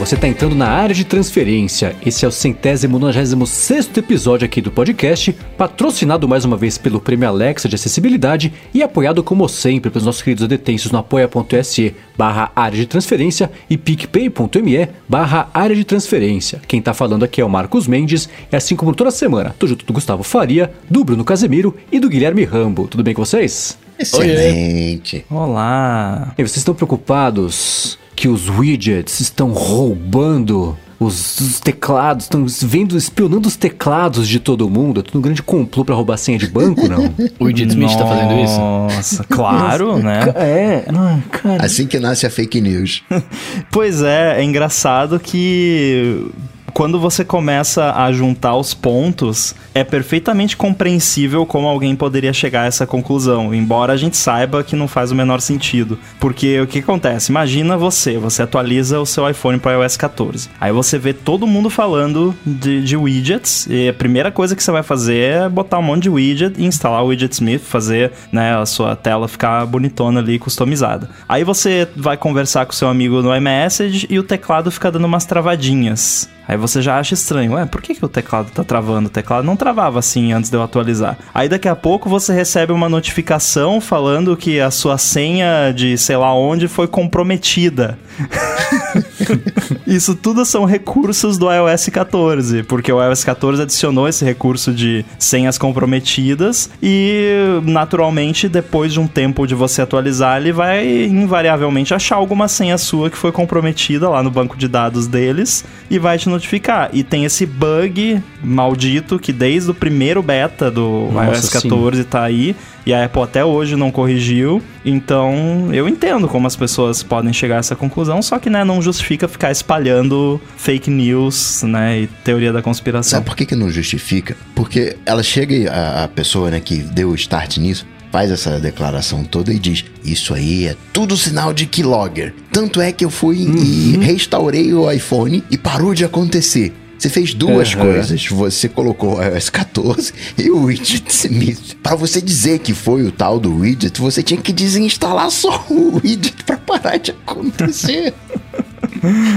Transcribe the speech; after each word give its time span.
você 0.00 0.14
está 0.14 0.26
entrando 0.26 0.54
na 0.54 0.66
área 0.66 0.94
de 0.94 1.04
transferência. 1.04 1.94
Esse 2.04 2.24
é 2.24 2.28
o 2.28 2.32
centésimo 2.32 2.98
nonagésimo 2.98 3.46
sexto 3.46 3.98
episódio 3.98 4.46
aqui 4.46 4.62
do 4.62 4.70
podcast, 4.70 5.30
patrocinado 5.58 6.26
mais 6.26 6.42
uma 6.42 6.56
vez 6.56 6.78
pelo 6.78 7.02
Prêmio 7.02 7.28
Alexa 7.28 7.68
de 7.68 7.74
Acessibilidade 7.74 8.50
e 8.72 8.82
apoiado 8.82 9.22
como 9.22 9.46
sempre 9.46 9.90
pelos 9.90 10.06
nossos 10.06 10.22
queridos 10.22 10.48
detensos 10.48 10.90
no 10.90 10.96
apoia.se 10.96 11.94
barra 12.16 12.50
área 12.56 12.78
de 12.78 12.86
transferência 12.86 13.50
e 13.68 13.76
picpay.me 13.76 14.88
barra 15.06 15.50
área 15.52 15.76
de 15.76 15.84
transferência. 15.84 16.62
Quem 16.66 16.78
está 16.78 16.94
falando 16.94 17.26
aqui 17.26 17.42
é 17.42 17.44
o 17.44 17.50
Marcos 17.50 17.86
Mendes 17.86 18.26
e 18.50 18.56
assim 18.56 18.74
como 18.74 18.94
toda 18.94 19.10
semana, 19.10 19.54
tô 19.58 19.66
junto 19.66 19.84
do 19.84 19.92
Gustavo 19.92 20.22
Faria, 20.22 20.72
do 20.88 21.04
Bruno 21.04 21.24
Casemiro 21.24 21.76
e 21.92 22.00
do 22.00 22.08
Guilherme 22.08 22.44
Rambo. 22.44 22.88
Tudo 22.88 23.04
bem 23.04 23.12
com 23.12 23.22
vocês? 23.22 23.76
Excelente. 23.98 25.26
Olá. 25.28 26.32
E 26.38 26.42
vocês 26.42 26.56
estão 26.56 26.74
preocupados 26.74 27.99
que 28.20 28.28
os 28.28 28.50
widgets 28.50 29.18
estão 29.18 29.50
roubando 29.50 30.76
os, 31.00 31.40
os 31.40 31.58
teclados, 31.58 32.26
estão 32.26 32.44
vendo, 32.46 32.94
espionando 32.94 33.48
os 33.48 33.56
teclados 33.56 34.28
de 34.28 34.38
todo 34.38 34.68
mundo? 34.68 35.00
É 35.00 35.02
tudo 35.02 35.20
um 35.20 35.22
grande 35.22 35.42
complô 35.42 35.86
pra 35.86 35.94
roubar 35.94 36.18
senha 36.18 36.36
de 36.36 36.46
banco, 36.46 36.86
não? 36.86 37.06
o 37.40 37.46
Widget 37.46 37.70
Smith 37.70 37.96
tá 37.96 38.04
fazendo 38.06 38.38
isso? 38.38 38.58
Nossa, 38.58 39.24
claro, 39.24 39.98
né? 40.00 40.20
É, 40.36 40.84
cara. 41.30 41.64
Assim 41.64 41.86
que 41.86 41.98
nasce 41.98 42.26
a 42.26 42.30
fake 42.30 42.60
news. 42.60 43.02
pois 43.72 44.02
é, 44.02 44.38
é 44.38 44.44
engraçado 44.44 45.18
que 45.18 46.30
quando 46.72 46.98
você 46.98 47.24
começa 47.24 47.92
a 47.92 48.12
juntar 48.12 48.56
os 48.56 48.74
pontos, 48.74 49.54
é 49.74 49.84
perfeitamente 49.84 50.56
compreensível 50.56 51.46
como 51.46 51.68
alguém 51.68 51.94
poderia 51.94 52.32
chegar 52.32 52.62
a 52.62 52.66
essa 52.66 52.86
conclusão, 52.86 53.54
embora 53.54 53.92
a 53.92 53.96
gente 53.96 54.16
saiba 54.16 54.62
que 54.62 54.76
não 54.76 54.88
faz 54.88 55.10
o 55.10 55.14
menor 55.14 55.40
sentido. 55.40 55.98
Porque 56.18 56.60
o 56.60 56.66
que 56.66 56.80
acontece? 56.80 57.30
Imagina 57.30 57.76
você, 57.76 58.18
você 58.18 58.42
atualiza 58.42 59.00
o 59.00 59.06
seu 59.06 59.28
iPhone 59.28 59.58
para 59.58 59.72
iOS 59.72 59.96
14. 59.96 60.50
Aí 60.60 60.72
você 60.72 60.98
vê 60.98 61.12
todo 61.12 61.46
mundo 61.46 61.70
falando 61.70 62.34
de, 62.44 62.82
de, 62.82 62.96
widgets, 62.96 63.66
e 63.68 63.88
a 63.88 63.94
primeira 63.94 64.30
coisa 64.30 64.56
que 64.56 64.62
você 64.62 64.70
vai 64.70 64.82
fazer 64.82 65.16
é 65.16 65.48
botar 65.48 65.78
um 65.78 65.82
monte 65.82 66.04
de 66.04 66.10
widget 66.10 66.60
e 66.60 66.64
instalar 66.64 67.04
o 67.04 67.08
Widget 67.08 67.32
Smith, 67.32 67.62
fazer 67.62 68.12
né, 68.32 68.56
a 68.56 68.66
sua 68.66 68.96
tela 68.96 69.28
ficar 69.28 69.64
bonitona 69.66 70.20
ali, 70.20 70.38
customizada. 70.38 71.08
Aí 71.28 71.44
você 71.44 71.88
vai 71.96 72.16
conversar 72.16 72.66
com 72.66 72.72
seu 72.72 72.88
amigo 72.88 73.22
no 73.22 73.34
iMessage 73.34 74.06
e 74.08 74.18
o 74.18 74.22
teclado 74.22 74.70
fica 74.70 74.90
dando 74.90 75.04
umas 75.04 75.24
travadinhas. 75.24 76.28
Aí 76.50 76.56
você 76.56 76.82
já 76.82 76.98
acha 76.98 77.14
estranho, 77.14 77.52
ué, 77.52 77.64
por 77.64 77.80
que, 77.80 77.94
que 77.94 78.04
o 78.04 78.08
teclado 78.08 78.50
tá 78.50 78.64
travando? 78.64 79.06
O 79.06 79.10
teclado 79.10 79.44
não 79.44 79.54
travava 79.54 80.00
assim 80.00 80.32
antes 80.32 80.50
de 80.50 80.56
eu 80.56 80.62
atualizar. 80.64 81.16
Aí 81.32 81.48
daqui 81.48 81.68
a 81.68 81.76
pouco 81.76 82.08
você 82.08 82.32
recebe 82.32 82.72
uma 82.72 82.88
notificação 82.88 83.80
falando 83.80 84.36
que 84.36 84.58
a 84.58 84.68
sua 84.68 84.98
senha 84.98 85.70
de 85.72 85.96
sei 85.96 86.16
lá 86.16 86.34
onde 86.34 86.66
foi 86.66 86.88
comprometida. 86.88 87.96
Isso 89.86 90.14
tudo 90.14 90.44
são 90.44 90.64
recursos 90.64 91.38
do 91.38 91.50
iOS 91.50 91.88
14, 91.88 92.62
porque 92.64 92.92
o 92.92 93.02
iOS 93.02 93.24
14 93.24 93.62
adicionou 93.62 94.08
esse 94.08 94.24
recurso 94.24 94.72
de 94.72 95.04
senhas 95.18 95.58
comprometidas 95.58 96.70
e 96.82 97.60
naturalmente 97.64 98.48
depois 98.48 98.92
de 98.92 99.00
um 99.00 99.06
tempo 99.06 99.46
de 99.46 99.54
você 99.54 99.82
atualizar, 99.82 100.40
ele 100.40 100.52
vai 100.52 101.04
invariavelmente 101.04 101.94
achar 101.94 102.16
alguma 102.16 102.48
senha 102.48 102.78
sua 102.78 103.10
que 103.10 103.16
foi 103.16 103.32
comprometida 103.32 104.08
lá 104.08 104.22
no 104.22 104.30
banco 104.30 104.56
de 104.56 104.68
dados 104.68 105.06
deles 105.06 105.64
e 105.90 105.98
vai 105.98 106.18
te 106.18 106.28
notificar. 106.28 106.90
E 106.92 107.02
tem 107.02 107.24
esse 107.24 107.46
bug 107.46 108.22
maldito 108.42 109.18
que 109.18 109.32
desde 109.32 109.70
o 109.70 109.74
primeiro 109.74 110.22
beta 110.22 110.70
do 110.70 111.08
Nossa, 111.12 111.36
iOS 111.36 111.48
14 111.48 111.96
sim. 111.98 112.04
tá 112.04 112.22
aí. 112.22 112.56
E 112.90 112.92
a 112.92 113.04
Apple 113.04 113.22
até 113.22 113.44
hoje 113.44 113.76
não 113.76 113.88
corrigiu. 113.92 114.60
Então, 114.84 115.68
eu 115.72 115.88
entendo 115.88 116.26
como 116.26 116.48
as 116.48 116.56
pessoas 116.56 117.04
podem 117.04 117.32
chegar 117.32 117.54
a 117.54 117.58
essa 117.60 117.76
conclusão, 117.76 118.20
só 118.20 118.36
que, 118.36 118.50
né, 118.50 118.64
não 118.64 118.82
justifica 118.82 119.28
ficar 119.28 119.52
espalhando 119.52 120.40
fake 120.56 120.90
news, 120.90 121.62
né, 121.62 122.00
e 122.00 122.06
teoria 122.24 122.52
da 122.52 122.60
conspiração. 122.60 123.10
Sabe 123.10 123.26
por 123.26 123.36
que, 123.36 123.46
que 123.46 123.54
não 123.54 123.70
justifica? 123.70 124.36
Porque 124.56 124.96
ela 125.06 125.22
chega, 125.22 125.70
a, 125.70 126.02
a 126.02 126.08
pessoa, 126.08 126.50
né, 126.50 126.58
que 126.58 126.78
deu 126.78 127.10
o 127.10 127.14
start 127.14 127.58
nisso, 127.58 127.86
faz 128.10 128.28
essa 128.28 128.58
declaração 128.58 129.22
toda 129.22 129.52
e 129.52 129.58
diz: 129.60 129.84
Isso 130.04 130.34
aí 130.34 130.66
é 130.66 130.76
tudo 130.92 131.16
sinal 131.16 131.52
de 131.52 131.66
keylogger. 131.66 132.34
Tanto 132.52 132.80
é 132.80 132.90
que 132.90 133.04
eu 133.04 133.10
fui 133.10 133.46
uhum. 133.46 133.56
e 133.56 133.98
restaurei 133.98 134.74
o 134.74 134.90
iPhone 134.90 135.44
e 135.48 135.56
parou 135.56 135.94
de 135.94 136.04
acontecer. 136.04 136.72
Você 137.00 137.08
fez 137.08 137.32
duas 137.32 137.72
uhum. 137.72 137.80
coisas. 137.80 138.26
Você 138.26 138.68
colocou 138.68 139.16
o 139.16 139.22
iOS 139.22 139.48
14 139.48 140.12
e 140.36 140.50
o 140.50 140.64
widget 140.64 141.08
Smith. 141.08 141.74
Para 141.82 141.96
você 141.96 142.20
dizer 142.20 142.58
que 142.58 142.74
foi 142.74 143.04
o 143.04 143.10
tal 143.10 143.40
do 143.40 143.56
widget, 143.56 143.98
você 143.98 144.22
tinha 144.22 144.38
que 144.38 144.52
desinstalar 144.52 145.30
só 145.30 145.64
o 145.70 145.98
widget 146.04 146.44
para 146.44 146.58
parar 146.58 146.98
de 146.98 147.12
acontecer. 147.12 148.12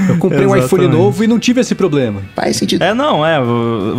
Eu 0.09 0.17
comprei 0.17 0.45
um 0.45 0.53
iPhone 0.57 0.89
novo 0.89 1.23
e 1.23 1.27
não 1.27 1.39
tive 1.39 1.61
esse 1.61 1.73
problema. 1.73 2.21
Faz 2.35 2.57
sentido. 2.57 2.81
É, 2.81 2.93
não, 2.93 3.25
é. 3.25 3.41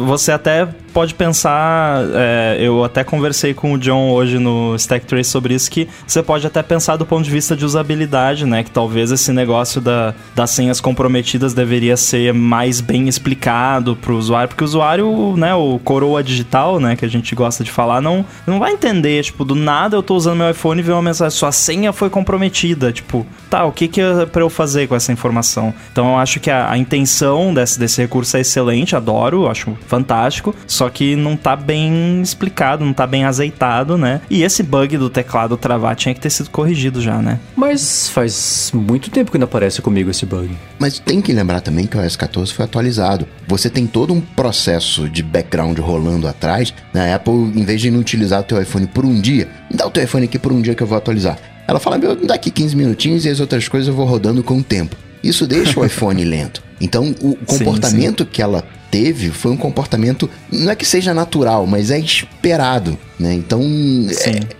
Você 0.09 0.31
até 0.31 0.69
pode 0.94 1.12
pensar, 1.12 2.05
é, 2.15 2.56
eu 2.60 2.84
até 2.84 3.03
conversei 3.03 3.53
com 3.53 3.72
o 3.72 3.78
John 3.78 4.12
hoje 4.12 4.38
no 4.38 4.77
Stack 4.77 5.05
Trace 5.05 5.28
sobre 5.28 5.53
isso, 5.53 5.69
que 5.69 5.88
você 6.06 6.22
pode 6.22 6.47
até 6.47 6.62
pensar 6.62 6.97
do 6.97 7.05
ponto 7.05 7.25
de 7.25 7.31
vista 7.31 7.56
de 7.56 7.65
usabilidade, 7.65 8.47
né? 8.47 8.62
Que 8.62 8.71
talvez 8.71 9.10
esse 9.10 9.33
negócio 9.33 9.81
da, 9.81 10.15
das 10.37 10.50
senhas 10.50 10.81
comprometidas 10.81 11.53
deveria 11.53 11.97
ser 11.97 12.33
mais 12.33 12.81
bem 12.81 13.09
explicado 13.09 13.97
para 13.97 14.12
o 14.12 14.16
usuário, 14.16 14.49
porque 14.49 14.62
o 14.62 14.66
usuário, 14.66 15.37
né, 15.37 15.53
o 15.53 15.81
coroa 15.83 16.22
digital, 16.22 16.78
né, 16.78 16.94
que 16.94 17.04
a 17.04 17.09
gente 17.09 17.34
gosta 17.34 17.65
de 17.65 17.72
falar, 17.72 18.00
não, 18.00 18.25
não 18.47 18.60
vai 18.60 18.72
entender, 18.72 19.25
tipo, 19.25 19.44
do 19.44 19.56
nada 19.56 19.97
eu 19.97 20.03
tô 20.03 20.15
usando 20.15 20.38
meu 20.38 20.50
iPhone 20.50 20.81
e 20.81 20.84
vê 20.84 20.93
uma 20.93 21.03
mensagem, 21.03 21.37
sua 21.37 21.50
senha 21.50 21.93
foi 21.93 22.09
comprometida, 22.09 22.93
tipo, 22.93 23.27
tá, 23.50 23.65
o 23.65 23.72
que 23.72 23.88
que 23.88 24.00
é 24.00 24.27
para 24.27 24.43
eu 24.43 24.50
fazer 24.50 24.87
com 24.87 24.94
essa 24.94 25.12
informação? 25.12 25.75
Então 25.91 26.10
eu 26.12 26.19
acho 26.19 26.38
que 26.38 26.50
a, 26.50 26.71
a 26.71 26.78
intenção 26.78 27.53
desse, 27.53 27.81
desse 27.81 28.00
recurso 28.00 28.37
é 28.37 28.41
excelente, 28.41 28.94
adoro, 28.94 29.49
acho 29.50 29.77
fantástico, 29.88 30.54
só 30.66 30.84
só 30.84 30.91
que 30.91 31.17
não 31.17 31.34
tá 31.34 31.56
bem 31.56 32.21
explicado, 32.21 32.84
não 32.84 32.93
tá 32.93 33.06
bem 33.06 33.25
azeitado, 33.25 33.97
né? 33.97 34.21
E 34.28 34.43
esse 34.43 34.62
bug 34.62 34.99
do 34.99 35.09
teclado 35.09 35.56
travar 35.56 35.97
tinha 35.97 36.15
que 36.15 36.21
ter 36.21 36.28
sido 36.28 36.50
corrigido 36.50 37.00
já, 37.00 37.22
né? 37.22 37.41
Mas 37.56 38.11
faz 38.11 38.71
muito 38.75 39.11
tempo 39.11 39.33
que 39.33 39.39
não 39.39 39.47
aparece 39.47 39.81
comigo 39.81 40.11
esse 40.11 40.27
bug. 40.27 40.55
Mas 40.78 40.99
tem 40.99 41.22
que 41.22 41.33
lembrar 41.33 41.62
também 41.62 41.87
que 41.87 41.97
o 41.97 42.05
OS 42.05 42.17
14 42.17 42.53
foi 42.53 42.67
atualizado. 42.67 43.27
Você 43.49 43.71
tem 43.71 43.87
todo 43.87 44.12
um 44.12 44.21
processo 44.21 45.09
de 45.09 45.22
background 45.22 45.78
rolando 45.78 46.28
atrás. 46.28 46.75
Na 46.93 47.05
né? 47.05 47.15
Apple, 47.15 47.33
em 47.33 47.65
vez 47.65 47.81
de 47.81 47.91
não 47.91 48.01
utilizar 48.01 48.41
o 48.41 48.45
teu 48.45 48.61
iPhone 48.61 48.87
por 48.87 49.06
um 49.06 49.19
dia, 49.19 49.49
dá 49.71 49.87
o 49.87 49.91
teu 49.91 50.05
iPhone 50.05 50.27
aqui 50.27 50.39
por 50.39 50.53
um 50.53 50.61
dia 50.61 50.75
que 50.75 50.83
eu 50.83 50.87
vou 50.87 50.99
atualizar. 50.99 51.39
Ela 51.66 51.81
fala, 51.81 51.97
meu, 51.97 52.15
daqui 52.15 52.51
15 52.51 52.77
minutinhos 52.77 53.25
e 53.25 53.31
as 53.31 53.41
outras 53.41 53.69
coisas 53.69 53.89
eu 53.89 53.95
vou 53.95 54.05
rodando 54.05 54.43
com 54.43 54.59
o 54.59 54.62
tempo. 54.62 54.97
Isso 55.22 55.47
deixa 55.47 55.81
o 55.81 55.84
iPhone 55.87 56.22
lento. 56.25 56.62
Então, 56.78 57.15
o 57.22 57.37
comportamento 57.37 58.25
sim, 58.25 58.25
sim. 58.25 58.31
que 58.31 58.43
ela 58.43 58.62
teve 58.94 59.31
foi 59.31 59.50
um 59.50 59.56
comportamento, 59.56 60.31
não 60.53 60.71
é 60.71 60.77
que 60.77 60.87
seja 60.87 61.12
natural, 61.12 61.66
mas 61.66 61.91
é 61.91 61.99
esperado, 61.99 62.97
né? 63.19 63.34
Então, 63.34 63.60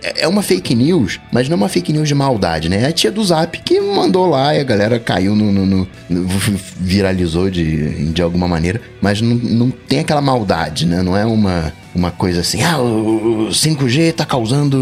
é, 0.03 0.23
é, 0.23 0.27
uma 0.27 0.41
fake 0.41 0.75
news, 0.75 1.21
mas 1.31 1.47
não 1.47 1.53
é 1.53 1.57
uma 1.57 1.69
fake 1.69 1.93
news 1.93 2.09
de 2.09 2.13
maldade, 2.13 2.67
né? 2.67 2.81
É 2.81 2.87
a 2.87 2.91
tia 2.91 3.09
do 3.09 3.23
Zap 3.23 3.57
que 3.59 3.79
mandou 3.79 4.25
lá 4.25 4.53
e 4.53 4.59
a 4.59 4.63
galera 4.65 4.99
caiu 4.99 5.37
no... 5.37 5.53
no, 5.53 5.65
no, 5.65 5.87
no 6.09 6.27
viralizou 6.77 7.49
de, 7.49 8.11
de 8.11 8.21
alguma 8.21 8.45
maneira, 8.45 8.81
mas 9.01 9.21
não, 9.21 9.35
não 9.35 9.71
tem 9.71 9.99
aquela 9.99 10.21
maldade, 10.21 10.85
né? 10.85 11.01
Não 11.01 11.15
é 11.15 11.25
uma 11.25 11.71
uma 11.95 12.11
coisa 12.11 12.41
assim, 12.41 12.61
ah, 12.61 12.77
o 12.77 13.47
5G 13.49 14.13
tá 14.13 14.25
causando 14.25 14.77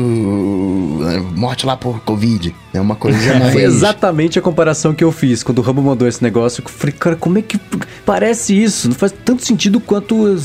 eh, 1.08 1.20
morte 1.36 1.66
lá 1.66 1.78
por 1.78 2.00
Covid. 2.00 2.54
É 2.74 2.82
uma 2.82 2.96
coisa 2.96 3.18
mais... 3.38 3.54
Foi 3.54 3.64
exatamente 3.64 4.40
a 4.40 4.42
comparação 4.42 4.96
que 4.96 5.04
eu 5.04 5.12
fiz 5.12 5.44
quando 5.44 5.60
o 5.60 5.62
Rambo 5.62 5.84
mandou 5.84 6.08
esse 6.08 6.24
negócio. 6.24 6.64
Eu 6.66 6.70
falei, 6.70 6.96
cara, 6.98 7.16
como 7.16 7.38
é 7.38 7.42
que 7.44 7.60
parece 8.04 8.62
isso? 8.62 8.88
Não 8.90 8.96
faz 8.96 9.14
tanto 9.24 9.46
sentido 9.46 9.80
quanto 9.80 10.36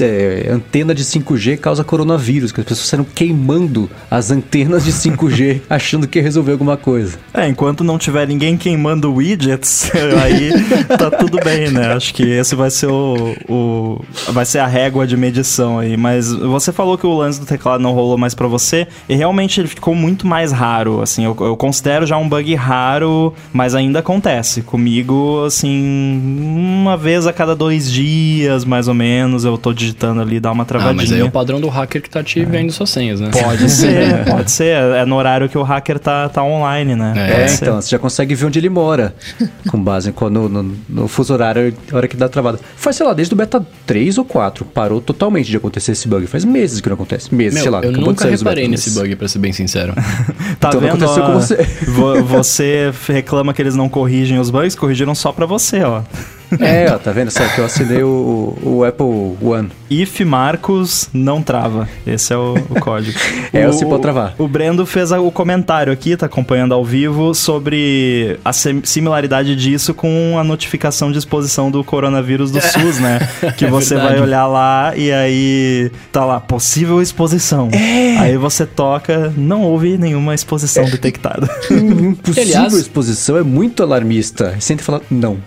é, 0.00 0.48
antena 0.48 0.94
de 0.94 1.04
5G 1.04 1.58
causa 1.58 1.82
coronavírus, 1.82 2.52
que 2.52 2.60
as 2.60 2.66
pessoas 2.66 2.88
saíram 2.88 3.04
queimando 3.04 3.90
as 4.08 4.30
antenas 4.30 4.84
de 4.84 4.92
5G 4.92 5.62
achando 5.68 6.06
que 6.06 6.20
ia 6.20 6.22
resolver 6.22 6.52
alguma 6.52 6.76
coisa. 6.76 7.18
É, 7.34 7.48
enquanto 7.48 7.82
não 7.82 7.98
tiver 7.98 8.28
ninguém 8.28 8.56
queimando 8.56 9.12
widgets, 9.12 9.90
aí 10.22 10.52
tá 10.96 11.10
tudo 11.10 11.38
bem, 11.42 11.70
né? 11.70 11.92
Acho 11.92 12.14
que 12.14 12.22
esse 12.22 12.54
vai 12.54 12.70
ser 12.70 12.86
o, 12.86 13.36
o 13.48 14.04
vai 14.32 14.44
ser 14.44 14.60
a 14.60 14.66
régua 14.66 15.04
de 15.04 15.16
medição 15.16 15.80
aí 15.80 15.95
mas 15.96 16.32
você 16.32 16.72
falou 16.72 16.96
que 16.98 17.06
o 17.06 17.16
lance 17.16 17.40
do 17.40 17.46
teclado 17.46 17.80
não 17.80 17.92
rolou 17.92 18.18
mais 18.18 18.34
para 18.34 18.46
você, 18.46 18.86
e 19.08 19.14
realmente 19.14 19.60
ele 19.60 19.68
ficou 19.68 19.94
muito 19.94 20.26
mais 20.26 20.52
raro, 20.52 21.02
assim, 21.02 21.24
eu, 21.24 21.36
eu, 21.40 21.56
considero 21.56 22.06
já 22.06 22.16
um 22.16 22.28
bug 22.28 22.54
raro, 22.54 23.32
mas 23.52 23.74
ainda 23.74 24.00
acontece. 24.00 24.62
Comigo, 24.62 25.44
assim, 25.44 26.20
uma 26.56 26.96
vez 26.96 27.26
a 27.26 27.32
cada 27.32 27.54
dois 27.54 27.90
dias, 27.90 28.64
mais 28.64 28.88
ou 28.88 28.94
menos, 28.94 29.44
eu 29.44 29.56
tô 29.56 29.72
digitando 29.72 30.20
ali, 30.20 30.40
dá 30.40 30.52
uma 30.52 30.64
travadinha. 30.64 30.92
Ah, 30.92 30.96
mas 30.96 31.12
aí 31.12 31.20
é 31.20 31.24
o 31.24 31.30
padrão 31.30 31.60
do 31.60 31.68
hacker 31.68 32.02
que 32.02 32.10
tá 32.10 32.22
te 32.22 32.40
é. 32.40 32.44
vendo 32.44 32.72
suas 32.72 32.90
senhas, 32.90 33.20
né? 33.20 33.30
Pode 33.30 33.68
ser, 33.70 34.24
pode 34.24 34.50
ser. 34.50 34.76
É 34.76 35.04
no 35.04 35.16
horário 35.16 35.48
que 35.48 35.58
o 35.58 35.62
hacker 35.62 35.98
tá, 35.98 36.28
tá 36.28 36.42
online, 36.42 36.94
né? 36.94 37.14
É, 37.16 37.42
é 37.42 37.54
então, 37.54 37.80
você 37.80 37.90
já 37.90 37.98
consegue 37.98 38.34
ver 38.34 38.46
onde 38.46 38.58
ele 38.58 38.68
mora, 38.68 39.14
com 39.70 39.82
base 39.82 40.12
no, 40.30 40.48
no, 40.48 40.76
no 40.88 41.08
fuso 41.08 41.32
horário, 41.32 41.74
hora 41.92 42.08
que 42.08 42.16
dá 42.16 42.28
travada. 42.28 42.58
Foi, 42.76 42.92
sei 42.92 43.06
lá, 43.06 43.12
desde 43.12 43.34
o 43.34 43.36
beta 43.36 43.64
3 43.86 44.18
ou 44.18 44.24
4, 44.24 44.64
parou 44.64 45.00
totalmente 45.00 45.50
de 45.50 45.56
acontecer 45.56 45.85
acontecer 45.86 45.92
esse 45.92 46.08
bug. 46.08 46.26
Faz 46.26 46.44
meses 46.44 46.80
que 46.80 46.88
não 46.88 46.94
acontece. 46.94 47.34
Meses, 47.34 47.54
Meu, 47.54 47.62
sei 47.62 47.70
lá. 47.70 47.80
eu 47.82 47.92
nunca 47.92 48.28
reparei 48.28 48.68
nesse 48.68 48.90
bug, 48.90 49.14
pra 49.16 49.28
ser 49.28 49.38
bem 49.38 49.52
sincero. 49.52 49.94
Tá 50.58 50.68
Então 50.68 50.80
vendo? 50.80 51.04
aconteceu 51.04 51.22
ó? 51.22 51.26
com 51.26 51.32
você. 51.34 51.56
Vo- 51.86 52.22
você 52.24 52.92
reclama 53.08 53.52
que 53.52 53.60
eles 53.60 53.74
não 53.76 53.88
corrigem 53.88 54.38
os 54.38 54.48
bugs, 54.50 54.74
corrigiram 54.74 55.14
só 55.14 55.30
pra 55.32 55.44
você, 55.46 55.82
ó. 55.82 56.02
É, 56.60 56.86
ó, 56.92 56.98
tá 56.98 57.10
vendo? 57.12 57.30
Só 57.30 57.46
que 57.48 57.58
eu 57.60 57.64
assinei 57.64 58.02
o, 58.02 58.56
o 58.62 58.84
Apple 58.84 59.36
One. 59.42 59.68
If 59.90 60.20
Marcos 60.20 61.08
não 61.12 61.42
trava. 61.42 61.88
Esse 62.06 62.32
é 62.32 62.36
o, 62.36 62.54
o 62.70 62.80
código. 62.80 63.18
É, 63.52 63.66
o 63.68 63.72
se 63.72 63.86
pode 63.86 64.02
travar. 64.02 64.34
O 64.38 64.46
Brendo 64.46 64.84
fez 64.84 65.10
o 65.12 65.30
comentário 65.30 65.92
aqui, 65.92 66.16
tá 66.16 66.26
acompanhando 66.26 66.74
ao 66.74 66.84
vivo, 66.84 67.32
sobre 67.34 68.38
a 68.44 68.52
sim- 68.52 68.82
similaridade 68.84 69.56
disso 69.56 69.94
com 69.94 70.36
a 70.38 70.44
notificação 70.44 71.10
de 71.10 71.18
exposição 71.18 71.70
do 71.70 71.82
coronavírus 71.82 72.50
do 72.50 72.60
SUS, 72.62 72.98
né? 72.98 73.18
Que 73.56 73.64
É 73.64 73.70
você 73.70 73.94
verdade. 73.94 74.14
vai 74.16 74.22
olhar 74.22 74.46
lá 74.46 74.92
e 74.96 75.10
aí 75.12 75.90
tá 76.12 76.24
lá, 76.24 76.38
possível 76.40 77.00
exposição. 77.00 77.68
É. 77.72 78.18
Aí 78.18 78.36
você 78.36 78.66
toca, 78.66 79.32
não 79.36 79.62
houve 79.62 79.96
nenhuma 79.96 80.34
exposição 80.34 80.84
detectada. 80.84 81.46
Possível 82.22 82.42
Aliás- 82.42 82.74
exposição 82.74 83.36
é 83.38 83.42
muito 83.42 83.82
alarmista. 83.82 84.54
E 84.58 84.60
sempre 84.62 84.84
fala, 84.84 85.00
não. 85.10 85.38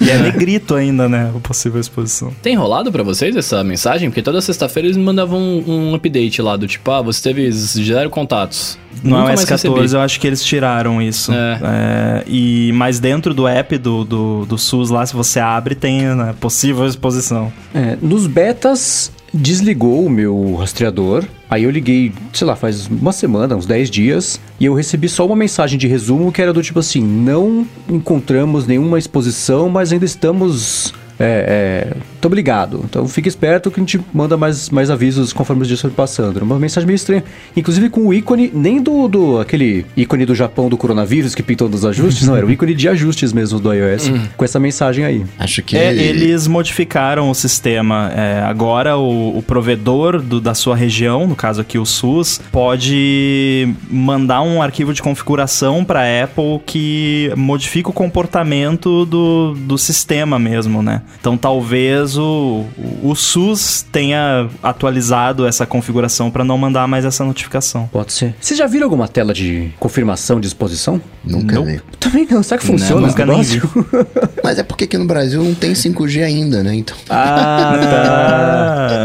E 0.00 0.10
é 0.10 0.18
negrito 0.18 0.74
ainda, 0.74 1.08
né? 1.08 1.30
O 1.34 1.40
possível 1.40 1.80
exposição. 1.80 2.32
Tem 2.42 2.54
rolado 2.54 2.90
pra 2.92 3.02
vocês 3.02 3.36
essa 3.36 3.62
mensagem? 3.64 4.10
Porque 4.10 4.22
toda 4.22 4.40
sexta-feira 4.40 4.86
eles 4.86 4.96
me 4.96 5.02
mandavam 5.02 5.38
um, 5.38 5.90
um 5.90 5.94
update 5.94 6.40
lá 6.42 6.56
do 6.56 6.66
tipo, 6.66 6.90
ah, 6.90 7.02
você 7.02 7.22
teve 7.22 7.50
zero 7.50 8.10
contatos. 8.10 8.78
No 9.02 9.10
Nunca 9.10 9.24
mais 9.24 9.40
iOS 9.40 9.50
recebi. 9.50 9.74
14 9.74 9.96
eu 9.96 10.00
acho 10.00 10.20
que 10.20 10.26
eles 10.26 10.44
tiraram 10.44 11.02
isso. 11.02 11.32
É. 11.32 11.60
É, 11.62 12.24
e, 12.26 12.72
mas 12.74 12.98
dentro 12.98 13.34
do 13.34 13.46
app 13.46 13.76
do, 13.76 14.04
do, 14.04 14.46
do 14.46 14.58
SUS 14.58 14.90
lá, 14.90 15.04
se 15.04 15.14
você 15.14 15.40
abre, 15.40 15.74
tem 15.74 16.02
né, 16.14 16.34
possível 16.40 16.86
exposição. 16.86 17.52
É, 17.74 17.96
nos 18.00 18.26
betas, 18.26 19.10
desligou 19.34 20.06
o 20.06 20.10
meu 20.10 20.54
rastreador. 20.54 21.24
Aí 21.50 21.64
eu 21.64 21.70
liguei, 21.70 22.12
sei 22.32 22.46
lá, 22.46 22.54
faz 22.54 22.86
uma 22.86 23.12
semana, 23.12 23.56
uns 23.56 23.66
10 23.66 23.90
dias, 23.90 24.40
e 24.60 24.66
eu 24.66 24.74
recebi 24.74 25.08
só 25.08 25.26
uma 25.26 25.36
mensagem 25.36 25.78
de 25.78 25.88
resumo 25.88 26.32
que 26.32 26.40
era 26.40 26.52
do 26.52 26.62
tipo 26.62 26.78
assim: 26.78 27.02
não 27.02 27.66
encontramos 27.88 28.66
nenhuma 28.66 28.98
exposição, 28.98 29.68
mas 29.68 29.92
ainda 29.92 30.04
estamos. 30.04 30.94
É, 31.18 31.92
é, 31.92 31.96
tamo 32.20 32.34
ligado. 32.34 32.80
Então 32.84 33.06
fique 33.06 33.28
esperto 33.28 33.70
que 33.70 33.78
a 33.78 33.82
gente 33.82 34.00
manda 34.12 34.36
mais, 34.36 34.68
mais 34.70 34.90
avisos 34.90 35.32
conforme 35.32 35.62
os 35.62 35.68
dias 35.68 35.80
forem 35.80 35.94
passando. 35.94 36.36
Era 36.36 36.44
uma 36.44 36.58
mensagem 36.58 36.86
meio 36.86 36.96
estranha. 36.96 37.22
Inclusive 37.56 37.88
com 37.88 38.06
o 38.08 38.12
ícone, 38.14 38.50
nem 38.52 38.82
do, 38.82 39.06
do 39.08 39.38
aquele 39.38 39.86
ícone 39.96 40.26
do 40.26 40.34
Japão 40.34 40.68
do 40.68 40.76
coronavírus 40.76 41.34
que 41.34 41.42
pintou 41.42 41.68
nos 41.68 41.84
ajustes, 41.84 42.26
não, 42.26 42.36
era 42.36 42.44
o 42.44 42.50
ícone 42.52 42.74
de 42.74 42.88
ajustes 42.88 43.32
mesmo 43.32 43.60
do 43.60 43.72
iOS, 43.72 44.10
com 44.36 44.44
essa 44.44 44.58
mensagem 44.58 45.04
aí. 45.04 45.24
Acho 45.38 45.62
que 45.62 45.76
É, 45.76 45.92
eles 45.94 46.46
modificaram 46.48 47.30
o 47.30 47.34
sistema. 47.34 48.10
É, 48.14 48.40
agora 48.40 48.96
o, 48.96 49.38
o 49.38 49.42
provedor 49.42 50.20
do- 50.20 50.40
da 50.40 50.54
sua 50.54 50.74
região, 50.74 51.26
no 51.26 51.36
caso 51.36 51.60
aqui 51.60 51.78
o 51.78 51.86
SUS, 51.86 52.40
pode 52.50 53.68
mandar 53.90 54.42
um 54.42 54.60
arquivo 54.62 54.92
de 54.92 55.02
configuração 55.02 55.84
para 55.84 56.00
Apple 56.24 56.60
que 56.66 57.32
modifica 57.36 57.90
o 57.90 57.92
comportamento 57.92 59.04
do, 59.06 59.54
do 59.54 59.78
sistema 59.78 60.38
mesmo, 60.38 60.82
né? 60.82 61.02
Então 61.20 61.36
talvez 61.38 62.18
o, 62.18 62.64
o 63.02 63.14
SUS 63.14 63.84
tenha 63.90 64.46
atualizado 64.62 65.46
essa 65.46 65.64
configuração 65.64 66.30
para 66.30 66.44
não 66.44 66.58
mandar 66.58 66.86
mais 66.86 67.04
essa 67.04 67.24
notificação. 67.24 67.88
Pode 67.90 68.12
ser. 68.12 68.34
Vocês 68.38 68.58
já 68.58 68.66
viram 68.66 68.84
alguma 68.84 69.08
tela 69.08 69.32
de 69.32 69.72
confirmação 69.80 70.38
de 70.38 70.46
exposição? 70.46 71.00
nunca 71.24 71.54
Nope. 71.56 71.72
vi. 71.72 71.80
Também 71.98 72.26
não. 72.30 72.42
Será 72.42 72.60
que 72.60 72.66
funciona 72.66 73.06
esse 73.08 73.18
nunca 73.18 73.24
nem 73.24 73.38
negócio? 73.38 73.86
Mas 74.44 74.58
é 74.58 74.62
porque 74.62 74.84
aqui 74.84 74.98
no 74.98 75.06
Brasil 75.06 75.42
não 75.42 75.54
tem 75.54 75.72
5G 75.72 76.22
ainda, 76.22 76.62
né? 76.62 76.74
Então. 76.74 76.96
Ah, 77.08 77.78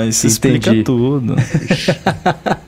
Ah, 0.01 0.05
isso 0.09 0.27
Entendi. 0.27 0.57
explica 0.57 0.83
tudo. 0.83 1.35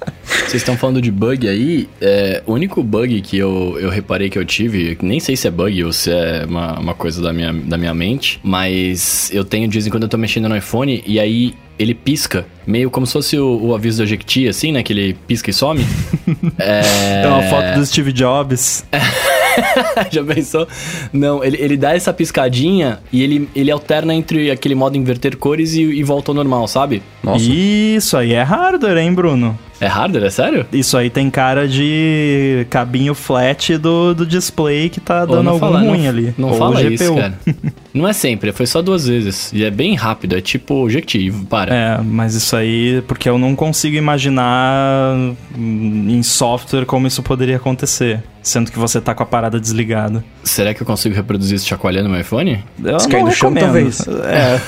Vocês 0.51 0.63
estão 0.63 0.75
falando 0.75 1.01
de 1.01 1.09
bug 1.09 1.47
aí, 1.47 1.87
é, 2.01 2.43
o 2.45 2.51
único 2.51 2.83
bug 2.83 3.21
que 3.21 3.37
eu, 3.37 3.77
eu 3.79 3.89
reparei 3.89 4.29
que 4.29 4.37
eu 4.37 4.43
tive, 4.43 4.97
nem 5.01 5.17
sei 5.17 5.37
se 5.37 5.47
é 5.47 5.51
bug 5.51 5.81
ou 5.81 5.93
se 5.93 6.11
é 6.11 6.43
uma, 6.45 6.77
uma 6.77 6.93
coisa 6.93 7.21
da 7.21 7.31
minha, 7.31 7.53
da 7.53 7.77
minha 7.77 7.93
mente, 7.93 8.37
mas 8.43 9.31
eu 9.33 9.45
tenho 9.45 9.65
de 9.65 9.71
vez 9.71 9.87
em 9.87 9.89
quando 9.89 10.03
eu 10.03 10.09
tô 10.09 10.17
mexendo 10.17 10.49
no 10.49 10.57
iPhone 10.57 11.01
e 11.07 11.21
aí 11.21 11.55
ele 11.79 11.95
pisca, 11.95 12.45
meio 12.67 12.91
como 12.91 13.07
se 13.07 13.13
fosse 13.13 13.37
o, 13.37 13.67
o 13.67 13.73
aviso 13.73 13.99
da 13.99 14.05
Jequiti, 14.05 14.45
assim, 14.49 14.73
né? 14.73 14.83
Que 14.83 14.91
ele 14.91 15.13
pisca 15.25 15.49
e 15.49 15.53
some. 15.53 15.87
é... 16.59 17.21
É 17.23 17.27
uma 17.29 17.43
foto 17.43 17.79
do 17.79 17.85
Steve 17.85 18.11
Jobs. 18.11 18.83
Já 20.11 20.21
pensou? 20.21 20.67
Não, 21.13 21.41
ele, 21.41 21.57
ele 21.61 21.77
dá 21.77 21.95
essa 21.95 22.11
piscadinha 22.11 22.99
e 23.09 23.23
ele, 23.23 23.49
ele 23.55 23.71
alterna 23.71 24.13
entre 24.13 24.51
aquele 24.51 24.75
modo 24.75 24.97
inverter 24.97 25.37
cores 25.37 25.75
e, 25.75 25.81
e 25.81 26.03
volta 26.03 26.31
ao 26.31 26.35
normal, 26.35 26.67
sabe? 26.67 27.01
Nossa. 27.23 27.45
Isso 27.49 28.17
aí 28.17 28.33
é 28.33 28.43
hardware, 28.43 28.97
hein, 28.97 29.13
Bruno? 29.13 29.57
É 29.81 29.87
hardware, 29.87 30.25
é 30.25 30.29
sério? 30.29 30.65
Isso 30.71 30.95
aí 30.95 31.09
tem 31.09 31.29
cara 31.29 31.67
de 31.67 32.65
cabinho 32.69 33.15
flat 33.15 33.77
do, 33.77 34.13
do 34.13 34.25
display 34.27 34.89
que 34.89 34.99
tá 34.99 35.25
dando 35.25 35.43
não 35.43 35.53
algum 35.53 35.65
fala- 35.65 35.79
ruim 35.79 36.03
não, 36.03 36.09
ali. 36.09 36.33
Não 36.37 36.49
Ou 36.51 36.57
fala 36.57 36.81
GPU. 36.81 36.93
isso, 36.93 37.15
cara. 37.15 37.33
Não 37.93 38.07
é 38.07 38.13
sempre, 38.13 38.53
foi 38.53 38.65
só 38.65 38.81
duas 38.81 39.05
vezes. 39.05 39.51
E 39.51 39.65
é 39.65 39.69
bem 39.69 39.95
rápido, 39.95 40.37
é 40.37 40.39
tipo 40.39 40.89
Jequiti, 40.89 41.29
para. 41.49 41.75
É, 41.75 41.97
mas 42.01 42.35
isso 42.35 42.55
aí, 42.55 43.03
porque 43.05 43.27
eu 43.27 43.37
não 43.37 43.53
consigo 43.53 43.97
imaginar 43.97 45.13
hum, 45.57 46.05
em 46.09 46.23
software 46.23 46.85
como 46.85 47.05
isso 47.05 47.21
poderia 47.21 47.57
acontecer. 47.57 48.23
Sendo 48.41 48.71
que 48.71 48.79
você 48.79 48.99
tá 48.99 49.13
com 49.13 49.21
a 49.21 49.25
parada 49.25 49.59
desligada. 49.59 50.23
Será 50.43 50.73
que 50.73 50.81
eu 50.81 50.87
consigo 50.87 51.13
reproduzir 51.13 51.57
isso 51.57 51.67
chacoalhando 51.67 52.05
no 52.05 52.11
meu 52.11 52.21
iPhone? 52.21 52.63
Eu 52.83 52.99
Se 52.99 53.05
não 53.05 53.11
cair 53.11 53.23
no 53.23 53.31
chão, 53.31 53.53
talvez. 53.53 53.99
É, 54.07 54.59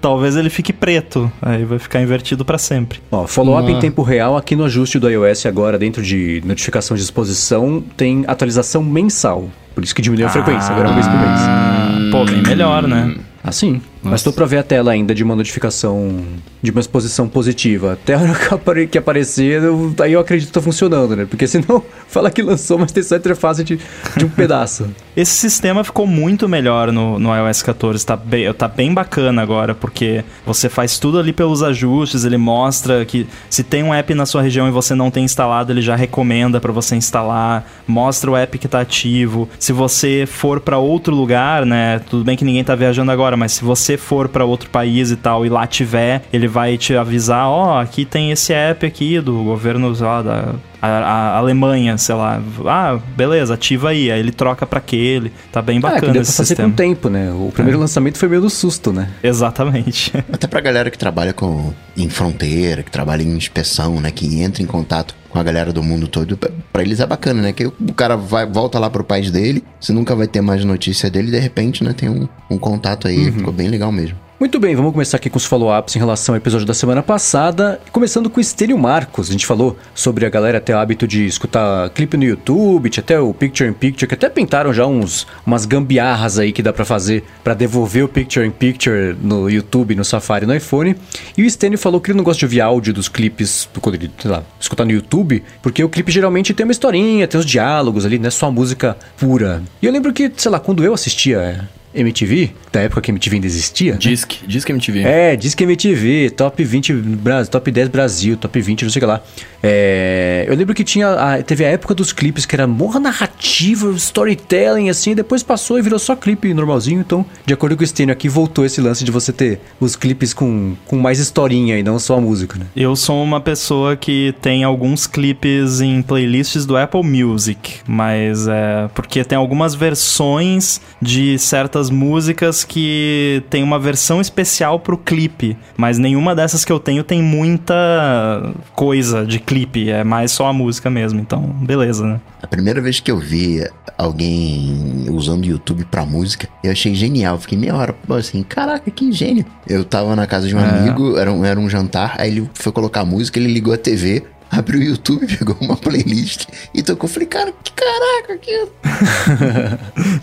talvez 0.00 0.36
ele 0.36 0.50
fique 0.50 0.72
preto. 0.74 1.32
Aí 1.40 1.64
vai 1.64 1.78
ficar 1.78 2.02
invertido 2.02 2.44
pra 2.44 2.58
sempre. 2.58 3.00
Ó, 3.10 3.26
follow-up 3.26 3.70
em 3.70 3.78
tempo 3.78 4.02
real 4.02 4.36
aqui 4.36 4.53
no 4.56 4.64
ajuste 4.64 4.98
do 4.98 5.08
iOS 5.08 5.46
agora, 5.46 5.78
dentro 5.78 6.02
de 6.02 6.42
notificação 6.44 6.96
de 6.96 7.02
exposição, 7.02 7.82
tem 7.96 8.24
atualização 8.26 8.82
mensal. 8.82 9.48
Por 9.74 9.82
isso 9.82 9.94
que 9.94 10.02
diminuiu 10.02 10.26
a 10.26 10.30
frequência, 10.30 10.72
agora 10.72 10.88
é 10.88 10.90
uma 10.90 10.94
vez 10.94 11.06
por 11.06 11.16
mês. 11.16 11.40
Ah, 11.40 12.08
Pô, 12.12 12.24
bem 12.24 12.42
melhor, 12.42 12.86
né? 12.86 13.16
Assim. 13.42 13.80
Mas 14.04 14.12
Nossa. 14.12 14.24
tô 14.24 14.32
pra 14.32 14.44
ver 14.46 14.58
a 14.58 14.62
tela 14.62 14.92
ainda 14.92 15.14
de 15.14 15.24
uma 15.24 15.34
notificação, 15.34 16.22
de 16.62 16.70
uma 16.70 16.80
exposição 16.80 17.26
positiva. 17.28 17.94
Até 17.94 18.14
a 18.14 18.20
hora 18.20 18.34
que 18.34 18.54
apare- 18.54 18.86
que 18.86 18.98
aparecer, 18.98 19.62
eu- 19.62 19.94
aí 20.00 20.12
eu 20.12 20.20
acredito 20.20 20.48
que 20.48 20.52
tá 20.52 20.60
funcionando, 20.60 21.16
né? 21.16 21.24
Porque 21.28 21.46
senão 21.46 21.82
fala 22.06 22.30
que 22.30 22.42
lançou, 22.42 22.78
mas 22.78 22.92
tem 22.92 23.02
só 23.02 23.14
a 23.14 23.18
interface 23.18 23.64
de, 23.64 23.78
de 24.16 24.24
um 24.24 24.28
pedaço. 24.30 24.86
Esse 25.16 25.32
sistema 25.32 25.82
ficou 25.82 26.06
muito 26.06 26.48
melhor 26.48 26.92
no, 26.92 27.18
no 27.18 27.34
iOS 27.34 27.62
14. 27.62 28.04
Tá 28.04 28.14
bem, 28.16 28.52
tá 28.52 28.68
bem 28.68 28.92
bacana 28.92 29.40
agora, 29.42 29.74
porque 29.74 30.24
você 30.44 30.68
faz 30.68 30.98
tudo 30.98 31.18
ali 31.18 31.32
pelos 31.32 31.62
ajustes. 31.62 32.24
Ele 32.24 32.36
mostra 32.36 33.04
que 33.04 33.26
se 33.48 33.62
tem 33.62 33.82
um 33.82 33.94
app 33.94 34.12
na 34.14 34.26
sua 34.26 34.42
região 34.42 34.68
e 34.68 34.70
você 34.70 34.94
não 34.94 35.10
tem 35.10 35.24
instalado, 35.24 35.72
ele 35.72 35.80
já 35.80 35.96
recomenda 35.96 36.60
para 36.60 36.72
você 36.72 36.94
instalar. 36.96 37.66
Mostra 37.86 38.30
o 38.30 38.36
app 38.36 38.58
que 38.58 38.68
tá 38.68 38.80
ativo. 38.80 39.48
Se 39.58 39.72
você 39.72 40.26
for 40.26 40.60
para 40.60 40.78
outro 40.78 41.14
lugar, 41.14 41.64
né? 41.64 42.00
Tudo 42.10 42.24
bem 42.24 42.36
que 42.36 42.44
ninguém 42.44 42.64
tá 42.64 42.74
viajando 42.74 43.10
agora, 43.10 43.36
mas 43.36 43.52
se 43.52 43.64
você 43.64 43.93
for 43.96 44.28
para 44.28 44.44
outro 44.44 44.70
país 44.70 45.10
e 45.10 45.16
tal 45.16 45.44
e 45.44 45.48
lá 45.48 45.66
tiver, 45.66 46.22
ele 46.32 46.48
vai 46.48 46.76
te 46.76 46.96
avisar: 46.96 47.48
ó, 47.48 47.80
aqui 47.80 48.04
tem 48.04 48.30
esse 48.30 48.52
app 48.52 48.84
aqui 48.84 49.20
do 49.20 49.42
governo 49.44 49.92
lá, 49.98 50.22
da 50.22 50.54
a, 50.86 51.34
a 51.34 51.36
Alemanha, 51.38 51.96
sei 51.98 52.14
lá. 52.14 52.42
Ah, 52.66 52.98
beleza, 53.16 53.54
ativa 53.54 53.90
aí. 53.90 54.10
Aí 54.10 54.18
ele 54.20 54.32
troca 54.32 54.66
pra 54.66 54.78
aquele. 54.78 55.32
Tá 55.52 55.60
bem 55.62 55.78
ah, 55.78 55.80
que 55.80 55.86
bacana 55.94 56.12
deu 56.12 56.22
esse 56.22 56.30
pra 56.32 56.36
fazer 56.38 56.48
sistema. 56.48 56.68
com 56.68 56.74
o 56.74 56.76
tempo, 56.76 57.08
né? 57.08 57.30
O 57.32 57.50
primeiro 57.52 57.78
lançamento 57.78 58.18
foi 58.18 58.28
meio 58.28 58.40
do 58.42 58.50
susto, 58.50 58.92
né? 58.92 59.08
Exatamente. 59.22 60.12
Até 60.32 60.46
pra 60.46 60.60
galera 60.60 60.90
que 60.90 60.98
trabalha 60.98 61.32
com, 61.32 61.72
em 61.96 62.08
fronteira, 62.08 62.82
que 62.82 62.90
trabalha 62.90 63.22
em 63.22 63.36
inspeção, 63.36 64.00
né? 64.00 64.10
Que 64.10 64.40
entra 64.42 64.62
em 64.62 64.66
contato 64.66 65.14
com 65.30 65.38
a 65.38 65.42
galera 65.42 65.72
do 65.72 65.82
mundo 65.82 66.06
todo. 66.08 66.36
pra- 66.36 66.50
Pra 66.72 66.82
eles 66.82 67.00
é 67.00 67.06
bacana, 67.06 67.40
né? 67.42 67.52
Que 67.52 67.66
o 67.66 67.94
cara 67.94 68.16
vai, 68.16 68.46
volta 68.46 68.78
lá 68.78 68.90
pro 68.90 69.04
país 69.04 69.30
dele, 69.30 69.62
você 69.80 69.92
nunca 69.92 70.14
vai 70.14 70.26
ter 70.26 70.40
mais 70.40 70.64
notícia 70.64 71.08
dele, 71.10 71.30
de 71.30 71.38
repente, 71.38 71.84
né? 71.84 71.92
Tem 71.92 72.08
um, 72.08 72.28
um 72.50 72.58
contato 72.58 73.06
aí. 73.08 73.30
Ficou 73.32 73.52
bem 73.52 73.68
legal 73.68 73.90
mesmo. 73.92 74.23
Muito 74.38 74.58
bem, 74.58 74.74
vamos 74.74 74.90
começar 74.90 75.16
aqui 75.16 75.30
com 75.30 75.36
os 75.36 75.44
follow-ups 75.44 75.94
em 75.94 75.98
relação 76.00 76.34
ao 76.34 76.36
episódio 76.36 76.66
da 76.66 76.74
semana 76.74 77.04
passada. 77.04 77.80
Começando 77.92 78.28
com 78.28 78.38
o 78.38 78.40
Estênio 78.40 78.76
Marcos. 78.76 79.28
A 79.28 79.32
gente 79.32 79.46
falou 79.46 79.78
sobre 79.94 80.26
a 80.26 80.28
galera 80.28 80.60
ter 80.60 80.74
o 80.74 80.78
hábito 80.78 81.06
de 81.06 81.24
escutar 81.24 81.88
clipe 81.90 82.16
no 82.16 82.24
YouTube, 82.24 82.90
tinha 82.90 83.02
até 83.02 83.18
o 83.18 83.32
Picture 83.32 83.70
in 83.70 83.72
Picture, 83.72 84.08
que 84.08 84.14
até 84.14 84.28
pintaram 84.28 84.72
já 84.72 84.86
uns, 84.86 85.24
umas 85.46 85.64
gambiarras 85.64 86.36
aí 86.40 86.50
que 86.50 86.64
dá 86.64 86.72
pra 86.72 86.84
fazer 86.84 87.22
pra 87.44 87.54
devolver 87.54 88.04
o 88.04 88.08
Picture 88.08 88.44
in 88.44 88.50
Picture 88.50 89.16
no 89.22 89.48
YouTube, 89.48 89.94
no 89.94 90.04
Safari, 90.04 90.46
no 90.46 90.54
iPhone. 90.54 90.96
E 91.38 91.42
o 91.42 91.46
Estênio 91.46 91.78
falou 91.78 92.00
que 92.00 92.10
ele 92.10 92.16
não 92.16 92.24
gosta 92.24 92.40
de 92.40 92.46
ouvir 92.46 92.60
áudio 92.60 92.92
dos 92.92 93.08
clipes 93.08 93.68
quando 93.80 93.94
ele, 93.94 94.10
sei 94.18 94.30
lá, 94.32 94.42
escutar 94.58 94.84
no 94.84 94.90
YouTube, 94.90 95.44
porque 95.62 95.82
o 95.82 95.88
clipe 95.88 96.10
geralmente 96.10 96.52
tem 96.52 96.66
uma 96.66 96.72
historinha, 96.72 97.28
tem 97.28 97.38
os 97.38 97.46
diálogos 97.46 98.04
ali, 98.04 98.18
não 98.18 98.26
é 98.26 98.30
só 98.30 98.50
música 98.50 98.96
pura. 99.16 99.62
E 99.80 99.86
eu 99.86 99.92
lembro 99.92 100.12
que, 100.12 100.30
sei 100.36 100.50
lá, 100.50 100.58
quando 100.58 100.84
eu 100.84 100.92
assistia 100.92 101.68
MTV, 101.94 102.50
da 102.72 102.80
época 102.80 103.00
que 103.00 103.10
MTV 103.10 103.36
ainda 103.36 103.46
existia. 103.46 103.94
Disc, 103.94 104.32
Disc 104.46 104.68
MTV. 104.68 105.02
É, 105.02 105.36
Disque 105.36 105.62
MTV, 105.64 106.30
Top 106.30 106.62
20, 106.62 106.92
Bra- 106.92 107.44
Top 107.46 107.70
10 107.70 107.88
Brasil, 107.88 108.36
Top 108.36 108.60
20, 108.60 108.82
não 108.82 108.90
sei 108.90 108.98
o 108.98 109.02
que 109.02 109.06
lá. 109.06 109.22
É, 109.66 110.44
eu 110.46 110.54
lembro 110.54 110.74
que 110.74 110.84
tinha 110.84 111.08
a- 111.08 111.42
teve 111.42 111.64
a 111.64 111.68
época 111.68 111.94
dos 111.94 112.12
clipes 112.12 112.44
que 112.44 112.54
era 112.54 112.66
morra 112.66 113.00
narrativa, 113.00 113.90
storytelling, 113.92 114.90
assim, 114.90 115.14
depois 115.14 115.42
passou 115.42 115.78
e 115.78 115.82
virou 115.82 115.98
só 115.98 116.14
clipe 116.14 116.52
normalzinho. 116.52 117.00
Então, 117.00 117.24
de 117.46 117.54
acordo 117.54 117.74
com 117.76 117.82
o 117.82 117.86
Stênio 117.86 118.12
aqui, 118.12 118.28
voltou 118.28 118.66
esse 118.66 118.80
lance 118.80 119.02
de 119.04 119.10
você 119.10 119.32
ter 119.32 119.60
os 119.80 119.96
clipes 119.96 120.34
com, 120.34 120.74
com 120.86 120.98
mais 120.98 121.18
historinha 121.18 121.78
e 121.78 121.82
não 121.82 121.98
só 121.98 122.18
a 122.18 122.20
música, 122.20 122.58
né? 122.58 122.66
Eu 122.76 122.94
sou 122.94 123.22
uma 123.22 123.40
pessoa 123.40 123.96
que 123.96 124.34
tem 124.42 124.64
alguns 124.64 125.06
clipes 125.06 125.80
em 125.80 126.02
playlists 126.02 126.66
do 126.66 126.76
Apple 126.76 127.02
Music, 127.02 127.76
mas 127.88 128.46
é 128.46 128.88
porque 128.94 129.24
tem 129.24 129.38
algumas 129.38 129.74
versões 129.74 130.78
de 131.00 131.38
certas 131.38 131.88
músicas 131.88 132.64
que 132.64 133.42
tem 133.48 133.62
uma 133.62 133.78
versão 133.78 134.20
especial 134.20 134.78
pro 134.78 134.98
clipe, 134.98 135.56
mas 135.76 135.98
nenhuma 135.98 136.34
dessas 136.34 136.64
que 136.66 136.72
eu 136.72 136.78
tenho 136.78 137.02
tem 137.02 137.22
muita 137.22 138.52
coisa 138.74 139.24
de 139.24 139.38
clipe, 139.38 139.53
é 139.90 140.02
mais 140.04 140.32
só 140.32 140.46
a 140.48 140.52
música 140.52 140.90
mesmo, 140.90 141.20
então 141.20 141.40
beleza, 141.42 142.04
né? 142.06 142.20
A 142.42 142.46
primeira 142.46 142.80
vez 142.80 143.00
que 143.00 143.10
eu 143.10 143.18
vi 143.18 143.64
alguém 143.96 145.06
usando 145.10 145.42
o 145.44 145.46
YouTube 145.46 145.84
pra 145.90 146.04
música, 146.04 146.48
eu 146.62 146.70
achei 146.72 146.94
genial. 146.94 147.38
Fiquei 147.38 147.56
meia 147.58 147.74
hora 147.74 147.94
assim, 148.10 148.42
caraca, 148.42 148.90
que 148.90 149.10
gênio. 149.12 149.44
Eu 149.66 149.84
tava 149.84 150.14
na 150.14 150.26
casa 150.26 150.46
de 150.48 150.54
um 150.54 150.60
É. 150.60 150.64
amigo, 150.68 151.16
era 151.16 151.32
um, 151.32 151.44
era 151.44 151.58
um 151.58 151.68
jantar, 151.68 152.14
aí 152.18 152.30
ele 152.30 152.50
foi 152.54 152.72
colocar 152.72 153.00
a 153.00 153.04
música, 153.04 153.38
ele 153.38 153.52
ligou 153.52 153.72
a 153.72 153.78
TV, 153.78 154.22
abriu 154.58 154.80
o 154.80 154.84
YouTube, 154.84 155.26
pegou 155.38 155.56
uma 155.60 155.76
playlist 155.76 156.46
e 156.72 156.82
tocou. 156.82 157.08
Falei, 157.08 157.28
cara, 157.28 157.52
que 157.62 157.72
caraca, 157.72 158.38
que. 158.38 158.66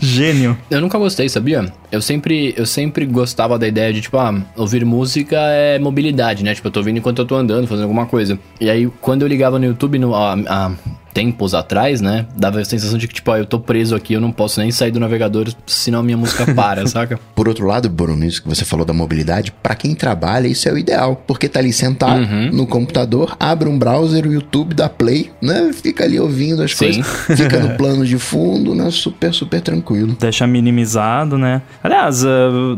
Gênio. 0.00 0.56
Eu 0.70 0.80
nunca 0.80 0.98
gostei, 0.98 1.28
sabia? 1.28 1.72
Eu 1.90 2.00
sempre, 2.00 2.54
eu 2.56 2.66
sempre 2.66 3.06
gostava 3.06 3.58
da 3.58 3.66
ideia 3.66 3.92
de, 3.92 4.00
tipo, 4.00 4.18
ah, 4.18 4.42
ouvir 4.56 4.84
música 4.84 5.36
é 5.38 5.78
mobilidade, 5.78 6.44
né? 6.44 6.54
Tipo, 6.54 6.68
eu 6.68 6.72
tô 6.72 6.80
ouvindo 6.80 6.98
enquanto 6.98 7.20
eu 7.20 7.26
tô 7.26 7.36
andando, 7.36 7.66
fazendo 7.66 7.84
alguma 7.84 8.06
coisa. 8.06 8.38
E 8.60 8.68
aí, 8.68 8.90
quando 9.00 9.22
eu 9.22 9.28
ligava 9.28 9.58
no 9.58 9.66
YouTube, 9.66 9.98
no, 9.98 10.14
há, 10.14 10.34
há 10.46 10.72
tempos 11.12 11.54
atrás, 11.54 12.00
né? 12.00 12.26
Dava 12.36 12.60
a 12.60 12.64
sensação 12.64 12.98
de 12.98 13.06
que, 13.08 13.14
tipo, 13.14 13.30
ah, 13.30 13.38
eu 13.38 13.46
tô 13.46 13.58
preso 13.60 13.94
aqui, 13.94 14.14
eu 14.14 14.20
não 14.20 14.32
posso 14.32 14.60
nem 14.60 14.70
sair 14.70 14.90
do 14.90 15.00
navegador, 15.00 15.48
senão 15.66 16.00
a 16.00 16.02
minha 16.02 16.16
música 16.16 16.46
para, 16.54 16.86
saca? 16.86 17.18
Por 17.34 17.48
outro 17.48 17.66
lado, 17.66 17.88
Bruno, 17.88 18.24
isso 18.24 18.42
que 18.42 18.48
você 18.48 18.64
falou 18.64 18.84
da 18.86 18.92
mobilidade, 18.92 19.52
pra 19.62 19.74
quem 19.74 19.94
trabalha, 19.94 20.46
isso 20.48 20.68
é 20.68 20.72
o 20.72 20.78
ideal. 20.78 21.22
Porque 21.26 21.48
tá 21.48 21.60
ali 21.60 21.72
sentado 21.72 22.22
Uhum. 22.22 22.50
no 22.52 22.66
computador, 22.66 23.36
abre 23.40 23.68
um 23.68 23.78
browser, 23.78 24.26
o 24.26 24.32
YouTube 24.32 24.74
dá 24.74 24.88
play, 24.88 25.30
né? 25.40 25.70
Fica 25.72 26.04
ali 26.04 26.18
ouvindo 26.20 26.62
as 26.62 26.72
Sim. 26.72 26.84
coisas. 27.02 27.06
Fica 27.38 27.58
no 27.58 27.76
plano 27.76 28.04
de 28.06 28.18
fundo, 28.18 28.74
né? 28.74 28.90
Super, 28.90 29.32
super 29.32 29.60
tranquilo. 29.60 30.16
Deixa 30.18 30.46
minimizado, 30.46 31.36
né? 31.38 31.62
Aliás, 31.82 32.24
eh, 32.24 32.28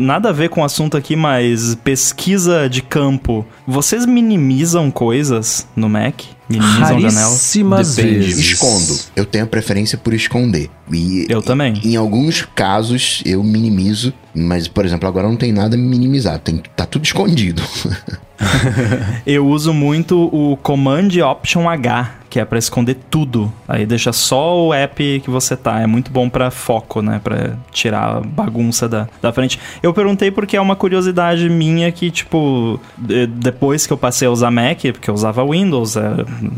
nada 0.00 0.30
a 0.30 0.32
ver 0.32 0.48
com 0.48 0.60
o 0.60 0.64
assunto 0.64 0.96
aqui, 0.96 1.14
mas 1.16 1.74
pesquisa 1.84 2.68
de 2.68 2.82
campo. 2.82 3.44
Vocês 3.66 4.06
minimizam 4.06 4.90
coisas 4.90 5.66
no 5.76 5.88
Mac? 5.88 6.22
Minimizam? 6.48 6.80
Raríssimas 6.80 7.96
Depende. 7.96 8.18
vezes. 8.18 8.38
Escondo. 8.38 8.98
Eu 9.16 9.24
tenho 9.24 9.44
a 9.44 9.46
preferência 9.46 9.96
por 9.96 10.12
esconder. 10.12 10.70
E 10.92 11.26
Eu 11.28 11.40
também. 11.42 11.80
Em 11.84 11.96
alguns 11.96 12.46
casos 12.54 13.22
eu 13.24 13.42
minimizo, 13.42 14.12
mas, 14.34 14.66
por 14.68 14.84
exemplo, 14.84 15.08
agora 15.08 15.28
não 15.28 15.36
tem 15.36 15.52
nada 15.52 15.76
minimizado, 15.76 16.40
tem, 16.40 16.62
tá 16.76 16.84
tudo 16.86 17.04
escondido. 17.04 17.62
Eu 19.26 19.46
uso 19.46 19.72
muito 19.72 20.28
o 20.32 20.56
Command 20.62 21.08
Option 21.30 21.68
H, 21.68 22.10
que 22.28 22.40
é 22.40 22.44
pra 22.44 22.58
esconder 22.58 22.96
tudo. 23.08 23.50
Aí 23.66 23.86
deixa 23.86 24.12
só 24.12 24.66
o 24.66 24.74
app 24.74 25.20
que 25.24 25.30
você 25.30 25.56
tá. 25.56 25.80
É 25.80 25.86
muito 25.86 26.10
bom 26.10 26.28
pra 26.28 26.50
foco, 26.50 27.00
né? 27.00 27.20
Pra 27.22 27.52
tirar 27.70 28.16
a 28.16 28.20
bagunça 28.20 28.88
da, 28.88 29.08
da 29.22 29.32
frente. 29.32 29.58
Eu 29.82 29.94
perguntei 29.94 30.30
porque 30.32 30.56
é 30.56 30.60
uma 30.60 30.74
curiosidade 30.74 31.48
minha 31.48 31.90
que, 31.92 32.10
tipo, 32.10 32.80
de- 32.98 33.28
depois 33.28 33.86
que 33.86 33.92
eu 33.92 33.96
passei 33.96 34.26
a 34.26 34.30
usar 34.32 34.50
Mac, 34.50 34.80
porque 34.92 35.08
eu 35.08 35.14
usava 35.14 35.44
Windows, 35.48 35.96
é, 35.96 36.02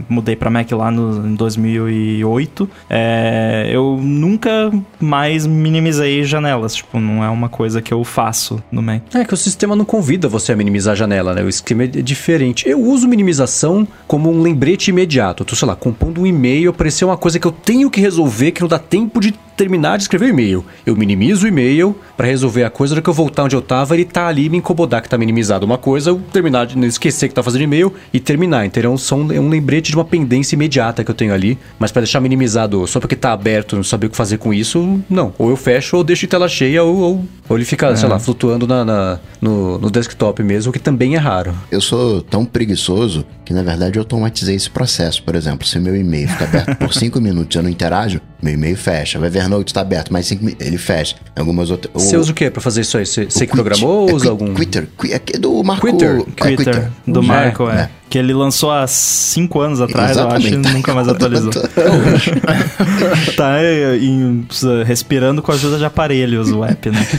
mudei 0.08 0.34
pra 0.34 0.48
Mac 0.50 0.72
lá 0.72 0.90
no, 0.90 1.26
em 1.28 1.34
2008, 1.34 2.68
é, 2.88 3.68
eu 3.70 3.98
nunca 4.02 4.72
mais 4.98 5.46
minimizei 5.46 6.24
janelas. 6.24 6.74
Tipo, 6.74 6.98
não 6.98 7.22
é 7.22 7.28
uma 7.28 7.50
coisa 7.50 7.65
que 7.82 7.92
eu 7.92 8.04
faço 8.04 8.62
no 8.70 8.82
Mac. 8.82 9.02
É 9.14 9.24
que 9.24 9.34
o 9.34 9.36
sistema 9.36 9.74
não 9.74 9.84
convida 9.84 10.28
você 10.28 10.52
a 10.52 10.56
minimizar 10.56 10.92
a 10.92 10.96
janela, 10.96 11.34
né? 11.34 11.42
O 11.42 11.48
esquema 11.48 11.84
é 11.84 11.86
diferente. 11.86 12.68
Eu 12.68 12.80
uso 12.80 13.08
minimização 13.08 13.86
como 14.06 14.30
um 14.30 14.40
lembrete 14.40 14.88
imediato. 14.88 15.44
Tô, 15.44 15.56
sei 15.56 15.66
lá, 15.66 15.76
compondo 15.76 16.20
um 16.20 16.26
e-mail, 16.26 16.70
apareceu 16.70 17.08
uma 17.08 17.16
coisa 17.16 17.38
que 17.38 17.46
eu 17.46 17.52
tenho 17.52 17.90
que 17.90 18.00
resolver, 18.00 18.52
que 18.52 18.60
não 18.60 18.68
dá 18.68 18.78
tempo 18.78 19.20
de 19.20 19.34
terminar 19.56 19.96
de 19.96 20.04
escrever 20.04 20.26
o 20.26 20.28
e-mail. 20.28 20.64
Eu 20.84 20.94
minimizo 20.94 21.46
o 21.46 21.48
e-mail 21.48 21.96
pra 22.16 22.26
resolver 22.26 22.64
a 22.64 22.70
coisa, 22.70 22.94
hora 22.94 23.02
que 23.02 23.08
eu 23.08 23.14
voltar 23.14 23.44
onde 23.44 23.56
eu 23.56 23.62
tava, 23.62 23.94
ele 23.94 24.04
tá 24.04 24.26
ali 24.26 24.48
me 24.48 24.58
incomodar 24.58 25.00
que 25.00 25.08
tá 25.08 25.16
minimizado 25.16 25.64
uma 25.64 25.78
coisa, 25.78 26.10
eu 26.10 26.20
terminar 26.32 26.66
de 26.66 26.78
esquecer 26.86 27.28
que 27.28 27.34
tá 27.34 27.42
fazendo 27.42 27.62
e-mail 27.62 27.92
e 28.12 28.20
terminar. 28.20 28.66
Então 28.66 28.82
é 28.82 29.36
é 29.36 29.40
um 29.40 29.48
lembrete 29.48 29.90
de 29.90 29.96
uma 29.96 30.04
pendência 30.04 30.54
imediata 30.54 31.02
que 31.02 31.10
eu 31.10 31.14
tenho 31.14 31.32
ali, 31.32 31.58
mas 31.78 31.90
pra 31.90 32.02
deixar 32.02 32.20
minimizado 32.20 32.86
só 32.86 33.00
porque 33.00 33.16
tá 33.16 33.32
aberto, 33.32 33.76
não 33.76 33.82
saber 33.82 34.08
o 34.08 34.10
que 34.10 34.16
fazer 34.16 34.38
com 34.38 34.52
isso, 34.52 35.00
não. 35.08 35.32
Ou 35.38 35.50
eu 35.50 35.56
fecho 35.56 35.96
ou 35.96 36.04
deixo 36.04 36.26
em 36.26 36.28
tela 36.28 36.48
cheia 36.48 36.82
ou, 36.82 36.96
ou, 36.96 37.24
ou 37.48 37.55
ele 37.56 37.64
fica, 37.64 37.94
sei 37.96 38.08
lá, 38.08 38.18
flutuando 38.18 38.66
na, 38.66 38.84
na- 38.84 39.18
no, 39.40 39.78
no 39.78 39.90
desktop 39.90 40.42
mesmo, 40.42 40.70
o 40.70 40.72
que 40.72 40.78
também 40.78 41.14
é 41.14 41.18
raro. 41.18 41.54
Eu 41.70 41.80
sou 41.80 42.20
tão 42.22 42.44
preguiçoso 42.44 43.24
que, 43.44 43.52
na 43.54 43.62
verdade, 43.62 43.98
eu 43.98 44.02
automatizei 44.02 44.54
esse 44.56 44.68
processo. 44.70 45.22
Por 45.22 45.34
exemplo, 45.34 45.66
se 45.66 45.78
o 45.78 45.80
meu 45.82 45.96
e-mail 45.96 46.28
fica 46.28 46.44
aberto 46.44 46.76
por 46.76 46.92
5 46.94 47.20
minutos 47.20 47.54
e 47.54 47.58
eu 47.58 47.62
não 47.62 47.70
interajo, 47.70 48.20
meu 48.46 48.54
e-mail 48.54 48.76
fecha. 48.76 49.18
O 49.18 49.24
Evernote 49.24 49.70
está 49.70 49.80
aberto, 49.80 50.12
mais 50.12 50.26
5 50.26 50.44
minutos, 50.44 50.66
ele 50.66 50.78
fecha. 50.78 51.16
Algumas 51.34 51.70
outras... 51.70 51.92
Você 51.92 52.16
usa 52.16 52.30
o 52.30 52.34
que 52.34 52.50
pra 52.50 52.60
fazer 52.62 52.80
isso 52.82 52.96
aí? 52.96 53.04
Você, 53.06 53.26
que 53.26 53.34
Quit- 53.38 53.52
programou 53.52 54.02
ou 54.02 54.10
é 54.10 54.12
usa 54.14 54.30
algum... 54.30 54.54
Twitter, 54.54 54.88
Qui- 54.96 55.12
é 55.12 55.18
do 55.38 55.62
Marco... 55.64 55.86
Twitter? 55.86 56.24
é 56.38 57.10
do 57.10 57.20
É, 57.20 57.22
Michael, 57.22 57.70
é. 57.70 57.80
é. 57.82 57.88
Que 58.08 58.18
ele 58.18 58.32
lançou 58.32 58.70
há 58.70 58.86
cinco 58.86 59.60
anos 59.60 59.80
atrás, 59.80 60.16
eu 60.16 60.28
acho, 60.28 60.46
e 60.46 60.50
Exatamente. 60.50 60.74
nunca 60.74 60.94
mais 60.94 61.08
atualizou. 61.08 61.50
tá 63.36 63.58
é, 63.60 63.96
em- 63.96 64.46
respirando 64.84 65.42
com 65.42 65.50
a 65.50 65.56
ajuda 65.56 65.76
de 65.76 65.84
aparelhos 65.84 66.52
o 66.52 66.64
app, 66.64 66.88
né? 66.90 67.04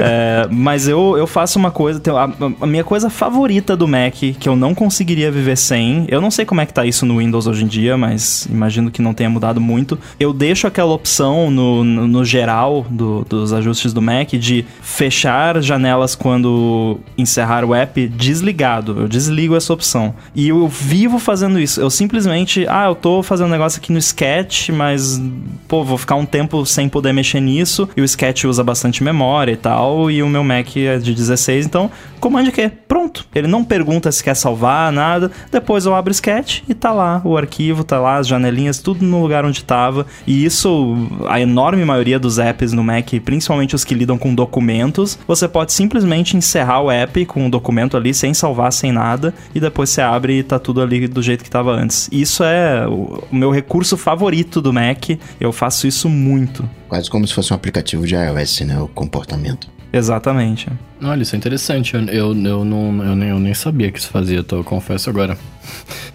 É, 0.00 0.46
mas 0.50 0.86
eu, 0.86 1.16
eu 1.18 1.26
faço 1.26 1.58
uma 1.58 1.70
coisa, 1.72 2.00
a, 2.16 2.64
a 2.64 2.66
minha 2.66 2.84
coisa 2.84 3.10
favorita 3.10 3.76
do 3.76 3.88
Mac, 3.88 4.14
que 4.14 4.48
eu 4.48 4.54
não 4.54 4.74
conseguiria 4.74 5.28
viver 5.30 5.56
sem, 5.56 6.04
eu 6.08 6.20
não 6.20 6.30
sei 6.30 6.44
como 6.44 6.60
é 6.60 6.66
que 6.66 6.72
tá 6.72 6.86
isso 6.86 7.04
no 7.04 7.18
Windows 7.18 7.46
hoje 7.48 7.64
em 7.64 7.66
dia, 7.66 7.96
mas 7.96 8.46
imagino 8.50 8.90
que 8.92 9.02
não 9.02 9.12
tenha 9.12 9.28
mudado 9.28 9.60
muito. 9.60 9.98
Eu 10.20 10.32
deixo 10.32 10.66
aquela 10.68 10.92
opção 10.92 11.50
no, 11.50 11.82
no, 11.82 12.06
no 12.06 12.24
geral 12.24 12.86
do- 12.88 13.24
dos 13.28 13.52
ajustes 13.52 13.92
do 13.92 14.00
Mac 14.02 14.30
de 14.34 14.64
fechar 14.80 15.60
janelas 15.62 16.14
quando 16.14 16.98
encerrar 17.16 17.64
o 17.64 17.74
app 17.74 18.06
desligado. 18.08 18.96
Eu 19.00 19.08
desligo 19.08 19.56
essa 19.56 19.72
opção. 19.72 20.14
E 20.34 20.48
eu 20.48 20.66
vivo 20.68 21.18
fazendo 21.18 21.58
isso. 21.58 21.80
Eu 21.80 21.90
simplesmente, 21.90 22.66
ah, 22.68 22.86
eu 22.86 22.94
tô 22.94 23.22
fazendo 23.22 23.46
um 23.48 23.50
negócio 23.50 23.78
aqui 23.80 23.92
no 23.92 23.98
Sketch, 23.98 24.70
mas, 24.70 25.20
pô, 25.66 25.84
vou 25.84 25.98
ficar 25.98 26.14
um 26.16 26.26
tempo 26.26 26.64
sem 26.66 26.88
poder 26.88 27.12
mexer 27.12 27.40
nisso. 27.40 27.88
E 27.96 28.00
o 28.00 28.04
Sketch 28.04 28.44
usa 28.44 28.62
bastante 28.64 29.02
memória 29.02 29.52
e 29.52 29.56
tal. 29.56 30.10
E 30.10 30.22
o 30.22 30.28
meu 30.28 30.42
Mac 30.44 30.76
é 30.76 30.98
de 30.98 31.14
16, 31.14 31.66
então, 31.66 31.90
comande 32.20 32.50
Q. 32.52 32.70
Pronto. 32.88 33.26
Ele 33.34 33.46
não 33.46 33.62
pergunta 33.64 34.10
se 34.10 34.22
quer 34.22 34.34
salvar, 34.34 34.92
nada. 34.92 35.30
Depois 35.52 35.86
eu 35.86 35.94
abro 35.94 36.10
o 36.10 36.14
Sketch 36.14 36.62
e 36.68 36.74
tá 36.74 36.92
lá 36.92 37.20
o 37.24 37.36
arquivo, 37.36 37.84
tá 37.84 37.98
lá 38.00 38.16
as 38.16 38.26
janelinhas, 38.26 38.78
tudo 38.78 39.04
no 39.04 39.20
lugar 39.22 39.44
onde 39.44 39.62
tava. 39.64 40.06
E 40.26 40.44
isso, 40.48 40.96
a 41.28 41.40
enorme 41.40 41.84
maioria 41.84 42.18
dos 42.18 42.38
apps 42.38 42.72
no 42.72 42.82
Mac, 42.82 43.08
principalmente 43.24 43.74
os 43.74 43.84
que 43.84 43.94
lidam 43.94 44.18
com 44.18 44.34
documentos, 44.34 45.18
você 45.26 45.46
pode 45.46 45.72
simplesmente 45.72 46.36
encerrar 46.36 46.82
o 46.82 46.90
app 46.90 47.24
com 47.26 47.46
o 47.46 47.50
documento 47.50 47.96
ali, 47.96 48.12
sem 48.12 48.34
salvar, 48.34 48.72
sem 48.72 48.90
nada, 48.92 49.32
e 49.54 49.60
depois 49.60 49.90
você 49.90 50.00
abre 50.00 50.38
e 50.40 50.42
tá 50.42 50.58
tudo 50.58 50.82
ali 50.82 51.06
do 51.06 51.22
jeito 51.22 51.44
que 51.44 51.50
tava 51.50 51.72
antes. 51.72 52.08
Isso 52.10 52.42
é 52.42 52.86
o 52.86 53.24
meu 53.30 53.50
recurso 53.50 53.96
favorito 53.96 54.60
do 54.60 54.72
Mac. 54.72 55.10
Eu 55.40 55.52
faço 55.52 55.86
isso 55.86 56.08
muito. 56.08 56.68
Quase 56.88 57.10
como 57.10 57.26
se 57.26 57.34
fosse 57.34 57.52
um 57.52 57.56
aplicativo 57.56 58.06
de 58.06 58.14
iOS, 58.14 58.60
né? 58.60 58.80
O 58.80 58.88
comportamento. 58.88 59.68
Exatamente. 59.92 60.68
Olha, 61.02 61.22
isso 61.22 61.34
é 61.34 61.38
interessante. 61.38 61.94
Eu, 61.94 62.02
eu, 62.06 62.44
eu 62.44 62.64
não, 62.64 63.04
eu, 63.04 63.16
nem, 63.16 63.28
eu 63.30 63.38
nem 63.38 63.54
sabia 63.54 63.90
que 63.90 63.98
isso 63.98 64.08
fazia, 64.08 64.42
tô, 64.42 64.62
confesso 64.64 65.08
agora. 65.10 65.36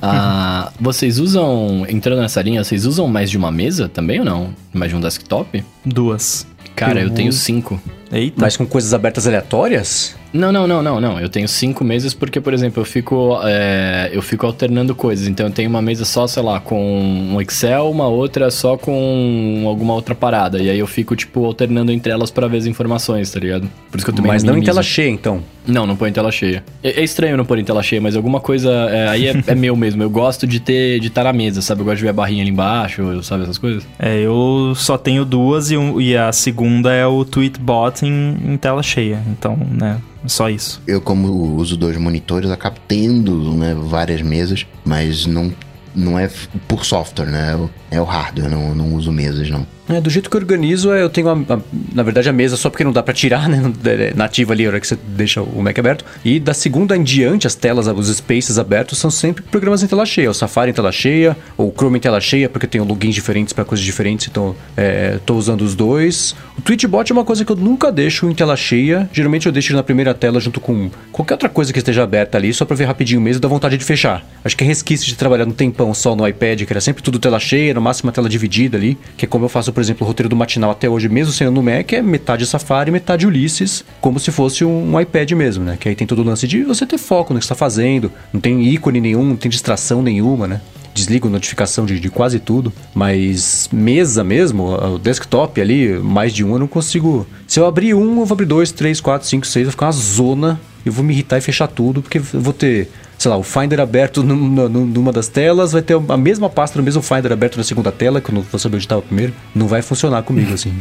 Ah, 0.05 0.73
vocês 0.81 1.17
usam, 1.17 1.85
entrando 1.87 2.19
nessa 2.19 2.41
linha, 2.41 2.61
vocês 2.61 2.85
usam 2.85 3.07
mais 3.07 3.31
de 3.31 3.37
uma 3.37 3.49
mesa 3.49 3.87
também 3.87 4.19
ou 4.19 4.25
não? 4.25 4.53
Mais 4.73 4.91
de 4.91 4.97
um 4.97 4.99
desktop? 4.99 5.63
Duas. 5.85 6.45
Cara, 6.75 6.99
eu, 6.99 7.07
Eu 7.07 7.13
tenho 7.13 7.31
cinco. 7.31 7.81
Eita. 8.11 8.35
Mas 8.41 8.57
com 8.57 8.65
coisas 8.65 8.93
abertas 8.93 9.25
aleatórias? 9.27 10.13
Não, 10.33 10.51
não, 10.51 10.67
não, 10.67 10.81
não, 10.81 10.99
não. 10.99 11.19
Eu 11.19 11.29
tenho 11.29 11.47
cinco 11.47 11.83
mesas 11.83 12.13
porque, 12.13 12.41
por 12.41 12.53
exemplo, 12.53 12.81
eu 12.81 12.85
fico, 12.85 13.39
é, 13.43 14.09
eu 14.11 14.21
fico 14.21 14.45
alternando 14.45 14.95
coisas. 14.95 15.27
Então 15.27 15.45
eu 15.45 15.51
tenho 15.51 15.69
uma 15.69 15.81
mesa 15.81 16.05
só, 16.05 16.25
sei 16.25 16.41
lá, 16.41 16.59
com 16.59 16.81
um 16.81 17.39
Excel, 17.39 17.89
uma 17.91 18.07
outra 18.07 18.49
só 18.49 18.75
com 18.75 19.63
alguma 19.67 19.93
outra 19.93 20.15
parada. 20.15 20.61
E 20.61 20.69
aí 20.69 20.79
eu 20.79 20.87
fico, 20.87 21.15
tipo, 21.15 21.45
alternando 21.45 21.91
entre 21.91 22.11
elas 22.11 22.31
para 22.31 22.47
ver 22.47 22.57
as 22.57 22.65
informações, 22.65 23.29
tá 23.31 23.39
ligado? 23.39 23.69
Por 23.91 23.97
isso 23.97 24.05
que 24.05 24.11
eu 24.11 24.15
também 24.15 24.31
Mas 24.31 24.43
não, 24.43 24.53
não 24.53 24.59
em 24.59 24.63
tela 24.63 24.81
cheia, 24.81 25.09
então. 25.09 25.43
Não, 25.65 25.85
não 25.85 25.95
põe 25.95 26.09
em 26.09 26.13
tela 26.13 26.31
cheia. 26.31 26.63
É, 26.83 26.99
é, 26.99 27.03
estranho 27.03 27.37
não 27.37 27.45
pôr 27.45 27.57
em 27.57 27.63
tela 27.63 27.81
cheia, 27.81 28.01
mas 28.01 28.15
alguma 28.15 28.39
coisa. 28.39 28.71
É, 28.89 29.07
aí 29.07 29.27
é, 29.27 29.43
é, 29.47 29.55
meu 29.55 29.75
mesmo. 29.75 30.03
Eu 30.03 30.09
gosto 30.09 30.45
de 30.45 30.59
ter 30.59 30.99
de 30.99 31.07
estar 31.07 31.23
na 31.23 31.31
mesa, 31.33 31.61
sabe? 31.61 31.81
Eu 31.81 31.85
gosto 31.85 31.97
de 31.97 32.03
ver 32.03 32.09
a 32.09 32.13
barrinha 32.13 32.41
ali 32.41 32.51
embaixo, 32.51 33.21
sabe 33.23 33.43
essas 33.43 33.57
coisas? 33.57 33.85
É, 33.99 34.19
eu 34.19 34.73
só 34.75 34.97
tenho 34.97 35.23
duas 35.23 35.71
e, 35.71 35.77
um, 35.77 36.01
e 36.01 36.17
a 36.17 36.31
segunda 36.31 36.91
é 36.91 37.05
o 37.05 37.23
Tweetbot 37.23 38.05
em, 38.05 38.37
em 38.45 38.57
tela 38.57 38.83
cheia. 38.83 39.21
Então, 39.27 39.57
né? 39.71 39.99
Só 40.25 40.49
isso. 40.49 40.81
Eu, 40.87 41.01
como 41.01 41.55
uso 41.57 41.75
dois 41.75 41.97
monitores, 41.97 42.49
acabo 42.49 42.77
tendo 42.87 43.53
né, 43.53 43.75
várias 43.75 44.21
mesas, 44.21 44.65
mas 44.85 45.25
não, 45.25 45.53
não 45.93 46.17
é 46.17 46.29
por 46.67 46.85
software, 46.85 47.27
né? 47.27 47.69
É 47.93 48.01
o 48.01 48.05
hardware, 48.05 48.49
não, 48.49 48.73
não 48.73 48.95
uso 48.95 49.11
mesas, 49.11 49.47
não. 49.51 49.67
É, 49.87 49.99
do 49.99 50.09
jeito 50.09 50.29
que 50.29 50.35
eu 50.35 50.41
organizo, 50.41 50.91
eu 50.93 51.09
tenho, 51.09 51.29
a, 51.29 51.33
a, 51.33 51.59
na 51.93 52.03
verdade, 52.03 52.29
a 52.29 52.33
mesa 52.33 52.55
só 52.55 52.69
porque 52.69 52.83
não 52.83 52.91
dá 52.91 53.03
para 53.03 53.13
tirar, 53.13 53.47
né? 53.49 53.61
É 53.85 54.13
nativa 54.15 54.53
ali, 54.53 54.65
a 54.65 54.69
hora 54.69 54.79
que 54.79 54.87
você 54.87 54.97
deixa 55.09 55.41
o 55.41 55.61
Mac 55.61 55.77
aberto. 55.77 56.03
E 56.25 56.39
da 56.39 56.55
segunda 56.55 56.97
em 56.97 57.03
diante, 57.03 57.45
as 57.45 57.53
telas, 57.53 57.85
os 57.87 58.07
spaces 58.15 58.57
abertos 58.57 58.97
são 58.97 59.11
sempre 59.11 59.43
programas 59.43 59.83
em 59.83 59.87
tela 59.87 60.05
cheia. 60.05 60.31
O 60.31 60.33
Safari 60.33 60.71
em 60.71 60.73
tela 60.73 60.91
cheia, 60.91 61.37
ou 61.55 61.67
o 61.67 61.71
Chrome 61.71 61.97
em 61.97 62.01
tela 62.01 62.19
cheia, 62.19 62.49
porque 62.49 62.65
tem 62.65 62.81
logins 62.81 63.13
diferentes 63.13 63.53
para 63.53 63.63
coisas 63.63 63.85
diferentes, 63.85 64.27
então 64.27 64.55
é, 64.75 65.19
tô 65.25 65.35
usando 65.35 65.61
os 65.61 65.75
dois. 65.75 66.33
O 66.57 66.61
Twitchbot 66.61 67.11
é 67.11 67.13
uma 67.13 67.25
coisa 67.25 67.43
que 67.43 67.51
eu 67.51 67.55
nunca 67.55 67.91
deixo 67.91 68.27
em 68.29 68.33
tela 68.33 68.55
cheia. 68.55 69.09
Geralmente 69.13 69.45
eu 69.45 69.51
deixo 69.51 69.75
na 69.75 69.83
primeira 69.83 70.13
tela 70.13 70.39
junto 70.39 70.59
com 70.59 70.89
qualquer 71.11 71.33
outra 71.33 71.49
coisa 71.49 71.73
que 71.73 71.79
esteja 71.79 72.03
aberta 72.03 72.37
ali, 72.37 72.53
só 72.53 72.63
pra 72.63 72.75
ver 72.75 72.85
rapidinho 72.85 73.19
mesmo 73.19 73.39
e 73.39 73.41
dá 73.41 73.47
vontade 73.47 73.77
de 73.77 73.83
fechar. 73.83 74.25
Acho 74.45 74.55
que 74.55 74.63
é 74.63 74.67
resquício 74.67 75.05
de 75.05 75.15
trabalhar 75.15 75.45
no 75.45 75.53
tempão 75.53 75.93
só 75.93 76.15
no 76.15 76.25
iPad, 76.25 76.63
que 76.63 76.71
era 76.71 76.81
sempre 76.81 77.03
tudo 77.03 77.19
tela 77.19 77.39
cheia, 77.39 77.73
máximo 77.83 78.11
tela 78.11 78.29
dividida 78.29 78.77
ali, 78.77 78.97
que 79.17 79.25
é 79.25 79.27
como 79.27 79.45
eu 79.45 79.49
faço, 79.49 79.71
por 79.71 79.81
exemplo, 79.81 80.05
o 80.05 80.07
roteiro 80.07 80.29
do 80.29 80.35
matinal 80.35 80.71
até 80.71 80.89
hoje, 80.89 81.09
mesmo 81.09 81.33
sendo 81.33 81.51
no 81.51 81.63
Mac, 81.63 81.91
é 81.93 82.01
metade 82.01 82.45
Safari, 82.45 82.91
metade 82.91 83.27
Ulysses, 83.27 83.83
como 83.99 84.19
se 84.19 84.31
fosse 84.31 84.63
um, 84.65 84.93
um 84.93 84.99
iPad 84.99 85.31
mesmo, 85.31 85.63
né? 85.63 85.77
Que 85.79 85.89
aí 85.89 85.95
tem 85.95 86.07
todo 86.07 86.19
o 86.19 86.23
lance 86.23 86.47
de 86.47 86.63
você 86.63 86.85
ter 86.85 86.97
foco 86.97 87.33
no 87.33 87.39
que 87.39 87.45
está 87.45 87.55
fazendo, 87.55 88.11
não 88.31 88.39
tem 88.39 88.63
ícone 88.63 89.01
nenhum, 89.01 89.25
não 89.25 89.35
tem 89.35 89.49
distração 89.49 90.01
nenhuma, 90.01 90.47
né? 90.47 90.61
desligo 90.93 91.27
notificação 91.27 91.85
de, 91.85 91.99
de, 91.99 92.09
quase 92.09 92.39
tudo, 92.39 92.71
mas 92.93 93.67
mesa 93.71 94.23
mesmo, 94.23 94.75
o 94.75 94.99
desktop 94.99 95.59
ali, 95.59 95.97
mais 95.99 96.33
de 96.33 96.43
um 96.43 96.53
eu 96.53 96.59
não 96.59 96.67
consigo. 96.67 97.25
Se 97.47 97.59
eu 97.59 97.65
abrir 97.65 97.93
um, 97.95 98.19
eu 98.19 98.25
vou 98.25 98.35
abrir 98.35 98.45
dois, 98.45 98.71
três, 98.71 99.01
quatro, 99.01 99.27
cinco, 99.27 99.47
seis, 99.47 99.65
vai 99.65 99.71
ficar 99.71 99.87
uma 99.87 99.91
zona. 99.91 100.61
Eu 100.85 100.91
vou 100.91 101.03
me 101.03 101.13
irritar 101.13 101.37
e 101.37 101.41
fechar 101.41 101.67
tudo, 101.67 102.01
porque 102.01 102.17
eu 102.17 102.41
vou 102.41 102.53
ter 102.53 102.89
sei 103.23 103.31
lá, 103.31 103.37
o 103.37 103.43
Finder 103.43 103.79
aberto 103.79 104.21
numa, 104.21 104.67
numa 104.67 105.11
das 105.13 105.29
telas, 105.29 105.71
vai 105.71 105.81
ter 105.81 105.95
a 106.09 106.17
mesma 106.17 106.49
pasta 106.49 106.77
no 106.77 106.83
mesmo 106.83 107.01
Finder 107.01 107.31
aberto 107.31 107.55
na 107.55 107.63
segunda 107.63 107.89
tela, 107.89 108.19
que 108.19 108.29
eu 108.29 108.35
não 108.35 108.41
vou 108.41 108.59
saber 108.59 108.75
onde 108.75 108.83
estava 108.83 109.01
primeiro. 109.01 109.33
Não 109.55 109.65
vai 109.65 109.81
funcionar 109.81 110.23
comigo, 110.23 110.51
assim. 110.53 110.73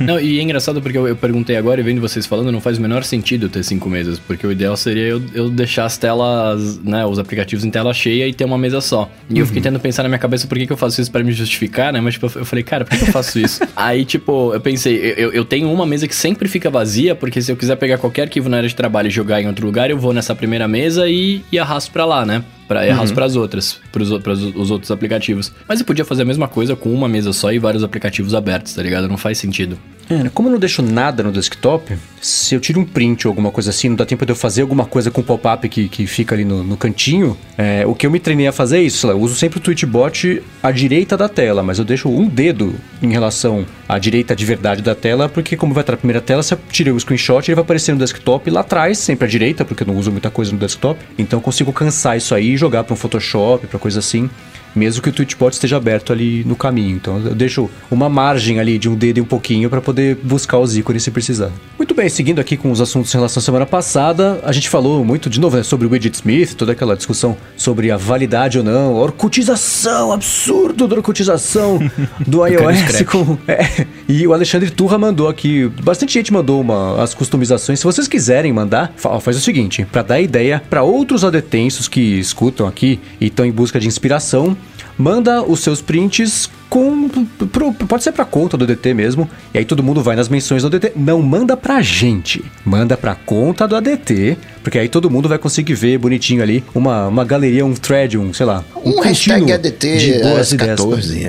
não, 0.00 0.18
e 0.18 0.38
é 0.38 0.42
engraçado 0.42 0.80
porque 0.80 0.96
eu, 0.96 1.06
eu, 1.06 1.14
perguntei 1.14 1.56
agora 1.56 1.80
e 1.80 1.84
vendo 1.84 2.00
vocês 2.00 2.24
falando, 2.24 2.50
não 2.50 2.60
faz 2.60 2.78
o 2.78 2.80
menor 2.80 3.04
sentido 3.04 3.50
ter 3.50 3.62
cinco 3.62 3.90
mesas, 3.90 4.18
porque 4.18 4.46
o 4.46 4.52
ideal 4.52 4.76
seria 4.78 5.02
eu, 5.02 5.22
eu 5.34 5.50
deixar 5.50 5.84
as 5.84 5.98
telas, 5.98 6.78
né, 6.78 7.04
os 7.04 7.18
aplicativos 7.18 7.64
em 7.66 7.70
tela 7.70 7.92
cheia 7.92 8.26
e 8.26 8.32
ter 8.32 8.46
uma 8.46 8.56
mesa 8.56 8.80
só. 8.80 9.10
E 9.28 9.34
uhum. 9.34 9.40
eu 9.40 9.46
fiquei 9.46 9.60
tentando 9.60 9.80
pensar 9.80 10.02
na 10.02 10.08
minha 10.08 10.18
cabeça 10.18 10.46
por 10.46 10.56
que, 10.56 10.66
que 10.66 10.72
eu 10.72 10.78
faço 10.78 11.02
isso 11.02 11.10
para 11.10 11.22
me 11.22 11.32
justificar, 11.32 11.92
né? 11.92 12.00
Mas, 12.00 12.14
tipo, 12.14 12.26
eu 12.26 12.44
falei, 12.46 12.62
cara, 12.62 12.84
por 12.86 12.92
que, 12.92 13.04
que 13.04 13.10
eu 13.10 13.12
faço 13.12 13.38
isso? 13.38 13.60
Aí, 13.76 14.06
tipo, 14.06 14.54
eu 14.54 14.60
pensei, 14.60 14.96
eu, 15.18 15.32
eu 15.32 15.44
tenho 15.44 15.70
uma 15.70 15.84
mesa 15.84 16.08
que 16.08 16.16
sempre 16.16 16.48
fica 16.48 16.70
vazia, 16.70 17.14
porque 17.14 17.42
se 17.42 17.52
eu 17.52 17.56
quiser 17.56 17.76
pegar 17.76 17.98
qualquer 17.98 18.22
arquivo 18.22 18.48
na 18.48 18.56
área 18.56 18.68
de 18.68 18.74
trabalho 18.74 19.08
e 19.08 19.10
jogar 19.10 19.42
em 19.42 19.46
outro 19.46 19.66
lugar, 19.66 19.90
eu 19.90 19.98
vou 19.98 20.14
nessa 20.14 20.34
primeira 20.34 20.66
mesa 20.66 21.06
e, 21.08 21.42
e 21.52 21.58
arrasto 21.58 21.89
pra 21.92 22.04
lá, 22.04 22.24
né? 22.24 22.44
para 22.70 22.86
errar 22.86 23.02
uhum. 23.02 23.14
para 23.14 23.24
as 23.24 23.34
outras, 23.34 23.80
para 23.90 24.00
os 24.00 24.70
outros 24.70 24.92
aplicativos. 24.92 25.52
Mas 25.66 25.80
eu 25.80 25.84
podia 25.84 26.04
fazer 26.04 26.22
a 26.22 26.24
mesma 26.24 26.46
coisa 26.46 26.76
com 26.76 26.94
uma 26.94 27.08
mesa 27.08 27.32
só 27.32 27.52
e 27.52 27.58
vários 27.58 27.82
aplicativos 27.82 28.32
abertos, 28.32 28.74
tá 28.74 28.80
ligado? 28.80 29.08
Não 29.08 29.16
faz 29.16 29.38
sentido. 29.38 29.76
É, 30.10 30.28
como 30.34 30.48
eu 30.48 30.52
não 30.52 30.58
deixo 30.58 30.82
nada 30.82 31.22
no 31.22 31.30
desktop, 31.30 31.96
se 32.20 32.52
eu 32.52 32.58
tiro 32.58 32.80
um 32.80 32.84
print 32.84 33.28
ou 33.28 33.30
alguma 33.30 33.52
coisa 33.52 33.70
assim, 33.70 33.90
não 33.90 33.94
dá 33.94 34.04
tempo 34.04 34.26
de 34.26 34.32
eu 34.32 34.36
fazer 34.36 34.62
alguma 34.62 34.84
coisa 34.84 35.08
com 35.08 35.20
o 35.20 35.24
pop-up 35.24 35.68
que, 35.68 35.88
que 35.88 36.04
fica 36.04 36.34
ali 36.34 36.44
no, 36.44 36.64
no 36.64 36.76
cantinho, 36.76 37.38
é, 37.56 37.86
o 37.86 37.94
que 37.94 38.08
eu 38.08 38.10
me 38.10 38.18
treinei 38.18 38.48
a 38.48 38.52
fazer 38.52 38.78
é 38.78 38.82
isso. 38.82 39.06
Eu 39.06 39.20
uso 39.20 39.36
sempre 39.36 39.60
o 39.60 39.62
Twitchbot 39.62 40.42
à 40.60 40.72
direita 40.72 41.16
da 41.16 41.28
tela, 41.28 41.62
mas 41.62 41.78
eu 41.78 41.84
deixo 41.84 42.08
um 42.08 42.26
dedo 42.26 42.74
em 43.00 43.12
relação 43.12 43.64
à 43.88 44.00
direita 44.00 44.34
de 44.34 44.44
verdade 44.44 44.82
da 44.82 44.96
tela, 44.96 45.28
porque 45.28 45.56
como 45.56 45.72
vai 45.72 45.82
estar 45.82 45.92
na 45.92 45.98
primeira 45.98 46.20
tela, 46.20 46.42
se 46.42 46.54
eu 46.54 46.58
tirei 46.72 46.92
o 46.92 46.98
screenshot, 46.98 47.48
ele 47.48 47.54
vai 47.54 47.62
aparecer 47.62 47.92
no 47.92 47.98
desktop 47.98 48.50
lá 48.50 48.62
atrás, 48.62 48.98
sempre 48.98 49.26
à 49.26 49.28
direita, 49.28 49.64
porque 49.64 49.84
eu 49.84 49.86
não 49.86 49.96
uso 49.96 50.10
muita 50.10 50.28
coisa 50.28 50.50
no 50.50 50.58
desktop. 50.58 50.98
Então 51.16 51.38
eu 51.38 51.42
consigo 51.42 51.72
cansar 51.72 52.16
isso 52.16 52.34
aí 52.34 52.54
e 52.54 52.56
jogar 52.56 52.82
para 52.82 52.94
um 52.94 52.96
Photoshop, 52.96 53.68
para 53.68 53.78
coisa 53.78 54.00
assim 54.00 54.28
mesmo 54.74 55.02
que 55.02 55.08
o 55.08 55.12
Twitchbot 55.12 55.52
esteja 55.52 55.76
aberto 55.76 56.12
ali 56.12 56.44
no 56.44 56.56
caminho. 56.56 56.96
Então 56.96 57.18
eu 57.18 57.34
deixo 57.34 57.70
uma 57.90 58.08
margem 58.08 58.58
ali 58.58 58.78
de 58.78 58.88
um 58.88 58.94
dedo 58.94 59.18
e 59.18 59.20
um 59.20 59.24
pouquinho 59.24 59.68
para 59.68 59.80
poder 59.80 60.16
buscar 60.22 60.58
os 60.58 60.76
ícones 60.76 61.02
se 61.02 61.10
precisar. 61.10 61.50
Muito 61.78 61.94
bem, 61.94 62.08
seguindo 62.08 62.40
aqui 62.40 62.56
com 62.56 62.70
os 62.70 62.80
assuntos 62.80 63.12
em 63.12 63.16
relação 63.16 63.40
à 63.40 63.44
semana 63.44 63.66
passada, 63.66 64.40
a 64.44 64.52
gente 64.52 64.68
falou 64.68 65.04
muito 65.04 65.30
de 65.30 65.40
novo 65.40 65.56
né, 65.56 65.62
sobre 65.62 65.86
o 65.86 65.90
Widget 65.90 66.14
Smith, 66.16 66.54
toda 66.54 66.72
aquela 66.72 66.96
discussão 66.96 67.36
sobre 67.56 67.90
a 67.90 67.96
validade 67.96 68.58
ou 68.58 68.64
não, 68.64 68.96
a 68.96 69.00
orcutização, 69.00 70.12
absurdo 70.12 70.86
da 70.86 70.96
orcutização 70.96 71.78
do 72.26 72.44
iOS. 72.46 73.02
Com, 73.02 73.38
é, 73.48 73.86
e 74.08 74.26
o 74.26 74.32
Alexandre 74.32 74.70
Turra 74.70 74.98
mandou 74.98 75.28
aqui, 75.28 75.68
bastante 75.82 76.12
gente 76.12 76.32
mandou 76.32 76.60
uma, 76.60 77.02
as 77.02 77.14
customizações. 77.14 77.80
Se 77.80 77.84
vocês 77.84 78.06
quiserem 78.06 78.52
mandar, 78.52 78.92
faz 79.20 79.36
o 79.36 79.40
seguinte, 79.40 79.86
para 79.90 80.02
dar 80.02 80.20
ideia 80.20 80.62
para 80.68 80.82
outros 80.82 81.24
adetensos 81.24 81.88
que 81.88 82.18
escutam 82.18 82.66
aqui 82.66 83.00
e 83.20 83.26
estão 83.26 83.44
em 83.44 83.52
busca 83.52 83.80
de 83.80 83.86
inspiração, 83.86 84.56
manda 85.00 85.42
os 85.42 85.60
seus 85.60 85.80
prints 85.80 86.50
com. 86.68 87.08
Pro, 87.50 87.72
pode 87.72 88.04
ser 88.04 88.12
pra 88.12 88.24
conta 88.24 88.56
do 88.56 88.66
DT 88.66 88.94
mesmo. 88.94 89.28
E 89.52 89.58
aí 89.58 89.64
todo 89.64 89.82
mundo 89.82 90.02
vai 90.02 90.14
nas 90.14 90.28
menções 90.28 90.62
do 90.62 90.70
DT. 90.70 90.92
Não 90.94 91.20
manda 91.20 91.56
pra 91.56 91.82
gente. 91.82 92.44
Manda 92.64 92.96
pra 92.96 93.14
conta 93.14 93.66
do 93.66 93.74
ADT. 93.74 94.36
Porque 94.62 94.78
aí 94.78 94.88
todo 94.88 95.10
mundo 95.10 95.28
vai 95.28 95.38
conseguir 95.38 95.74
ver 95.74 95.98
bonitinho 95.98 96.42
ali 96.42 96.62
uma, 96.74 97.08
uma 97.08 97.24
galeria, 97.24 97.64
um 97.64 97.74
thread, 97.74 98.16
um, 98.18 98.32
sei 98.32 98.46
lá. 98.46 98.62
Um, 98.76 98.98
um 98.98 99.00
hashtag 99.00 99.52
ADT 99.52 99.98
de 99.98 100.22
boas 100.22 100.52
14, 100.52 101.26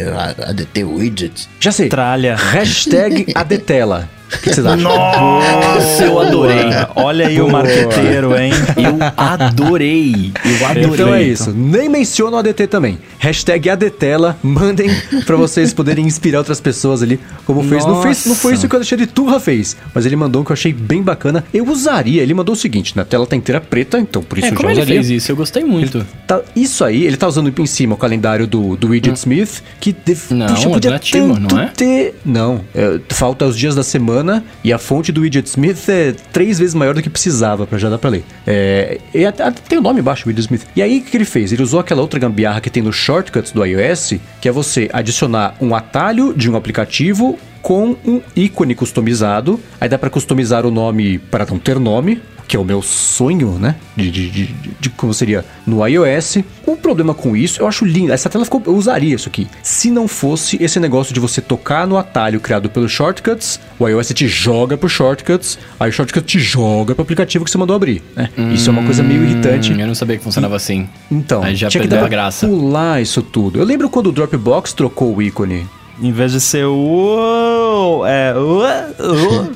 ADT 0.47 0.83
Widgets. 0.83 1.49
Já 1.59 1.71
sei. 1.71 1.89
Tralha. 1.89 2.35
Hashtag 2.35 3.31
ADTela. 3.33 4.09
O 4.33 4.41
que 4.41 4.53
vocês 4.53 4.65
acham? 4.65 4.81
Nossa, 4.81 6.03
eu 6.03 6.19
adorei. 6.19 6.65
Olha 6.95 7.27
aí 7.27 7.35
Boa. 7.35 7.47
o 7.47 7.51
marqueteiro, 7.51 8.37
hein? 8.37 8.51
Eu 8.77 8.97
adorei. 9.17 10.31
Eu 10.45 10.67
adorei. 10.67 10.85
Então 10.85 11.13
é 11.13 11.23
isso. 11.23 11.51
Nem 11.51 11.89
menciona 11.89 12.37
o 12.37 12.39
ADT 12.39 12.67
também. 12.67 12.97
Hashtag 13.19 13.69
ADTela. 13.69 14.37
Mandem 14.41 14.89
pra 15.25 15.35
vocês 15.35 15.73
poderem 15.73 16.05
inspirar 16.05 16.39
outras 16.39 16.61
pessoas 16.61 17.03
ali, 17.03 17.19
como 17.45 17.61
fez. 17.63 17.85
Não, 17.85 18.01
fez. 18.01 18.25
não 18.25 18.35
foi 18.35 18.53
isso 18.53 18.67
que 18.67 18.73
o 18.73 18.77
Alexandre 18.77 19.05
Turra 19.05 19.39
fez, 19.39 19.75
mas 19.93 20.05
ele 20.05 20.15
mandou 20.15 20.41
um 20.41 20.45
que 20.45 20.51
eu 20.51 20.55
achei 20.55 20.73
bem 20.73 21.01
bacana. 21.01 21.43
Eu 21.53 21.67
usaria. 21.67 22.21
Ele 22.21 22.33
mandou 22.33 22.53
o 22.53 22.57
seguinte: 22.57 22.95
na 22.95 23.03
tela 23.03 23.27
tá 23.27 23.35
inteira 23.35 23.59
preta, 23.59 23.99
então 23.99 24.23
por 24.23 24.37
isso 24.37 24.47
é, 24.47 24.49
eu 24.49 24.53
já 24.53 24.57
como 24.57 24.71
usaria. 24.71 24.95
ele 24.95 25.03
fez 25.03 25.09
isso? 25.09 25.31
Eu 25.31 25.35
gostei 25.35 25.63
muito. 25.63 26.05
Tá, 26.25 26.41
isso 26.55 26.83
aí, 26.83 27.03
ele 27.03 27.17
tá 27.17 27.27
usando 27.27 27.51
em 27.55 27.65
cima 27.65 27.95
o 27.95 27.97
calendário 27.97 28.47
do, 28.47 28.75
do 28.75 28.89
Widget 28.89 29.11
hum. 29.11 29.13
Smith, 29.13 29.61
que 29.79 29.91
def... 29.91 30.31
não, 30.31 30.47
Puxa, 30.47 30.69
podia 30.69 30.91
nativo, 30.91 31.39
não 31.39 31.59
é? 31.59 31.67
Ter... 31.67 32.15
Não, 32.25 32.61
é, 32.73 32.99
falta 33.09 33.45
os 33.45 33.57
dias 33.57 33.75
da 33.75 33.83
semana 33.83 34.20
e 34.63 34.71
a 34.71 34.77
fonte 34.77 35.11
do 35.11 35.21
Widget 35.21 35.47
Smith 35.47 35.87
é 35.89 36.13
três 36.31 36.59
vezes 36.59 36.73
maior 36.73 36.93
do 36.93 37.01
que 37.01 37.09
precisava 37.09 37.65
para 37.65 37.77
já 37.77 37.89
dar 37.89 37.97
para 37.97 38.09
ler. 38.09 38.23
É, 38.45 38.99
e 39.13 39.25
até, 39.25 39.43
até 39.43 39.61
tem 39.67 39.77
o 39.79 39.81
nome 39.81 39.99
embaixo, 39.99 40.27
Widget 40.27 40.41
Smith. 40.41 40.67
E 40.75 40.81
aí 40.81 40.99
o 40.99 41.03
que 41.03 41.15
ele 41.17 41.25
fez? 41.25 41.51
Ele 41.51 41.63
usou 41.63 41.79
aquela 41.79 42.01
outra 42.01 42.19
gambiarra 42.19 42.61
que 42.61 42.69
tem 42.69 42.83
nos 42.83 42.95
shortcuts 42.95 43.51
do 43.51 43.65
iOS, 43.65 44.15
que 44.39 44.47
é 44.47 44.51
você 44.51 44.89
adicionar 44.91 45.55
um 45.61 45.75
atalho 45.75 46.33
de 46.33 46.49
um 46.49 46.55
aplicativo 46.55 47.37
com 47.61 47.95
um 48.05 48.21
ícone 48.35 48.75
customizado. 48.75 49.59
Aí 49.79 49.87
dá 49.87 49.97
para 49.97 50.09
customizar 50.09 50.65
o 50.65 50.71
nome 50.71 51.19
para 51.19 51.45
não 51.45 51.59
ter 51.59 51.79
nome, 51.79 52.21
que 52.51 52.57
é 52.57 52.59
o 52.59 52.65
meu 52.65 52.81
sonho, 52.81 53.57
né? 53.57 53.77
De, 53.95 54.11
de, 54.11 54.29
de, 54.29 54.45
de, 54.77 54.89
como 54.89 55.13
seria 55.13 55.45
no 55.65 55.87
iOS. 55.87 56.39
O 56.67 56.75
problema 56.75 57.13
com 57.13 57.33
isso, 57.33 57.61
eu 57.61 57.67
acho 57.67 57.85
lindo. 57.85 58.11
Essa 58.11 58.29
tela 58.29 58.43
ficou. 58.43 58.61
Eu 58.65 58.75
usaria 58.75 59.15
isso 59.15 59.29
aqui. 59.29 59.47
Se 59.63 59.89
não 59.89 60.05
fosse 60.05 60.61
esse 60.61 60.77
negócio 60.77 61.13
de 61.13 61.19
você 61.21 61.39
tocar 61.39 61.87
no 61.87 61.97
atalho 61.97 62.41
criado 62.41 62.69
pelos 62.69 62.91
shortcuts, 62.91 63.57
o 63.79 63.87
iOS 63.87 64.09
te 64.09 64.27
joga 64.27 64.75
pro 64.75 64.89
shortcuts, 64.89 65.57
aí 65.79 65.89
o 65.89 65.93
shortcut 65.93 66.25
te 66.25 66.39
joga 66.39 66.93
pro 66.93 67.03
aplicativo 67.03 67.45
que 67.45 67.51
você 67.51 67.57
mandou 67.57 67.73
abrir. 67.73 68.03
Né? 68.17 68.29
Hum, 68.37 68.51
isso 68.51 68.69
é 68.69 68.73
uma 68.73 68.83
coisa 68.83 69.01
meio 69.01 69.23
irritante. 69.23 69.71
Eu 69.71 69.87
não 69.87 69.95
sabia 69.95 70.17
que 70.17 70.23
funcionava 70.23 70.55
e, 70.55 70.57
assim. 70.57 70.89
Então, 71.09 71.41
aí 71.43 71.55
já 71.55 71.69
tinha 71.69 71.79
perdeu 71.79 71.99
que 71.99 72.01
dar 72.01 72.05
a 72.05 72.09
graça. 72.09 72.45
pular 72.45 73.01
isso 73.01 73.21
tudo. 73.21 73.59
Eu 73.59 73.63
lembro 73.63 73.89
quando 73.89 74.07
o 74.07 74.11
Dropbox 74.11 74.73
trocou 74.73 75.15
o 75.15 75.21
ícone 75.21 75.65
em 76.01 76.11
vez 76.11 76.31
de 76.31 76.41
ser 76.41 76.65
o! 76.65 78.03
É. 78.05 78.33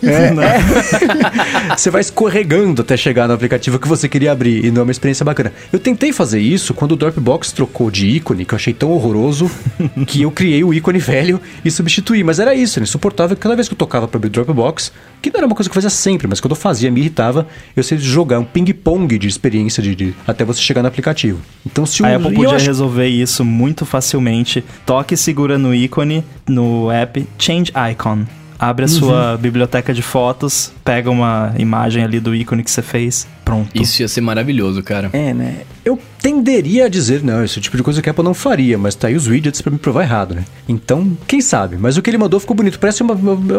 É, 0.04 0.28
é. 0.28 1.76
você 1.78 1.90
vai 1.90 2.02
escorregando 2.02 2.82
até 2.82 2.96
chegar 2.98 3.28
no 3.28 3.34
aplicativo 3.34 3.80
que 3.80 3.88
você 3.88 4.08
queria 4.08 4.32
abrir 4.32 4.64
e 4.66 4.72
não 4.72 4.82
é 4.82 4.84
uma 4.84 4.92
experiência 4.92 5.24
bacana. 5.26 5.52
Eu 5.72 5.80
tentei 5.80 6.12
fazer 6.12 6.40
isso 6.40 6.74
quando 6.74 6.92
o 6.94 6.96
Dropbox 6.96 7.52
trocou 7.52 7.90
de 7.90 8.08
ícone, 8.08 8.46
que 8.46 8.54
eu 8.54 8.56
achei 8.56 8.74
tão 8.74 8.92
horroroso, 8.92 9.50
que 10.08 10.22
eu 10.24 10.32
criei 10.32 10.64
o 10.64 10.74
ícone 10.74 11.00
velho 11.00 11.40
e 11.64 11.72
substituí. 11.72 12.24
Mas 12.24 12.40
era 12.40 12.54
isso, 12.54 12.80
era 12.80 12.84
insuportável. 12.84 13.36
Cada 13.38 13.56
vez 13.56 13.68
que 13.68 13.74
eu 13.74 13.78
tocava 13.78 14.08
para 14.08 14.18
abrir 14.18 14.28
o 14.30 14.32
Dropbox, 14.32 14.92
que 15.22 15.30
não 15.32 15.38
era 15.40 15.48
uma 15.48 15.56
coisa 15.56 15.70
que 15.70 15.72
eu 15.72 15.82
fazia 15.82 15.90
sempre, 15.90 16.28
mas 16.28 16.40
quando 16.40 16.52
eu 16.52 16.58
fazia 16.58 16.92
me 16.92 17.00
irritava, 17.00 17.48
eu 17.76 17.84
sei 17.84 17.98
jogar 17.98 18.40
um 18.40 18.46
ping-pong 18.46 19.18
de 19.18 19.28
experiência 19.28 19.82
de, 19.82 19.96
de- 19.96 20.14
até 20.28 20.44
você 20.46 20.62
chegar 20.62 20.82
no 20.82 20.88
aplicativo. 20.88 21.40
Então 21.66 21.86
se 21.86 22.02
o 22.02 22.06
A 22.06 22.16
Apple 22.16 22.34
podia 22.34 22.56
acho- 22.56 22.66
resolver 22.66 23.08
isso 23.08 23.44
muito 23.44 23.86
facilmente. 23.86 24.64
Toque 24.86 25.14
e 25.14 25.18
segura 25.18 25.58
no 25.58 25.74
ícone, 25.74 26.24
no 26.48 26.92
app, 26.92 27.28
Change 27.38 27.72
Icon. 27.92 28.26
Abre 28.58 28.86
a 28.86 28.88
Uhum. 28.88 28.94
sua 28.94 29.38
biblioteca 29.38 29.94
de 29.94 30.02
fotos, 30.02 30.72
pega 30.84 31.12
uma 31.12 31.54
imagem 31.58 32.04
ali 32.04 32.22
do 32.22 32.34
ícone 32.34 32.64
que 32.64 32.72
você 32.72 32.82
fez, 32.82 33.28
pronto. 33.44 33.70
Isso 33.76 34.02
ia 34.02 34.08
ser 34.08 34.22
maravilhoso, 34.22 34.82
cara. 34.82 35.10
É, 35.12 35.34
né? 35.34 35.58
Eu 35.84 36.00
tenderia 36.26 36.86
a 36.86 36.90
dizer, 36.90 37.22
não, 37.24 37.44
esse 37.44 37.62
tipo 37.62 37.78
de 37.78 37.84
coisa 37.84 38.02
que 38.02 38.10
a 38.10 38.12
Apple 38.12 38.26
não 38.26 38.34
faria, 38.34 38.80
mas 38.80 38.96
tá 38.96 39.10
aí 39.10 39.16
os 39.16 39.28
widgets 39.28 39.62
pra 39.62 39.72
me 39.72 39.78
provar 39.78 40.02
errado, 40.02 40.34
né? 40.34 40.44
Então, 40.68 41.16
quem 41.28 41.40
sabe? 41.40 41.78
Mas 41.80 41.98
o 41.98 42.02
que 42.02 42.10
ele 42.10 42.18
mandou 42.18 42.40
ficou 42.40 42.56
bonito. 42.56 42.80
Parece 42.80 43.04
uma. 43.04 43.16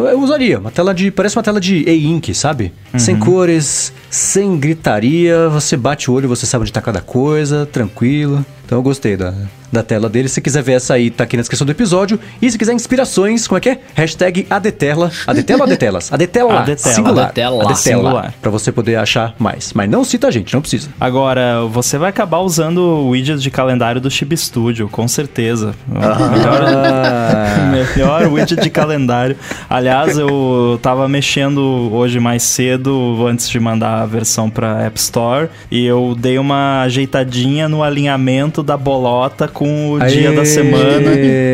Eu 0.09 0.19
usaria, 0.19 0.59
uma 0.59 0.69
tela 0.69 0.93
de. 0.93 1.09
Parece 1.09 1.37
uma 1.37 1.43
tela 1.43 1.61
de 1.61 1.89
e-ink, 1.89 2.33
sabe? 2.33 2.73
Sem 2.97 3.17
cores, 3.17 3.93
sem 4.09 4.57
gritaria, 4.57 5.47
você 5.47 5.77
bate 5.77 6.11
o 6.11 6.13
olho, 6.13 6.27
você 6.27 6.45
sabe 6.45 6.63
onde 6.63 6.73
tá 6.73 6.81
cada 6.81 6.99
coisa, 6.99 7.65
tranquilo. 7.65 8.45
Então 8.65 8.79
eu 8.79 8.81
gostei 8.81 9.15
da, 9.15 9.33
da 9.71 9.81
tela 9.81 10.09
dele. 10.09 10.27
Se 10.27 10.41
quiser 10.41 10.61
ver 10.61 10.73
essa 10.73 10.93
aí, 10.93 11.09
tá 11.09 11.23
aqui 11.23 11.37
na 11.37 11.41
descrição 11.41 11.65
do 11.65 11.71
episódio. 11.71 12.19
E 12.41 12.51
se 12.51 12.57
quiser 12.57 12.73
inspirações, 12.73 13.47
como 13.47 13.57
é 13.57 13.61
que 13.61 13.69
é? 13.69 13.79
Hashtag 13.95 14.45
Adetela. 14.49 15.09
Adetela 15.25 15.61
ou 15.61 15.65
Adetelas? 15.67 16.11
Adetela. 16.11 16.59
Adetela. 16.59 16.93
Singular. 16.95 17.25
Adetela. 17.27 17.63
Adetela. 17.63 17.75
Singular. 17.75 18.33
Pra 18.41 18.51
você 18.51 18.69
poder 18.69 18.97
achar 18.97 19.33
mais. 19.39 19.71
Mas 19.71 19.89
não 19.89 20.03
cita 20.03 20.27
a 20.27 20.31
gente, 20.31 20.53
não 20.53 20.59
precisa. 20.59 20.89
Agora, 20.99 21.61
você 21.71 21.97
vai 21.97 22.09
acabar 22.09 22.39
usando 22.39 22.56
o 22.59 23.09
widget 23.09 23.39
de 23.41 23.49
calendário 23.51 23.99
do 24.01 24.09
Chib 24.09 24.35
Studio, 24.35 24.87
com 24.89 25.07
certeza. 25.07 25.73
Melhor, 25.87 26.61
Ah. 26.63 27.71
melhor 27.71 28.27
widget 28.31 28.61
de 28.61 28.69
calendário. 28.69 29.35
Aliás, 29.69 30.17
eu 30.17 30.79
tava 30.81 31.07
mexendo 31.07 31.89
hoje 31.93 32.19
mais 32.19 32.43
cedo, 32.43 33.25
antes 33.27 33.49
de 33.49 33.59
mandar 33.59 34.01
a 34.01 34.05
versão 34.05 34.49
pra 34.49 34.81
App 34.83 34.97
Store, 34.99 35.49
e 35.71 35.85
eu 35.85 36.15
dei 36.17 36.37
uma 36.37 36.81
ajeitadinha 36.81 37.67
no 37.69 37.83
alinhamento 37.83 38.61
da 38.63 38.77
bolota 38.77 39.47
com 39.47 39.91
o 39.93 39.99
dia 39.99 40.29
Aê! 40.29 40.35
da 40.35 40.45
semana, 40.45 41.11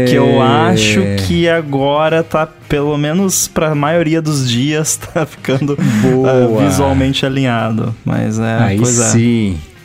que 0.08 0.14
eu 0.16 0.42
acho 0.42 1.02
que 1.28 1.48
agora 1.48 2.24
tá, 2.24 2.48
pelo 2.68 2.98
menos 2.98 3.48
pra 3.48 3.76
maioria 3.76 4.22
dos 4.22 4.50
dias, 4.50 4.96
tá 5.14 5.26
ficando 5.26 5.78
ah, 5.80 6.64
visualmente 6.66 7.26
alinhado. 7.26 7.94
Mas 8.06 8.40
é, 8.40 8.58
Aí 8.60 8.78
pois 8.78 9.00
é. 9.00 9.04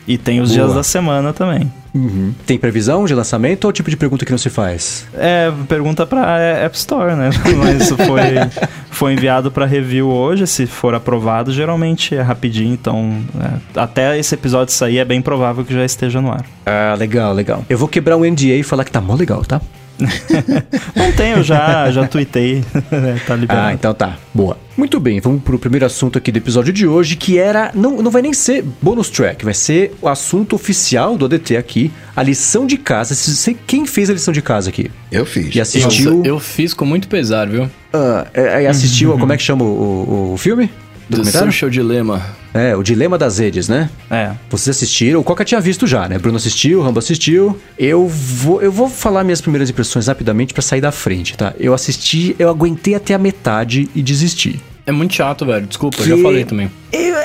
E 0.09 0.17
tem 0.17 0.41
os 0.41 0.49
Boa. 0.49 0.63
dias 0.65 0.75
da 0.75 0.81
semana 0.81 1.31
também. 1.31 1.71
Uhum. 1.93 2.33
Tem 2.43 2.57
previsão 2.57 3.05
de 3.05 3.13
lançamento 3.13 3.65
ou 3.65 3.69
é 3.69 3.71
o 3.71 3.73
tipo 3.73 3.91
de 3.91 3.95
pergunta 3.95 4.25
que 4.25 4.31
não 4.31 4.39
se 4.39 4.49
faz? 4.49 5.05
É, 5.13 5.51
pergunta 5.67 6.03
pra 6.03 6.39
App 6.39 6.75
Store, 6.75 7.15
né? 7.15 7.29
Mas 7.55 7.89
foi, 7.89 8.63
foi 8.89 9.13
enviado 9.13 9.51
pra 9.51 9.67
review 9.67 10.09
hoje. 10.09 10.47
Se 10.47 10.65
for 10.65 10.95
aprovado, 10.95 11.53
geralmente 11.53 12.15
é 12.15 12.21
rapidinho. 12.23 12.73
Então, 12.73 13.19
é, 13.39 13.79
até 13.79 14.17
esse 14.17 14.33
episódio 14.33 14.73
sair, 14.73 14.97
é 14.97 15.05
bem 15.05 15.21
provável 15.21 15.63
que 15.63 15.75
já 15.75 15.85
esteja 15.85 16.19
no 16.19 16.31
ar. 16.31 16.43
Ah, 16.65 16.95
legal, 16.97 17.31
legal. 17.31 17.63
Eu 17.69 17.77
vou 17.77 17.87
quebrar 17.87 18.17
um 18.17 18.25
NDA 18.25 18.55
e 18.55 18.63
falar 18.63 18.85
que 18.85 18.91
tá 18.91 18.99
mó 18.99 19.13
legal, 19.13 19.45
tá? 19.45 19.61
Não 20.95 21.11
tem, 21.11 21.31
eu 21.31 21.43
já, 21.43 21.89
já 21.91 22.07
tuitei. 22.07 22.63
tá 23.27 23.35
liberado. 23.35 23.67
Ah, 23.67 23.73
então 23.73 23.93
tá. 23.93 24.17
Boa. 24.33 24.57
Muito 24.77 24.99
bem, 24.99 25.19
vamos 25.19 25.43
pro 25.43 25.59
primeiro 25.59 25.85
assunto 25.85 26.17
aqui 26.17 26.31
do 26.31 26.37
episódio 26.37 26.71
de 26.71 26.87
hoje, 26.87 27.15
que 27.17 27.37
era. 27.37 27.69
Não, 27.75 28.01
não 28.01 28.09
vai 28.09 28.21
nem 28.21 28.31
ser 28.33 28.63
bonus 28.81 29.09
track, 29.09 29.43
vai 29.43 29.53
ser 29.53 29.93
o 30.01 30.07
assunto 30.07 30.55
oficial 30.55 31.17
do 31.17 31.25
ADT 31.25 31.57
aqui, 31.57 31.91
a 32.15 32.23
lição 32.23 32.65
de 32.65 32.77
casa. 32.77 33.13
Quem 33.67 33.85
fez 33.85 34.09
a 34.09 34.13
lição 34.13 34.33
de 34.33 34.41
casa 34.41 34.69
aqui? 34.69 34.89
Eu 35.11 35.25
fiz. 35.25 35.53
E 35.53 35.59
assistiu. 35.59 36.15
Nossa, 36.17 36.27
eu 36.27 36.39
fiz 36.39 36.73
com 36.73 36.85
muito 36.85 37.07
pesar, 37.09 37.47
viu? 37.47 37.69
Ah, 37.93 38.27
é, 38.33 38.63
é, 38.63 38.67
assistiu, 38.67 39.17
como 39.17 39.33
é 39.33 39.37
que 39.37 39.43
chama 39.43 39.63
o, 39.65 39.67
o- 39.67 40.33
o 40.33 40.37
filme? 40.37 40.67
The 40.67 41.17
Documentário? 41.17 41.51
Social 41.51 41.69
Dilemma. 41.71 42.23
É, 42.53 42.75
o 42.75 42.83
Dilema 42.83 43.17
das 43.17 43.37
Redes, 43.37 43.67
né? 43.67 43.89
É. 44.09 44.31
Vocês 44.49 44.75
assistiram, 44.75 45.19
o 45.19 45.23
Coca 45.23 45.45
tinha 45.45 45.61
visto 45.61 45.85
já, 45.85 46.07
né? 46.07 46.17
Bruno 46.17 46.37
assistiu, 46.37 46.81
Rambo 46.81 46.99
assistiu. 46.99 47.59
Eu 47.77 48.07
vou, 48.07 48.61
eu 48.61 48.71
vou 48.71 48.89
falar 48.89 49.23
minhas 49.23 49.41
primeiras 49.41 49.69
impressões 49.69 50.07
rapidamente 50.07 50.53
pra 50.53 50.61
sair 50.61 50.81
da 50.81 50.91
frente, 50.91 51.37
tá? 51.37 51.53
Eu 51.59 51.73
assisti, 51.73 52.35
eu 52.39 52.49
aguentei 52.49 52.95
até 52.95 53.13
a 53.13 53.19
metade 53.19 53.89
e 53.93 54.01
desisti. 54.01 54.59
É 54.85 54.91
muito 54.91 55.13
chato, 55.13 55.45
velho. 55.45 55.67
Desculpa, 55.67 55.97
Que- 55.97 56.09
eu 56.09 56.17
já 56.17 56.23
falei 56.23 56.43
também. 56.45 56.71
Eu, 56.91 57.15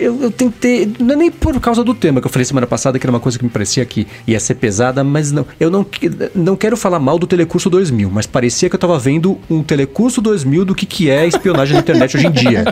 eu, 0.00 0.22
eu 0.22 0.30
tentei. 0.30 0.92
Não 0.98 1.14
é 1.14 1.16
nem 1.16 1.30
por 1.30 1.58
causa 1.60 1.84
do 1.84 1.94
tema 1.94 2.20
que 2.20 2.26
eu 2.26 2.30
falei 2.30 2.44
semana 2.44 2.66
passada, 2.66 2.98
que 2.98 3.06
era 3.06 3.12
uma 3.12 3.20
coisa 3.20 3.38
que 3.38 3.44
me 3.44 3.50
parecia 3.50 3.84
que 3.84 4.06
ia 4.26 4.40
ser 4.40 4.54
pesada, 4.56 5.04
mas 5.04 5.30
não. 5.30 5.46
Eu 5.60 5.70
não, 5.70 5.86
não 6.34 6.56
quero 6.56 6.76
falar 6.76 6.98
mal 6.98 7.18
do 7.18 7.26
Telecurso 7.26 7.70
2000, 7.70 8.10
mas 8.10 8.26
parecia 8.26 8.68
que 8.68 8.74
eu 8.74 8.80
tava 8.80 8.98
vendo 8.98 9.38
um 9.48 9.62
Telecurso 9.62 10.20
2000 10.20 10.64
do 10.64 10.74
que, 10.74 10.84
que 10.86 11.08
é 11.08 11.26
espionagem 11.26 11.74
na 11.74 11.80
internet 11.80 12.16
hoje 12.16 12.26
em 12.26 12.32
dia. 12.32 12.64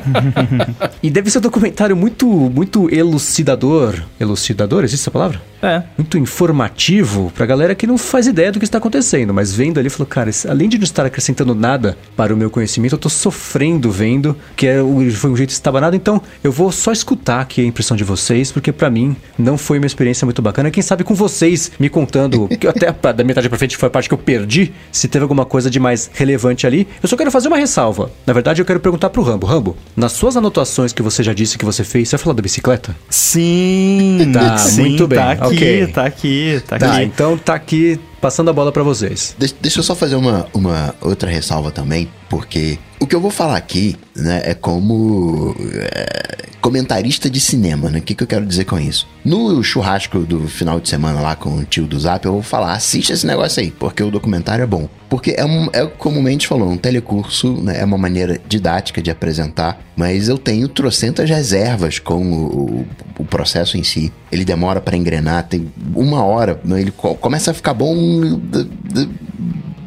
e 1.02 1.10
deve 1.10 1.30
ser 1.30 1.38
um 1.38 1.42
documentário 1.42 1.96
muito, 1.96 2.26
muito 2.26 2.92
elucidador. 2.92 4.02
Elucidador? 4.18 4.82
Existe 4.84 5.02
essa 5.02 5.10
palavra? 5.10 5.40
É. 5.62 5.82
muito 5.98 6.16
informativo 6.18 7.32
pra 7.34 7.44
galera 7.46 7.74
que 7.74 7.86
não 7.86 7.98
faz 7.98 8.26
ideia 8.26 8.50
do 8.52 8.58
que 8.58 8.64
está 8.64 8.78
acontecendo, 8.78 9.32
mas 9.34 9.52
vendo 9.52 9.78
ali, 9.78 9.90
falou, 9.90 10.06
cara, 10.06 10.30
além 10.48 10.68
de 10.68 10.76
não 10.78 10.84
estar 10.84 11.04
acrescentando 11.04 11.54
nada 11.54 11.96
para 12.16 12.32
o 12.32 12.36
meu 12.36 12.50
conhecimento, 12.50 12.94
eu 12.94 12.98
tô 12.98 13.08
sofrendo 13.08 13.90
vendo, 13.90 14.36
que 14.56 14.66
é, 14.66 14.80
o- 14.82 15.10
foi 15.12 15.30
um 15.30 15.36
jeito 15.36 15.50
estabanado, 15.50 15.94
então 15.96 16.20
eu 16.42 16.50
vou 16.52 16.70
só 16.72 16.92
escutar 16.92 17.40
aqui 17.40 17.60
a 17.60 17.64
impressão 17.64 17.96
de 17.96 18.04
vocês, 18.04 18.50
porque 18.52 18.72
pra 18.72 18.88
mim 18.90 19.16
não 19.38 19.58
foi 19.58 19.78
uma 19.78 19.86
experiência 19.86 20.24
muito 20.24 20.40
bacana. 20.40 20.70
Quem 20.70 20.82
sabe 20.82 21.04
com 21.04 21.14
vocês 21.14 21.70
me 21.78 21.88
contando, 21.88 22.48
que 22.58 22.66
até 22.66 22.88
a- 22.88 23.12
da 23.12 23.24
metade 23.24 23.48
pra 23.48 23.58
frente 23.58 23.76
foi 23.76 23.86
a 23.88 23.90
parte 23.90 24.08
que 24.08 24.14
eu 24.14 24.18
perdi, 24.18 24.72
se 24.92 25.08
teve 25.08 25.22
alguma 25.22 25.44
coisa 25.44 25.68
de 25.70 25.78
mais 25.80 26.10
relevante 26.14 26.66
ali. 26.66 26.86
Eu 27.02 27.08
só 27.08 27.16
quero 27.16 27.30
fazer 27.30 27.48
uma 27.48 27.56
ressalva. 27.58 28.10
Na 28.26 28.32
verdade, 28.32 28.60
eu 28.62 28.66
quero 28.66 28.80
perguntar 28.80 29.10
pro 29.10 29.22
Rambo. 29.22 29.46
Rambo, 29.46 29.76
nas 29.96 30.12
suas 30.12 30.36
anotações 30.36 30.92
que 30.92 31.02
você 31.02 31.22
já 31.22 31.32
disse 31.34 31.58
que 31.58 31.64
você 31.64 31.82
fez, 31.84 32.08
você 32.08 32.16
vai 32.16 32.22
falar 32.24 32.34
da 32.34 32.42
bicicleta? 32.42 32.94
Sim, 33.08 34.30
Tá, 34.32 34.56
sim, 34.58 34.80
muito 34.82 35.06
bem, 35.08 35.18
Tá 35.18 35.36
aqui, 35.50 35.82
ok. 35.82 35.86
tá 35.92 36.04
aqui, 36.04 36.62
tá, 36.66 36.78
Tá, 36.78 36.92
aqui. 36.94 37.02
então 37.04 37.38
tá 37.38 37.54
aqui 37.54 38.00
passando 38.20 38.50
a 38.50 38.52
bola 38.52 38.70
pra 38.72 38.82
vocês. 38.82 39.34
Deixa, 39.38 39.54
deixa 39.60 39.78
eu 39.80 39.82
só 39.84 39.94
fazer 39.94 40.16
uma, 40.16 40.46
uma 40.52 40.94
outra 41.00 41.28
ressalva 41.30 41.70
também, 41.70 42.08
porque 42.28 42.78
o 43.00 43.06
que 43.06 43.14
eu 43.14 43.20
vou 43.20 43.30
falar 43.30 43.56
aqui, 43.56 43.96
né, 44.14 44.42
é 44.44 44.54
como 44.54 45.54
é, 45.74 46.46
comentarista 46.60 47.30
de 47.30 47.40
cinema, 47.40 47.88
né? 47.90 47.98
O 47.98 48.02
que, 48.02 48.14
que 48.14 48.22
eu 48.22 48.26
quero 48.26 48.44
dizer 48.44 48.64
com 48.66 48.78
isso? 48.78 49.08
No 49.24 49.62
churrasco 49.62 50.20
do 50.20 50.46
final 50.46 50.78
de 50.78 50.88
semana 50.88 51.20
lá 51.20 51.34
com 51.34 51.56
o 51.56 51.64
tio 51.64 51.86
do 51.86 51.98
Zap, 51.98 52.24
eu 52.26 52.32
vou 52.32 52.42
falar, 52.42 52.72
assiste 52.74 53.12
esse 53.12 53.26
negócio 53.26 53.62
aí, 53.62 53.70
porque 53.70 54.02
o 54.02 54.10
documentário 54.10 54.62
é 54.62 54.66
bom. 54.66 54.88
Porque 55.08 55.34
é, 55.36 55.44
um, 55.44 55.68
é 55.72 55.84
como 55.86 56.20
o 56.20 56.22
Mendes 56.22 56.46
falou, 56.46 56.68
um 56.70 56.76
telecurso, 56.76 57.52
né, 57.62 57.80
é 57.80 57.84
uma 57.84 57.98
maneira 57.98 58.38
didática 58.48 59.00
de 59.02 59.10
apresentar, 59.10 59.80
mas 59.96 60.28
eu 60.28 60.38
tenho 60.38 60.68
trocentas 60.68 61.28
reservas 61.28 61.98
com 61.98 62.22
o, 62.22 62.86
o- 63.18 63.24
processo 63.24 63.76
em 63.76 63.82
si. 63.82 64.12
Ele 64.32 64.44
demora 64.44 64.80
pra 64.80 64.96
engrenar, 64.96 65.46
tem 65.48 65.70
uma 65.94 66.22
hora, 66.24 66.60
né, 66.64 66.80
ele 66.80 66.90
co- 66.90 67.14
começa 67.14 67.50
a 67.50 67.54
ficar 67.54 67.74
bom 67.74 67.94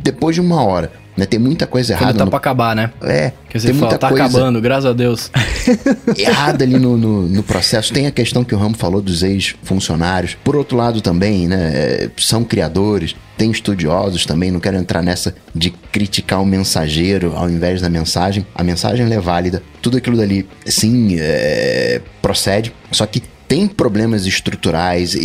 depois 0.03 0.35
de 0.35 0.41
uma 0.41 0.63
hora. 0.63 0.91
Né? 1.15 1.27
Tem 1.27 1.39
muita 1.39 1.67
coisa 1.67 1.93
Quando 1.93 2.01
errada. 2.01 2.17
tá 2.17 2.25
no- 2.25 2.31
pra 2.31 2.37
acabar, 2.39 2.75
né? 2.75 2.89
É, 3.03 3.31
Que 3.47 3.59
você 3.59 3.67
tem 3.67 3.75
fala, 3.75 3.85
muita 3.91 3.99
tá 3.99 4.09
coisa 4.09 4.23
acabando, 4.25 4.59
graças 4.59 4.85
a 4.89 4.93
Deus. 4.93 5.29
errada 6.17 6.63
ali 6.63 6.79
no, 6.79 6.97
no, 6.97 7.27
no 7.29 7.43
processo. 7.43 7.93
Tem 7.93 8.07
a 8.07 8.11
questão 8.11 8.43
que 8.43 8.55
o 8.55 8.57
Ramo 8.57 8.75
falou 8.75 8.99
dos 8.99 9.21
ex-funcionários. 9.21 10.35
Por 10.43 10.55
outro 10.55 10.75
lado, 10.75 11.01
também, 11.01 11.47
né? 11.47 11.71
é, 11.71 12.09
São 12.17 12.43
criadores, 12.43 13.15
tem 13.37 13.51
estudiosos 13.51 14.25
também. 14.25 14.49
Não 14.49 14.59
quero 14.59 14.75
entrar 14.75 15.03
nessa 15.03 15.35
de 15.53 15.69
criticar 15.91 16.41
o 16.41 16.45
mensageiro 16.47 17.33
ao 17.35 17.47
invés 17.47 17.79
da 17.79 17.89
mensagem. 17.91 18.43
A 18.55 18.63
mensagem 18.63 19.05
é 19.13 19.19
válida. 19.19 19.61
Tudo 19.83 19.97
aquilo 19.97 20.17
dali, 20.17 20.47
sim, 20.65 21.15
é, 21.19 22.01
procede. 22.23 22.73
Só 22.91 23.05
que 23.05 23.21
tem 23.53 23.67
problemas 23.67 24.25
estruturais, 24.25 25.15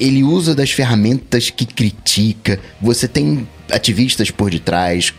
ele 0.00 0.24
usa 0.24 0.56
das 0.56 0.72
ferramentas 0.72 1.50
que 1.50 1.64
critica, 1.64 2.58
você 2.82 3.06
tem 3.06 3.46
ativistas 3.70 4.28
por 4.28 4.50
detrás, 4.50 5.14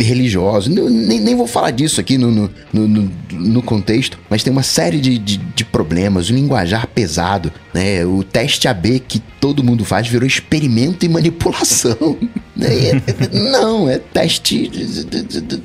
religiosos, 0.00 0.74
nem, 0.74 1.20
nem 1.20 1.36
vou 1.36 1.46
falar 1.46 1.72
disso 1.72 2.00
aqui 2.00 2.16
no, 2.16 2.30
no, 2.30 2.50
no, 2.72 3.12
no- 3.32 3.62
contexto, 3.62 4.18
mas 4.30 4.42
tem 4.42 4.50
uma 4.50 4.62
série 4.62 4.98
de, 4.98 5.18
de, 5.18 5.36
de 5.36 5.62
problemas, 5.62 6.30
o 6.30 6.32
linguajar 6.32 6.86
pesado, 6.86 7.52
né? 7.74 8.06
o 8.06 8.24
teste 8.24 8.66
AB 8.66 9.00
que 9.00 9.20
todo 9.38 9.62
mundo 9.62 9.84
faz 9.84 10.08
virou 10.08 10.26
experimento 10.26 11.04
e 11.04 11.10
manipulação. 11.10 12.16
né? 12.56 12.68
É- 12.68 13.50
não, 13.50 13.90
é 13.90 13.98
teste 13.98 14.70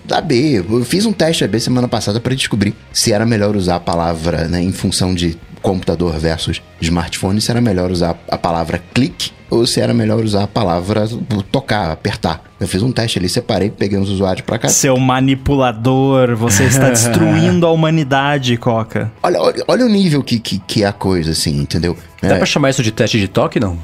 AB. 0.09 0.65
Eu 0.69 0.83
fiz 0.83 1.05
um 1.05 1.13
teste 1.13 1.45
AB 1.45 1.59
semana 1.61 1.87
passada 1.87 2.19
para 2.19 2.35
descobrir 2.35 2.73
se 2.91 3.13
era 3.13 3.25
melhor 3.25 3.55
usar 3.55 3.75
a 3.75 3.79
palavra 3.79 4.49
né, 4.49 4.61
em 4.61 4.73
função 4.73 5.13
de 5.15 5.37
computador 5.61 6.17
versus 6.19 6.61
smartphone, 6.81 7.39
se 7.39 7.51
era 7.51 7.61
melhor 7.61 7.91
usar 7.91 8.17
a 8.29 8.37
palavra 8.37 8.81
clique 8.93 9.31
ou 9.49 9.65
se 9.67 9.81
era 9.81 9.93
melhor 9.93 10.23
usar 10.23 10.43
a 10.43 10.47
palavra 10.47 11.07
tocar, 11.51 11.91
apertar. 11.91 12.41
Eu 12.59 12.67
fiz 12.67 12.81
um 12.81 12.91
teste 12.91 13.19
ali, 13.19 13.27
separei, 13.27 13.69
peguei 13.69 13.97
uns 13.99 14.07
usuários 14.09 14.45
pra 14.45 14.57
cá. 14.57 14.69
Seu 14.69 14.95
manipulador, 14.97 16.35
você 16.35 16.63
está 16.63 16.87
destruindo 16.91 17.65
a 17.65 17.71
humanidade, 17.71 18.55
Coca. 18.57 19.11
Olha, 19.21 19.41
olha, 19.41 19.63
olha 19.67 19.85
o 19.85 19.89
nível 19.89 20.23
que, 20.23 20.39
que, 20.39 20.59
que 20.59 20.83
é 20.83 20.87
a 20.87 20.93
coisa, 20.93 21.31
assim, 21.31 21.57
entendeu? 21.59 21.97
Dá 22.21 22.35
É. 22.35 22.37
pra 22.37 22.45
chamar 22.45 22.69
isso 22.69 22.81
de 22.83 22.91
teste 22.91 23.19
de 23.19 23.27
toque, 23.27 23.59
não? 23.59 23.77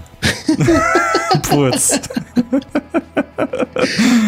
Putz. 1.49 1.99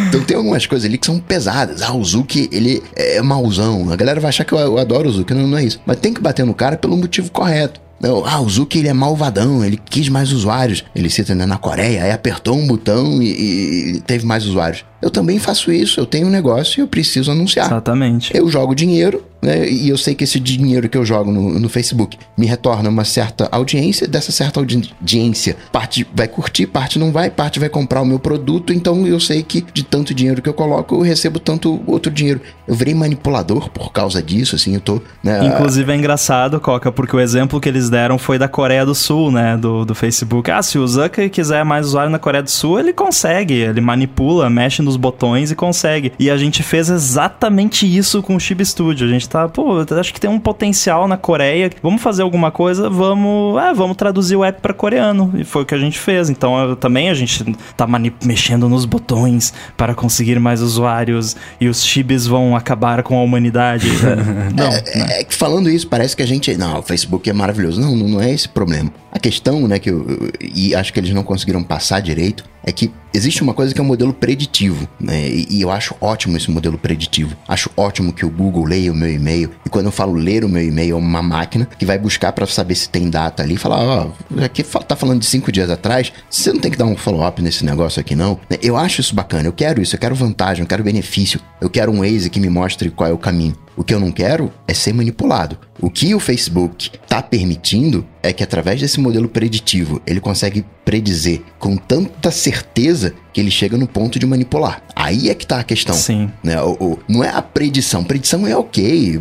Então 0.07 0.23
tem 0.23 0.37
algumas 0.37 0.65
coisas 0.65 0.87
ali 0.87 0.97
que 0.97 1.05
são 1.05 1.19
pesadas. 1.19 1.81
Ah, 1.81 1.93
o 1.93 2.03
Zuki, 2.03 2.49
ele 2.51 2.83
é 2.95 3.21
mauzão. 3.21 3.91
A 3.91 3.95
galera 3.95 4.19
vai 4.19 4.29
achar 4.29 4.43
que 4.43 4.53
eu, 4.53 4.59
eu 4.59 4.77
adoro 4.77 5.09
o 5.09 5.11
Zuki. 5.11 5.33
Não, 5.33 5.47
não 5.47 5.57
é 5.57 5.63
isso. 5.63 5.79
Mas 5.85 5.97
tem 5.97 6.13
que 6.13 6.21
bater 6.21 6.45
no 6.45 6.53
cara 6.53 6.77
pelo 6.77 6.95
motivo 6.95 7.31
correto. 7.31 7.81
Não, 7.99 8.25
ah, 8.25 8.39
o 8.39 8.49
Zuki 8.49 8.79
ele 8.79 8.87
é 8.87 8.93
malvadão, 8.93 9.63
ele 9.63 9.77
quis 9.89 10.07
mais 10.07 10.31
usuários. 10.31 10.85
Ele 10.95 11.09
cita 11.09 11.35
né, 11.35 11.45
na 11.45 11.57
Coreia, 11.57 12.03
aí 12.03 12.11
apertou 12.11 12.55
um 12.55 12.65
botão 12.65 13.21
e, 13.21 13.95
e 13.97 14.01
teve 14.01 14.25
mais 14.25 14.45
usuários. 14.45 14.85
Eu 15.01 15.09
também 15.09 15.39
faço 15.39 15.71
isso, 15.71 15.99
eu 15.99 16.05
tenho 16.05 16.27
um 16.27 16.29
negócio 16.29 16.79
e 16.79 16.81
eu 16.81 16.87
preciso 16.87 17.31
anunciar. 17.31 17.67
Exatamente. 17.67 18.35
Eu 18.35 18.49
jogo 18.49 18.75
dinheiro, 18.75 19.23
né? 19.41 19.69
E 19.69 19.87
eu 19.87 19.97
sei 19.97 20.13
que 20.13 20.23
esse 20.25 20.39
dinheiro 20.39 20.89
que 20.89 20.97
eu 20.97 21.05
jogo 21.05 21.31
no, 21.31 21.57
no 21.57 21.69
Facebook 21.69 22.17
me 22.37 22.45
retorna 22.45 22.89
uma 22.89 23.05
certa 23.05 23.47
audiência. 23.51 24.07
Dessa 24.07 24.31
certa 24.31 24.59
audi- 24.59 24.93
audiência, 24.99 25.55
parte 25.71 26.05
vai 26.13 26.27
curtir, 26.27 26.67
parte 26.67 26.99
não 26.99 27.11
vai, 27.11 27.29
parte 27.29 27.59
vai 27.59 27.69
comprar 27.69 28.01
o 28.01 28.05
meu 28.05 28.19
produto. 28.19 28.73
Então 28.73 29.07
eu 29.07 29.19
sei 29.19 29.41
que 29.41 29.63
de 29.73 29.83
tanto 29.83 30.13
dinheiro 30.13 30.41
que 30.41 30.49
eu 30.49 30.53
coloco, 30.53 30.95
eu 30.95 31.01
recebo 31.01 31.39
tanto 31.39 31.81
outro 31.87 32.11
dinheiro. 32.11 32.41
Eu 32.67 32.75
virei 32.75 32.93
manipulador 32.93 33.69
por 33.69 33.91
causa 33.93 34.21
disso, 34.21 34.55
assim, 34.55 34.75
eu 34.75 34.81
tô. 34.81 35.01
Né, 35.23 35.45
Inclusive 35.45 35.91
é 35.91 35.95
engraçado, 35.95 36.59
Coca, 36.59 36.91
porque 36.91 37.15
o 37.15 37.19
exemplo 37.19 37.59
que 37.61 37.69
eles 37.69 37.89
deram 37.89 38.17
foi 38.17 38.37
da 38.37 38.47
Coreia 38.49 38.85
do 38.85 38.93
Sul, 38.93 39.31
né? 39.31 39.55
Do, 39.57 39.85
do 39.85 39.95
Facebook. 39.95 40.51
Ah, 40.51 40.61
se 40.61 40.77
o 40.77 40.85
Zucker 40.85 41.29
quiser 41.29 41.63
mais 41.63 41.87
usuário 41.87 42.11
na 42.11 42.19
Coreia 42.19 42.43
do 42.43 42.51
Sul, 42.51 42.79
ele 42.79 42.91
consegue. 42.91 43.53
Ele 43.53 43.79
manipula, 43.81 44.49
mexe 44.49 44.81
nos 44.89 44.97
botões 44.97 45.51
e 45.51 45.55
consegue. 45.55 46.11
E 46.17 46.31
a 46.31 46.35
gente 46.37 46.63
fez 46.63 46.89
exatamente 46.89 47.85
isso 47.85 48.23
com 48.23 48.35
o 48.35 48.39
Chib 48.39 48.65
Studio. 48.65 49.05
A 49.07 49.09
gente 49.09 49.29
tá, 49.29 49.47
pô, 49.47 49.85
acho 49.99 50.11
que 50.13 50.19
tem 50.19 50.29
um 50.29 50.39
potencial 50.39 51.07
na 51.07 51.15
Coreia. 51.15 51.69
Vamos 51.83 52.01
fazer 52.01 52.23
alguma 52.23 52.49
coisa? 52.49 52.89
Vamos, 52.89 53.61
é, 53.61 53.71
vamos 53.73 53.95
traduzir 53.95 54.35
o 54.35 54.43
app 54.43 54.59
para 54.61 54.73
coreano. 54.73 55.31
E 55.37 55.43
foi 55.43 55.61
o 55.61 55.65
que 55.65 55.75
a 55.75 55.77
gente 55.77 55.99
fez. 55.99 56.29
Então 56.29 56.57
eu- 56.57 56.75
também 56.75 57.09
a 57.09 57.13
gente 57.13 57.55
tá 57.77 57.87
mexendo 58.25 58.67
nos 58.67 58.85
botões 58.85 59.53
para 59.77 59.93
conseguir 59.93 60.39
mais 60.39 60.59
usuários 60.61 61.35
e 61.61 61.67
os 61.67 61.83
chibis 61.83 62.25
vão 62.25 62.55
acabar 62.55 63.03
com 63.03 63.17
a 63.19 63.21
humanidade. 63.21 63.87
Não, 64.55 64.69
né? 64.71 64.81
É 65.19 65.23
que 65.23 65.35
falando 65.35 65.69
isso, 65.69 65.87
parece 65.87 66.15
que 66.15 66.23
a 66.23 66.25
gente. 66.27 66.57
Não, 66.57 66.79
o 66.79 66.81
Facebook 66.83 67.29
é 67.29 67.33
maravilhoso. 67.33 67.79
Não, 67.79 67.95
não 67.95 68.07
não 68.09 68.21
é 68.21 68.31
esse 68.31 68.47
o 68.47 68.49
problema. 68.49 68.91
A 69.11 69.19
questão, 69.19 69.67
né, 69.67 69.77
que 69.77 69.89
eu, 69.89 70.05
eu- 70.09 70.31
e 70.41 70.73
acho 70.73 70.91
que 70.91 70.99
eles 70.99 71.13
não 71.13 71.23
conseguiram 71.23 71.63
passar 71.63 71.99
direito, 71.99 72.43
é 72.63 72.71
que 72.71 72.91
existe 73.13 73.41
uma 73.41 73.53
coisa 73.53 73.73
que 73.73 73.79
é 73.79 73.83
o 73.83 73.87
modelo 73.87 74.13
preditivo, 74.13 74.87
né? 74.99 75.29
E, 75.29 75.61
eu 75.61 75.71
acho 75.71 75.95
ótimo 75.99 76.37
esse 76.37 76.49
modelo 76.49 76.77
preditivo. 76.77 77.35
Acho 77.47 77.69
ótimo 77.75 78.13
que 78.13 78.25
o 78.25 78.29
Google 78.29 78.65
leia 78.65 78.91
o 78.91 78.95
meu 78.95 79.11
e-mail. 79.11 79.51
E 79.65 79.69
quando 79.69 79.87
eu 79.87 79.91
falo 79.91 80.13
ler 80.13 80.43
o 80.43 80.49
meu 80.49 80.63
e-mail, 80.63 80.95
é 80.95 80.99
uma 80.99 81.21
máquina 81.21 81.65
que 81.77 81.85
vai 81.85 81.97
buscar 81.97 82.31
para 82.31 82.45
saber 82.45 82.75
se 82.75 82.89
tem 82.89 83.09
data 83.09 83.43
ali 83.43 83.55
e 83.55 83.57
falar: 83.57 83.79
ó, 83.79 84.11
aqui 84.43 84.63
fa- 84.63 84.79
tá 84.79 84.95
falando 84.95 85.19
de 85.19 85.25
cinco 85.25 85.51
dias 85.51 85.69
atrás, 85.69 86.11
você 86.29 86.51
não 86.51 86.59
tem 86.59 86.71
que 86.71 86.77
dar 86.77 86.85
um 86.85 86.95
follow-up 86.97 87.41
nesse 87.41 87.65
negócio 87.65 87.99
aqui, 87.99 88.15
não. 88.15 88.39
Eu 88.61 88.77
acho 88.77 89.01
isso 89.01 89.15
bacana, 89.15 89.47
eu 89.47 89.53
quero 89.53 89.81
isso, 89.81 89.95
eu 89.95 89.99
quero 89.99 90.15
vantagem, 90.15 90.63
eu 90.63 90.67
quero 90.67 90.83
benefício, 90.83 91.39
eu 91.61 91.69
quero 91.69 91.91
um 91.91 91.99
Waze 91.99 92.29
que 92.29 92.39
me 92.39 92.49
mostre 92.49 92.89
qual 92.89 93.09
é 93.09 93.13
o 93.13 93.17
caminho. 93.17 93.55
O 93.75 93.83
que 93.83 93.93
eu 93.93 93.99
não 93.99 94.11
quero 94.11 94.51
é 94.67 94.73
ser 94.73 94.93
manipulado. 94.93 95.57
O 95.79 95.89
que 95.89 96.13
o 96.13 96.19
Facebook 96.19 96.91
está 97.01 97.21
permitindo 97.21 98.05
é 98.21 98.33
que 98.33 98.43
através 98.43 98.81
desse 98.81 98.99
modelo 98.99 99.29
preditivo 99.29 100.01
ele 100.05 100.19
consegue 100.19 100.65
predizer 100.83 101.41
com 101.57 101.77
tanta 101.77 102.29
certeza 102.29 102.98
que 103.33 103.39
ele 103.41 103.51
chega 103.51 103.77
no 103.77 103.87
ponto 103.87 104.17
de 104.19 104.25
manipular. 104.25 104.81
Aí 104.95 105.29
é 105.29 105.33
que 105.35 105.45
tá 105.47 105.59
a 105.59 105.63
questão. 105.63 105.95
Sim. 105.95 106.31
Né? 106.43 106.61
O- 106.61 106.77
o- 106.79 106.99
não 107.07 107.23
é 107.23 107.29
a 107.29 107.41
predição. 107.41 108.03
Predição 108.03 108.45
é 108.47 108.55
ok. 108.55 109.19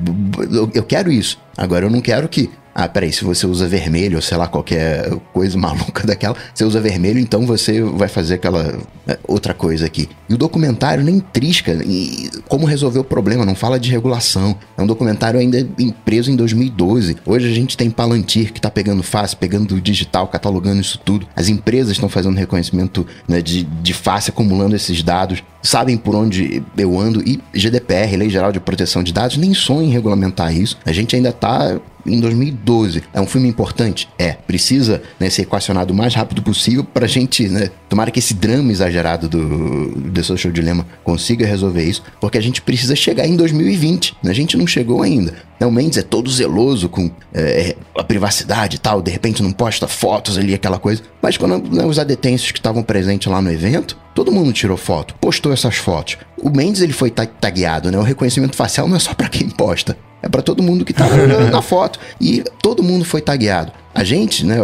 eu 0.74 0.82
quero 0.82 1.10
isso. 1.12 1.38
Agora 1.56 1.86
eu 1.86 1.90
não 1.90 2.00
quero 2.00 2.28
que. 2.28 2.50
Ah, 2.80 2.86
peraí, 2.86 3.12
se 3.12 3.24
você 3.24 3.44
usa 3.44 3.66
vermelho, 3.66 4.14
ou 4.14 4.22
sei 4.22 4.36
lá, 4.36 4.46
qualquer 4.46 5.10
coisa 5.32 5.58
maluca 5.58 6.06
daquela, 6.06 6.36
você 6.54 6.64
usa 6.64 6.80
vermelho, 6.80 7.18
então 7.18 7.44
você 7.44 7.82
vai 7.82 8.06
fazer 8.06 8.34
aquela 8.34 8.78
é, 9.04 9.18
outra 9.26 9.52
coisa 9.52 9.84
aqui. 9.84 10.08
E 10.28 10.34
o 10.34 10.38
documentário 10.38 11.02
nem 11.02 11.18
trisca 11.18 11.72
em 11.84 12.30
como 12.46 12.66
resolver 12.66 13.00
o 13.00 13.04
problema, 13.04 13.44
não 13.44 13.56
fala 13.56 13.80
de 13.80 13.90
regulação. 13.90 14.56
É 14.76 14.82
um 14.82 14.86
documentário 14.86 15.40
ainda 15.40 15.68
preso 16.04 16.30
em 16.30 16.36
2012. 16.36 17.16
Hoje 17.26 17.50
a 17.50 17.52
gente 17.52 17.76
tem 17.76 17.90
Palantir 17.90 18.52
que 18.52 18.60
tá 18.60 18.70
pegando 18.70 19.02
face, 19.02 19.34
pegando 19.34 19.80
digital, 19.80 20.28
catalogando 20.28 20.80
isso 20.80 21.00
tudo. 21.04 21.26
As 21.34 21.48
empresas 21.48 21.92
estão 21.92 22.08
fazendo 22.08 22.36
reconhecimento 22.36 23.04
né, 23.26 23.42
de, 23.42 23.64
de 23.64 23.92
face, 23.92 24.30
acumulando 24.30 24.76
esses 24.76 25.02
dados, 25.02 25.42
sabem 25.62 25.96
por 25.96 26.14
onde 26.14 26.62
eu 26.76 26.98
ando. 26.98 27.22
E 27.26 27.40
GDPR, 27.52 28.16
Lei 28.16 28.30
Geral 28.30 28.52
de 28.52 28.60
Proteção 28.60 29.02
de 29.02 29.12
Dados, 29.12 29.36
nem 29.36 29.54
sonha 29.54 29.88
em 29.88 29.90
regulamentar 29.90 30.54
isso. 30.54 30.78
A 30.84 30.92
gente 30.92 31.14
ainda 31.16 31.32
tá 31.32 31.78
em 32.06 32.20
2012. 32.20 33.02
É 33.12 33.20
um 33.20 33.26
filme 33.26 33.48
importante? 33.48 34.08
É. 34.18 34.32
Precisa 34.32 35.02
né, 35.18 35.28
ser 35.30 35.42
equacionado 35.42 35.92
o 35.92 35.96
mais 35.96 36.14
rápido 36.14 36.42
possível 36.42 36.82
pra 36.82 37.06
gente, 37.06 37.48
né? 37.48 37.70
Tomara 37.88 38.10
que 38.10 38.18
esse 38.18 38.34
drama 38.34 38.70
exagerado 38.72 39.28
do 39.28 40.10
The 40.10 40.22
Social 40.22 40.52
Dilemma 40.52 40.86
consiga 41.04 41.46
resolver 41.46 41.84
isso, 41.84 42.02
porque 42.20 42.38
a 42.38 42.40
gente 42.40 42.62
precisa 42.62 42.94
chegar 42.96 43.26
em 43.26 43.36
2020. 43.36 44.16
né? 44.22 44.30
A 44.30 44.34
gente 44.34 44.56
não 44.56 44.66
chegou 44.66 45.02
ainda. 45.02 45.34
Né, 45.58 45.66
O 45.66 45.70
Mendes 45.70 45.98
é 45.98 46.02
todo 46.02 46.30
zeloso 46.30 46.88
com 46.88 47.10
é, 47.34 47.76
a 47.96 48.04
privacidade 48.04 48.76
e 48.76 48.78
tal, 48.78 49.02
de 49.02 49.10
repente 49.10 49.42
não 49.42 49.52
posta 49.52 49.88
fotos 49.88 50.38
ali, 50.38 50.54
aquela 50.54 50.78
coisa. 50.78 51.02
Mas 51.20 51.36
quando 51.36 51.58
né, 51.74 51.84
os 51.84 51.98
adetêncios 51.98 52.52
que 52.52 52.58
estavam 52.58 52.82
presentes 52.82 53.30
lá 53.30 53.42
no 53.42 53.50
evento, 53.50 53.96
todo 54.18 54.32
mundo 54.32 54.52
tirou 54.52 54.76
foto, 54.76 55.14
postou 55.20 55.52
essas 55.52 55.76
fotos. 55.76 56.16
O 56.42 56.50
Mendes 56.50 56.82
ele 56.82 56.92
foi 56.92 57.08
ta- 57.08 57.24
tagueado, 57.24 57.88
né? 57.88 57.96
O 57.98 58.02
reconhecimento 58.02 58.56
facial 58.56 58.88
não 58.88 58.96
é 58.96 58.98
só 58.98 59.14
pra 59.14 59.28
quem 59.28 59.48
posta. 59.48 59.96
É 60.20 60.28
pra 60.28 60.42
todo 60.42 60.60
mundo 60.60 60.84
que 60.84 60.92
tava 60.92 61.16
na, 61.24 61.38
na 61.50 61.62
foto. 61.62 62.00
E 62.20 62.42
todo 62.60 62.82
mundo 62.82 63.04
foi 63.04 63.20
tagueado. 63.20 63.70
A 63.94 64.02
gente, 64.02 64.44
né? 64.44 64.56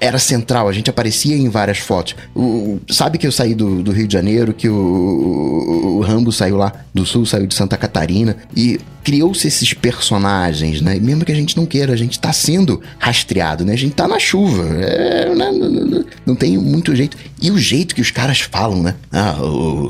Era 0.00 0.18
central, 0.18 0.66
a 0.68 0.72
gente 0.72 0.88
aparecia 0.88 1.36
em 1.36 1.48
várias 1.50 1.78
fotos. 1.78 2.16
O, 2.34 2.80
sabe 2.90 3.18
que 3.18 3.26
eu 3.26 3.32
saí 3.32 3.54
do, 3.54 3.82
do 3.82 3.92
Rio 3.92 4.06
de 4.08 4.12
Janeiro, 4.14 4.54
que 4.54 4.66
o, 4.68 4.74
o, 4.74 5.96
o 5.98 6.00
Rambo 6.00 6.32
saiu 6.32 6.56
lá 6.56 6.72
do 6.94 7.04
Sul, 7.04 7.26
saiu 7.26 7.46
de 7.46 7.54
Santa 7.54 7.76
Catarina. 7.76 8.34
E 8.56 8.80
criou-se 9.02 9.46
esses 9.46 9.74
personagens, 9.74 10.80
né? 10.80 10.98
Mesmo 10.98 11.24
que 11.24 11.32
a 11.32 11.34
gente 11.34 11.54
não 11.56 11.66
queira, 11.66 11.92
a 11.92 11.96
gente 11.96 12.18
tá 12.18 12.32
sendo 12.32 12.80
rastreado, 12.98 13.62
né? 13.64 13.74
A 13.74 13.76
gente 13.76 13.94
tá 13.94 14.08
na 14.08 14.18
chuva. 14.18 14.62
É, 14.82 15.34
né? 15.34 15.50
não, 15.50 15.68
não- 15.70 15.84
não- 15.86 16.04
não 16.24 16.34
tem 16.34 16.56
muito 16.56 16.96
jeito. 16.96 17.18
E 17.42 17.50
o 17.50 17.58
jeito 17.58 17.94
que 17.94 18.00
os 18.00 18.10
caras 18.10 18.40
falam, 18.40 18.82
né? 18.82 18.94
Ah, 19.12 19.36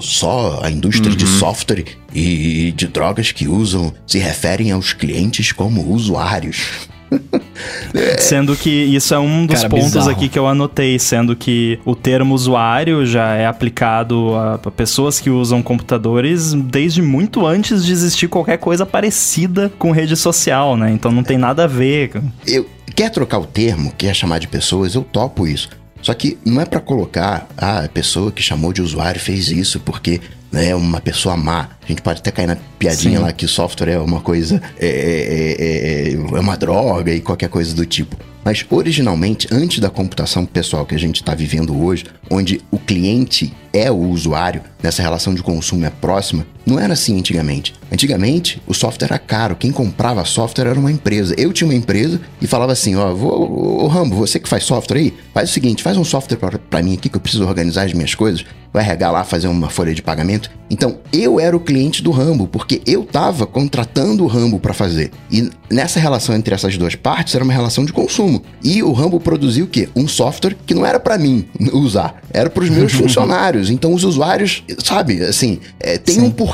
só 0.00 0.59
a 0.64 0.70
indústria 0.72 1.14
de 1.14 1.24
software 1.26 1.85
e 2.12 2.72
de 2.72 2.88
drogas 2.88 3.30
que 3.30 3.46
usam 3.46 3.92
se 4.09 4.18
referem 4.18 4.72
aos 4.72 4.92
clientes 4.92 5.52
como 5.52 5.88
usuários. 5.92 6.88
Sendo 8.18 8.57
que 8.57 8.70
isso 8.70 9.14
é 9.14 9.18
um 9.18 9.46
dos 9.46 9.57
Cara, 9.57 9.68
pontos 9.68 9.92
bizarro. 9.92 10.11
aqui 10.11 10.29
que 10.29 10.38
eu 10.38 10.46
anotei, 10.46 10.98
sendo 10.98 11.37
que 11.37 11.79
o 11.85 11.94
termo 11.94 12.35
usuário 12.35 13.07
já 13.07 13.35
é 13.35 13.46
aplicado 13.46 14.35
a, 14.35 14.59
pessoas 14.70 15.20
que 15.20 15.31
usam 15.31 15.62
computadores 15.62 16.53
desde 16.53 17.00
muito 17.03 17.46
antes 17.46 17.85
de 17.85 17.92
existir 17.92 18.29
qualquer 18.29 18.59
coisa 18.59 18.85
parecida 18.85 19.72
com 19.79 19.90
rede 19.90 20.16
social, 20.16 20.77
né? 20.77 20.90
Então 20.90 21.12
não 21.12 21.22
tem 21.22 21.38
nada 21.38 21.64
a 21.64 21.66
ver. 21.66 22.11
Eu 22.46 22.66
quer 22.94 23.11
trocar 23.11 23.38
o 23.38 23.46
termo, 23.46 23.92
quer 23.96 24.14
chamar 24.14 24.38
de 24.38 24.48
pessoas, 24.48 24.94
eu 24.94 25.03
topo 25.03 25.46
isso. 25.46 25.68
Só 26.03 26.12
que 26.12 26.37
não 26.44 26.61
é 26.61 26.66
pra 26.66 26.81
colocar 26.81 27.46
ah, 27.57 27.85
a 27.85 27.88
pessoa 27.88 28.31
que 28.31 28.42
chamou 28.42 28.72
de 28.72 28.83
usuário 28.83 29.18
fez 29.20 29.48
isso 29.48 29.81
porque 29.81 30.20
né, 30.54 30.68
é 30.68 30.74
uma 30.74 31.00
pessoa 31.00 31.36
má. 31.36 31.68
A 31.82 31.86
gente 31.86 32.00
pode 32.00 32.20
até 32.20 32.30
cair 32.30 32.46
na 32.46 32.56
piadinha 32.78 33.18
Sim. 33.18 33.24
lá 33.24 33.32
que 33.32 33.46
software 33.46 33.90
é 33.90 33.98
uma 33.98 34.20
coisa 34.20 34.62
é, 34.78 34.86
é, 34.86 36.12
é, 36.12 36.14
é 36.14 36.40
uma 36.40 36.56
droga 36.56 37.12
e 37.12 37.20
qualquer 37.20 37.48
coisa 37.48 37.74
do 37.74 37.84
tipo. 37.84 38.16
Mas 38.44 38.64
originalmente, 38.70 39.48
antes 39.50 39.78
da 39.78 39.90
computação 39.90 40.44
pessoal 40.44 40.84
que 40.84 40.94
a 40.94 40.98
gente 40.98 41.16
está 41.16 41.34
vivendo 41.34 41.82
hoje, 41.82 42.04
onde 42.30 42.60
o 42.70 42.78
cliente 42.78 43.52
é 43.72 43.90
o 43.90 43.96
usuário, 43.96 44.62
nessa 44.82 45.02
relação 45.02 45.34
de 45.34 45.42
consumo 45.42 45.86
é 45.86 45.90
próxima, 45.90 46.46
não 46.66 46.79
era 46.79 46.92
assim 46.94 47.18
antigamente. 47.18 47.74
Antigamente, 47.92 48.61
o 48.66 48.74
software 48.74 49.07
era 49.09 49.18
caro. 49.18 49.57
Quem 49.57 49.70
comprava 49.70 50.24
software 50.24 50.66
era 50.68 50.79
uma 50.79 50.90
empresa. 50.90 51.35
Eu 51.38 51.53
tinha 51.53 51.68
uma 51.68 51.74
empresa 51.74 52.20
e 52.40 52.46
falava 52.46 52.72
assim: 52.72 52.96
Ó, 52.96 53.14
vou, 53.14 53.83
ô, 53.85 53.87
Rambo, 53.87 54.16
você 54.16 54.38
que 54.40 54.48
faz 54.48 54.64
software 54.64 54.98
aí, 54.98 55.14
faz 55.33 55.50
o 55.50 55.53
seguinte, 55.53 55.83
faz 55.83 55.96
um 55.96 56.05
software 56.05 56.37
pra- 56.38 56.59
pra 56.59 56.83
mim 56.83 56.94
aqui 56.94 57.09
que 57.09 57.16
eu 57.16 57.20
preciso 57.20 57.44
organizar 57.46 57.85
as 57.85 57.92
minhas 57.92 58.14
coisas. 58.14 58.44
Vai 58.72 58.83
regar 58.83 59.12
lá, 59.12 59.22
fazer 59.22 59.46
uma 59.46 59.70
folha 59.70 59.94
de 59.94 60.03
pagamento. 60.03 60.50
Então, 60.68 60.98
eu 61.12 61.38
era 61.38 61.57
o 61.57 61.61
cliente 61.61 62.03
do 62.03 62.11
Rambo, 62.11 62.48
porque 62.48 62.83
eu 62.85 63.05
tava 63.05 63.46
contratando 63.46 64.24
o 64.24 64.27
Rambo 64.27 64.59
para 64.59 64.74
fazer. 64.74 65.12
E 65.31 65.48
nessa 65.70 66.00
relação 66.00 66.35
entre 66.35 66.53
essas 66.53 66.77
duas 66.77 66.96
partes 66.96 67.37
era 67.37 67.44
uma 67.44 67.53
relação 67.53 67.85
de 67.85 67.92
consumo. 67.92 68.42
E 68.64 68.83
o 68.83 68.90
Rambo 68.92 69.20
produziu 69.20 69.66
o 69.66 69.68
quê? 69.68 69.88
Um 69.94 70.09
software 70.09 70.57
que 70.66 70.74
não 70.74 70.85
era 70.85 70.98
para 70.98 71.16
mim 71.16 71.44
usar, 71.72 72.20
era 72.33 72.50
para 72.50 72.64
os 72.64 72.70
meus 72.70 72.90
funcionários. 72.94 73.70
Então 73.70 73.94
os 73.94 74.03
usuários, 74.03 74.64
sabe, 74.83 75.22
assim, 75.22 75.61
é, 75.79 75.96
tem 75.96 76.20
um 76.20 76.31
porquê 76.33 76.53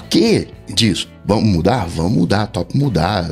disso. 0.75 1.09
Vamos 1.25 1.45
mudar? 1.45 1.87
Vamos 1.87 2.13
mudar, 2.13 2.47
top 2.47 2.77
mudar, 2.77 3.27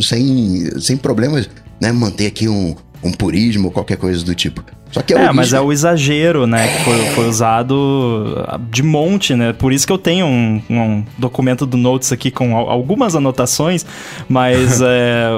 sem, 0.00 0.68
sem 0.80 0.96
problemas. 0.96 1.48
né, 1.80 1.92
manter 1.92 2.26
aqui 2.26 2.48
um, 2.48 2.74
um 3.02 3.10
purismo 3.12 3.66
ou 3.66 3.72
qualquer 3.72 3.96
coisa 3.96 4.24
do 4.24 4.34
tipo. 4.34 4.64
Só 4.94 5.02
que 5.02 5.12
é, 5.12 5.32
mas 5.32 5.52
é 5.52 5.60
o 5.60 5.72
exagero, 5.72 6.46
né, 6.46 6.68
que 6.68 6.84
foi, 6.84 6.98
foi, 7.06 7.28
usado 7.28 8.46
de 8.70 8.80
monte, 8.80 9.34
né? 9.34 9.52
Por 9.52 9.72
isso 9.72 9.84
que 9.84 9.92
eu 9.92 9.98
tenho 9.98 10.24
um, 10.24 10.62
um 10.70 11.04
documento 11.18 11.66
do 11.66 11.76
Notes 11.76 12.12
aqui 12.12 12.30
com 12.30 12.56
algumas 12.56 13.16
anotações, 13.16 13.84
mas, 14.28 14.78
é, 14.86 15.30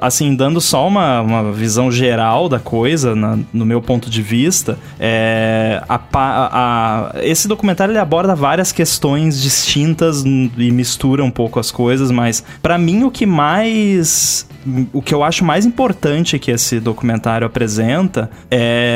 assim, 0.00 0.34
dando 0.34 0.60
só 0.60 0.88
uma, 0.88 1.20
uma 1.20 1.52
visão 1.52 1.88
geral 1.88 2.48
da 2.48 2.58
coisa, 2.58 3.14
na, 3.14 3.38
no 3.52 3.64
meu 3.64 3.80
ponto 3.80 4.10
de 4.10 4.20
vista, 4.20 4.76
é, 4.98 5.80
a, 5.88 6.00
a, 6.12 7.12
esse 7.22 7.46
documentário 7.46 7.92
ele 7.92 8.00
aborda 8.00 8.34
várias 8.34 8.72
questões 8.72 9.40
distintas 9.40 10.24
e 10.24 10.72
mistura 10.72 11.22
um 11.22 11.30
pouco 11.30 11.60
as 11.60 11.70
coisas, 11.70 12.10
mas 12.10 12.42
para 12.60 12.76
mim 12.76 13.04
o 13.04 13.10
que 13.12 13.24
mais 13.24 14.48
o 14.92 15.00
que 15.00 15.14
eu 15.14 15.22
acho 15.22 15.44
mais 15.44 15.64
importante 15.64 16.40
que 16.40 16.50
esse 16.50 16.80
documentário 16.80 17.46
apresenta 17.46 18.28
é 18.50 18.95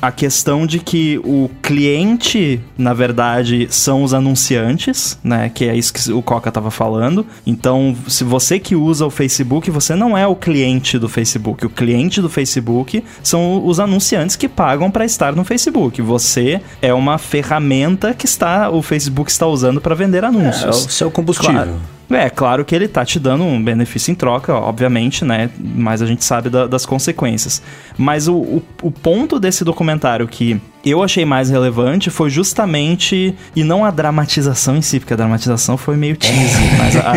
a 0.00 0.12
questão 0.12 0.66
de 0.66 0.78
que 0.78 1.18
o 1.24 1.50
cliente, 1.62 2.60
na 2.76 2.92
verdade, 2.92 3.66
são 3.70 4.02
os 4.02 4.12
anunciantes, 4.12 5.18
né? 5.24 5.48
Que 5.48 5.66
é 5.66 5.74
isso 5.74 5.94
que 5.94 6.12
o 6.12 6.20
Coca 6.20 6.50
estava 6.50 6.70
falando. 6.70 7.26
Então, 7.46 7.96
se 8.06 8.22
você 8.22 8.58
que 8.58 8.76
usa 8.76 9.06
o 9.06 9.10
Facebook, 9.10 9.70
você 9.70 9.94
não 9.94 10.16
é 10.16 10.26
o 10.26 10.36
cliente 10.36 10.98
do 10.98 11.08
Facebook. 11.08 11.64
O 11.64 11.70
cliente 11.70 12.20
do 12.20 12.28
Facebook 12.28 13.02
são 13.22 13.64
os 13.66 13.80
anunciantes 13.80 14.36
que 14.36 14.48
pagam 14.48 14.90
para 14.90 15.06
estar 15.06 15.34
no 15.34 15.42
Facebook. 15.42 16.02
Você 16.02 16.60
é 16.82 16.92
uma 16.92 17.16
ferramenta 17.16 18.12
que 18.12 18.26
está 18.26 18.70
o 18.70 18.82
Facebook 18.82 19.30
está 19.30 19.46
usando 19.46 19.80
para 19.80 19.94
vender 19.94 20.22
anúncios. 20.22 20.64
É, 20.64 20.66
é 20.66 20.70
o 20.70 20.90
seu 20.90 21.10
combustível. 21.10 21.54
Claro. 21.54 21.93
É, 22.10 22.28
claro 22.28 22.64
que 22.64 22.74
ele 22.74 22.86
tá 22.86 23.04
te 23.04 23.18
dando 23.18 23.44
um 23.44 23.62
benefício 23.62 24.10
em 24.10 24.14
troca, 24.14 24.54
obviamente, 24.54 25.24
né? 25.24 25.50
Mas 25.58 26.02
a 26.02 26.06
gente 26.06 26.24
sabe 26.24 26.50
da, 26.50 26.66
das 26.66 26.84
consequências. 26.84 27.62
Mas 27.96 28.28
o, 28.28 28.34
o, 28.34 28.62
o 28.82 28.90
ponto 28.90 29.40
desse 29.40 29.64
documentário 29.64 30.28
que 30.28 30.60
eu 30.90 31.02
achei 31.02 31.24
mais 31.24 31.50
relevante 31.50 32.10
foi 32.10 32.30
justamente. 32.30 33.34
E 33.54 33.64
não 33.64 33.84
a 33.84 33.90
dramatização 33.90 34.76
em 34.76 34.82
si, 34.82 35.00
porque 35.00 35.14
a 35.14 35.16
dramatização 35.16 35.76
foi 35.76 35.96
meio 35.96 36.16
cheesy, 36.20 36.64
é. 36.64 36.78
mas 36.78 36.96
a, 36.96 37.12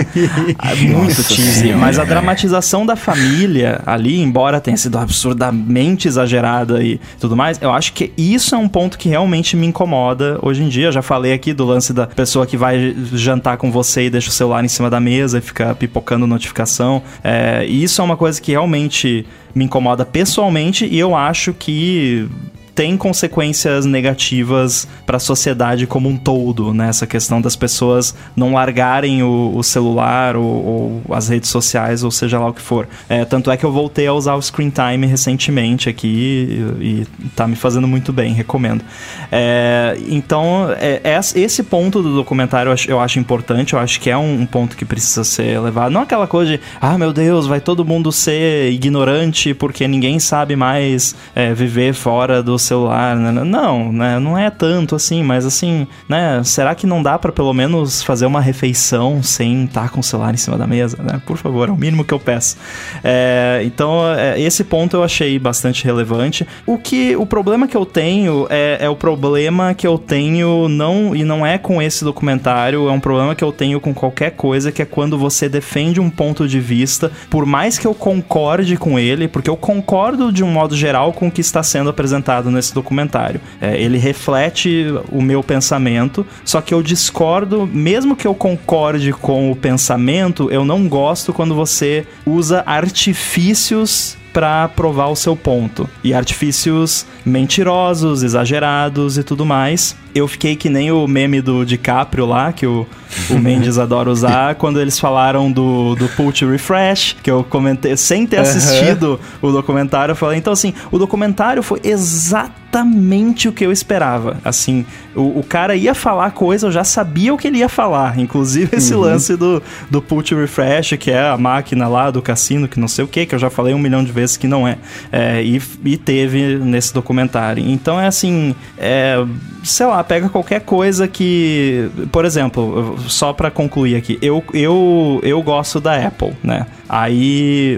a, 0.60 0.72
a, 0.72 0.76
muito 0.78 1.24
cheesy. 1.24 1.74
Mas 1.74 2.00
a 2.00 2.04
dramatização 2.04 2.86
da 2.86 2.96
família 2.96 3.82
ali, 3.86 4.20
embora 4.20 4.60
tenha 4.60 4.78
sido 4.78 4.98
absurdamente 4.98 6.08
exagerada 6.08 6.84
e 6.84 7.00
tudo 7.20 7.36
mais, 7.36 7.62
eu 7.62 7.72
acho 7.72 7.94
que 7.94 8.12
isso 8.18 8.56
é 8.56 8.58
um 8.58 8.68
ponto 8.68 8.98
que 8.98 9.10
realmente 9.10 9.56
me 9.56 9.68
incomoda 9.68 10.40
hoje 10.42 10.64
em 10.64 10.70
dia. 10.70 10.88
Eu 10.88 10.92
já 10.92 11.02
falei 11.02 11.34
aqui 11.34 11.54
do 11.54 11.66
lance 11.66 11.94
da 11.94 12.08
pessoa 12.08 12.46
que 12.46 12.58
vai 12.58 12.96
jantar 13.14 13.58
com 13.58 13.72
você 13.72 14.06
e 14.06 14.10
deixa 14.10 14.30
o 14.30 14.32
celular 14.32 14.64
em 14.64 14.68
cima 14.68 14.90
da 14.90 15.00
mesa 15.00 15.40
e 15.40 15.42
fica 15.42 15.76
pipocando 15.76 16.28
notificação. 16.28 17.02
É, 17.24 17.66
e 17.68 17.84
isso 17.84 18.02
é 18.02 18.04
uma 18.04 18.18
coisa 18.18 18.42
que 18.42 18.52
realmente 18.52 19.26
me 19.54 19.66
incomoda 19.66 20.06
pessoalmente 20.06 20.86
e 20.86 21.00
eu 21.00 21.16
acho 21.16 21.54
que 21.54 22.30
tem 22.78 22.96
consequências 22.96 23.88
negativas 23.88 24.88
para 25.04 25.18
a 25.18 25.20
sociedade 25.20 25.88
como 25.88 26.08
um 26.08 26.16
todo, 26.16 26.76
né? 26.76 26.90
Essa 26.90 27.08
questão 27.08 27.42
das 27.42 27.56
pessoas 27.56 28.14
não 28.36 28.54
largarem 28.54 29.24
o, 29.24 29.52
o 29.56 29.64
celular 29.64 30.36
ou, 30.36 31.02
ou, 31.08 31.16
as 31.16 31.28
redes 31.28 31.50
sociais, 31.50 32.04
ou 32.04 32.12
seja 32.12 32.38
lá 32.38 32.50
o 32.50 32.54
que 32.54 32.62
for. 32.62 32.88
É, 33.10 33.26
tanto 33.26 33.50
é 33.50 33.58
que 33.58 33.66
eu 33.66 33.72
voltei 33.72 34.06
a 34.06 34.14
usar 34.14 34.36
o 34.36 34.42
Screen 34.44 34.70
Time 34.70 35.08
recentemente 35.08 35.90
aqui 35.90 36.78
e, 36.80 37.02
e 37.02 37.30
tá 37.36 37.48
me 37.48 37.56
fazendo 37.56 37.88
muito 37.88 38.14
bem, 38.14 38.32
recomendo. 38.32 38.86
É, 39.32 39.98
então, 40.08 40.68
é, 40.80 41.02
esse 41.34 41.64
ponto 41.64 42.04
do 42.04 42.14
documentário 42.14 42.70
eu 42.70 42.74
acho, 42.74 42.92
eu 42.92 43.00
acho, 43.00 43.18
importante, 43.18 43.74
eu 43.74 43.80
acho 43.80 44.00
que 44.00 44.12
é 44.12 44.18
um, 44.18 44.42
um 44.42 44.46
ponto 44.46 44.78
que 44.78 44.86
precisa 44.86 45.24
ser 45.24 45.60
levado. 45.60 45.92
Não 45.92 46.02
aquela 46.02 46.28
coisa 46.28 46.52
de, 46.52 46.60
ah, 46.80 46.96
meu 46.96 47.12
Deus, 47.12 47.48
vai 47.48 47.60
todo 47.60 47.84
mundo 47.84 48.12
ser 48.12 48.72
ignorante 48.72 49.56
porque 49.56 49.88
ninguém 49.88 50.20
sabe 50.20 50.56
mais 50.56 51.16
é, 51.34 51.56
viver 51.56 51.96
fora 51.96 52.44
do 52.44 52.67
celular, 52.68 53.16
né? 53.16 53.32
Não, 53.44 53.92
né? 53.92 54.20
Não 54.20 54.38
é 54.38 54.50
tanto 54.50 54.96
assim, 54.96 55.24
mas 55.24 55.46
assim, 55.46 55.88
né? 56.08 56.42
Será 56.44 56.76
que 56.76 56.86
não 56.86 57.02
dá 57.02 57.18
para 57.18 57.32
pelo 57.32 57.54
menos 57.54 58.04
fazer 58.04 58.26
uma 58.26 58.42
refeição 58.42 59.22
sem 59.24 59.66
estar 59.66 59.84
tá 59.84 59.90
com 59.90 60.00
o 60.00 60.04
celular 60.04 60.34
em 60.34 60.38
cima 60.38 60.58
da 60.58 60.68
mesa, 60.68 60.98
né? 61.02 61.22
Por 61.26 61.38
favor, 61.38 61.70
é 61.70 61.72
o 61.72 61.78
mínimo 61.78 62.04
que 62.04 62.14
eu 62.14 62.20
peço. 62.20 62.58
É, 63.04 63.62
então, 63.66 64.02
é, 64.16 64.40
esse 64.40 64.64
ponto 64.64 64.96
eu 64.96 65.04
achei 65.04 65.38
bastante 65.40 65.84
relevante. 65.86 66.48
O 66.66 66.78
que, 66.78 67.16
o 67.16 67.26
problema 67.26 67.68
que 67.68 67.78
eu 67.78 67.86
tenho 67.86 68.48
é, 68.50 68.78
é 68.82 68.90
o 68.90 68.96
problema 68.96 69.74
que 69.74 69.88
eu 69.88 69.98
tenho 69.98 70.68
não 70.68 71.16
e 71.16 71.24
não 71.24 71.46
é 71.46 71.58
com 71.58 71.82
esse 71.82 72.04
documentário, 72.04 72.88
é 72.88 72.92
um 72.92 73.00
problema 73.00 73.36
que 73.36 73.44
eu 73.44 73.52
tenho 73.52 73.80
com 73.80 73.94
qualquer 73.94 74.32
coisa 74.32 74.72
que 74.72 74.82
é 74.82 74.86
quando 74.86 75.18
você 75.18 75.48
defende 75.48 76.00
um 76.00 76.10
ponto 76.10 76.48
de 76.48 76.60
vista, 76.60 77.12
por 77.30 77.46
mais 77.46 77.78
que 77.78 77.88
eu 77.88 77.94
concorde 77.94 78.78
com 78.78 79.00
ele, 79.00 79.28
porque 79.28 79.50
eu 79.50 79.58
concordo 79.58 80.32
de 80.32 80.44
um 80.44 80.52
modo 80.52 80.76
geral 80.76 81.14
com 81.14 81.28
o 81.28 81.32
que 81.32 81.42
está 81.42 81.64
sendo 81.64 81.90
apresentado 81.90 82.50
nesse 82.58 82.74
documentário. 82.74 83.40
É, 83.62 83.80
ele 83.82 83.98
reflete 83.98 84.94
o 85.10 85.22
meu 85.22 85.42
pensamento, 85.42 86.26
só 86.44 86.60
que 86.60 86.74
eu 86.74 86.84
discordo, 86.84 87.66
mesmo 87.66 88.16
que 88.16 88.28
eu 88.28 88.36
concorde 88.36 89.14
com 89.14 89.52
o 89.52 89.56
pensamento, 89.56 90.52
eu 90.52 90.66
não 90.66 90.88
gosto 90.88 91.32
quando 91.32 91.56
você 91.56 92.06
usa 92.26 92.64
artifícios 92.66 94.18
para 94.34 94.68
provar 94.68 95.08
o 95.08 95.16
seu 95.16 95.36
ponto. 95.36 95.90
E 96.04 96.14
artifícios 96.14 97.08
mentirosos, 97.26 98.22
exagerados 98.22 99.18
e 99.18 99.24
tudo 99.24 99.44
mais. 99.46 99.96
Eu 100.18 100.28
fiquei 100.28 100.56
que 100.56 100.68
nem 100.70 100.92
o 100.92 101.08
meme 101.08 101.42
do 101.42 101.64
DiCaprio 101.64 102.26
lá, 102.26 102.52
que 102.52 102.66
o, 102.66 102.88
o 103.30 103.34
Mendes 103.40 103.78
adora 103.78 104.10
usar, 104.10 104.56
quando 104.56 104.82
eles 104.82 105.00
falaram 105.00 105.52
do, 105.52 105.96
do 105.96 106.10
Pult 106.10 106.44
Refresh, 106.44 107.18
que 107.22 107.30
eu 107.30 107.44
comentei, 107.44 107.96
sem 107.96 108.26
ter 108.26 108.38
assistido 108.38 109.20
uhum. 109.42 109.50
o 109.50 109.52
documentário, 109.52 110.14
eu 110.14 110.16
falei, 110.16 110.40
então 110.40 110.52
assim, 110.52 110.74
o 110.92 110.98
documentário 110.98 111.62
foi 111.62 111.80
exatamente 111.84 113.48
o 113.48 113.52
que 113.52 113.66
eu 113.66 113.72
esperava. 113.72 114.38
Assim, 114.44 114.86
o, 115.16 115.40
o 115.40 115.44
cara 115.44 115.76
ia 115.76 115.94
falar 115.94 116.32
coisa, 116.32 116.68
eu 116.68 116.72
já 116.72 116.84
sabia 116.84 117.34
o 117.34 117.38
que 117.38 117.48
ele 117.48 117.60
ia 117.60 117.70
falar. 117.70 118.20
Inclusive 118.20 118.76
esse 118.76 118.94
uhum. 118.94 119.02
lance 119.02 119.36
do, 119.36 119.62
do 119.90 120.02
Pult 120.02 120.34
Refresh, 120.34 120.94
que 121.00 121.12
é 121.12 121.30
a 121.30 121.38
máquina 121.38 121.88
lá 121.88 122.10
do 122.10 122.22
cassino, 122.22 122.68
que 122.68 122.80
não 122.80 122.88
sei 122.88 123.06
o 123.06 123.08
que, 123.08 123.26
que 123.26 123.36
eu 123.36 123.40
já 123.40 123.50
falei 123.50 123.74
um 123.74 123.80
milhão 123.80 124.04
de 124.04 124.12
vezes 124.12 124.36
que 124.36 124.48
não 124.48 124.68
é. 124.68 124.78
é 125.12 125.44
e, 125.44 125.62
e 125.86 125.98
teve 125.98 126.58
nesse 126.58 126.94
documentário. 126.94 127.64
Então 127.68 128.00
é 128.00 128.08
assim, 128.08 128.56
é, 128.78 129.24
sei 129.64 129.86
lá, 129.86 130.04
pega 130.08 130.30
qualquer 130.30 130.62
coisa 130.62 131.08
que, 131.08 131.90
por 132.12 132.26
exemplo, 132.26 132.98
só 133.08 133.34
para 133.34 133.52
concluir 133.52 133.96
aqui, 133.96 134.18
eu, 134.22 134.44
eu, 134.54 135.20
eu 135.24 135.42
gosto 135.42 135.80
da 135.80 135.96
Apple, 135.96 136.34
né? 136.44 136.66
Aí, 136.90 137.78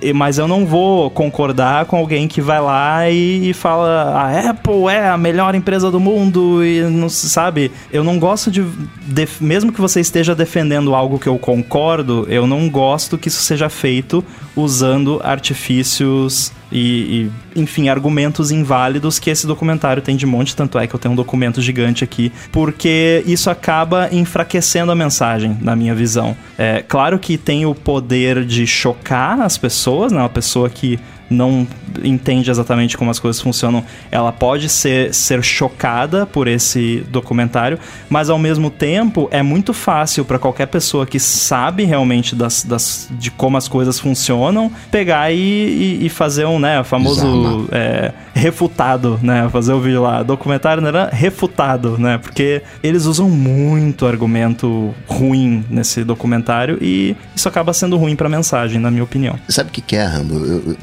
é, 0.00 0.12
mas 0.14 0.38
eu 0.38 0.48
não 0.48 0.64
vou 0.64 1.10
concordar 1.10 1.84
com 1.84 1.96
alguém 1.96 2.26
que 2.26 2.40
vai 2.40 2.60
lá 2.60 3.10
e, 3.10 3.50
e 3.50 3.52
fala 3.52 4.14
a 4.14 4.50
Apple 4.50 4.88
é 4.88 5.08
a 5.08 5.18
melhor 5.18 5.54
empresa 5.54 5.90
do 5.90 6.00
mundo 6.00 6.64
e 6.64 6.82
não 6.82 7.10
se 7.10 7.28
sabe. 7.28 7.70
Eu 7.92 8.02
não 8.02 8.18
gosto 8.18 8.50
de, 8.50 8.64
de, 9.06 9.28
mesmo 9.38 9.70
que 9.70 9.80
você 9.80 10.00
esteja 10.00 10.34
defendendo 10.34 10.94
algo 10.94 11.18
que 11.18 11.26
eu 11.26 11.38
concordo, 11.38 12.26
eu 12.28 12.46
não 12.46 12.70
gosto 12.70 13.18
que 13.18 13.28
isso 13.28 13.42
seja 13.42 13.68
feito 13.68 14.24
usando 14.56 15.20
artifícios 15.22 16.52
e, 16.72 17.30
e, 17.54 17.60
enfim, 17.60 17.88
argumentos 17.88 18.50
inválidos 18.50 19.18
que 19.18 19.30
esse 19.30 19.46
documentário 19.46 20.02
tem 20.02 20.16
de 20.16 20.26
monte, 20.26 20.56
tanto 20.56 20.78
é 20.78 20.86
que 20.86 20.94
eu 20.94 20.98
tenho 20.98 21.12
um 21.12 21.16
documento 21.16 21.60
gigante 21.60 22.02
aqui, 22.02 22.32
porque 22.50 23.22
isso 23.26 23.50
acaba 23.50 24.08
enfraquecendo 24.10 24.90
a 24.90 24.94
mensagem, 24.94 25.56
na 25.60 25.76
minha 25.76 25.94
visão. 25.94 26.36
É 26.58 26.82
claro 26.86 27.18
que 27.18 27.36
tem 27.36 27.66
o 27.66 27.74
poder 27.74 28.44
de 28.44 28.66
chocar 28.66 29.40
as 29.40 29.58
pessoas, 29.58 30.10
né? 30.10 30.18
Uma 30.18 30.28
pessoa 30.28 30.70
que 30.70 30.98
não 31.32 31.66
entende 32.04 32.50
exatamente 32.50 32.96
como 32.96 33.10
as 33.10 33.18
coisas 33.18 33.40
funcionam, 33.40 33.84
ela 34.10 34.32
pode 34.32 34.68
ser, 34.68 35.12
ser 35.12 35.42
chocada 35.42 36.26
por 36.26 36.48
esse 36.48 37.04
documentário, 37.10 37.78
mas 38.08 38.30
ao 38.30 38.38
mesmo 38.38 38.70
tempo 38.70 39.28
é 39.30 39.42
muito 39.42 39.72
fácil 39.72 40.24
para 40.24 40.38
qualquer 40.38 40.66
pessoa 40.66 41.06
que 41.06 41.18
sabe 41.18 41.84
realmente 41.84 42.34
das, 42.34 42.62
das, 42.64 43.08
de 43.10 43.30
como 43.30 43.56
as 43.56 43.68
coisas 43.68 43.98
funcionam 43.98 44.70
pegar 44.90 45.32
e, 45.32 45.36
e, 45.36 46.06
e 46.06 46.08
fazer 46.08 46.46
um, 46.46 46.58
né, 46.58 46.82
famoso 46.84 47.68
é, 47.72 48.12
refutado, 48.34 49.18
né, 49.22 49.48
fazer 49.50 49.72
o 49.72 49.80
vídeo 49.80 50.02
lá, 50.02 50.22
documentário 50.22 50.86
era 50.86 51.08
refutado, 51.12 51.98
né, 51.98 52.18
porque 52.18 52.62
eles 52.82 53.06
usam 53.06 53.28
muito 53.28 54.06
argumento 54.06 54.94
ruim 55.06 55.64
nesse 55.68 56.04
documentário 56.04 56.78
e 56.80 57.16
isso 57.34 57.48
acaba 57.48 57.72
sendo 57.72 57.96
ruim 57.96 58.16
para 58.16 58.26
a 58.26 58.30
mensagem, 58.30 58.80
na 58.80 58.90
minha 58.90 59.04
opinião. 59.04 59.38
Sabe 59.48 59.70
o 59.70 59.72
que, 59.72 59.80
que 59.80 59.96
é, 59.96 60.04
Rambo? 60.04 60.34
Eu, 60.34 60.62
eu, 60.68 60.76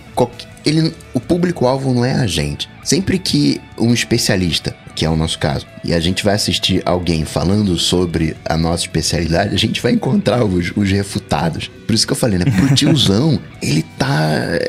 ele, 0.66 0.94
o 1.14 1.20
público-alvo 1.20 1.94
não 1.94 2.06
é 2.06 2.14
a 2.14 2.28
gente. 2.28 2.70
Sempre 2.84 3.20
que 3.20 3.60
um 3.78 3.94
especialista, 3.94 4.76
que 4.96 5.06
é 5.06 5.10
o 5.10 5.16
nosso 5.16 5.40
caso, 5.40 5.66
e 5.84 5.94
a 5.94 6.00
gente 6.00 6.24
vai 6.24 6.36
assistir 6.36 6.82
alguém 6.86 7.26
falando 7.26 7.78
sobre 7.78 8.36
a 8.46 8.58
nossa 8.58 8.84
especialidade, 8.84 9.56
a 9.56 9.58
gente 9.58 9.82
vai 9.82 9.92
encontrar 9.94 10.44
os, 10.44 10.72
os 10.76 10.92
refutados. 10.92 11.70
Por 11.86 11.94
isso 11.94 12.06
que 12.06 12.14
eu 12.14 12.18
falei, 12.18 12.40
né? 12.40 12.46
Pro 12.46 12.76
tiozão, 12.76 13.40
ele 13.62 13.84
tá 13.98 14.20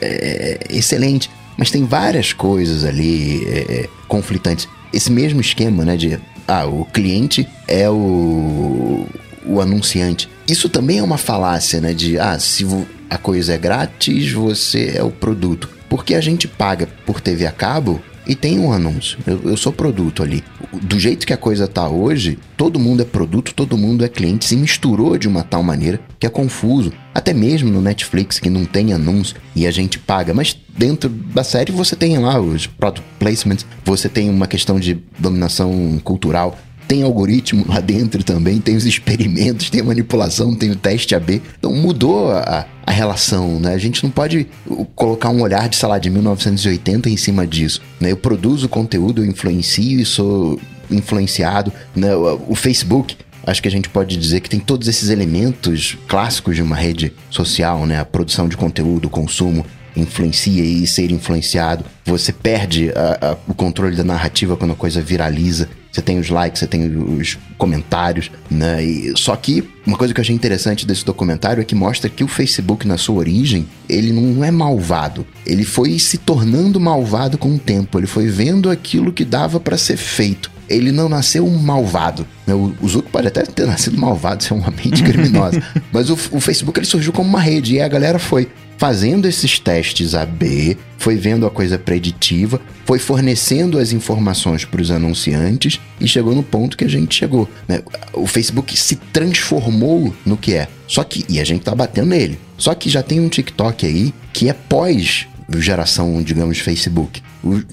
é, 0.01 0.59
excelente. 0.71 1.31
Mas 1.57 1.71
tem 1.71 1.85
várias 1.85 2.33
coisas 2.33 2.85
ali 2.85 3.45
é, 3.47 3.89
conflitantes. 4.09 4.67
Esse 4.93 5.13
mesmo 5.13 5.41
esquema, 5.41 5.85
né? 5.85 5.97
De, 5.97 6.19
ah, 6.49 6.67
o 6.67 6.85
cliente 6.87 7.47
é 7.69 7.89
o, 7.91 9.07
o 9.45 9.61
anunciante. 9.61 10.29
Isso 10.51 10.69
também 10.69 10.99
é 10.99 11.03
uma 11.03 11.17
falácia, 11.17 11.81
né? 11.81 11.95
De, 11.95 12.19
ah, 12.19 12.37
se 12.37 12.67
a 13.09 13.17
coisa 13.17 13.55
é 13.55 13.59
grátis, 13.59 14.33
você 14.33 14.95
é 14.97 15.03
o 15.03 15.11
produto. 15.11 15.71
Porque 15.89 16.13
a 16.13 16.21
gente 16.21 16.49
paga 16.49 16.89
por 17.07 17.21
TV 17.21 17.47
a 17.47 17.53
cabo 17.53 18.01
e 18.27 18.35
tem 18.35 18.59
um 18.59 18.73
anúncio. 18.73 19.17
Eu, 19.25 19.41
eu, 19.45 19.57
sou 19.57 19.73
produto 19.73 20.25
ali. 20.25 20.43
Do 20.73 20.99
jeito 20.99 21.25
que 21.25 21.33
a 21.33 21.37
coisa 21.37 21.69
tá 21.69 21.89
hoje, 21.89 22.37
todo 22.57 22.81
mundo 22.81 23.01
é 23.01 23.05
produto, 23.05 23.55
todo 23.55 23.79
mundo 23.79 24.05
é 24.05 24.09
cliente. 24.09 24.45
Se 24.45 24.57
misturou 24.57 25.17
de 25.17 25.29
uma 25.29 25.45
tal 25.45 25.63
maneira 25.63 26.01
que 26.19 26.27
é 26.27 26.31
confuso. 26.31 26.93
Até 27.15 27.33
mesmo 27.33 27.71
no 27.71 27.81
Netflix, 27.81 28.41
que 28.41 28.51
não 28.51 28.65
tem 28.65 28.93
anúncio 28.93 29.37
e 29.55 29.69
a 29.69 29.71
gente 29.71 30.01
paga. 30.01 30.35
Mas 30.35 30.57
dentro 30.77 31.09
da 31.09 31.45
série 31.45 31.71
você 31.71 31.95
tem 31.95 32.19
lá 32.19 32.41
os 32.41 32.67
product 32.67 33.07
placements, 33.21 33.65
você 33.85 34.09
tem 34.09 34.29
uma 34.29 34.49
questão 34.49 34.81
de 34.81 34.99
dominação 35.17 36.01
cultural 36.03 36.59
tem 36.91 37.05
algoritmo 37.05 37.65
lá 37.69 37.79
dentro 37.79 38.25
também, 38.25 38.61
tem 38.61 38.75
os 38.75 38.85
experimentos, 38.85 39.71
tem 39.71 39.81
manipulação, 39.81 40.57
tem 40.57 40.73
o 40.73 40.75
teste 40.75 41.15
AB. 41.15 41.41
Então 41.57 41.73
mudou 41.73 42.33
a, 42.33 42.67
a 42.85 42.91
relação, 42.91 43.61
né? 43.61 43.73
A 43.75 43.79
gente 43.79 44.03
não 44.03 44.11
pode 44.11 44.49
colocar 44.97 45.29
um 45.29 45.41
olhar 45.41 45.69
de, 45.69 45.77
sei 45.77 45.89
lá, 45.89 46.01
de 46.01 46.11
1980 46.11 47.09
em 47.09 47.17
cima 47.17 47.47
disso. 47.47 47.81
Né? 48.01 48.11
Eu 48.11 48.17
produzo 48.17 48.69
conteúdo, 48.69 49.23
eu 49.23 49.31
influencio 49.31 50.01
e 50.01 50.05
sou 50.05 50.59
influenciado. 50.91 51.73
Né? 51.95 52.13
O, 52.17 52.47
o 52.49 52.55
Facebook 52.57 53.17
acho 53.47 53.63
que 53.63 53.69
a 53.69 53.71
gente 53.71 53.89
pode 53.89 54.17
dizer 54.17 54.41
que 54.41 54.51
tem 54.51 54.59
todos 54.59 54.89
esses 54.89 55.11
elementos 55.11 55.97
clássicos 56.09 56.57
de 56.57 56.63
uma 56.63 56.75
rede 56.75 57.13
social, 57.31 57.87
né? 57.87 58.01
A 58.01 58.05
produção 58.05 58.49
de 58.49 58.57
conteúdo, 58.57 59.05
o 59.05 59.11
consumo, 59.11 59.65
influencia 59.95 60.65
e 60.65 60.87
ser 60.89 61.13
influenciado. 61.13 61.85
Você 62.05 62.33
perde 62.33 62.91
a, 62.91 63.31
a, 63.31 63.37
o 63.47 63.55
controle 63.55 63.95
da 63.95 64.03
narrativa 64.03 64.57
quando 64.57 64.73
a 64.73 64.77
coisa 64.77 65.01
viraliza. 65.01 65.69
Você 65.91 66.01
tem 66.01 66.19
os 66.19 66.29
likes, 66.29 66.61
você 66.61 66.67
tem 66.67 66.87
os 66.87 67.37
comentários, 67.59 68.31
né? 68.51 68.85
E, 68.85 69.13
só 69.17 69.35
que 69.35 69.69
uma 69.87 69.97
coisa 69.97 70.15
que 70.15 70.21
eu 70.21 70.23
achei 70.23 70.35
interessante 70.35 70.87
desse 70.87 71.05
documentário 71.05 71.61
é 71.61 71.65
que 71.65 71.75
mostra 71.75 72.09
que 72.09 72.23
o 72.23 72.29
Facebook, 72.29 72.87
na 72.87 72.97
sua 72.97 73.17
origem, 73.17 73.67
ele 73.89 74.13
não 74.13 74.45
é 74.45 74.51
malvado. 74.51 75.27
Ele 75.45 75.65
foi 75.65 75.99
se 75.99 76.19
tornando 76.19 76.79
malvado 76.79 77.37
com 77.37 77.55
o 77.55 77.59
tempo. 77.59 77.99
Ele 77.99 78.07
foi 78.07 78.29
vendo 78.29 78.71
aquilo 78.71 79.13
que 79.13 79.25
dava 79.25 79.59
para 79.59 79.77
ser 79.77 79.97
feito 79.97 80.51
ele 80.71 80.93
não 80.93 81.09
nasceu 81.09 81.45
malvado. 81.49 82.25
Né? 82.47 82.55
O, 82.55 82.73
o 82.81 82.89
Zuck 82.89 83.11
pode 83.11 83.27
até 83.27 83.43
ter 83.43 83.67
nascido 83.67 83.99
malvado, 83.99 84.45
ser 84.45 84.55
uma 84.55 84.71
mente 84.71 85.03
criminosa. 85.03 85.61
Mas 85.93 86.09
o, 86.09 86.13
o, 86.31 86.41
Facebook 86.41 86.79
ele 86.79 86.87
surgiu 86.87 87.13
como 87.13 87.29
uma 87.29 87.41
rede 87.41 87.75
e 87.75 87.81
a 87.81 87.89
galera 87.89 88.21
foi 88.21 88.49
fazendo 88.81 89.29
esses 89.29 89.59
testes 89.59 90.15
AB, 90.15 90.75
foi 90.97 91.15
vendo 91.15 91.45
a 91.45 91.51
coisa 91.51 91.79
preditiva, 91.79 92.59
foi 92.87 92.99
fornecendo 92.99 93.79
as 93.79 93.93
informações 93.93 94.65
para 94.65 94.81
os 94.81 94.91
anunciantes 94.91 95.79
e 96.01 96.09
chegou 96.09 96.35
no 96.35 96.43
ponto 96.43 96.79
que 96.79 96.85
a 96.85 96.89
gente 96.89 97.15
chegou. 97.15 97.47
Né? 97.69 97.83
O 98.15 98.27
Facebook 98.27 98.75
se 98.75 98.97
transformou 98.97 100.17
no 100.25 100.35
que 100.35 100.55
é. 100.55 100.67
Só 100.89 101.05
que, 101.05 101.27
e 101.29 101.39
a 101.39 101.45
gente 101.45 101.63
tá 101.63 101.75
batendo 101.75 102.09
nele. 102.09 102.39
Só 102.57 102.75
que 102.75 102.89
já 102.89 103.03
tem 103.03 103.21
um 103.21 103.29
TikTok 103.29 103.85
aí 103.85 104.15
que 104.33 104.49
é 104.49 104.55
pós 104.55 105.27
geração, 105.59 106.23
digamos, 106.23 106.59
Facebook. 106.59 107.23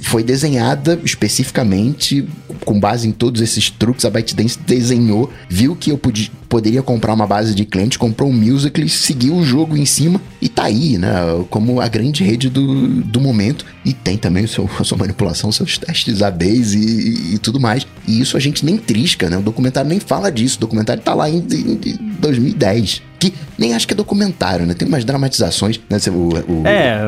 Foi 0.01 0.23
desenhada 0.23 0.99
especificamente 1.03 2.27
com 2.63 2.79
base 2.79 3.07
em 3.07 3.11
todos 3.11 3.41
esses 3.41 3.69
truques. 3.69 4.05
A 4.05 4.09
ByteDance 4.09 4.57
desenhou, 4.65 5.31
viu 5.49 5.75
que 5.75 5.91
eu 5.91 5.97
podia, 5.97 6.29
poderia 6.47 6.81
comprar 6.81 7.13
uma 7.13 7.27
base 7.27 7.53
de 7.53 7.65
clientes, 7.65 7.97
comprou 7.97 8.29
um 8.29 8.33
Musical.ly, 8.33 8.89
seguiu 8.89 9.35
o 9.35 9.43
jogo 9.43 9.75
em 9.75 9.85
cima 9.85 10.21
e 10.41 10.47
tá 10.47 10.63
aí, 10.63 10.97
né? 10.97 11.09
Como 11.49 11.81
a 11.81 11.87
grande 11.87 12.23
rede 12.23 12.49
do, 12.49 13.01
do 13.03 13.19
momento. 13.19 13.65
E 13.83 13.93
tem 13.93 14.17
também 14.17 14.45
o 14.45 14.47
seu, 14.47 14.69
a 14.79 14.83
sua 14.83 14.97
manipulação, 14.97 15.51
seus 15.51 15.77
testes 15.77 16.21
ABs 16.21 16.73
e, 16.73 16.79
e, 16.79 17.35
e, 17.35 17.37
tudo 17.37 17.59
mais. 17.59 17.85
E 18.07 18.19
isso 18.19 18.37
a 18.37 18.39
gente 18.39 18.65
nem 18.65 18.77
trisca, 18.77 19.29
né? 19.29 19.37
O 19.37 19.41
documentário 19.41 19.89
nem 19.89 19.99
fala 19.99 20.31
disso. 20.31 20.57
O 20.57 20.61
documentário 20.61 21.01
tá 21.01 21.13
lá 21.13 21.29
em, 21.29 21.39
em, 21.39 21.79
em 21.85 21.97
2010 22.19 23.01
que 23.19 23.33
nem 23.57 23.73
acho 23.73 23.87
que 23.87 23.93
é 23.93 23.97
documentário, 23.97 24.65
né? 24.65 24.73
Tem 24.73 24.87
umas 24.87 25.03
dramatizações, 25.03 25.79
né? 25.89 25.97
O, 26.09 26.61
o, 26.61 26.67
é, 26.67 26.99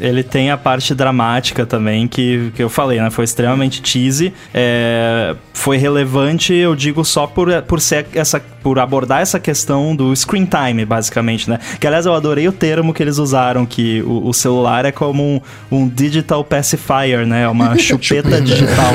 ele 0.00 0.22
tem 0.22 0.50
a 0.50 0.56
parte 0.56 0.94
dramática 0.94 1.64
também 1.64 2.01
que, 2.06 2.52
que 2.54 2.62
eu 2.62 2.68
falei, 2.68 3.00
né? 3.00 3.10
Foi 3.10 3.24
extremamente 3.24 3.80
cheesy. 3.84 4.32
É, 4.52 5.34
foi 5.52 5.76
relevante, 5.76 6.52
eu 6.54 6.74
digo, 6.74 7.04
só 7.04 7.26
por, 7.26 7.50
por 7.62 7.80
ser 7.80 8.06
essa 8.14 8.40
por 8.62 8.78
abordar 8.78 9.20
essa 9.20 9.40
questão 9.40 9.94
do 9.94 10.14
screen 10.14 10.46
time, 10.46 10.84
basicamente, 10.84 11.50
né? 11.50 11.58
Que 11.80 11.86
aliás 11.86 12.06
eu 12.06 12.14
adorei 12.14 12.46
o 12.46 12.52
termo 12.52 12.94
que 12.94 13.02
eles 13.02 13.18
usaram, 13.18 13.66
que 13.66 14.02
o, 14.02 14.28
o 14.28 14.32
celular 14.32 14.84
é 14.84 14.92
como 14.92 15.22
um, 15.22 15.40
um, 15.70 15.88
digital 15.88 16.44
pacifier, 16.44 17.26
né? 17.26 17.48
Uma 17.48 17.76
chupeta 17.78 18.40
digital. 18.40 18.92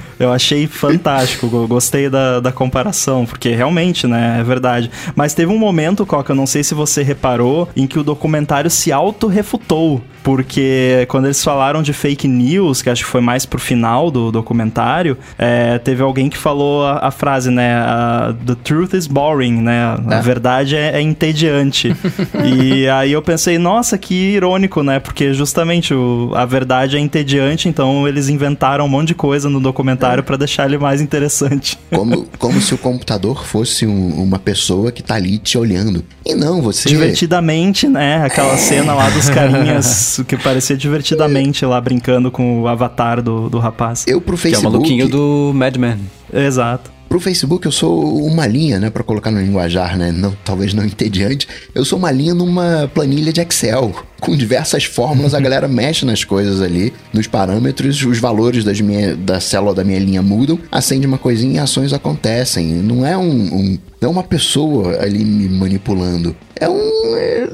Eu 0.20 0.30
achei 0.30 0.66
fantástico, 0.66 1.48
gostei 1.66 2.10
da, 2.10 2.40
da 2.40 2.52
comparação, 2.52 3.24
porque 3.24 3.48
realmente, 3.48 4.06
né, 4.06 4.36
é 4.38 4.44
verdade. 4.44 4.90
Mas 5.16 5.32
teve 5.32 5.50
um 5.50 5.58
momento, 5.58 6.04
Coca, 6.04 6.32
eu 6.32 6.36
não 6.36 6.46
sei 6.46 6.62
se 6.62 6.74
você 6.74 7.02
reparou, 7.02 7.66
em 7.74 7.86
que 7.86 7.98
o 7.98 8.04
documentário 8.04 8.68
se 8.68 8.92
auto-refutou. 8.92 10.02
Porque 10.22 11.06
quando 11.08 11.24
eles 11.24 11.42
falaram 11.42 11.82
de 11.82 11.94
fake 11.94 12.28
news, 12.28 12.82
que 12.82 12.90
acho 12.90 13.04
que 13.04 13.10
foi 13.10 13.22
mais 13.22 13.46
pro 13.46 13.58
final 13.58 14.10
do 14.10 14.30
documentário, 14.30 15.16
é, 15.38 15.78
teve 15.78 16.02
alguém 16.02 16.28
que 16.28 16.36
falou 16.36 16.84
a, 16.84 17.06
a 17.06 17.10
frase, 17.10 17.50
né? 17.50 17.76
A, 17.76 18.34
The 18.44 18.54
truth 18.62 18.92
is 18.92 19.06
boring, 19.06 19.62
né? 19.62 19.96
A 20.06 20.16
é. 20.16 20.20
verdade 20.20 20.76
é, 20.76 20.98
é 20.98 21.00
entediante. 21.00 21.96
e 22.44 22.86
aí 22.88 23.12
eu 23.12 23.22
pensei, 23.22 23.56
nossa, 23.56 23.96
que 23.96 24.34
irônico, 24.34 24.82
né? 24.82 24.98
Porque 24.98 25.32
justamente 25.32 25.94
o, 25.94 26.32
a 26.34 26.44
verdade 26.44 26.98
é 26.98 27.00
entediante, 27.00 27.66
então 27.66 28.06
eles 28.06 28.28
inventaram 28.28 28.84
um 28.84 28.88
monte 28.88 29.08
de 29.08 29.14
coisa 29.14 29.48
no 29.48 29.58
documentário 29.58 30.09
é. 30.18 30.22
para 30.22 30.36
deixar 30.36 30.66
ele 30.66 30.78
mais 30.78 31.00
interessante. 31.00 31.78
Como, 31.90 32.26
como 32.38 32.60
se 32.60 32.72
o 32.72 32.78
computador 32.78 33.44
fosse 33.44 33.86
um, 33.86 34.22
uma 34.22 34.38
pessoa 34.38 34.90
que 34.90 35.02
tá 35.02 35.16
ali 35.16 35.38
te 35.38 35.58
olhando. 35.58 36.04
E 36.24 36.34
não, 36.34 36.62
você. 36.62 36.88
Divertidamente, 36.88 37.88
né? 37.88 38.24
Aquela 38.24 38.56
cena 38.56 38.94
lá 38.94 39.10
dos 39.10 39.28
carinhas 39.28 40.22
que 40.26 40.36
parecia 40.36 40.76
divertidamente 40.76 41.64
lá 41.64 41.80
brincando 41.80 42.30
com 42.30 42.62
o 42.62 42.68
avatar 42.68 43.20
do, 43.20 43.50
do 43.50 43.58
rapaz. 43.58 44.04
Eu 44.06 44.20
pro 44.20 44.36
Facebook. 44.36 44.60
Que 44.60 44.66
é 44.66 44.68
o 44.68 44.72
maluquinho 44.72 45.08
do 45.08 45.52
Mad 45.54 45.76
Men. 45.76 45.98
Exato. 46.32 46.90
Pro 47.10 47.18
Facebook 47.18 47.66
eu 47.66 47.72
sou 47.72 48.24
uma 48.24 48.46
linha, 48.46 48.78
né, 48.78 48.88
para 48.88 49.02
colocar 49.02 49.32
no 49.32 49.40
linguajar, 49.40 49.98
né, 49.98 50.12
não, 50.12 50.32
talvez 50.44 50.72
não 50.72 50.84
entediante. 50.84 51.48
Eu 51.74 51.84
sou 51.84 51.98
uma 51.98 52.12
linha 52.12 52.32
numa 52.32 52.88
planilha 52.94 53.32
de 53.32 53.40
Excel 53.40 53.92
com 54.20 54.36
diversas 54.36 54.84
fórmulas, 54.84 55.34
a 55.34 55.40
galera 55.40 55.66
mexe 55.66 56.04
nas 56.04 56.22
coisas 56.22 56.60
ali, 56.60 56.92
nos 57.12 57.26
parâmetros, 57.26 58.04
os 58.04 58.18
valores 58.18 58.62
das 58.62 58.80
minha, 58.80 59.16
da 59.16 59.40
célula 59.40 59.74
da 59.74 59.82
minha 59.82 59.98
linha 59.98 60.22
mudam, 60.22 60.58
acende 60.70 61.06
uma 61.06 61.18
coisinha 61.18 61.56
e 61.56 61.58
ações 61.58 61.92
acontecem. 61.92 62.66
Não 62.66 63.04
é 63.04 63.16
um, 63.16 63.54
um 63.54 63.78
não 64.00 64.08
é 64.08 64.12
uma 64.12 64.22
pessoa 64.22 64.98
ali 65.02 65.24
me 65.24 65.48
manipulando. 65.48 66.34
É 66.56 66.68
um. 66.68 67.16
É, 67.16 67.50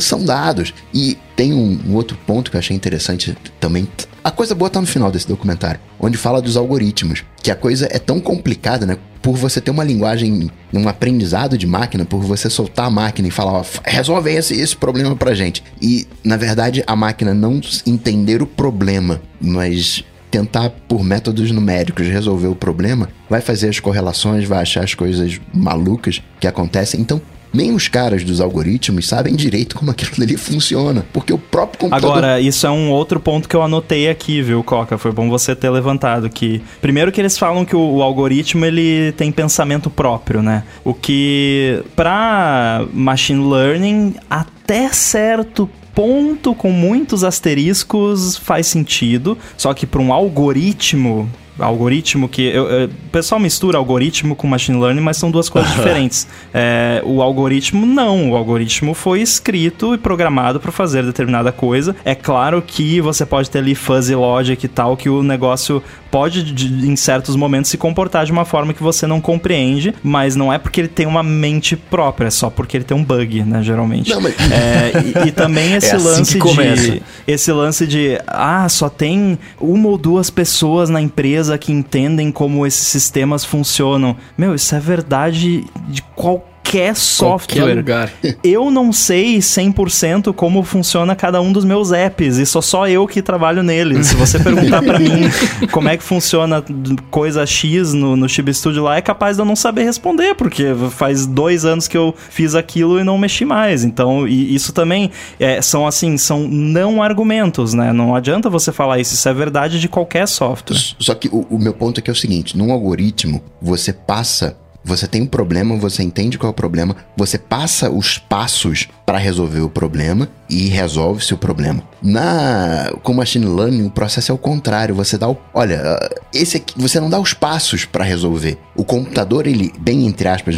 são 0.00 0.24
dados. 0.24 0.72
E 0.94 1.18
tem 1.36 1.52
um, 1.52 1.78
um, 1.86 1.94
outro 1.94 2.16
ponto 2.26 2.50
que 2.50 2.56
eu 2.56 2.58
achei 2.58 2.74
interessante 2.74 3.36
também. 3.60 3.86
A 4.24 4.30
coisa 4.30 4.54
boa 4.54 4.70
tá 4.70 4.80
no 4.80 4.86
final 4.86 5.10
desse 5.10 5.28
documentário, 5.28 5.80
onde 6.00 6.16
fala 6.16 6.40
dos 6.40 6.56
algoritmos. 6.56 7.22
Que 7.42 7.50
a 7.50 7.56
coisa 7.56 7.86
é 7.90 7.98
tão 7.98 8.18
complicada, 8.18 8.86
né? 8.86 8.96
Por 9.22 9.36
você 9.36 9.60
ter 9.60 9.70
uma 9.70 9.84
linguagem, 9.84 10.50
um 10.72 10.88
aprendizado 10.88 11.56
de 11.56 11.66
máquina, 11.66 12.04
por 12.04 12.20
você 12.20 12.50
soltar 12.50 12.86
a 12.86 12.90
máquina 12.90 13.28
e 13.28 13.30
falar, 13.30 13.52
ó, 13.52 13.64
resolve 13.84 14.32
esse, 14.32 14.60
esse 14.60 14.76
problema 14.76 15.14
pra 15.14 15.32
gente. 15.32 15.62
E, 15.80 16.06
na 16.24 16.36
verdade, 16.36 16.82
a 16.86 16.96
máquina 16.96 17.32
não 17.32 17.60
entender 17.86 18.42
o 18.42 18.46
problema, 18.46 19.22
mas 19.40 20.04
tentar, 20.32 20.70
por 20.88 21.04
métodos 21.04 21.50
numéricos, 21.50 22.08
resolver 22.08 22.48
o 22.48 22.54
problema, 22.54 23.10
vai 23.28 23.42
fazer 23.42 23.68
as 23.68 23.78
correlações, 23.78 24.48
vai 24.48 24.62
achar 24.62 24.82
as 24.82 24.94
coisas 24.94 25.38
malucas 25.54 26.22
que 26.40 26.46
acontecem. 26.46 27.00
Então, 27.00 27.20
nem 27.52 27.74
os 27.74 27.88
caras 27.88 28.24
dos 28.24 28.40
algoritmos 28.40 29.06
sabem 29.06 29.34
direito 29.34 29.76
como 29.76 29.90
aquilo 29.90 30.10
ali 30.22 30.36
funciona, 30.36 31.04
porque 31.12 31.32
o 31.32 31.38
próprio 31.38 31.80
computador... 31.80 32.10
Agora, 32.10 32.40
isso 32.40 32.66
é 32.66 32.70
um 32.70 32.90
outro 32.90 33.20
ponto 33.20 33.48
que 33.48 33.54
eu 33.54 33.62
anotei 33.62 34.08
aqui, 34.08 34.40
viu, 34.40 34.62
Coca? 34.64 34.96
Foi 34.96 35.12
bom 35.12 35.28
você 35.28 35.54
ter 35.54 35.70
levantado 35.70 36.28
que... 36.30 36.62
Primeiro 36.80 37.12
que 37.12 37.20
eles 37.20 37.36
falam 37.36 37.64
que 37.64 37.76
o, 37.76 37.96
o 37.96 38.02
algoritmo, 38.02 38.64
ele 38.64 39.12
tem 39.12 39.30
pensamento 39.30 39.90
próprio, 39.90 40.42
né? 40.42 40.64
O 40.84 40.94
que, 40.94 41.82
para 41.94 42.86
machine 42.92 43.44
learning, 43.44 44.14
até 44.30 44.92
certo 44.92 45.68
ponto 45.94 46.54
com 46.54 46.70
muitos 46.70 47.22
asteriscos 47.22 48.36
faz 48.36 48.66
sentido, 48.66 49.36
só 49.56 49.74
que 49.74 49.86
para 49.86 50.00
um 50.00 50.12
algoritmo 50.12 51.28
algoritmo 51.64 52.28
que. 52.28 52.42
Eu, 52.42 52.68
eu, 52.68 52.86
o 52.86 53.10
pessoal 53.12 53.40
mistura 53.40 53.78
algoritmo 53.78 54.34
com 54.34 54.46
machine 54.46 54.78
learning, 54.80 55.00
mas 55.00 55.16
são 55.16 55.30
duas 55.30 55.48
coisas 55.48 55.70
diferentes. 55.72 56.26
É, 56.52 57.02
o 57.04 57.22
algoritmo, 57.22 57.86
não. 57.86 58.30
O 58.32 58.36
algoritmo 58.36 58.94
foi 58.94 59.20
escrito 59.20 59.94
e 59.94 59.98
programado 59.98 60.60
para 60.60 60.72
fazer 60.72 61.04
determinada 61.04 61.52
coisa. 61.52 61.94
É 62.04 62.14
claro 62.14 62.62
que 62.62 63.00
você 63.00 63.24
pode 63.26 63.50
ter 63.50 63.58
ali 63.58 63.74
fuzzy 63.74 64.14
logic 64.14 64.64
e 64.64 64.68
tal, 64.68 64.96
que 64.96 65.08
o 65.08 65.22
negócio 65.22 65.82
pode, 66.12 66.42
de, 66.42 66.86
em 66.86 66.94
certos 66.94 67.34
momentos, 67.36 67.70
se 67.70 67.78
comportar 67.78 68.26
de 68.26 68.32
uma 68.32 68.44
forma 68.44 68.74
que 68.74 68.82
você 68.82 69.06
não 69.06 69.18
compreende, 69.18 69.94
mas 70.02 70.36
não 70.36 70.52
é 70.52 70.58
porque 70.58 70.82
ele 70.82 70.88
tem 70.88 71.06
uma 71.06 71.22
mente 71.22 71.74
própria, 71.74 72.26
é 72.26 72.30
só 72.30 72.50
porque 72.50 72.76
ele 72.76 72.84
tem 72.84 72.94
um 72.94 73.02
bug, 73.02 73.42
né, 73.42 73.62
geralmente. 73.62 74.10
Não, 74.10 74.20
mas... 74.20 74.34
é, 74.52 75.24
e, 75.24 75.28
e, 75.28 75.32
também 75.32 75.72
esse 75.74 75.90
é 75.90 75.94
assim 75.94 76.38
lance 76.38 76.38
de. 76.38 77.02
Esse 77.26 77.50
lance 77.50 77.86
de. 77.86 78.20
Ah, 78.26 78.68
só 78.68 78.90
tem 78.90 79.38
uma 79.58 79.88
ou 79.88 79.96
duas 79.96 80.28
pessoas 80.28 80.90
na 80.90 81.00
empresa 81.00 81.51
que 81.58 81.72
entendem 81.72 82.30
como 82.30 82.66
esses 82.66 82.86
sistemas 82.86 83.44
funcionam. 83.44 84.16
Meu, 84.36 84.54
isso 84.54 84.74
é 84.74 84.80
verdade 84.80 85.64
de 85.88 86.02
qualquer 86.14 86.51
qualquer 86.62 86.96
software. 86.96 87.60
Qualquer 87.60 87.76
lugar. 87.76 88.12
Eu 88.42 88.70
não 88.70 88.92
sei 88.92 89.38
100% 89.38 90.32
como 90.32 90.62
funciona 90.62 91.14
cada 91.14 91.40
um 91.40 91.52
dos 91.52 91.64
meus 91.64 91.92
apps 91.92 92.38
e 92.38 92.46
sou 92.46 92.62
só 92.62 92.88
eu 92.88 93.06
que 93.06 93.20
trabalho 93.20 93.62
neles. 93.62 94.08
Se 94.08 94.16
você 94.16 94.38
perguntar 94.40 94.82
para 94.82 94.98
mim 94.98 95.22
como 95.70 95.88
é 95.88 95.96
que 95.96 96.02
funciona 96.02 96.64
coisa 97.10 97.44
X 97.44 97.92
no, 97.92 98.16
no 98.16 98.28
Chibi 98.28 98.54
Studio 98.54 98.84
lá, 98.84 98.96
é 98.96 99.00
capaz 99.00 99.36
de 99.36 99.42
eu 99.42 99.46
não 99.46 99.56
saber 99.56 99.84
responder, 99.84 100.34
porque 100.34 100.66
faz 100.90 101.26
dois 101.26 101.64
anos 101.64 101.86
que 101.86 101.96
eu 101.96 102.14
fiz 102.30 102.54
aquilo 102.54 102.98
e 102.98 103.04
não 103.04 103.18
mexi 103.18 103.44
mais. 103.44 103.84
Então, 103.84 104.26
isso 104.26 104.72
também 104.72 105.10
é, 105.38 105.60
são 105.60 105.86
assim, 105.86 106.16
são 106.16 106.48
não 106.48 107.02
argumentos, 107.02 107.74
né? 107.74 107.92
Não 107.92 108.14
adianta 108.14 108.48
você 108.48 108.72
falar 108.72 108.98
isso, 108.98 109.14
isso 109.14 109.28
é 109.28 109.34
verdade 109.34 109.80
de 109.80 109.88
qualquer 109.88 110.26
software. 110.26 110.78
Só 110.98 111.14
que 111.14 111.28
o, 111.28 111.46
o 111.50 111.58
meu 111.58 111.74
ponto 111.74 112.00
aqui 112.00 112.10
é 112.10 112.12
o 112.12 112.16
seguinte: 112.16 112.56
num 112.56 112.72
algoritmo, 112.72 113.42
você 113.60 113.92
passa 113.92 114.56
você 114.84 115.06
tem 115.06 115.22
um 115.22 115.26
problema, 115.26 115.76
você 115.76 116.02
entende 116.02 116.38
qual 116.38 116.48
é 116.48 116.52
o 116.52 116.54
problema, 116.54 116.96
você 117.16 117.38
passa 117.38 117.90
os 117.90 118.18
passos 118.18 118.88
para 119.04 119.18
resolver 119.18 119.60
o 119.60 119.68
problema 119.68 120.28
e 120.48 120.68
resolve-se 120.68 121.32
o 121.34 121.38
problema. 121.38 121.82
Na 122.02 122.90
com 123.02 123.14
machine 123.14 123.46
learning, 123.46 123.86
o 123.86 123.90
processo 123.90 124.32
é 124.32 124.34
o 124.34 124.38
contrário, 124.38 124.94
você 124.94 125.16
dá 125.16 125.28
o, 125.28 125.36
olha, 125.54 125.98
esse 126.32 126.58
aqui, 126.58 126.74
você 126.76 127.00
não 127.00 127.08
dá 127.08 127.18
os 127.18 127.32
passos 127.32 127.84
para 127.84 128.04
resolver. 128.04 128.58
O 128.76 128.84
computador, 128.84 129.46
ele, 129.46 129.72
bem 129.78 130.06
entre 130.06 130.28
aspas, 130.28 130.56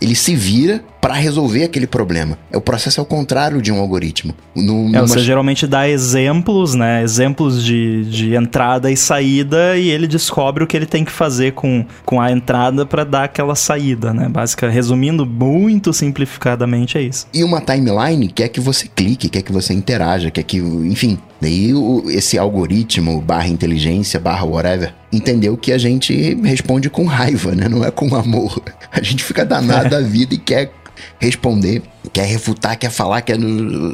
ele 0.00 0.14
se 0.14 0.34
vira 0.34 0.82
para 1.02 1.14
resolver 1.14 1.64
aquele 1.64 1.88
problema. 1.88 2.38
O 2.54 2.60
processo 2.60 3.00
é 3.00 3.02
o 3.02 3.06
contrário 3.06 3.60
de 3.60 3.72
um 3.72 3.80
algoritmo. 3.80 4.32
No, 4.54 4.94
é, 4.94 5.00
você 5.00 5.18
geralmente 5.18 5.66
dá 5.66 5.88
exemplos, 5.88 6.74
né? 6.74 7.02
Exemplos 7.02 7.64
de, 7.64 8.04
de 8.04 8.36
entrada 8.36 8.88
e 8.88 8.96
saída 8.96 9.76
e 9.76 9.90
ele 9.90 10.06
descobre 10.06 10.62
o 10.62 10.66
que 10.66 10.76
ele 10.76 10.86
tem 10.86 11.04
que 11.04 11.10
fazer 11.10 11.54
com, 11.54 11.84
com 12.04 12.20
a 12.20 12.30
entrada 12.30 12.86
para 12.86 13.02
dar 13.02 13.24
aquela 13.24 13.56
saída, 13.56 14.14
né? 14.14 14.28
Básica, 14.28 14.68
resumindo 14.68 15.26
muito 15.26 15.92
simplificadamente 15.92 16.96
é 16.96 17.02
isso. 17.02 17.26
E 17.34 17.42
uma 17.42 17.60
timeline 17.82 18.28
quer 18.28 18.48
que 18.48 18.60
você 18.60 18.86
clique, 18.88 19.28
quer 19.28 19.42
que 19.42 19.52
você 19.52 19.72
interaja, 19.74 20.30
quer 20.30 20.42
que, 20.42 20.58
enfim, 20.58 21.18
Daí 21.42 21.72
esse 22.10 22.38
algoritmo, 22.38 23.20
barra 23.20 23.48
inteligência, 23.48 24.20
barra 24.20 24.44
whatever, 24.44 24.94
entendeu 25.12 25.56
que 25.56 25.72
a 25.72 25.78
gente 25.78 26.36
responde 26.40 26.88
com 26.88 27.04
raiva, 27.04 27.52
né? 27.52 27.68
Não 27.68 27.84
é 27.84 27.90
com 27.90 28.14
amor. 28.14 28.62
A 28.92 29.02
gente 29.02 29.24
fica 29.24 29.44
danado 29.44 29.90
da 29.90 30.00
vida 30.00 30.36
e 30.36 30.38
quer 30.38 30.70
responder, 31.18 31.82
quer 32.12 32.26
refutar, 32.26 32.78
quer 32.78 32.90
falar, 32.90 33.22
quer 33.22 33.36
não, 33.36 33.92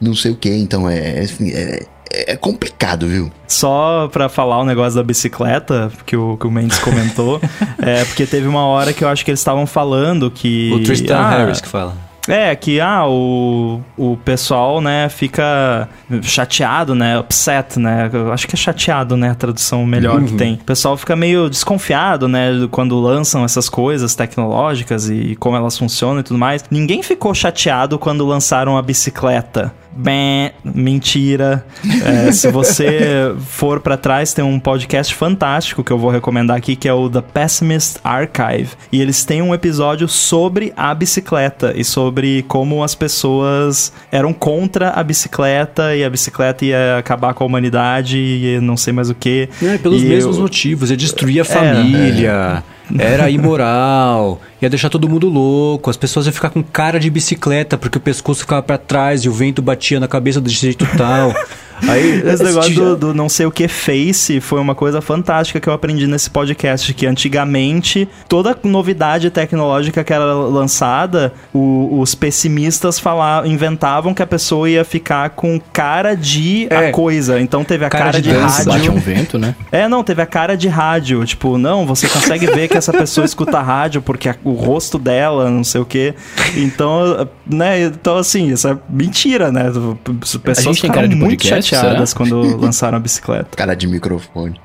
não 0.00 0.12
sei 0.12 0.32
o 0.32 0.34
que. 0.34 0.50
Então 0.50 0.90
é, 0.90 1.24
é, 1.40 1.86
é 2.32 2.36
complicado, 2.36 3.06
viu? 3.06 3.30
Só 3.46 4.08
pra 4.12 4.28
falar 4.28 4.58
o 4.58 4.64
negócio 4.64 4.96
da 4.96 5.04
bicicleta, 5.04 5.92
que 6.04 6.16
o, 6.16 6.36
que 6.36 6.48
o 6.48 6.50
Mendes 6.50 6.80
comentou, 6.80 7.40
é 7.78 8.04
porque 8.06 8.26
teve 8.26 8.48
uma 8.48 8.66
hora 8.66 8.92
que 8.92 9.04
eu 9.04 9.08
acho 9.08 9.24
que 9.24 9.30
eles 9.30 9.38
estavam 9.38 9.68
falando 9.68 10.32
que. 10.32 10.72
O 10.74 10.82
Tristan 10.82 11.16
ah, 11.16 11.30
Harris 11.30 11.60
que 11.60 11.68
fala. 11.68 11.94
É, 12.28 12.54
que 12.56 12.80
ah, 12.80 13.06
o, 13.06 13.80
o 13.96 14.16
pessoal, 14.16 14.80
né, 14.80 15.08
fica 15.08 15.88
chateado, 16.22 16.94
né, 16.94 17.18
upset, 17.18 17.78
né? 17.78 18.10
Acho 18.32 18.46
que 18.48 18.54
é 18.54 18.58
chateado, 18.58 19.16
né, 19.16 19.30
a 19.30 19.34
tradução 19.34 19.84
melhor 19.86 20.20
uhum. 20.20 20.26
que 20.26 20.34
tem. 20.34 20.54
O 20.54 20.64
pessoal 20.64 20.96
fica 20.96 21.14
meio 21.14 21.48
desconfiado, 21.48 22.28
né, 22.28 22.50
quando 22.70 22.98
lançam 23.00 23.44
essas 23.44 23.68
coisas 23.68 24.14
tecnológicas 24.14 25.08
e 25.08 25.36
como 25.36 25.56
elas 25.56 25.78
funcionam 25.78 26.20
e 26.20 26.22
tudo 26.22 26.38
mais. 26.38 26.64
Ninguém 26.70 27.02
ficou 27.02 27.34
chateado 27.34 27.98
quando 27.98 28.26
lançaram 28.26 28.76
a 28.76 28.82
bicicleta. 28.82 29.72
Bem, 29.96 30.52
mentira. 30.62 31.64
É, 32.04 32.30
se 32.30 32.50
você 32.50 33.34
for 33.48 33.80
para 33.80 33.96
trás, 33.96 34.34
tem 34.34 34.44
um 34.44 34.60
podcast 34.60 35.14
fantástico 35.14 35.82
que 35.82 35.90
eu 35.90 35.98
vou 35.98 36.10
recomendar 36.10 36.56
aqui, 36.56 36.76
que 36.76 36.86
é 36.86 36.92
o 36.92 37.08
The 37.08 37.22
Pessimist 37.22 37.98
Archive. 38.04 38.70
E 38.92 39.00
eles 39.00 39.24
têm 39.24 39.40
um 39.40 39.54
episódio 39.54 40.06
sobre 40.06 40.72
a 40.76 40.94
bicicleta 40.94 41.72
e 41.74 41.82
sobre 41.82 42.44
como 42.46 42.84
as 42.84 42.94
pessoas 42.94 43.92
eram 44.12 44.32
contra 44.32 44.90
a 44.90 45.02
bicicleta 45.02 45.96
e 45.96 46.04
a 46.04 46.10
bicicleta 46.10 46.64
ia 46.64 46.98
acabar 46.98 47.32
com 47.32 47.44
a 47.44 47.46
humanidade 47.46 48.18
e 48.18 48.60
não 48.60 48.76
sei 48.76 48.92
mais 48.92 49.08
o 49.08 49.14
que. 49.14 49.48
É, 49.62 49.78
pelos 49.78 50.02
e 50.02 50.06
mesmos 50.06 50.36
eu... 50.36 50.42
motivos, 50.42 50.90
ia 50.90 50.96
destruir 50.96 51.40
a 51.40 51.44
família. 51.44 52.62
É 52.72 52.75
era 52.98 53.28
imoral, 53.30 54.40
ia 54.60 54.70
deixar 54.70 54.88
todo 54.88 55.08
mundo 55.08 55.28
louco, 55.28 55.90
as 55.90 55.96
pessoas 55.96 56.26
iam 56.26 56.32
ficar 56.32 56.50
com 56.50 56.62
cara 56.62 57.00
de 57.00 57.10
bicicleta 57.10 57.76
porque 57.76 57.98
o 57.98 58.00
pescoço 58.00 58.40
ficava 58.40 58.62
para 58.62 58.78
trás 58.78 59.24
e 59.24 59.28
o 59.28 59.32
vento 59.32 59.60
batia 59.60 59.98
na 59.98 60.08
cabeça 60.08 60.40
do 60.40 60.48
jeito 60.48 60.86
tal. 60.96 61.34
Aí, 61.88 62.22
esse 62.26 62.42
negócio 62.42 62.74
do, 62.74 62.96
do, 62.96 63.14
não 63.14 63.28
sei 63.28 63.46
o 63.46 63.50
que 63.50 63.68
face 63.68 64.40
foi 64.40 64.60
uma 64.60 64.74
coisa 64.74 65.00
fantástica 65.00 65.60
que 65.60 65.68
eu 65.68 65.72
aprendi 65.72 66.06
nesse 66.06 66.30
podcast, 66.30 66.92
que 66.94 67.06
antigamente 67.06 68.08
toda 68.28 68.56
novidade 68.64 69.30
tecnológica 69.30 70.02
que 70.02 70.12
era 70.12 70.24
lançada, 70.24 71.32
o, 71.52 72.00
os 72.00 72.14
pessimistas 72.14 72.98
falavam, 72.98 73.50
inventavam 73.50 74.14
que 74.14 74.22
a 74.22 74.26
pessoa 74.26 74.68
ia 74.68 74.84
ficar 74.84 75.30
com 75.30 75.60
cara 75.72 76.14
de 76.14 76.66
é, 76.70 76.88
a 76.88 76.92
coisa. 76.92 77.40
Então 77.40 77.64
teve 77.64 77.84
a 77.84 77.90
cara, 77.90 78.04
cara 78.06 78.22
de, 78.22 78.30
de 78.30 78.36
rádio. 78.36 78.64
Bate 78.66 78.90
um 78.90 78.98
vento, 78.98 79.38
né? 79.38 79.54
É, 79.70 79.88
não, 79.88 80.02
teve 80.02 80.22
a 80.22 80.26
cara 80.26 80.56
de 80.56 80.68
rádio. 80.68 81.24
Tipo, 81.24 81.58
não, 81.58 81.86
você 81.86 82.08
consegue 82.08 82.46
ver 82.46 82.68
que 82.68 82.76
essa 82.76 82.92
pessoa 82.92 83.24
escuta 83.24 83.60
rádio 83.60 84.02
porque 84.02 84.28
a, 84.28 84.36
o 84.44 84.52
rosto 84.52 84.98
dela, 84.98 85.50
não 85.50 85.64
sei 85.64 85.80
o 85.80 85.84
que. 85.84 86.14
Então, 86.56 87.28
né, 87.46 87.84
então 87.84 88.16
assim, 88.16 88.52
isso 88.52 88.68
é 88.68 88.76
mentira, 88.88 89.50
né? 89.52 89.64
Pessoas 90.42 90.78
ficaram 90.78 91.08
muito 91.08 91.36
podcast? 91.36 91.65
Chateadas 91.66 92.10
Será? 92.10 92.18
quando 92.18 92.56
lançaram 92.56 92.96
a 92.96 93.00
bicicleta. 93.00 93.56
Cara 93.56 93.74
de 93.74 93.86
microfone. 93.86 94.60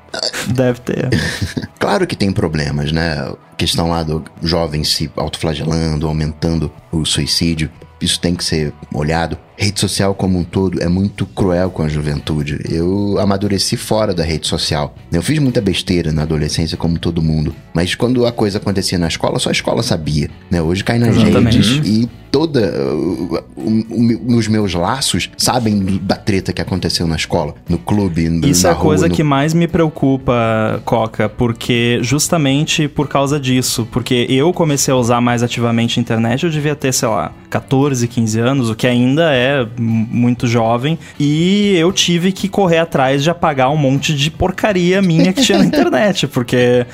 Deve 0.48 0.80
ter. 0.80 1.08
claro 1.78 2.06
que 2.06 2.16
tem 2.16 2.32
problemas, 2.32 2.92
né? 2.92 3.32
Questão 3.56 3.88
lá 3.88 4.02
do 4.02 4.24
jovem 4.42 4.84
se 4.84 5.10
autoflagelando, 5.16 6.06
aumentando 6.06 6.70
o 6.90 7.04
suicídio. 7.04 7.70
Isso 8.00 8.18
tem 8.20 8.34
que 8.34 8.44
ser 8.44 8.72
olhado. 8.92 9.38
Rede 9.62 9.78
social 9.78 10.14
como 10.14 10.38
um 10.38 10.44
todo 10.44 10.82
é 10.82 10.88
muito 10.88 11.24
cruel 11.24 11.70
com 11.70 11.82
a 11.82 11.88
juventude. 11.88 12.58
Eu 12.68 13.18
amadureci 13.18 13.76
fora 13.76 14.12
da 14.12 14.24
rede 14.24 14.46
social. 14.48 14.94
Eu 15.12 15.22
fiz 15.22 15.38
muita 15.38 15.60
besteira 15.60 16.12
na 16.12 16.22
adolescência, 16.22 16.76
como 16.76 16.98
todo 16.98 17.22
mundo. 17.22 17.54
Mas 17.72 17.94
quando 17.94 18.26
a 18.26 18.32
coisa 18.32 18.58
acontecia 18.58 18.98
na 18.98 19.08
escola, 19.08 19.38
só 19.38 19.50
a 19.50 19.52
escola 19.52 19.82
sabia. 19.82 20.28
Né? 20.50 20.60
Hoje 20.60 20.82
cai 20.82 20.98
nas 20.98 21.16
Exatamente. 21.16 21.58
redes 21.58 21.88
e 21.88 22.10
toda 22.32 22.60
uh, 22.60 23.44
uh, 23.56 24.36
os 24.36 24.48
meus 24.48 24.72
laços 24.72 25.30
sabem 25.36 26.00
da 26.02 26.16
treta 26.16 26.52
que 26.52 26.62
aconteceu 26.62 27.06
na 27.06 27.14
escola, 27.14 27.54
no 27.68 27.78
clube, 27.78 28.28
no, 28.30 28.48
Isso 28.48 28.66
é 28.66 28.70
a 28.70 28.74
coisa 28.74 29.06
no... 29.06 29.14
que 29.14 29.22
mais 29.22 29.52
me 29.52 29.68
preocupa, 29.68 30.80
Coca, 30.86 31.28
porque 31.28 31.98
justamente 32.00 32.88
por 32.88 33.06
causa 33.06 33.38
disso, 33.38 33.86
porque 33.92 34.26
eu 34.30 34.50
comecei 34.52 34.92
a 34.94 34.96
usar 34.96 35.20
mais 35.20 35.42
ativamente 35.42 36.00
a 36.00 36.02
internet, 36.02 36.44
eu 36.44 36.50
devia 36.50 36.74
ter, 36.74 36.92
sei 36.94 37.08
lá, 37.08 37.32
14, 37.50 38.08
15 38.08 38.40
anos, 38.40 38.70
o 38.70 38.74
que 38.74 38.86
ainda 38.86 39.30
é 39.30 39.51
muito 39.78 40.46
jovem, 40.46 40.98
e 41.18 41.76
eu 41.76 41.92
tive 41.92 42.32
que 42.32 42.48
correr 42.48 42.78
atrás 42.78 43.22
de 43.22 43.30
apagar 43.30 43.70
um 43.70 43.76
monte 43.76 44.14
de 44.14 44.30
porcaria 44.30 45.00
minha 45.00 45.32
que 45.32 45.42
tinha 45.42 45.58
na 45.58 45.64
internet, 45.66 46.26
porque 46.26 46.86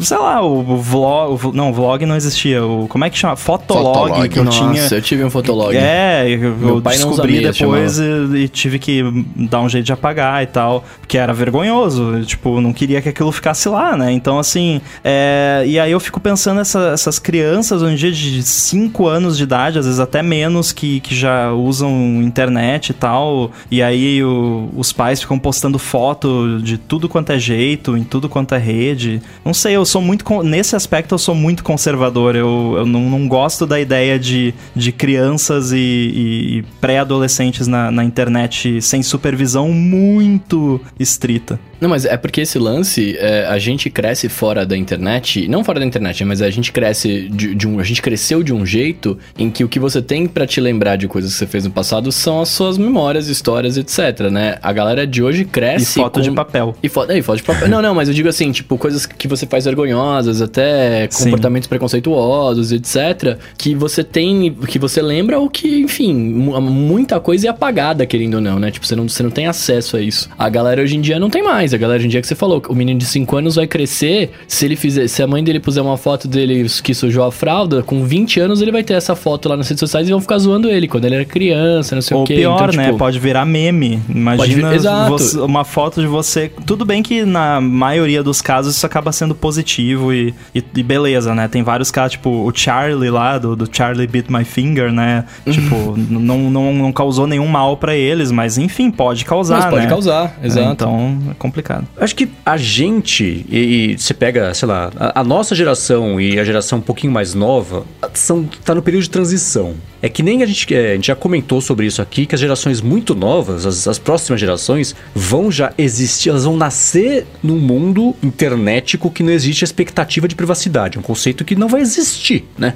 sei 0.00 0.16
lá, 0.16 0.42
o 0.44 0.76
vlog, 0.76 1.46
o, 1.46 1.52
não, 1.52 1.70
o 1.70 1.72
vlog 1.72 2.04
não 2.06 2.16
existia, 2.16 2.64
o 2.64 2.86
como 2.88 3.04
é 3.04 3.10
que 3.10 3.18
chama? 3.18 3.36
Fotolog, 3.36 4.08
Fotolog. 4.08 4.28
que 4.28 4.38
eu 4.38 4.44
Nossa. 4.44 4.58
tinha 4.58 4.86
nossa, 4.86 4.94
eu 4.94 5.02
tive 5.02 5.24
um 5.24 5.30
fotolog. 5.30 5.76
É, 5.76 6.28
eu, 6.28 6.56
Meu 6.56 6.82
pai 6.82 6.96
descobri 6.96 7.40
depois 7.40 7.98
e, 7.98 8.36
e, 8.36 8.48
tive 8.48 8.78
que 8.78 9.02
dar 9.36 9.60
um 9.60 9.68
jeito 9.68 9.84
de 9.84 9.92
apagar 9.92 10.42
e 10.42 10.46
tal, 10.46 10.84
porque 11.00 11.18
era 11.18 11.32
vergonhoso, 11.32 12.22
tipo, 12.24 12.60
não 12.60 12.72
queria 12.72 13.02
que 13.02 13.08
aquilo 13.08 13.32
ficasse 13.32 13.68
lá, 13.68 13.96
né? 13.96 14.12
Então, 14.12 14.38
assim, 14.38 14.80
é, 15.04 15.64
e 15.66 15.78
aí 15.78 15.90
eu 15.92 16.00
fico 16.00 16.20
pensando 16.20 16.60
essa, 16.60 16.90
essas 16.92 17.18
crianças 17.18 17.82
hoje 17.82 17.94
em 17.94 17.96
dia 17.96 18.12
de 18.12 18.42
5 18.42 19.06
anos 19.06 19.36
de 19.36 19.42
idade, 19.42 19.78
às 19.78 19.84
vezes 19.84 20.00
até 20.00 20.22
menos, 20.22 20.72
que, 20.72 21.00
que 21.00 21.14
já 21.14 21.52
usam 21.52 21.85
internet 22.22 22.90
e 22.90 22.94
tal, 22.94 23.50
e 23.70 23.82
aí 23.82 24.22
o, 24.22 24.70
os 24.76 24.92
pais 24.92 25.20
ficam 25.20 25.38
postando 25.38 25.78
foto 25.78 26.60
de 26.62 26.78
tudo 26.78 27.08
quanto 27.08 27.30
é 27.32 27.38
jeito, 27.38 27.96
em 27.96 28.04
tudo 28.04 28.28
quanto 28.28 28.54
é 28.54 28.58
rede. 28.58 29.22
Não 29.44 29.54
sei, 29.54 29.76
eu 29.76 29.84
sou 29.84 30.02
muito, 30.02 30.24
nesse 30.42 30.76
aspecto 30.76 31.14
eu 31.14 31.18
sou 31.18 31.34
muito 31.34 31.64
conservador, 31.64 32.36
eu, 32.36 32.74
eu 32.78 32.86
não, 32.86 33.10
não 33.10 33.28
gosto 33.28 33.66
da 33.66 33.80
ideia 33.80 34.18
de 34.18 34.54
de 34.74 34.92
crianças 34.92 35.72
e, 35.72 35.76
e, 35.76 36.58
e 36.58 36.62
pré-adolescentes 36.80 37.66
na, 37.66 37.90
na 37.90 38.04
internet 38.04 38.80
sem 38.82 39.02
supervisão 39.02 39.70
muito 39.70 40.80
estrita. 40.98 41.58
Não, 41.80 41.88
mas 41.88 42.04
é 42.04 42.16
porque 42.16 42.40
esse 42.40 42.58
lance, 42.58 43.16
é, 43.18 43.46
a 43.46 43.58
gente 43.58 43.90
cresce 43.90 44.28
fora 44.28 44.64
da 44.64 44.76
internet, 44.76 45.46
não 45.48 45.62
fora 45.62 45.78
da 45.78 45.86
internet, 45.86 46.24
mas 46.24 46.40
a 46.40 46.50
gente 46.50 46.72
cresce 46.72 47.28
de, 47.28 47.54
de, 47.54 47.68
um, 47.68 47.78
a 47.78 47.84
gente 47.84 48.00
cresceu 48.00 48.42
de 48.42 48.52
um 48.52 48.64
jeito 48.64 49.18
em 49.38 49.50
que 49.50 49.62
o 49.62 49.68
que 49.68 49.78
você 49.78 50.00
tem 50.00 50.26
para 50.26 50.46
te 50.46 50.60
lembrar 50.60 50.96
de 50.96 51.06
coisas 51.06 51.32
que 51.32 51.38
você 51.38 51.46
fez 51.46 51.64
no 51.64 51.70
passado 51.70 52.10
são 52.10 52.40
as 52.40 52.48
suas 52.48 52.78
memórias, 52.78 53.28
histórias, 53.28 53.76
etc, 53.76 54.30
né? 54.30 54.58
A 54.62 54.72
galera 54.72 55.06
de 55.06 55.22
hoje 55.22 55.44
cresce 55.44 55.98
e 55.98 56.02
foto 56.02 56.20
com... 56.20 56.20
de 56.20 56.30
papel. 56.30 56.74
E 56.82 56.88
foto, 56.88 57.12
é, 57.12 57.18
e 57.18 57.22
foto 57.22 57.36
de 57.36 57.42
papel. 57.42 57.68
não, 57.68 57.82
não, 57.82 57.94
mas 57.94 58.08
eu 58.08 58.14
digo 58.14 58.28
assim, 58.28 58.50
tipo, 58.52 58.78
coisas 58.78 59.04
que 59.04 59.28
você 59.28 59.46
faz 59.46 59.64
vergonhosas, 59.64 60.40
até 60.40 61.08
comportamentos 61.08 61.66
Sim. 61.66 61.70
preconceituosos, 61.70 62.72
etc, 62.72 63.38
que 63.58 63.74
você 63.74 64.02
tem, 64.02 64.54
que 64.66 64.78
você 64.78 65.02
lembra 65.02 65.38
ou 65.38 65.48
que, 65.50 65.80
enfim, 65.80 66.14
muita 66.14 67.20
coisa 67.20 67.48
é 67.48 67.50
apagada, 67.50 68.06
querendo 68.06 68.34
ou 68.34 68.40
não, 68.40 68.58
né? 68.58 68.70
Tipo, 68.70 68.86
você 68.86 68.96
não, 68.96 69.08
você 69.08 69.22
não 69.22 69.30
tem 69.30 69.46
acesso 69.46 69.96
a 69.96 70.00
isso. 70.00 70.28
A 70.38 70.48
galera 70.48 70.82
hoje 70.82 70.96
em 70.96 71.00
dia 71.00 71.18
não 71.18 71.28
tem 71.28 71.42
mais 71.42 71.65
mais. 71.66 71.74
A 71.74 71.76
galera 71.78 72.02
em 72.02 72.08
dia 72.08 72.20
que 72.20 72.26
você 72.26 72.34
falou, 72.34 72.62
o 72.68 72.74
menino 72.74 72.98
de 72.98 73.06
5 73.06 73.36
anos 73.36 73.56
vai 73.56 73.66
crescer, 73.66 74.30
se 74.46 74.64
ele 74.64 74.76
fizer, 74.76 75.08
se 75.08 75.22
a 75.22 75.26
mãe 75.26 75.42
dele 75.42 75.60
puser 75.60 75.82
uma 75.82 75.96
foto 75.96 76.28
dele 76.28 76.66
que 76.82 76.94
sujou 76.94 77.24
a 77.24 77.32
fralda, 77.32 77.82
com 77.82 78.04
20 78.04 78.40
anos 78.40 78.62
ele 78.62 78.70
vai 78.72 78.82
ter 78.82 78.94
essa 78.94 79.14
foto 79.16 79.48
lá 79.48 79.56
nas 79.56 79.68
redes 79.68 79.80
sociais 79.80 80.08
e 80.08 80.10
vão 80.12 80.20
ficar 80.20 80.38
zoando 80.38 80.68
ele 80.70 80.86
quando 80.88 81.04
ele 81.04 81.16
era 81.16 81.24
criança, 81.24 81.94
não 81.94 82.02
sei 82.02 82.16
Ou 82.16 82.22
o 82.22 82.26
quê. 82.26 82.34
pior, 82.36 82.54
Então, 82.68 82.76
né? 82.76 82.86
tipo, 82.86 82.98
Pode 82.98 83.18
virar 83.18 83.44
meme. 83.44 84.00
Imagina 84.08 84.70
vir- 84.70 84.76
Exato. 84.76 85.10
você- 85.10 85.38
uma 85.38 85.64
foto 85.64 86.00
de 86.00 86.06
você. 86.06 86.50
Tudo 86.64 86.84
bem 86.84 87.02
que 87.02 87.24
na 87.24 87.60
maioria 87.60 88.22
dos 88.22 88.40
casos 88.40 88.76
isso 88.76 88.86
acaba 88.86 89.12
sendo 89.12 89.34
positivo 89.34 90.12
e, 90.12 90.34
e, 90.54 90.62
e 90.76 90.82
beleza, 90.82 91.34
né? 91.34 91.46
Tem 91.48 91.62
vários 91.62 91.90
casos, 91.90 92.12
tipo 92.12 92.30
o 92.30 92.52
Charlie 92.54 93.10
lá, 93.10 93.38
do, 93.38 93.54
do 93.56 93.68
Charlie 93.70 94.06
Beat 94.06 94.28
My 94.28 94.44
Finger, 94.44 94.92
né? 94.92 95.24
tipo, 95.50 95.94
n- 95.96 96.06
não, 96.18 96.50
não, 96.50 96.72
não 96.72 96.92
causou 96.92 97.26
nenhum 97.26 97.46
mal 97.46 97.76
pra 97.76 97.94
eles, 97.94 98.30
mas 98.30 98.58
enfim, 98.58 98.90
pode 98.90 99.24
causar, 99.24 99.56
Mas 99.56 99.64
pode 99.66 99.82
né? 99.84 99.88
causar, 99.88 100.38
exato. 100.42 100.68
É, 100.68 100.72
então 100.72 101.18
é 101.30 101.34
complicado. 101.34 101.55
Acho 101.96 102.14
que 102.14 102.28
a 102.44 102.56
gente, 102.56 103.46
e, 103.48 103.92
e 103.92 103.98
você 103.98 104.14
pega, 104.14 104.52
sei 104.54 104.68
lá, 104.68 104.90
a, 104.96 105.20
a 105.20 105.24
nossa 105.24 105.54
geração 105.54 106.20
e 106.20 106.38
a 106.38 106.44
geração 106.44 106.78
um 106.78 106.82
pouquinho 106.82 107.12
mais 107.12 107.34
nova, 107.34 107.84
são, 108.14 108.48
tá 108.64 108.74
no 108.74 108.82
período 108.82 109.02
de 109.02 109.10
transição. 109.10 109.74
É 110.02 110.08
que 110.08 110.22
nem 110.22 110.42
a 110.42 110.46
gente, 110.46 110.72
é, 110.74 110.92
a 110.92 110.94
gente 110.94 111.06
já 111.08 111.16
comentou 111.16 111.60
sobre 111.60 111.86
isso 111.86 112.00
aqui, 112.00 112.26
que 112.26 112.34
as 112.34 112.40
gerações 112.40 112.80
muito 112.80 113.14
novas, 113.14 113.66
as, 113.66 113.88
as 113.88 113.98
próximas 113.98 114.38
gerações, 114.40 114.94
vão 115.14 115.50
já 115.50 115.72
existir, 115.76 116.28
elas 116.28 116.44
vão 116.44 116.56
nascer 116.56 117.26
num 117.42 117.58
mundo 117.58 118.14
internetico 118.22 119.10
que 119.10 119.22
não 119.22 119.32
existe 119.32 119.64
expectativa 119.64 120.28
de 120.28 120.34
privacidade. 120.34 120.98
Um 120.98 121.02
conceito 121.02 121.44
que 121.44 121.56
não 121.56 121.68
vai 121.68 121.80
existir, 121.80 122.44
né? 122.56 122.74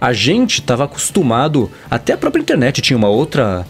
A 0.00 0.12
gente 0.12 0.60
estava 0.60 0.84
acostumado, 0.84 1.70
até 1.90 2.12
a 2.12 2.16
própria 2.16 2.40
internet 2.40 2.80
tinha 2.80 2.96
uma 2.96 3.08
outra. 3.08 3.66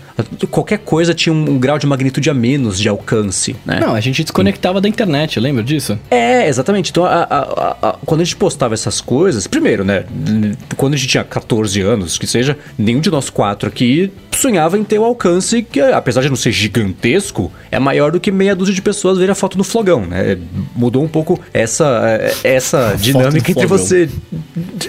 Qualquer 0.51 0.79
coisa 0.79 1.13
tinha 1.15 1.33
um, 1.33 1.51
um 1.51 1.59
grau 1.59 1.79
de 1.79 1.87
magnitude 1.87 2.31
a 2.31 2.35
menos 2.35 2.79
de 2.79 2.89
alcance, 2.89 3.55
né? 3.67 3.79
Não, 3.81 3.95
a 3.95 4.01
gente 4.01 4.23
desconectava 4.23 4.81
da 4.81 4.89
internet, 4.89 5.39
lembra 5.39 5.63
disso? 5.63 5.99
É, 6.11 6.49
exatamente. 6.49 6.91
Então, 6.91 7.05
a- 7.05 7.23
a- 7.25 7.39
a- 7.39 7.77
a- 7.91 7.99
quando 8.07 8.21
a 8.23 8.25
gente 8.25 8.37
postava 8.37 8.75
essas 8.75 9.01
coisas, 9.01 9.47
primeiro, 9.47 9.85
né? 9.85 10.05
Quando 10.77 10.95
a 10.95 10.97
gente 10.97 11.09
tinha 11.09 11.25
14 11.25 11.81
anos, 11.83 12.17
que 12.19 12.27
seja, 12.27 12.57
nenhum 12.79 13.01
de 13.01 13.11
nós 13.11 13.29
quatro 13.31 13.69
aqui 13.69 14.11
sonhava 14.35 14.77
em 14.79 14.85
ter 14.85 14.99
o 14.99 15.05
alcance 15.05 15.63
que, 15.63 15.81
apesar 15.81 16.21
de 16.23 16.29
não 16.29 16.37
ser 16.37 16.53
gigantesco, 16.53 17.51
é 17.71 17.79
maior 17.79 18.11
do 18.13 18.21
que 18.21 18.31
meia 18.31 18.55
dúzia 18.55 18.75
de 18.75 18.83
pessoas 18.83 19.17
verem 19.19 19.33
a 19.33 19.35
foto 19.35 19.57
no 19.57 19.65
flogão, 19.65 20.05
né? 20.07 20.37
Mudou 20.75 21.03
um 21.03 21.09
pouco 21.09 21.41
essa, 21.55 22.19
essa 22.45 22.95
dinâmica 22.99 23.51
entre 23.51 23.67
flogão. 23.67 23.85
você 23.85 24.09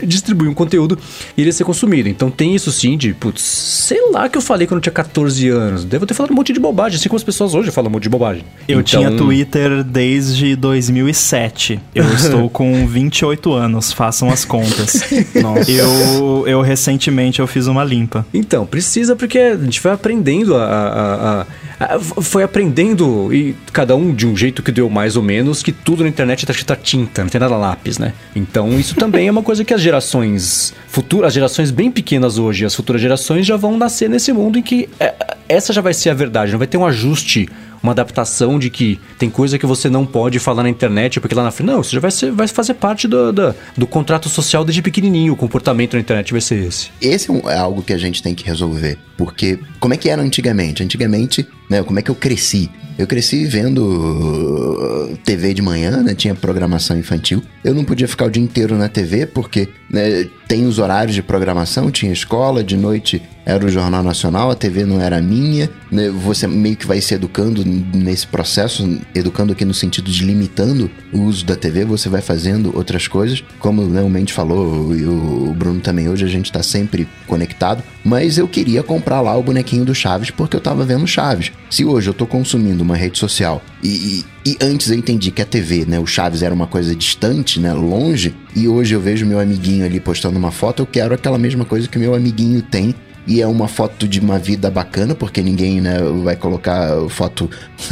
distribuir 0.04 0.50
um 0.50 0.54
conteúdo 0.54 0.98
e 1.36 1.42
ele 1.42 1.52
ser 1.52 1.64
consumido. 1.64 2.10
Então 2.10 2.30
tem 2.30 2.56
isso 2.56 2.72
sim 2.72 2.98
de, 2.98 3.14
putz, 3.14 3.42
sei 3.42 4.12
lá 4.12 4.28
que 4.30 4.38
eu 4.38 4.42
falei 4.42 4.68
quando 4.68 4.80
eu 4.80 4.82
tinha 4.82 4.94
14 4.94 5.17
anos. 5.22 5.84
Devo 5.84 6.06
ter 6.06 6.14
falado 6.14 6.32
um 6.32 6.36
monte 6.36 6.54
de 6.54 6.60
bobagem, 6.60 6.98
assim 6.98 7.10
como 7.10 7.18
as 7.18 7.24
pessoas 7.24 7.54
hoje 7.56 7.72
falam 7.72 7.90
um 7.90 7.94
monte 7.94 8.04
de 8.04 8.10
bobagem. 8.10 8.44
Eu 8.68 8.80
Então- 8.82 8.84
tinha 9.02 9.12
Twitter 9.12 9.84
desde 9.84 10.56
2007. 10.56 11.80
Eu 11.96 12.06
estou 12.14 12.50
com 12.50 12.86
28 12.88 13.54
anos, 13.54 13.92
façam 13.92 14.30
as 14.30 14.46
contas. 14.46 15.02
Nossa. 15.42 15.72
Eu, 15.72 16.46
eu 16.48 16.62
recentemente 16.62 17.40
eu 17.40 17.48
fiz 17.48 17.68
uma 17.68 17.84
limpa. 17.84 18.26
Então, 18.34 18.66
precisa 18.66 19.16
porque 19.16 19.38
a 19.40 19.58
gente 19.58 19.82
vai 19.82 19.94
aprendendo 19.94 20.56
a, 20.56 20.64
a- 20.64 21.42
a- 21.42 22.00
Foi 22.00 22.42
aprendendo, 22.44 23.32
e 23.34 23.56
cada 23.72 23.96
um 23.96 24.14
de 24.14 24.26
um 24.26 24.36
jeito 24.36 24.64
que 24.64 24.72
deu 24.72 24.90
mais 24.90 25.16
ou 25.16 25.22
menos, 25.24 25.62
que 25.62 25.72
tudo 25.72 26.04
na 26.04 26.10
internet 26.10 26.46
tá 26.46 26.52
escrito 26.52 26.74
a 26.74 26.76
tinta, 26.76 27.22
não 27.22 27.30
tem 27.30 27.40
nada 27.40 27.56
lápis, 27.56 27.98
né? 28.00 28.14
Então, 28.36 28.80
isso 28.80 28.96
também 28.96 29.28
é 29.28 29.32
uma 29.32 29.44
coisa 29.44 29.64
que 29.64 29.74
as 29.74 29.82
gerações 29.82 30.74
futuras, 30.88 31.28
as 31.28 31.34
gerações 31.34 31.70
bem 31.72 31.92
pequenas 31.92 32.38
hoje, 32.40 32.66
as 32.66 32.74
futuras 32.74 33.02
gerações 33.02 33.46
já 33.46 33.56
vão 33.56 33.78
nascer 33.78 34.10
nesse 34.10 34.34
mundo 34.34 34.58
em 34.58 34.62
que 34.64 34.90
é, 35.00 35.07
essa 35.48 35.74
já 35.74 35.82
vai 35.82 35.94
ser 35.94 36.10
a 36.10 36.14
verdade, 36.14 36.52
não 36.52 36.60
vai 36.60 36.68
ter 36.68 36.78
um 36.78 36.86
ajuste 36.86 37.50
uma 37.82 37.92
adaptação 37.92 38.58
de 38.60 38.70
que 38.70 39.00
tem 39.18 39.30
coisa 39.30 39.58
que 39.58 39.66
você 39.66 39.90
não 39.90 40.06
pode 40.06 40.40
falar 40.40 40.64
na 40.64 40.70
internet, 40.70 41.20
porque 41.20 41.36
lá 41.36 41.44
na 41.44 41.52
frente. 41.52 41.68
Não, 41.68 41.82
isso 41.82 41.92
já 41.92 42.00
vai, 42.00 42.12
ser, 42.12 42.32
vai 42.32 42.48
fazer 42.48 42.74
parte 42.74 43.08
do, 43.08 43.32
do, 43.32 43.56
do 43.78 43.88
contrato 43.88 44.30
social 44.30 44.64
desde 44.64 44.82
pequenininho. 44.82 45.34
O 45.34 45.36
comportamento 45.36 45.94
na 45.94 46.00
internet 46.00 46.32
vai 46.32 46.42
ser 46.42 46.66
esse. 46.66 46.90
Esse 47.02 47.32
é 47.32 47.58
é 47.58 47.58
algo 47.58 47.82
que 47.82 47.94
a 47.94 47.98
gente 47.98 48.22
tem 48.22 48.36
que 48.36 48.46
resolver. 48.46 48.98
Porque 49.18 49.60
como 49.80 49.94
é 49.94 49.98
que 49.98 50.10
era 50.10 50.22
antigamente? 50.22 50.84
Antigamente, 50.84 51.48
né, 51.70 51.84
como 51.84 52.00
é 52.00 52.02
que 52.02 52.12
eu 52.12 52.16
cresci? 52.16 52.70
Eu 52.98 53.06
cresci 53.06 53.46
vendo 53.46 53.84
uh, 53.84 55.18
TV 55.18 55.54
de 55.54 55.62
manhã, 55.62 56.02
né? 56.02 56.16
Tinha 56.16 56.34
programação 56.34 56.98
infantil. 56.98 57.44
Eu 57.64 57.76
não 57.76 57.86
podia 57.86 58.08
ficar 58.08 58.26
o 58.26 58.30
dia 58.30 58.42
inteiro 58.42 58.76
na 58.76 58.90
TV 58.90 59.28
porque 59.28 59.70
né, 59.88 60.28
tem 60.48 60.66
os 60.66 60.80
horários 60.80 61.14
de 61.14 61.22
programação, 61.22 61.92
tinha 61.92 62.12
escola, 62.12 62.64
de 62.64 62.78
noite 62.78 63.22
era 63.48 63.66
o 63.66 63.70
Jornal 63.70 64.04
Nacional, 64.04 64.52
a 64.52 64.56
TV 64.56 64.84
não 64.84 65.00
era 65.00 65.22
minha. 65.22 65.70
né, 65.90 66.10
Você 66.10 66.46
meio 66.48 66.76
que 66.76 66.86
vai 66.86 67.00
se 67.00 67.14
educando 67.14 67.64
nesse 67.66 68.28
processo, 68.28 69.00
educando 69.16 69.54
aqui 69.54 69.64
no 69.64 69.74
sentido 69.74 70.12
de 70.12 70.26
limitando 70.26 70.92
o 71.14 71.22
uso 71.22 71.46
da 71.46 71.56
TV, 71.56 71.86
você 71.86 72.10
vai 72.10 72.20
fazendo 72.22 72.76
outras 72.76 73.08
coisas. 73.08 73.42
Como 73.58 73.84
né, 73.84 74.02
o 74.02 74.10
Mendes 74.10 74.36
falou, 74.36 74.94
e 74.94 75.06
o 75.06 75.56
Bruno 75.58 75.80
também, 75.80 76.10
hoje 76.10 76.26
a 76.26 76.28
gente 76.28 76.52
tá 76.52 76.62
sempre 76.62 77.08
conectado. 77.26 77.82
Mas 78.04 78.38
eu 78.38 78.50
queria 78.50 78.84
comprar 78.84 79.22
lá 79.22 79.34
o 79.38 79.44
bonequinho 79.44 79.86
do 79.86 79.96
Chaves 79.96 80.30
porque 80.30 80.58
eu 80.58 80.62
tava 80.62 80.84
vendo 80.84 81.08
Chaves. 81.08 81.54
Se 81.70 81.86
hoje 81.86 82.10
eu 82.10 82.14
tô 82.14 82.28
consumindo 82.28 82.84
uma 82.84 82.98
rede 82.98 83.18
social 83.18 83.62
e, 83.84 84.24
e, 84.46 84.52
e 84.52 84.58
antes 84.62 84.90
eu 84.90 84.98
entendi 84.98 85.32
que 85.32 85.42
a 85.42 85.46
TV, 85.46 85.86
né, 85.88 86.00
o 86.00 86.06
Chaves 86.06 86.42
era 86.42 86.54
uma 86.54 86.68
coisa 86.68 86.96
distante, 86.96 87.60
né, 87.60 87.74
longe, 87.74 88.34
e 88.56 88.68
hoje 88.68 88.94
eu 88.96 89.00
vejo 89.02 89.26
meu 89.26 89.40
amiguinho 89.40 89.86
ali 89.86 90.00
postando 90.00 90.38
uma 90.38 90.52
foto, 90.52 90.82
eu 90.82 90.86
quero 90.88 91.14
aquela 91.14 91.38
mesma 91.38 91.66
coisa 91.66 91.88
que 91.88 91.98
meu 92.00 92.16
amiguinho 92.16 92.62
tem 92.62 92.96
e 93.30 93.42
é 93.42 93.46
uma 93.48 93.68
foto 93.68 94.08
de 94.08 94.22
uma 94.22 94.40
vida 94.40 94.72
bacana, 94.72 95.14
porque 95.14 95.42
ninguém 95.42 95.82
né, 95.82 95.98
vai 96.24 96.38
colocar 96.38 96.96
foto 97.10 97.50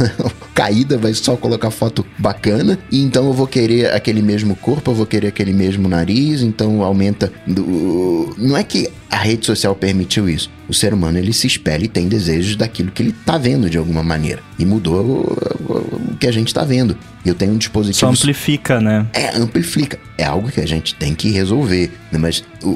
caída, 0.54 0.96
vai 0.96 1.12
só 1.12 1.36
colocar 1.36 1.70
foto 1.70 2.06
bacana. 2.18 2.78
E 2.90 3.02
então 3.02 3.26
eu 3.26 3.34
vou 3.34 3.46
querer 3.46 3.92
aquele 3.92 4.22
mesmo 4.22 4.56
corpo, 4.56 4.90
eu 4.90 4.94
vou 4.94 5.04
querer 5.04 5.28
aquele 5.28 5.52
mesmo 5.52 5.88
nariz, 5.90 6.40
então 6.40 6.82
aumenta. 6.82 7.30
do- 7.46 8.34
Não 8.38 8.56
é 8.56 8.64
que 8.64 8.88
a 9.10 9.16
rede 9.16 9.46
social 9.46 9.74
permitiu 9.74 10.28
isso. 10.28 10.50
O 10.68 10.74
ser 10.74 10.92
humano 10.92 11.18
ele 11.18 11.32
se 11.32 11.46
espelha 11.46 11.84
e 11.84 11.88
tem 11.88 12.08
desejos 12.08 12.56
daquilo 12.56 12.90
que 12.90 13.02
ele 13.02 13.12
tá 13.24 13.38
vendo 13.38 13.70
de 13.70 13.78
alguma 13.78 14.02
maneira. 14.02 14.42
E 14.58 14.64
mudou 14.64 15.04
o, 15.04 15.72
o- 15.72 16.12
o 16.12 16.16
que 16.18 16.26
a 16.26 16.32
gente 16.32 16.52
tá 16.52 16.64
vendo. 16.64 16.96
E 17.24 17.28
eu 17.28 17.34
tenho 17.34 17.50
um 17.52 17.54
Só 17.54 17.58
dispositivo 17.60 18.10
amplifica, 18.10 18.80
né? 18.80 19.06
é, 19.12 19.36
amplifica. 19.36 19.98
É 20.18 20.24
algo 20.24 20.50
que 20.50 20.60
a 20.60 20.66
gente 20.66 20.94
tem 20.94 21.14
que 21.14 21.30
resolver. 21.30 21.90
né? 22.10 22.18
Mas 22.18 22.42
o, 22.62 22.68
o- 22.68 22.74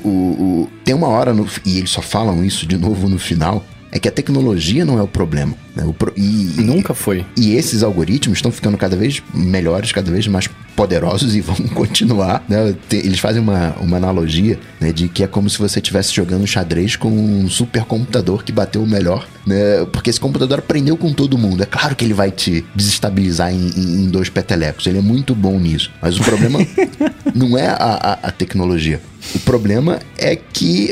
o- 0.62 0.68
tem 0.84 0.94
uma 0.94 1.08
hora, 1.08 1.32
no- 1.34 1.46
e 1.64 1.78
eles 1.78 1.90
só 1.90 2.00
falam 2.02 2.44
isso 2.44 2.66
de 2.66 2.76
novo 2.78 3.08
no 3.08 3.18
final, 3.18 3.64
é 3.92 3.98
que 3.98 4.08
a 4.08 4.12
tecnologia 4.12 4.84
não 4.84 4.98
é 4.98 5.02
o 5.02 5.08
problema. 5.08 5.54
né? 5.74 5.84
O 5.84 5.92
pro- 5.92 6.12
e, 6.16 6.54
Nunca 6.58 6.94
foi. 6.94 7.24
e 7.36 7.54
esses 7.54 7.82
algoritmos 7.82 8.38
estão 8.38 8.50
ficando 8.52 8.76
cada 8.78 8.96
vez 8.96 9.22
melhores, 9.34 9.90
cada 9.92 10.10
vez 10.10 10.26
mais 10.28 10.48
poderosos 10.76 11.34
e 11.36 11.40
vão 11.40 11.56
continuar. 11.74 12.44
né? 12.48 12.74
Eles 12.92 13.18
fazem 13.18 13.42
uma, 13.42 13.74
uma 13.80 13.96
analogia 13.96 14.58
né, 14.80 14.92
de 14.92 15.08
que 15.08 15.22
é 15.24 15.26
como 15.26 15.50
se 15.50 15.58
você 15.58 15.78
estivesse 15.80 16.14
jogando 16.14 16.46
xadrez 16.46 16.94
com 16.96 17.08
um 17.10 17.48
supercomputador 17.48 18.44
que 18.44 18.52
bateu 18.52 18.82
o 18.82 18.86
melhor, 18.86 19.26
né? 19.46 19.84
porque 19.92 20.10
esse 20.10 20.20
computador 20.20 20.58
aprendeu 20.60 20.96
com 20.96 21.12
todo 21.12 21.36
mundo. 21.36 21.62
É 21.62 21.66
claro 21.66 21.96
que 21.96 22.04
ele 22.04 22.14
vai 22.14 22.30
te 22.30 22.64
desestabilizar 22.74 23.52
em, 23.52 23.70
em- 23.76 24.04
em 24.04 24.08
dois 24.08 24.28
petelecos. 24.28 24.86
Ele 24.86 24.98
é 24.98 25.02
muito 25.02 25.34
bom 25.34 25.58
nisso. 25.58 25.90
Mas 26.00 26.16
o 26.18 26.22
problema 26.22 26.58
não 27.34 27.56
é 27.58 27.66
a, 27.66 27.74
a- 27.76 28.18
a 28.28 28.30
tecnologia. 28.30 29.00
O 29.34 29.38
problema 29.40 29.98
é 30.16 30.36
que 30.36 30.90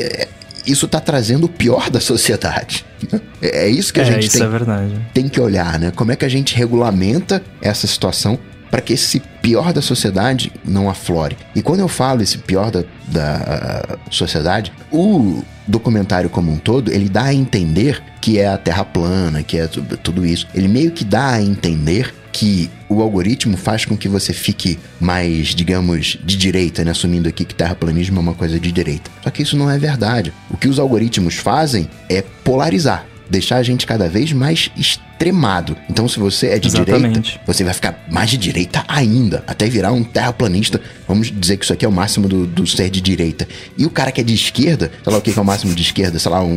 isso 0.69 0.85
está 0.85 0.99
trazendo 0.99 1.45
o 1.45 1.49
pior 1.49 1.89
da 1.89 1.99
sociedade. 1.99 2.85
É 3.41 3.67
isso 3.67 3.93
que 3.93 3.99
a 3.99 4.03
é, 4.03 4.05
gente 4.05 4.29
tem 4.29 4.41
é 4.43 4.47
verdade. 4.47 4.93
tem 5.13 5.27
que 5.29 5.39
olhar, 5.39 5.79
né? 5.79 5.91
Como 5.95 6.11
é 6.11 6.15
que 6.15 6.25
a 6.25 6.29
gente 6.29 6.55
regulamenta 6.55 7.41
essa 7.61 7.87
situação 7.87 8.37
para 8.69 8.81
que 8.81 8.93
esse 8.93 9.19
pior 9.41 9.73
da 9.73 9.81
sociedade 9.81 10.51
não 10.63 10.89
aflore. 10.89 11.35
E 11.55 11.61
quando 11.61 11.79
eu 11.79 11.87
falo 11.87 12.21
esse 12.21 12.37
pior 12.37 12.69
da, 12.69 12.83
da 13.07 13.97
sociedade, 14.11 14.71
o 14.91 15.41
documentário 15.67 16.29
como 16.29 16.51
um 16.51 16.57
todo, 16.57 16.91
ele 16.91 17.09
dá 17.09 17.23
a 17.23 17.33
entender 17.33 17.99
que 18.21 18.37
é 18.37 18.47
a 18.47 18.57
Terra 18.57 18.85
plana, 18.85 19.41
que 19.41 19.57
é 19.57 19.65
tu- 19.65 19.81
tudo 20.03 20.23
isso. 20.25 20.45
Ele 20.53 20.67
meio 20.67 20.91
que 20.91 21.03
dá 21.03 21.29
a 21.31 21.41
entender 21.41 22.13
que 22.39 22.71
o 22.87 23.01
algoritmo 23.01 23.57
faz 23.57 23.83
com 23.83 23.97
que 23.97 24.07
você 24.07 24.31
fique 24.31 24.79
mais, 24.97 25.47
digamos, 25.47 26.17
de 26.23 26.37
direita, 26.37 26.85
né? 26.85 26.91
assumindo 26.91 27.27
aqui 27.27 27.43
que 27.43 27.53
terraplanismo 27.53 28.17
é 28.17 28.21
uma 28.21 28.33
coisa 28.33 28.57
de 28.57 28.71
direita. 28.71 29.11
Só 29.21 29.29
que 29.29 29.43
isso 29.43 29.57
não 29.57 29.69
é 29.69 29.77
verdade. 29.77 30.31
O 30.49 30.55
que 30.55 30.69
os 30.69 30.79
algoritmos 30.79 31.35
fazem 31.35 31.89
é 32.07 32.21
polarizar 32.21 33.05
deixar 33.29 33.57
a 33.57 33.63
gente 33.63 33.85
cada 33.85 34.09
vez 34.09 34.31
mais 34.31 34.71
extremado. 35.19 35.75
Então, 35.89 36.07
se 36.07 36.17
você 36.17 36.47
é 36.47 36.59
de 36.59 36.67
Exatamente. 36.69 37.21
direita, 37.21 37.41
você 37.45 37.63
vai 37.63 37.73
ficar 37.73 38.05
mais 38.09 38.29
de 38.29 38.37
direita 38.37 38.83
ainda, 38.87 39.43
até 39.45 39.67
virar 39.67 39.91
um 39.91 40.01
terraplanista. 40.01 40.79
Vamos 41.07 41.29
dizer 41.31 41.57
que 41.57 41.65
isso 41.65 41.73
aqui 41.73 41.83
é 41.83 41.89
o 41.89 41.91
máximo 41.91 42.27
do, 42.29 42.47
do 42.47 42.65
ser 42.65 42.89
de 42.89 43.01
direita. 43.01 43.45
E 43.77 43.85
o 43.85 43.89
cara 43.89 44.11
que 44.13 44.21
é 44.21 44.23
de 44.23 44.33
esquerda, 44.33 44.89
sei 45.03 45.11
lá 45.11 45.19
o 45.19 45.21
que 45.21 45.33
que 45.33 45.37
é 45.37 45.41
o 45.41 45.45
máximo 45.45 45.75
de 45.75 45.81
esquerda, 45.81 46.17
sei 46.17 46.31
lá, 46.31 46.41
um, 46.41 46.53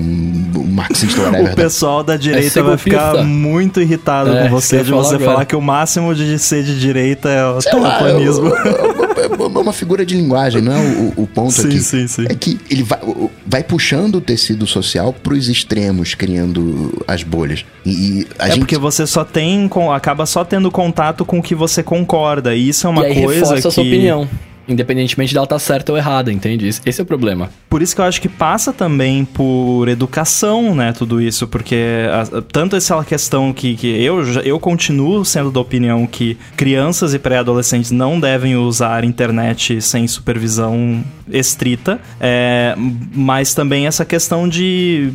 um 0.57 0.65
marxista 0.71 1.21
whatever. 1.23 1.53
O 1.53 1.57
pessoal 1.57 2.05
da 2.05 2.17
direita 2.17 2.51
ser 2.51 2.63
vai 2.63 2.77
ficar 2.79 3.25
muito 3.25 3.81
irritado 3.81 4.31
É, 4.33 4.45
com 4.45 4.51
você 4.51 4.83
de 4.85 4.91
você 4.93 5.19
falar 5.19 5.45
que 5.45 5.57
o 5.57 5.61
máximo 5.61 6.15
de 6.15 6.39
ser 6.39 6.63
de 6.63 6.79
direita 6.79 7.29
é 7.29 7.45
o 7.45 7.61
Sei 7.61 7.73
lá, 7.75 7.99
terraplanismo. 7.99 8.47
eu- 8.47 8.57
eu- 8.57 9.02
é 9.25 9.59
uma 9.61 9.73
figura 9.73 10.05
de 10.05 10.15
linguagem, 10.15 10.61
não 10.61 10.73
é 10.73 10.79
o, 10.79 11.23
o 11.23 11.27
ponto 11.27 11.53
sim, 11.53 11.69
aqui. 11.69 11.81
Sim, 11.81 12.07
sim. 12.07 12.25
É 12.29 12.35
que 12.35 12.59
ele 12.71 12.83
vai, 12.83 13.01
vai 13.47 13.63
puxando 13.63 14.17
o 14.17 14.21
tecido 14.21 14.67
social 14.67 15.13
pros 15.13 15.49
extremos, 15.49 16.15
criando 16.15 17.03
as 17.07 17.23
bolhas. 17.23 17.65
E 17.85 18.27
é 18.39 18.47
gente... 18.49 18.61
porque 18.61 18.79
você 18.79 19.07
só 19.07 19.25
tem, 19.25 19.71
acaba 19.95 20.27
só 20.27 20.45
tendo 20.45 20.71
contato 20.71 21.25
com 21.25 21.39
o 21.39 21.43
que 21.43 21.55
você 21.55 21.83
concorda. 21.83 22.55
E 22.55 22.69
isso 22.69 22.87
é 22.87 22.91
uma 22.91 23.07
e 23.07 23.13
aí 23.13 23.23
coisa 23.23 23.55
que... 23.55 23.67
a 23.67 23.71
sua 23.71 23.83
opinião. 23.83 24.29
Independentemente 24.73 25.35
dela 25.35 25.45
estar 25.45 25.57
tá 25.57 25.61
certa 25.61 25.93
ou 25.93 25.99
errada, 25.99 26.33
entende? 26.33 26.69
Esse 26.69 27.01
é 27.01 27.03
o 27.03 27.07
problema. 27.07 27.51
Por 27.69 27.83
isso 27.83 27.95
que 27.95 28.01
eu 28.01 28.05
acho 28.05 28.21
que 28.21 28.29
passa 28.29 28.73
também 28.73 29.25
por 29.25 29.89
educação, 29.89 30.75
né, 30.75 30.93
tudo 30.93 31.21
isso, 31.21 31.47
porque 31.47 31.77
a, 32.11 32.43
tanto 32.43 32.77
essa 32.77 33.03
questão 33.05 33.53
que, 33.53 33.77
que 33.77 33.89
eu, 34.03 34.23
eu 34.43 34.59
continuo 34.59 35.25
sendo 35.25 35.51
da 35.51 35.61
opinião 35.61 36.07
que 36.07 36.37
crianças 36.57 37.15
e 37.15 37.19
pré-adolescentes 37.19 37.91
não 37.91 38.19
devem 38.19 38.57
usar 38.57 39.05
internet 39.05 39.81
sem 39.81 40.07
supervisão 40.07 41.05
estrita, 41.31 42.01
é, 42.21 42.75
mas 43.15 43.55
também 43.55 43.87
essa 43.87 44.05
questão 44.05 44.49
de 44.49 45.13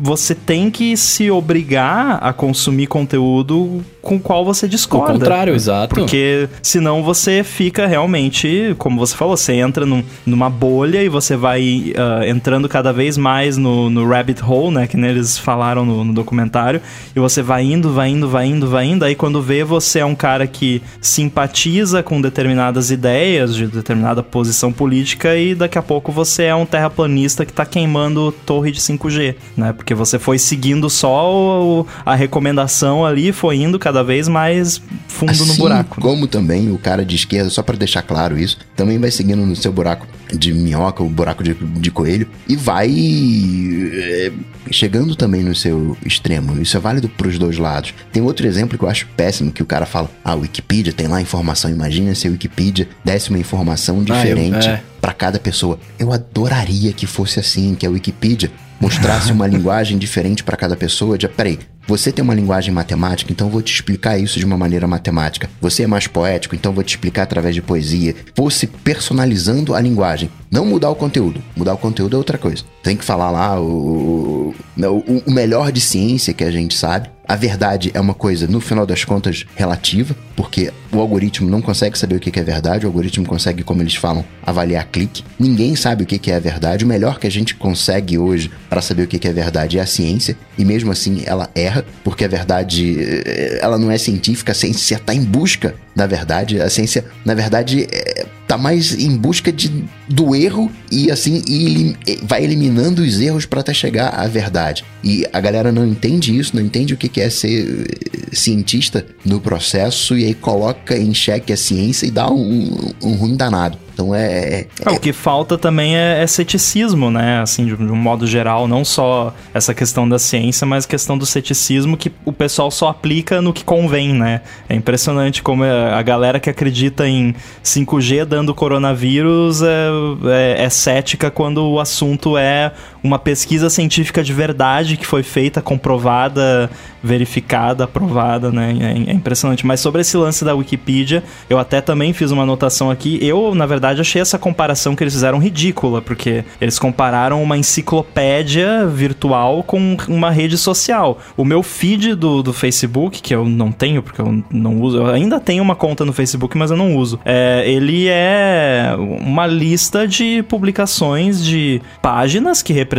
você 0.00 0.34
tem 0.34 0.70
que 0.70 0.96
se 0.96 1.30
obrigar 1.30 2.18
a 2.22 2.32
consumir 2.32 2.86
conteúdo 2.86 3.84
com 4.06 4.16
o 4.16 4.20
qual 4.20 4.44
você 4.44 4.68
discorda. 4.68 5.14
O 5.14 5.18
contrário, 5.18 5.54
exato. 5.54 5.94
Porque 5.94 6.48
senão 6.62 7.02
você 7.02 7.42
fica 7.42 7.86
realmente 7.86 8.74
como 8.78 8.98
você 8.98 9.16
falou, 9.16 9.36
você 9.36 9.54
entra 9.54 9.84
num, 9.84 10.02
numa 10.24 10.48
bolha 10.48 11.02
e 11.02 11.08
você 11.08 11.36
vai 11.36 11.92
uh, 11.96 12.24
entrando 12.24 12.68
cada 12.68 12.92
vez 12.92 13.16
mais 13.16 13.56
no, 13.56 13.90
no 13.90 14.08
rabbit 14.08 14.42
hole, 14.42 14.74
né? 14.74 14.86
Que 14.86 14.96
eles 14.96 15.36
falaram 15.38 15.84
no, 15.84 16.04
no, 16.04 16.12
documentário. 16.12 16.80
E 17.14 17.20
você 17.20 17.42
vai 17.42 17.64
indo, 17.64 17.92
vai 17.92 18.08
indo, 18.08 18.28
vai 18.28 18.46
indo, 18.46 18.68
vai 18.68 18.86
indo. 18.86 19.04
Aí 19.04 19.14
quando 19.14 19.42
vê, 19.42 19.64
você 19.64 19.98
é 19.98 20.04
um 20.04 20.14
cara 20.14 20.46
que 20.46 20.82
simpatiza 21.00 22.02
com 22.02 22.20
determinadas 22.20 22.90
ideias, 22.90 23.54
de 23.54 23.66
determinada 23.66 24.22
posição 24.22 24.72
política, 24.72 25.36
e 25.36 25.54
daqui 25.54 25.78
a 25.78 25.82
pouco 25.82 26.12
você 26.12 26.44
é 26.44 26.54
um 26.54 26.66
terraplanista 26.66 27.44
que 27.44 27.52
tá 27.52 27.66
queimando 27.66 28.32
torre 28.44 28.70
de 28.70 28.80
5G, 28.80 29.34
né? 29.56 29.72
Porque 29.72 29.94
você 29.94 30.18
foi 30.18 30.38
seguindo 30.38 30.88
só 30.88 31.32
o, 31.34 31.86
a 32.04 32.14
recomendação 32.14 33.04
ali, 33.04 33.32
foi 33.32 33.56
indo 33.56 33.78
cada 33.78 33.95
vez 34.02 34.28
mais 34.28 34.80
fundo 35.08 35.30
assim 35.30 35.46
no 35.46 35.54
buraco. 35.54 36.00
Como 36.00 36.26
também 36.26 36.70
o 36.70 36.78
cara 36.78 37.04
de 37.04 37.16
esquerda, 37.16 37.50
só 37.50 37.62
para 37.62 37.76
deixar 37.76 38.02
claro 38.02 38.38
isso, 38.38 38.58
também 38.74 38.98
vai 38.98 39.10
seguindo 39.10 39.44
no 39.44 39.56
seu 39.56 39.72
buraco 39.72 40.06
de 40.34 40.52
minhoca, 40.52 41.02
o 41.02 41.08
buraco 41.08 41.42
de, 41.42 41.54
de 41.54 41.90
coelho, 41.90 42.28
e 42.48 42.56
vai 42.56 42.90
é, 42.90 44.32
chegando 44.70 45.14
também 45.14 45.42
no 45.42 45.54
seu 45.54 45.96
extremo. 46.04 46.60
Isso 46.60 46.76
é 46.76 46.80
válido 46.80 47.08
para 47.08 47.28
os 47.28 47.38
dois 47.38 47.58
lados. 47.58 47.94
Tem 48.12 48.22
outro 48.22 48.46
exemplo 48.46 48.76
que 48.76 48.84
eu 48.84 48.88
acho 48.88 49.06
péssimo, 49.16 49.52
que 49.52 49.62
o 49.62 49.66
cara 49.66 49.86
fala, 49.86 50.10
ah, 50.24 50.34
Wikipedia 50.34 50.92
tem 50.92 51.06
lá 51.06 51.20
informação, 51.20 51.70
imagina 51.70 52.14
se 52.14 52.26
a 52.26 52.30
Wikipedia 52.30 52.88
desse 53.04 53.30
uma 53.30 53.38
informação 53.38 54.02
diferente 54.02 54.68
ah, 54.68 54.72
é. 54.72 54.82
para 55.00 55.12
cada 55.12 55.38
pessoa. 55.38 55.78
Eu 55.98 56.12
adoraria 56.12 56.92
que 56.92 57.06
fosse 57.06 57.38
assim, 57.38 57.74
que 57.74 57.86
a 57.86 57.90
Wikipedia 57.90 58.50
mostrasse 58.80 59.30
uma 59.32 59.46
linguagem 59.46 59.98
diferente 59.98 60.42
para 60.42 60.56
cada 60.56 60.76
pessoa. 60.76 61.16
De, 61.16 61.28
peraí, 61.28 61.58
você 61.86 62.10
tem 62.10 62.22
uma 62.22 62.34
linguagem 62.34 62.74
matemática, 62.74 63.30
então 63.32 63.48
vou 63.48 63.62
te 63.62 63.72
explicar 63.72 64.18
isso 64.18 64.38
de 64.38 64.44
uma 64.44 64.58
maneira 64.58 64.86
matemática. 64.86 65.48
Você 65.60 65.84
é 65.84 65.86
mais 65.86 66.06
poético, 66.06 66.54
então 66.54 66.72
vou 66.72 66.82
te 66.82 66.90
explicar 66.90 67.22
através 67.22 67.54
de 67.54 67.62
poesia. 67.62 68.14
Fosse 68.34 68.66
personalizando 68.66 69.74
a 69.74 69.80
linguagem. 69.80 70.30
Não 70.50 70.64
mudar 70.64 70.90
o 70.90 70.94
conteúdo. 70.94 71.42
Mudar 71.56 71.74
o 71.74 71.78
conteúdo 71.78 72.14
é 72.14 72.18
outra 72.18 72.38
coisa. 72.38 72.64
Tem 72.82 72.96
que 72.96 73.04
falar 73.04 73.30
lá 73.30 73.60
o, 73.60 74.54
o, 74.76 75.22
o 75.26 75.30
melhor 75.30 75.72
de 75.72 75.80
ciência 75.80 76.32
que 76.32 76.44
a 76.44 76.50
gente 76.50 76.74
sabe. 76.74 77.10
A 77.28 77.34
verdade 77.34 77.90
é 77.92 78.00
uma 78.00 78.14
coisa, 78.14 78.46
no 78.46 78.60
final 78.60 78.86
das 78.86 79.04
contas, 79.04 79.44
relativa, 79.56 80.14
porque 80.36 80.72
o 80.92 81.00
algoritmo 81.00 81.50
não 81.50 81.60
consegue 81.60 81.98
saber 81.98 82.14
o 82.14 82.20
que 82.20 82.38
é 82.38 82.42
verdade, 82.42 82.86
o 82.86 82.88
algoritmo 82.88 83.26
consegue, 83.26 83.64
como 83.64 83.82
eles 83.82 83.96
falam, 83.96 84.24
avaliar 84.44 84.86
clique. 84.86 85.24
Ninguém 85.36 85.74
sabe 85.74 86.04
o 86.04 86.06
que 86.06 86.30
é 86.30 86.36
a 86.36 86.40
verdade. 86.40 86.84
O 86.84 86.88
melhor 86.88 87.18
que 87.18 87.26
a 87.26 87.30
gente 87.30 87.56
consegue 87.56 88.16
hoje 88.16 88.48
para 88.70 88.80
saber 88.80 89.02
o 89.02 89.06
que 89.08 89.26
é 89.26 89.32
verdade 89.32 89.76
é 89.78 89.82
a 89.82 89.86
ciência, 89.86 90.36
e 90.56 90.64
mesmo 90.64 90.92
assim 90.92 91.24
ela 91.26 91.50
erra, 91.52 91.84
porque 92.04 92.24
a 92.24 92.28
verdade 92.28 92.96
eh, 93.00 93.58
ela 93.60 93.76
não 93.76 93.90
é 93.90 93.98
científica, 93.98 94.52
a 94.52 94.54
ciência 94.54 94.94
está 94.94 95.12
em 95.12 95.24
busca 95.24 95.74
da 95.96 96.06
verdade. 96.06 96.60
A 96.60 96.68
ciência, 96.68 97.04
na 97.24 97.34
verdade, 97.34 97.88
é, 97.90 98.26
tá 98.46 98.58
mais 98.58 98.92
em 98.92 99.16
busca 99.16 99.50
de, 99.50 99.84
do 100.06 100.36
erro 100.36 100.70
e 100.90 101.10
assim 101.10 101.42
e 101.46 101.96
vai 102.22 102.44
eliminando 102.44 103.02
os 103.02 103.20
erros 103.20 103.46
para 103.46 103.60
até 103.60 103.74
chegar 103.74 104.08
à 104.08 104.26
verdade. 104.26 104.84
E 105.02 105.24
a 105.32 105.40
galera 105.40 105.70
não 105.70 105.86
entende 105.86 106.36
isso, 106.36 106.54
não 106.54 106.62
entende 106.62 106.94
o 106.94 106.96
que 106.96 107.20
é 107.20 107.30
ser 107.30 107.86
eh, 107.88 108.26
cientista 108.32 109.06
no 109.24 109.40
processo 109.40 110.16
e 110.16 110.24
aí 110.24 110.34
coloca 110.34 110.96
em 110.96 111.14
xeque 111.14 111.52
a 111.52 111.56
ciência 111.56 112.06
e 112.06 112.10
dá 112.10 112.30
um, 112.30 112.92
um 113.02 113.14
ruim 113.14 113.36
danado. 113.36 113.78
Então 113.96 114.14
é, 114.14 114.26
é, 114.26 114.66
é. 114.84 114.90
O 114.90 115.00
que 115.00 115.10
falta 115.10 115.56
também 115.56 115.96
é, 115.96 116.22
é 116.22 116.26
ceticismo, 116.26 117.10
né? 117.10 117.40
Assim, 117.40 117.64
de, 117.64 117.74
de, 117.74 117.84
um 117.84 117.96
modo 117.96 118.26
geral, 118.26 118.68
não 118.68 118.84
só 118.84 119.34
essa 119.54 119.72
questão 119.72 120.06
da 120.06 120.18
ciência, 120.18 120.66
mas 120.66 120.84
a 120.84 120.88
questão 120.88 121.16
do 121.16 121.24
ceticismo 121.24 121.96
que 121.96 122.12
o 122.22 122.30
pessoal 122.30 122.70
só 122.70 122.88
aplica 122.88 123.40
no 123.40 123.54
que 123.54 123.64
convém, 123.64 124.12
né? 124.12 124.42
É 124.68 124.74
impressionante 124.74 125.42
como 125.42 125.64
é, 125.64 125.94
a 125.94 126.02
galera 126.02 126.38
que 126.38 126.50
acredita 126.50 127.08
em 127.08 127.34
5G 127.64 128.26
dando 128.26 128.54
coronavírus 128.54 129.62
é, 129.62 129.88
é, 130.26 130.64
é 130.64 130.68
cética 130.76 131.30
quando 131.30 131.64
o 131.68 131.80
assunto 131.80 132.36
é 132.36 132.72
uma 133.06 133.18
pesquisa 133.18 133.70
científica 133.70 134.22
de 134.22 134.32
verdade 134.32 134.96
que 134.96 135.06
foi 135.06 135.22
feita, 135.22 135.62
comprovada, 135.62 136.70
verificada, 137.02 137.84
aprovada, 137.84 138.50
né? 138.50 138.76
É, 138.80 139.10
é 139.10 139.14
impressionante. 139.14 139.64
Mas 139.64 139.80
sobre 139.80 140.00
esse 140.00 140.16
lance 140.16 140.44
da 140.44 140.54
Wikipedia, 140.54 141.22
eu 141.48 141.58
até 141.58 141.80
também 141.80 142.12
fiz 142.12 142.30
uma 142.30 142.42
anotação 142.42 142.90
aqui. 142.90 143.18
Eu, 143.22 143.54
na 143.54 143.64
verdade, 143.64 144.00
achei 144.00 144.20
essa 144.20 144.38
comparação 144.38 144.96
que 144.96 145.02
eles 145.02 145.14
fizeram 145.14 145.38
ridícula, 145.38 146.02
porque 146.02 146.44
eles 146.60 146.78
compararam 146.78 147.42
uma 147.42 147.56
enciclopédia 147.56 148.86
virtual 148.86 149.62
com 149.62 149.96
uma 150.08 150.30
rede 150.30 150.58
social. 150.58 151.18
O 151.36 151.44
meu 151.44 151.62
feed 151.62 152.14
do, 152.14 152.42
do 152.42 152.52
Facebook, 152.52 153.22
que 153.22 153.34
eu 153.34 153.44
não 153.44 153.70
tenho, 153.70 154.02
porque 154.02 154.20
eu 154.20 154.42
não 154.50 154.80
uso, 154.80 154.98
eu 154.98 155.06
ainda 155.06 155.38
tenho 155.38 155.62
uma 155.62 155.76
conta 155.76 156.04
no 156.04 156.12
Facebook, 156.12 156.58
mas 156.58 156.70
eu 156.70 156.76
não 156.76 156.96
uso. 156.96 157.20
É, 157.24 157.64
ele 157.66 158.08
é 158.08 158.94
uma 158.98 159.46
lista 159.46 160.08
de 160.08 160.42
publicações 160.42 161.44
de 161.44 161.80
páginas 162.02 162.62
que 162.62 162.72
representam, 162.72 162.95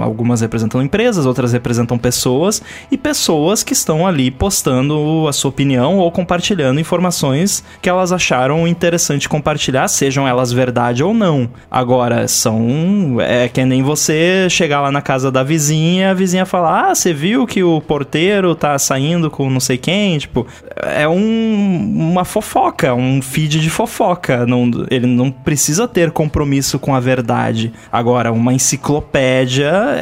algumas 0.00 0.40
representam 0.40 0.82
empresas, 0.82 1.26
outras 1.26 1.52
representam 1.52 1.98
pessoas, 1.98 2.62
e 2.90 2.96
pessoas 2.96 3.62
que 3.62 3.72
estão 3.72 4.06
ali 4.06 4.30
postando 4.30 5.26
a 5.28 5.32
sua 5.32 5.48
opinião 5.48 5.98
ou 5.98 6.10
compartilhando 6.12 6.80
informações 6.80 7.64
que 7.80 7.88
elas 7.88 8.12
acharam 8.12 8.68
interessante 8.68 9.28
compartilhar, 9.28 9.88
seja 9.88 10.12
sejam 10.12 10.28
elas 10.28 10.52
verdade 10.52 11.02
ou 11.02 11.14
não. 11.14 11.48
Agora, 11.70 12.28
são. 12.28 13.16
É 13.20 13.48
que 13.48 13.64
nem 13.64 13.82
você 13.82 14.46
chegar 14.50 14.82
lá 14.82 14.92
na 14.92 15.00
casa 15.00 15.30
da 15.30 15.42
vizinha, 15.42 16.10
a 16.10 16.14
vizinha 16.14 16.44
falar: 16.44 16.90
Ah, 16.90 16.94
você 16.94 17.14
viu 17.14 17.46
que 17.46 17.62
o 17.62 17.80
porteiro 17.80 18.54
tá 18.54 18.78
saindo 18.78 19.30
com 19.30 19.48
não 19.48 19.60
sei 19.60 19.78
quem? 19.78 20.18
Tipo, 20.18 20.46
é 20.76 21.08
um, 21.08 22.10
uma 22.10 22.24
fofoca, 22.24 22.94
um 22.94 23.22
feed 23.22 23.60
de 23.60 23.70
fofoca. 23.70 24.46
Não, 24.46 24.70
ele 24.90 25.06
não 25.06 25.30
precisa 25.30 25.88
ter 25.88 26.10
compromisso 26.10 26.78
com 26.78 26.94
a 26.94 27.00
verdade. 27.00 27.72
Agora, 27.90 28.30
uma 28.30 28.52
enciclopédia, 28.52 29.21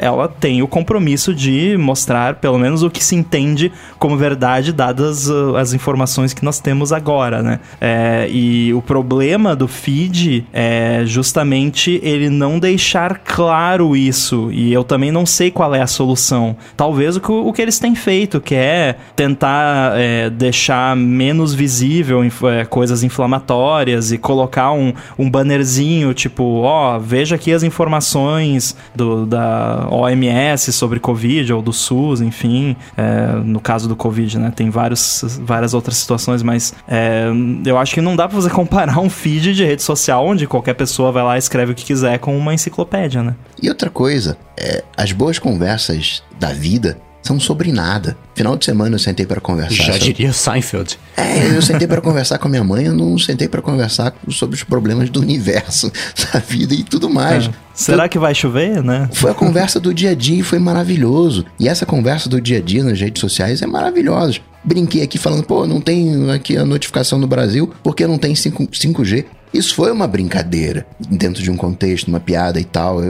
ela 0.01 0.29
tem 0.29 0.63
o 0.63 0.69
compromisso 0.69 1.35
de 1.35 1.77
mostrar 1.77 2.37
pelo 2.37 2.59
menos 2.59 2.83
o 2.83 2.91
que 2.91 3.03
se 3.03 3.15
entende 3.15 3.73
como 3.99 4.17
verdade, 4.17 4.73
dadas 4.73 5.29
uh, 5.29 5.57
as 5.57 5.73
informações 5.73 6.33
que 6.33 6.45
nós 6.45 6.61
temos 6.61 6.93
agora, 6.93 7.43
né? 7.43 7.61
É, 7.81 8.29
e 8.31 8.73
o 8.73 8.81
problema 8.81 9.55
do 9.55 9.69
feed 9.69 10.47
é 10.53 11.03
justamente 11.05 12.01
ele 12.03 12.31
não 12.31 12.59
deixar 12.59 13.19
claro 13.19 13.97
isso. 13.97 14.51
E 14.53 14.73
eu 14.73 14.85
também 14.85 15.11
não 15.11 15.27
sei 15.27 15.51
qual 15.51 15.75
é 15.75 15.83
a 15.83 15.87
solução. 15.87 16.57
Talvez 16.77 17.17
o 17.17 17.21
que, 17.21 17.31
o 17.31 17.53
que 17.53 17.61
eles 17.61 17.79
têm 17.79 17.95
feito, 17.95 18.41
que 18.41 18.55
é 18.55 18.97
tentar 19.15 19.93
é, 19.97 20.31
deixar 20.31 20.97
menos 20.97 21.53
visível 21.53 22.23
é, 22.23 22.65
coisas 22.65 23.03
inflamatórias 23.03 24.13
e 24.13 24.19
colocar 24.19 24.73
um, 24.73 24.93
um 25.19 25.29
bannerzinho 25.29 26.15
tipo, 26.15 26.61
ó, 26.63 26.97
oh, 26.97 27.01
veja 27.01 27.35
aqui 27.35 27.53
as 27.53 27.63
informações 27.63 28.77
do, 29.01 29.25
da 29.25 29.89
OMS 29.91 30.73
sobre 30.73 31.01
Covid 31.01 31.53
ou 31.55 31.63
do 31.63 31.73
SUS, 31.73 32.21
enfim. 32.21 32.77
É, 32.97 33.33
no 33.43 33.59
caso 33.59 33.89
do 33.89 33.97
Covid, 33.97 34.39
né? 34.39 34.53
Tem 34.55 34.69
vários, 34.69 35.25
várias 35.41 35.73
outras 35.73 35.97
situações, 35.97 36.43
mas 36.43 36.75
é, 36.87 37.29
eu 37.65 37.79
acho 37.79 37.95
que 37.95 38.01
não 38.01 38.15
dá 38.15 38.29
pra 38.29 38.39
você 38.39 38.51
comparar 38.51 39.01
um 39.01 39.09
feed 39.09 39.55
de 39.55 39.65
rede 39.65 39.83
social 39.83 40.27
onde 40.27 40.47
qualquer 40.47 40.75
pessoa 40.75 41.11
vai 41.11 41.23
lá 41.23 41.37
e 41.37 41.39
escreve 41.39 41.73
o 41.73 41.75
que 41.75 41.85
quiser 41.85 42.19
com 42.19 42.37
uma 42.37 42.53
enciclopédia, 42.53 43.23
né? 43.23 43.35
E 43.63 43.69
outra 43.69 43.89
coisa, 43.89 44.37
é, 44.59 44.85
as 44.97 45.13
boas 45.13 45.39
conversas 45.39 46.23
da 46.39 46.53
vida 46.53 46.99
são 47.23 47.39
sobre 47.39 47.73
nada. 47.73 48.17
Final 48.35 48.57
de 48.57 48.65
semana 48.65 48.95
eu 48.95 48.99
sentei 48.99 49.27
para 49.27 49.41
conversar. 49.41 49.75
Já 49.75 49.93
sobre... 49.93 50.13
diria 50.13 50.33
Seinfeld. 50.33 50.99
É, 51.17 51.57
eu 51.57 51.63
sentei 51.63 51.87
para 51.87 52.01
conversar 52.01 52.39
com 52.39 52.49
a 52.49 52.51
minha 52.51 52.65
mãe, 52.65 52.87
eu 52.87 52.95
não 52.95 53.19
sentei 53.19 53.49
para 53.49 53.61
conversar 53.61 54.15
sobre 54.31 54.57
os 54.57 54.65
problemas 54.65 55.11
do 55.11 55.21
universo, 55.21 55.93
da 56.33 56.39
vida 56.41 56.75
e 56.75 56.83
tudo 56.83 57.11
mais. 57.11 57.47
É. 57.47 57.51
Será 57.75 58.09
que 58.09 58.19
vai 58.19 58.35
chover, 58.35 58.83
né? 58.83 59.09
Foi 59.13 59.31
a 59.31 59.35
conversa 59.35 59.81
do 59.81 59.93
dia 59.95 60.11
a 60.11 60.15
dia 60.15 60.41
e 60.41 60.43
foi 60.43 60.59
maravilhoso. 60.59 61.47
E 61.59 61.69
essa 61.69 61.87
conversa 61.87 62.29
do 62.29 62.41
dia 62.41 62.59
a 62.59 62.61
dia 62.61 62.85
nas 62.85 63.01
redes 63.01 63.21
sociais 63.21 63.63
é 63.63 63.67
maravilhosa. 63.67 64.39
Brinquei 64.63 65.03
aqui 65.03 65.17
falando, 65.17 65.43
pô, 65.45 65.67
não 65.67 65.81
tem 65.81 66.31
aqui 66.31 66.57
a 66.57 66.65
notificação 66.65 67.19
no 67.19 67.27
Brasil 67.27 67.73
porque 67.83 68.07
não 68.07 68.19
tem 68.19 68.35
5, 68.35 68.67
5G. 68.67 69.25
Isso 69.53 69.75
foi 69.75 69.91
uma 69.91 70.07
brincadeira, 70.07 70.87
dentro 71.09 71.43
de 71.43 71.51
um 71.51 71.57
contexto, 71.57 72.09
uma 72.09 72.21
piada 72.21 72.61
e 72.61 72.65
tal. 72.65 73.01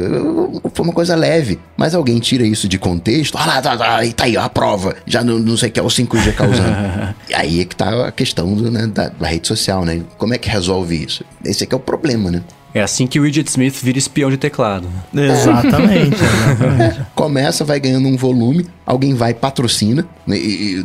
Foi 0.73 0.85
uma 0.85 0.93
coisa 0.93 1.15
leve. 1.15 1.59
Mas 1.77 1.95
alguém 1.95 2.19
tira 2.19 2.45
isso 2.45 2.67
de 2.67 2.79
contexto, 2.79 3.37
ah 3.37 3.47
lá, 3.47 3.63
tá, 3.63 3.77
tá, 3.77 4.01
tá 4.15 4.25
aí, 4.25 4.37
ó, 4.37 4.43
a 4.43 4.49
prova. 4.49 4.97
Já 5.07 5.23
não, 5.23 5.39
não 5.39 5.57
sei 5.57 5.69
o 5.69 5.73
que 5.73 5.81
é 5.81 5.83
o 5.83 5.87
5G 5.87 6.35
causando. 6.35 7.15
e 7.29 7.35
aí 7.35 7.61
é 7.61 7.65
que 7.65 7.77
tá 7.77 8.07
a 8.07 8.13
questão 8.13 8.55
do, 8.55 8.71
né, 8.71 8.87
da, 8.87 9.09
da 9.09 9.27
rede 9.27 9.47
social, 9.47 9.85
né? 9.85 10.03
Como 10.17 10.35
é 10.35 10.39
que 10.39 10.49
resolve 10.49 11.05
isso? 11.05 11.25
Esse 11.45 11.65
aqui 11.65 11.75
é 11.75 11.77
o 11.77 11.81
problema, 11.81 12.31
né? 12.31 12.43
É 12.73 12.81
assim 12.81 13.07
que 13.07 13.19
o 13.19 13.23
Widget 13.23 13.49
Smith 13.49 13.77
vira 13.83 13.99
espião 13.99 14.31
de 14.31 14.37
teclado. 14.37 14.89
Exatamente. 15.13 16.17
exatamente. 16.23 17.07
Começa, 17.15 17.65
vai 17.65 17.81
ganhando 17.81 18.09
um 18.09 18.17
volume, 18.17 18.67
alguém 18.87 19.15
vai 19.15 19.35
patrocina, 19.35 20.07
né, 20.27 20.37
e, 20.37 20.81
e, 20.81 20.85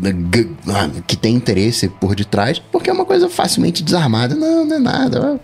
ah, 0.68 0.90
que 1.06 1.16
tem 1.16 1.36
interesse 1.36 1.88
por 1.88 2.16
detrás, 2.16 2.60
porque 2.72 2.90
é 2.90 2.94
uma 2.94 3.06
coisa 3.06 3.30
facilmente 3.30 3.84
desarmada. 3.84 4.34
Não, 4.36 4.66
não 4.66 4.76
é 4.76 4.80
nada, 4.80 5.40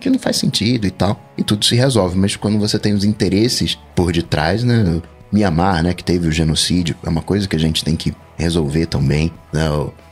que 0.00 0.10
não 0.10 0.18
faz 0.18 0.36
sentido 0.36 0.86
e 0.86 0.90
tal. 0.90 1.20
E 1.38 1.44
tudo 1.44 1.64
se 1.64 1.76
resolve. 1.76 2.18
Mas 2.18 2.34
quando 2.36 2.58
você 2.58 2.78
tem 2.78 2.92
os 2.92 3.04
interesses 3.04 3.78
por 3.94 4.12
detrás, 4.12 4.64
né? 4.64 5.00
Mianmar, 5.32 5.82
né, 5.82 5.92
que 5.92 6.04
teve 6.04 6.28
o 6.28 6.32
genocídio, 6.32 6.94
é 7.04 7.08
uma 7.08 7.22
coisa 7.22 7.48
que 7.48 7.56
a 7.56 7.58
gente 7.58 7.84
tem 7.84 7.96
que 7.96 8.14
resolver 8.36 8.86
também. 8.86 9.32
Né? 9.52 9.62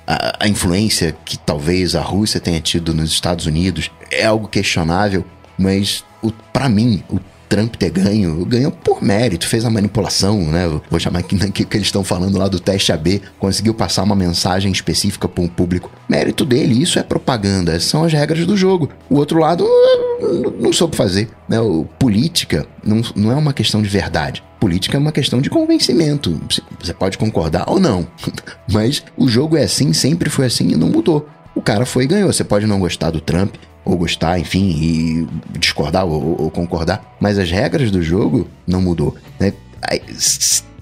A, 0.05 0.37
a 0.41 0.49
influência 0.49 1.15
que 1.25 1.39
talvez 1.39 1.95
a 1.95 2.03
Rússia 2.03 2.41
tenha 2.41 2.61
tido 2.61 2.93
nos 2.93 3.13
Estados 3.13 3.47
Unidos 3.47 3.89
é 4.11 4.27
algo 4.27 4.49
questionável 4.49 5.25
mas 5.63 6.05
para 6.53 6.69
mim, 6.69 7.03
o 7.09 7.19
Trump 7.53 7.77
ter 7.77 7.91
ganho, 7.91 8.47
ganhou 8.47 8.73
por 8.73 9.03
mérito, 9.03 9.47
fez 9.47 9.63
a 9.67 9.69
manipulação, 9.69 10.41
né? 10.41 10.67
Vou 10.91 10.99
chamar 10.99 11.19
aqui 11.19 11.37
que, 11.51 11.67
que 11.67 11.77
eles 11.77 11.89
estão 11.89 12.03
falando 12.03 12.39
lá 12.39 12.49
do 12.49 12.59
teste 12.59 12.93
AB, 12.93 13.21
conseguiu 13.39 13.75
passar 13.75 14.03
uma 14.05 14.17
mensagem 14.17 14.73
específica 14.73 15.29
para 15.29 15.45
um 15.45 15.49
público. 15.49 15.91
Mérito 16.09 16.47
dele, 16.47 16.81
isso 16.81 16.99
é 16.99 17.03
propaganda, 17.03 17.79
são 17.79 18.05
as 18.05 18.13
regras 18.15 18.47
do 18.47 18.57
jogo. 18.57 18.89
O 19.11 19.17
outro 19.17 19.39
lado 19.39 19.69
não 20.59 20.73
soube 20.73 20.97
fazer, 20.97 21.29
né? 21.47 21.61
O, 21.61 21.85
política 21.99 22.67
não, 22.83 23.03
não 23.15 23.31
é 23.31 23.35
uma 23.35 23.53
questão 23.53 23.83
de 23.83 23.89
verdade. 23.89 24.43
Política 24.59 24.97
é 24.97 25.01
uma 25.01 25.13
questão 25.13 25.43
de 25.43 25.51
convencimento. 25.51 26.41
Você 26.81 26.95
pode 26.95 27.19
concordar 27.19 27.69
ou 27.69 27.79
não, 27.79 28.07
mas 28.73 29.05
o 29.15 29.29
jogo 29.29 29.59
é 29.59 29.65
assim, 29.65 29.93
sempre 29.93 30.31
foi 30.31 30.47
assim 30.47 30.71
e 30.71 30.77
não 30.77 30.89
mudou. 30.89 31.29
O 31.55 31.61
cara 31.61 31.85
foi 31.85 32.05
e 32.05 32.07
ganhou. 32.07 32.33
Você 32.33 32.45
pode 32.45 32.67
não 32.67 32.81
gostar 32.81 33.11
do 33.11 33.21
Trump, 33.21 33.57
ou 33.85 33.97
gostar, 33.97 34.39
enfim, 34.39 34.71
e 34.71 35.59
discordar 35.59 36.07
ou, 36.07 36.41
ou 36.41 36.51
concordar, 36.51 37.17
mas 37.21 37.39
as 37.39 37.51
regras 37.51 37.91
do 37.91 38.03
jogo 38.03 38.49
não 38.67 38.81
mudou. 38.81 39.15
Né? 39.39 39.53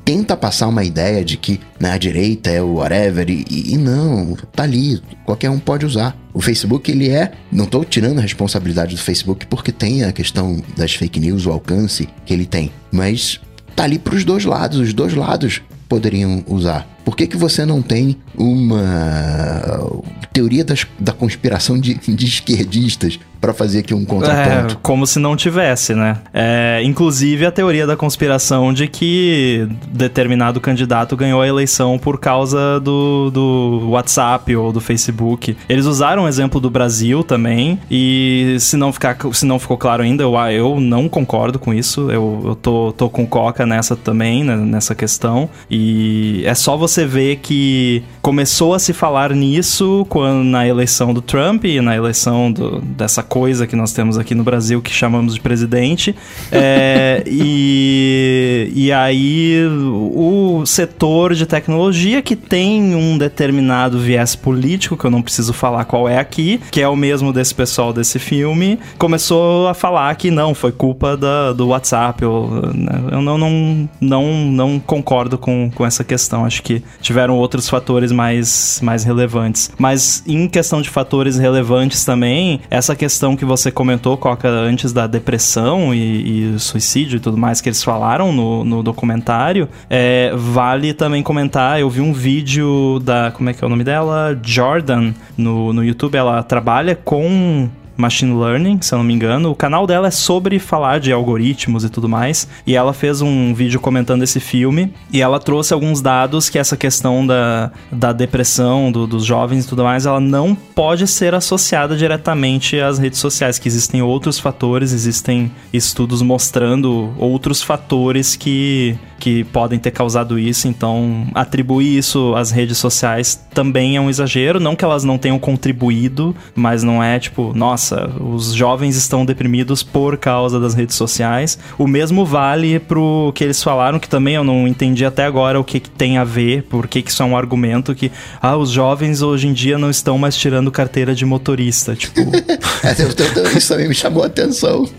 Tenta 0.04 0.36
passar 0.36 0.66
uma 0.66 0.82
ideia 0.82 1.24
de 1.24 1.36
que 1.36 1.60
na 1.78 1.96
direita 1.96 2.50
é 2.50 2.60
o 2.60 2.74
whatever 2.74 3.28
e, 3.30 3.44
e, 3.48 3.76
não, 3.76 4.36
tá 4.52 4.64
ali, 4.64 5.00
qualquer 5.24 5.50
um 5.50 5.58
pode 5.58 5.86
usar. 5.86 6.16
O 6.32 6.40
Facebook, 6.40 6.90
ele 6.90 7.10
é. 7.10 7.32
Não 7.52 7.66
tô 7.66 7.84
tirando 7.84 8.18
a 8.18 8.22
responsabilidade 8.22 8.96
do 8.96 9.00
Facebook 9.00 9.46
porque 9.46 9.70
tem 9.70 10.04
a 10.04 10.12
questão 10.12 10.62
das 10.76 10.94
fake 10.94 11.20
news, 11.20 11.46
o 11.46 11.52
alcance 11.52 12.08
que 12.24 12.32
ele 12.32 12.46
tem, 12.46 12.72
mas 12.90 13.40
tá 13.76 13.84
ali 13.84 13.98
pros 13.98 14.24
dois 14.24 14.44
lados, 14.44 14.78
os 14.78 14.92
dois 14.92 15.14
lados 15.14 15.62
poderiam 15.88 16.42
usar. 16.46 16.86
Por 17.10 17.16
que, 17.16 17.26
que 17.26 17.36
você 17.36 17.66
não 17.66 17.82
tem 17.82 18.16
uma 18.38 20.00
teoria 20.32 20.64
das, 20.64 20.86
da 20.96 21.12
conspiração 21.12 21.76
de, 21.76 21.94
de 21.94 22.24
esquerdistas 22.24 23.18
para 23.40 23.54
fazer 23.54 23.80
aqui 23.80 23.94
um 23.94 24.04
contraponto. 24.04 24.74
É, 24.74 24.78
como 24.82 25.06
se 25.06 25.18
não 25.18 25.34
tivesse, 25.34 25.94
né? 25.94 26.18
É, 26.32 26.80
inclusive 26.84 27.46
a 27.46 27.50
teoria 27.50 27.86
da 27.86 27.96
conspiração 27.96 28.72
de 28.72 28.86
que 28.86 29.66
determinado 29.88 30.60
candidato 30.60 31.16
ganhou 31.16 31.40
a 31.40 31.48
eleição 31.48 31.98
por 31.98 32.18
causa 32.20 32.78
do, 32.80 33.30
do 33.30 33.88
WhatsApp 33.90 34.54
ou 34.54 34.72
do 34.72 34.80
Facebook. 34.80 35.56
Eles 35.68 35.86
usaram 35.86 36.24
o 36.24 36.28
exemplo 36.28 36.60
do 36.60 36.68
Brasil 36.68 37.24
também, 37.24 37.78
e 37.90 38.56
se 38.60 38.76
não, 38.76 38.92
ficar, 38.92 39.16
se 39.32 39.46
não 39.46 39.58
ficou 39.58 39.78
claro 39.78 40.02
ainda, 40.02 40.22
eu, 40.22 40.36
eu 40.50 40.80
não 40.80 41.08
concordo 41.08 41.58
com 41.58 41.72
isso. 41.72 42.10
Eu, 42.10 42.42
eu 42.44 42.54
tô, 42.54 42.92
tô 42.96 43.08
com 43.08 43.26
Coca 43.26 43.64
nessa 43.64 43.96
também, 43.96 44.44
né, 44.44 44.56
nessa 44.56 44.94
questão. 44.94 45.48
E 45.70 46.42
é 46.44 46.54
só 46.54 46.76
você 46.76 47.06
ver 47.06 47.36
que 47.36 48.02
começou 48.20 48.74
a 48.74 48.78
se 48.78 48.92
falar 48.92 49.32
nisso 49.34 50.04
quando, 50.08 50.44
na 50.44 50.66
eleição 50.66 51.14
do 51.14 51.22
Trump 51.22 51.64
e 51.64 51.80
na 51.80 51.96
eleição 51.96 52.52
do, 52.52 52.80
dessa 52.80 53.22
coisa 53.30 53.64
que 53.64 53.76
nós 53.76 53.92
temos 53.92 54.18
aqui 54.18 54.34
no 54.34 54.42
Brasil 54.42 54.82
que 54.82 54.90
chamamos 54.90 55.34
de 55.34 55.40
presidente. 55.40 56.14
É, 56.50 57.22
e, 57.30 58.72
e 58.74 58.92
aí 58.92 59.64
o 60.12 60.66
setor 60.66 61.34
de 61.34 61.46
tecnologia 61.46 62.20
que 62.20 62.34
tem 62.34 62.92
um 62.92 63.16
determinado 63.16 64.00
viés 64.00 64.34
político, 64.34 64.96
que 64.96 65.04
eu 65.04 65.10
não 65.12 65.22
preciso 65.22 65.52
falar 65.52 65.84
qual 65.84 66.08
é 66.08 66.18
aqui, 66.18 66.60
que 66.72 66.80
é 66.80 66.88
o 66.88 66.96
mesmo 66.96 67.32
desse 67.32 67.54
pessoal 67.54 67.92
desse 67.92 68.18
filme, 68.18 68.80
começou 68.98 69.68
a 69.68 69.74
falar 69.74 70.12
que 70.16 70.28
não, 70.28 70.52
foi 70.52 70.72
culpa 70.72 71.16
da, 71.16 71.52
do 71.52 71.68
WhatsApp. 71.68 72.24
Eu, 72.24 72.72
né, 72.74 73.00
eu 73.12 73.22
não, 73.22 73.38
não, 73.38 73.88
não, 74.00 74.34
não 74.46 74.80
concordo 74.80 75.38
com, 75.38 75.70
com 75.72 75.86
essa 75.86 76.02
questão. 76.02 76.44
Acho 76.44 76.64
que 76.64 76.82
tiveram 77.00 77.36
outros 77.36 77.68
fatores 77.68 78.10
mais, 78.10 78.80
mais 78.82 79.04
relevantes. 79.04 79.70
Mas 79.78 80.24
em 80.26 80.48
questão 80.48 80.82
de 80.82 80.90
fatores 80.90 81.38
relevantes 81.38 82.04
também, 82.04 82.60
essa 82.68 82.96
questão 82.96 83.19
questão 83.20 83.36
que 83.36 83.44
você 83.44 83.70
comentou, 83.70 84.16
Coca, 84.16 84.48
antes 84.48 84.94
da 84.94 85.06
depressão 85.06 85.94
e, 85.94 86.54
e 86.54 86.58
suicídio 86.58 87.18
e 87.18 87.20
tudo 87.20 87.36
mais 87.36 87.60
que 87.60 87.68
eles 87.68 87.84
falaram 87.84 88.32
no, 88.32 88.64
no 88.64 88.82
documentário, 88.82 89.68
é, 89.90 90.32
vale 90.34 90.94
também 90.94 91.22
comentar, 91.22 91.78
eu 91.78 91.90
vi 91.90 92.00
um 92.00 92.14
vídeo 92.14 92.98
da, 93.00 93.30
como 93.30 93.50
é 93.50 93.52
que 93.52 93.62
é 93.62 93.66
o 93.66 93.68
nome 93.68 93.84
dela? 93.84 94.40
Jordan, 94.42 95.12
no, 95.36 95.70
no 95.70 95.84
YouTube, 95.84 96.16
ela 96.16 96.42
trabalha 96.42 96.96
com 96.96 97.68
Machine 98.00 98.34
Learning, 98.34 98.78
se 98.80 98.94
eu 98.94 98.98
não 98.98 99.04
me 99.04 99.14
engano. 99.14 99.50
O 99.50 99.54
canal 99.54 99.86
dela 99.86 100.08
é 100.08 100.10
sobre 100.10 100.58
falar 100.58 100.98
de 100.98 101.12
algoritmos 101.12 101.84
e 101.84 101.88
tudo 101.88 102.08
mais. 102.08 102.48
E 102.66 102.74
ela 102.74 102.92
fez 102.92 103.20
um 103.20 103.54
vídeo 103.54 103.78
comentando 103.78 104.22
esse 104.22 104.40
filme. 104.40 104.92
E 105.12 105.20
ela 105.20 105.38
trouxe 105.38 105.72
alguns 105.72 106.00
dados 106.00 106.48
que 106.48 106.58
essa 106.58 106.76
questão 106.76 107.26
da, 107.26 107.70
da 107.92 108.12
depressão 108.12 108.90
do, 108.90 109.06
dos 109.06 109.24
jovens 109.24 109.64
e 109.64 109.68
tudo 109.68 109.84
mais, 109.84 110.06
ela 110.06 110.20
não 110.20 110.54
pode 110.54 111.06
ser 111.06 111.34
associada 111.34 111.96
diretamente 111.96 112.80
às 112.80 112.98
redes 112.98 113.18
sociais, 113.18 113.58
que 113.58 113.68
existem 113.68 114.02
outros 114.02 114.38
fatores, 114.38 114.92
existem 114.92 115.50
estudos 115.72 116.22
mostrando 116.22 117.12
outros 117.18 117.62
fatores 117.62 118.36
que 118.36 118.98
que 119.20 119.44
podem 119.44 119.78
ter 119.78 119.90
causado 119.90 120.38
isso, 120.38 120.66
então 120.66 121.26
atribuir 121.34 121.98
isso 121.98 122.34
às 122.34 122.50
redes 122.50 122.78
sociais 122.78 123.38
também 123.52 123.96
é 123.96 124.00
um 124.00 124.08
exagero. 124.08 124.58
Não 124.58 124.74
que 124.74 124.84
elas 124.84 125.04
não 125.04 125.18
tenham 125.18 125.38
contribuído, 125.38 126.34
mas 126.54 126.82
não 126.82 127.02
é 127.02 127.18
tipo, 127.18 127.52
nossa, 127.54 128.10
os 128.18 128.54
jovens 128.54 128.96
estão 128.96 129.24
deprimidos 129.24 129.82
por 129.82 130.16
causa 130.16 130.58
das 130.58 130.74
redes 130.74 130.96
sociais. 130.96 131.58
O 131.78 131.86
mesmo 131.86 132.24
vale 132.24 132.78
pro 132.80 133.30
que 133.34 133.44
eles 133.44 133.62
falaram, 133.62 133.98
que 133.98 134.08
também 134.08 134.34
eu 134.34 134.42
não 134.42 134.66
entendi 134.66 135.04
até 135.04 135.24
agora 135.24 135.60
o 135.60 135.64
que, 135.64 135.78
que 135.80 135.90
tem 135.90 136.16
a 136.16 136.24
ver, 136.24 136.62
por 136.62 136.88
que, 136.88 137.04
isso 137.06 137.22
é 137.22 137.26
um 137.26 137.36
argumento 137.36 137.94
que, 137.94 138.10
ah, 138.40 138.56
os 138.56 138.70
jovens 138.70 139.20
hoje 139.20 139.46
em 139.48 139.52
dia 139.52 139.76
não 139.76 139.90
estão 139.90 140.16
mais 140.16 140.34
tirando 140.34 140.70
carteira 140.70 141.14
de 141.14 141.26
motorista. 141.26 141.94
Tipo. 141.94 142.20
É, 142.82 143.56
isso 143.56 143.68
também 143.68 143.88
me 143.88 143.94
chamou 143.94 144.22
a 144.22 144.26
atenção. 144.26 144.88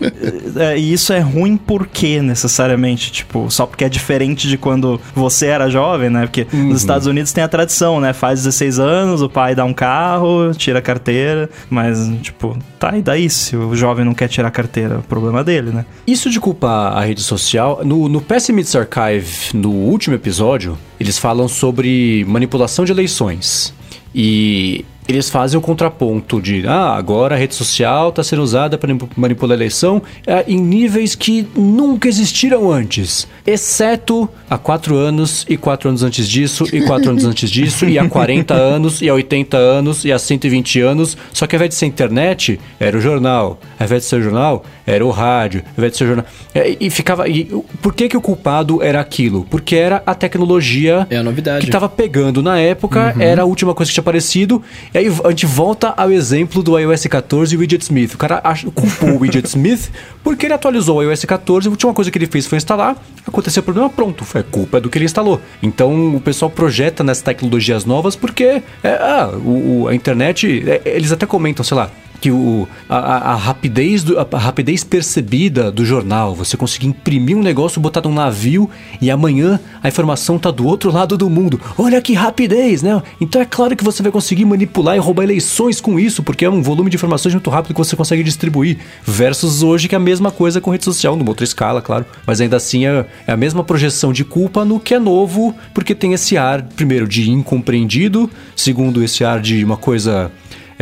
É, 0.54 0.78
e 0.78 0.92
isso 0.92 1.12
é 1.12 1.20
ruim 1.20 1.56
por 1.56 1.86
quê, 1.86 2.20
necessariamente? 2.20 3.10
Tipo, 3.10 3.50
só 3.50 3.66
porque 3.66 3.84
é 3.84 3.88
diferente 3.88 4.11
diferente 4.12 4.46
de 4.46 4.58
quando 4.58 5.00
você 5.14 5.46
era 5.46 5.70
jovem, 5.70 6.10
né? 6.10 6.22
Porque 6.22 6.46
uhum. 6.52 6.68
nos 6.68 6.80
Estados 6.80 7.06
Unidos 7.06 7.32
tem 7.32 7.42
a 7.42 7.48
tradição, 7.48 8.00
né? 8.00 8.12
Faz 8.12 8.42
16 8.42 8.78
anos, 8.78 9.22
o 9.22 9.28
pai 9.28 9.54
dá 9.54 9.64
um 9.64 9.72
carro, 9.72 10.52
tira 10.54 10.80
a 10.80 10.82
carteira, 10.82 11.48
mas, 11.70 12.10
tipo, 12.20 12.56
tá, 12.78 12.96
e 12.96 13.02
daí 13.02 13.30
se 13.30 13.56
o 13.56 13.74
jovem 13.74 14.04
não 14.04 14.12
quer 14.12 14.28
tirar 14.28 14.48
a 14.48 14.50
carteira? 14.50 14.98
O 14.98 15.02
problema 15.02 15.42
dele, 15.42 15.70
né? 15.70 15.86
Isso 16.06 16.28
de 16.28 16.38
culpar 16.38 16.96
a 16.96 17.00
rede 17.00 17.22
social, 17.22 17.80
no, 17.84 18.08
no 18.08 18.20
Pessimist 18.20 18.76
Archive, 18.76 19.54
no 19.54 19.70
último 19.70 20.14
episódio, 20.14 20.76
eles 21.00 21.18
falam 21.18 21.48
sobre 21.48 22.24
manipulação 22.28 22.84
de 22.84 22.92
eleições. 22.92 23.72
E 24.14 24.84
eles 25.08 25.28
fazem 25.28 25.58
o 25.58 25.60
contraponto 25.60 26.40
de 26.40 26.66
ah, 26.66 26.94
agora 26.94 27.34
a 27.34 27.38
rede 27.38 27.54
social 27.54 28.10
está 28.10 28.22
sendo 28.22 28.42
usada 28.42 28.78
para 28.78 28.94
manipular 29.16 29.52
a 29.52 29.54
eleição 29.54 30.02
é, 30.26 30.44
em 30.46 30.58
níveis 30.58 31.14
que 31.14 31.46
nunca 31.56 32.08
existiram 32.08 32.70
antes, 32.70 33.26
exceto 33.46 34.28
há 34.48 34.58
quatro 34.58 34.96
anos 34.96 35.44
e 35.48 35.56
quatro 35.56 35.88
anos 35.88 36.02
antes 36.02 36.28
disso 36.28 36.64
e 36.72 36.82
quatro 36.82 37.10
anos 37.10 37.24
antes 37.24 37.50
disso 37.50 37.88
e 37.88 37.98
há 37.98 38.08
40 38.08 38.54
anos 38.54 39.02
e 39.02 39.08
há 39.08 39.14
80 39.14 39.56
anos 39.56 40.04
e 40.04 40.12
há 40.12 40.18
120 40.18 40.80
anos. 40.80 41.16
Só 41.32 41.46
que 41.46 41.54
ao 41.54 41.58
invés 41.58 41.70
de 41.70 41.74
ser 41.76 41.86
internet, 41.86 42.60
era 42.78 42.96
o 42.96 43.00
jornal. 43.00 43.58
Ao 43.78 43.86
invés 43.86 44.02
de 44.02 44.08
ser 44.08 44.16
o 44.16 44.22
jornal, 44.22 44.64
era 44.86 45.04
o 45.04 45.10
rádio. 45.10 45.62
Ao 45.66 45.72
invés 45.78 45.92
de 45.92 45.98
ser 45.98 46.04
o 46.04 46.06
jornal. 46.08 46.26
É, 46.54 46.76
e 46.80 46.90
ficava. 46.90 47.28
E, 47.28 47.44
por 47.80 47.94
que, 47.94 48.08
que 48.08 48.16
o 48.16 48.20
culpado 48.20 48.82
era 48.82 49.00
aquilo? 49.00 49.46
Porque 49.50 49.76
era 49.76 50.02
a 50.06 50.14
tecnologia 50.14 51.06
é 51.10 51.16
a 51.16 51.22
novidade. 51.22 51.60
que 51.60 51.66
estava 51.66 51.88
pegando 51.88 52.42
na 52.42 52.58
época, 52.58 53.14
uhum. 53.16 53.22
era 53.22 53.42
a 53.42 53.44
última 53.44 53.74
coisa 53.74 53.90
que 53.90 53.94
tinha 53.94 54.02
aparecido. 54.02 54.62
E 54.94 54.98
aí 54.98 55.06
a 55.24 55.30
gente 55.30 55.46
volta 55.46 55.94
ao 55.96 56.10
exemplo 56.10 56.62
do 56.62 56.78
iOS 56.78 57.06
14 57.06 57.54
e 57.54 57.56
o 57.56 57.60
Widget 57.60 57.82
Smith. 57.82 58.12
O 58.14 58.18
cara 58.18 58.42
culpou 58.74 59.10
o 59.10 59.20
Widget 59.20 59.48
Smith 59.48 59.90
porque 60.22 60.46
ele 60.46 60.52
atualizou 60.52 60.98
o 60.98 61.02
iOS 61.02 61.24
14 61.24 61.66
e 61.66 61.68
a 61.68 61.70
última 61.70 61.94
coisa 61.94 62.10
que 62.10 62.18
ele 62.18 62.26
fez 62.26 62.46
foi 62.46 62.58
instalar. 62.58 62.96
Aconteceu 63.26 63.62
o 63.62 63.64
problema, 63.64 63.88
pronto. 63.88 64.22
Foi 64.22 64.42
culpa 64.42 64.78
do 64.80 64.90
que 64.90 64.98
ele 64.98 65.06
instalou. 65.06 65.40
Então 65.62 66.16
o 66.16 66.20
pessoal 66.20 66.50
projeta 66.50 67.02
nessas 67.02 67.22
tecnologias 67.22 67.86
novas 67.86 68.14
porque 68.14 68.62
é, 68.82 68.88
ah, 69.00 69.30
o, 69.34 69.88
a 69.88 69.94
internet. 69.94 70.62
É, 70.68 70.82
eles 70.84 71.10
até 71.10 71.24
comentam, 71.24 71.64
sei 71.64 71.76
lá, 71.76 71.90
que 72.22 72.30
o, 72.30 72.68
a, 72.88 73.32
a 73.32 73.34
rapidez 73.34 74.04
do, 74.04 74.16
a 74.16 74.38
rapidez 74.38 74.84
percebida 74.84 75.72
do 75.72 75.84
jornal, 75.84 76.36
você 76.36 76.56
conseguir 76.56 76.86
imprimir 76.86 77.36
um 77.36 77.42
negócio, 77.42 77.80
botar 77.80 78.00
num 78.00 78.14
navio 78.14 78.70
e 79.00 79.10
amanhã 79.10 79.58
a 79.82 79.88
informação 79.88 80.38
tá 80.38 80.48
do 80.52 80.64
outro 80.64 80.92
lado 80.92 81.18
do 81.18 81.28
mundo. 81.28 81.60
Olha 81.76 82.00
que 82.00 82.14
rapidez, 82.14 82.80
né? 82.80 83.02
Então 83.20 83.42
é 83.42 83.44
claro 83.44 83.74
que 83.74 83.82
você 83.82 84.04
vai 84.04 84.12
conseguir 84.12 84.44
manipular 84.44 84.94
e 84.94 85.00
roubar 85.00 85.24
eleições 85.24 85.80
com 85.80 85.98
isso, 85.98 86.22
porque 86.22 86.44
é 86.44 86.50
um 86.50 86.62
volume 86.62 86.90
de 86.90 86.96
informações 86.96 87.34
muito 87.34 87.50
rápido 87.50 87.74
que 87.74 87.78
você 87.78 87.96
consegue 87.96 88.22
distribuir. 88.22 88.78
Versus 89.04 89.64
hoje 89.64 89.88
que 89.88 89.96
é 89.96 89.98
a 89.98 90.00
mesma 90.00 90.30
coisa 90.30 90.60
com 90.60 90.70
rede 90.70 90.84
social, 90.84 91.16
numa 91.16 91.30
outra 91.30 91.42
escala, 91.42 91.82
claro. 91.82 92.06
Mas 92.24 92.40
ainda 92.40 92.56
assim 92.56 92.86
é, 92.86 93.04
é 93.26 93.32
a 93.32 93.36
mesma 93.36 93.64
projeção 93.64 94.12
de 94.12 94.24
culpa 94.24 94.64
no 94.64 94.78
que 94.78 94.94
é 94.94 95.00
novo, 95.00 95.52
porque 95.74 95.92
tem 95.92 96.12
esse 96.12 96.36
ar, 96.36 96.62
primeiro, 96.62 97.08
de 97.08 97.28
incompreendido, 97.28 98.30
segundo, 98.54 99.02
esse 99.02 99.24
ar 99.24 99.40
de 99.40 99.64
uma 99.64 99.76
coisa 99.76 100.30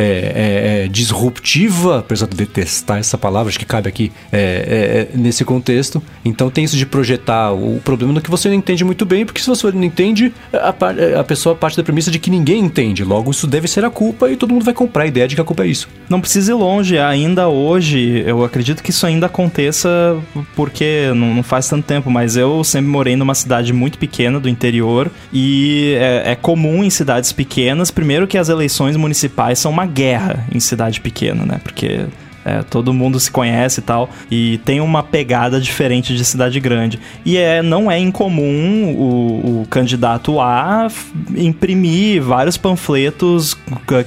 é, 0.01 0.03
é, 0.03 0.85
é, 0.85 0.87
disruptiva, 0.87 1.99
apesar 1.99 2.25
de 2.25 2.35
detestar 2.35 2.97
essa 2.97 3.19
palavra, 3.19 3.49
acho 3.49 3.59
que 3.59 3.65
cabe 3.65 3.87
aqui 3.87 4.11
é, 4.31 5.07
é, 5.13 5.17
nesse 5.17 5.45
contexto. 5.45 6.01
Então 6.25 6.49
tem 6.49 6.63
isso 6.63 6.75
de 6.75 6.87
projetar 6.87 7.51
o 7.51 7.79
problema 7.83 8.11
no 8.11 8.19
que 8.19 8.29
você 8.29 8.49
não 8.49 8.55
entende 8.55 8.83
muito 8.83 9.05
bem, 9.05 9.25
porque 9.25 9.39
se 9.39 9.47
você 9.47 9.71
não 9.71 9.83
entende, 9.83 10.33
a, 10.51 10.73
a 11.19 11.23
pessoa 11.23 11.53
parte 11.53 11.77
da 11.77 11.83
premissa 11.83 12.09
de 12.09 12.17
que 12.17 12.31
ninguém 12.31 12.63
entende. 12.63 13.03
Logo, 13.03 13.29
isso 13.29 13.45
deve 13.45 13.67
ser 13.67 13.85
a 13.85 13.91
culpa 13.91 14.31
e 14.31 14.35
todo 14.35 14.51
mundo 14.51 14.65
vai 14.65 14.73
comprar 14.73 15.03
a 15.03 15.07
ideia 15.07 15.27
de 15.27 15.35
que 15.35 15.41
a 15.41 15.43
culpa 15.43 15.65
é 15.65 15.67
isso. 15.67 15.87
Não 16.09 16.19
precisa 16.19 16.51
ir 16.51 16.55
longe, 16.55 16.97
ainda 16.97 17.47
hoje, 17.47 18.23
eu 18.25 18.43
acredito 18.43 18.81
que 18.81 18.89
isso 18.89 19.05
ainda 19.05 19.27
aconteça 19.27 20.17
porque 20.55 21.11
não, 21.15 21.35
não 21.35 21.43
faz 21.43 21.67
tanto 21.67 21.85
tempo, 21.85 22.09
mas 22.09 22.35
eu 22.35 22.63
sempre 22.63 22.89
morei 22.89 23.15
numa 23.15 23.35
cidade 23.35 23.71
muito 23.71 23.99
pequena 23.99 24.39
do 24.39 24.49
interior 24.49 25.11
e 25.31 25.93
é, 25.99 26.31
é 26.31 26.35
comum 26.35 26.83
em 26.83 26.89
cidades 26.89 27.31
pequenas, 27.31 27.91
primeiro 27.91 28.25
que 28.25 28.37
as 28.37 28.49
eleições 28.49 28.95
municipais 28.95 29.59
são 29.59 29.71
uma 29.71 29.90
guerra 29.91 30.45
em 30.53 30.59
cidade 30.59 30.99
pequena, 31.01 31.45
né? 31.45 31.59
Porque 31.63 32.05
é, 32.43 32.61
todo 32.63 32.93
mundo 32.93 33.19
se 33.19 33.31
conhece 33.31 33.79
e 33.79 33.83
tal, 33.83 34.09
e 34.29 34.57
tem 34.59 34.81
uma 34.81 35.03
pegada 35.03 35.59
diferente 35.59 36.15
de 36.15 36.23
cidade 36.25 36.59
grande. 36.59 36.99
E 37.25 37.37
é, 37.37 37.61
não 37.61 37.89
é 37.89 37.99
incomum 37.99 38.95
o, 38.97 39.61
o 39.61 39.67
candidato 39.69 40.39
A 40.39 40.87
imprimir 41.35 42.21
vários 42.21 42.57
panfletos 42.57 43.57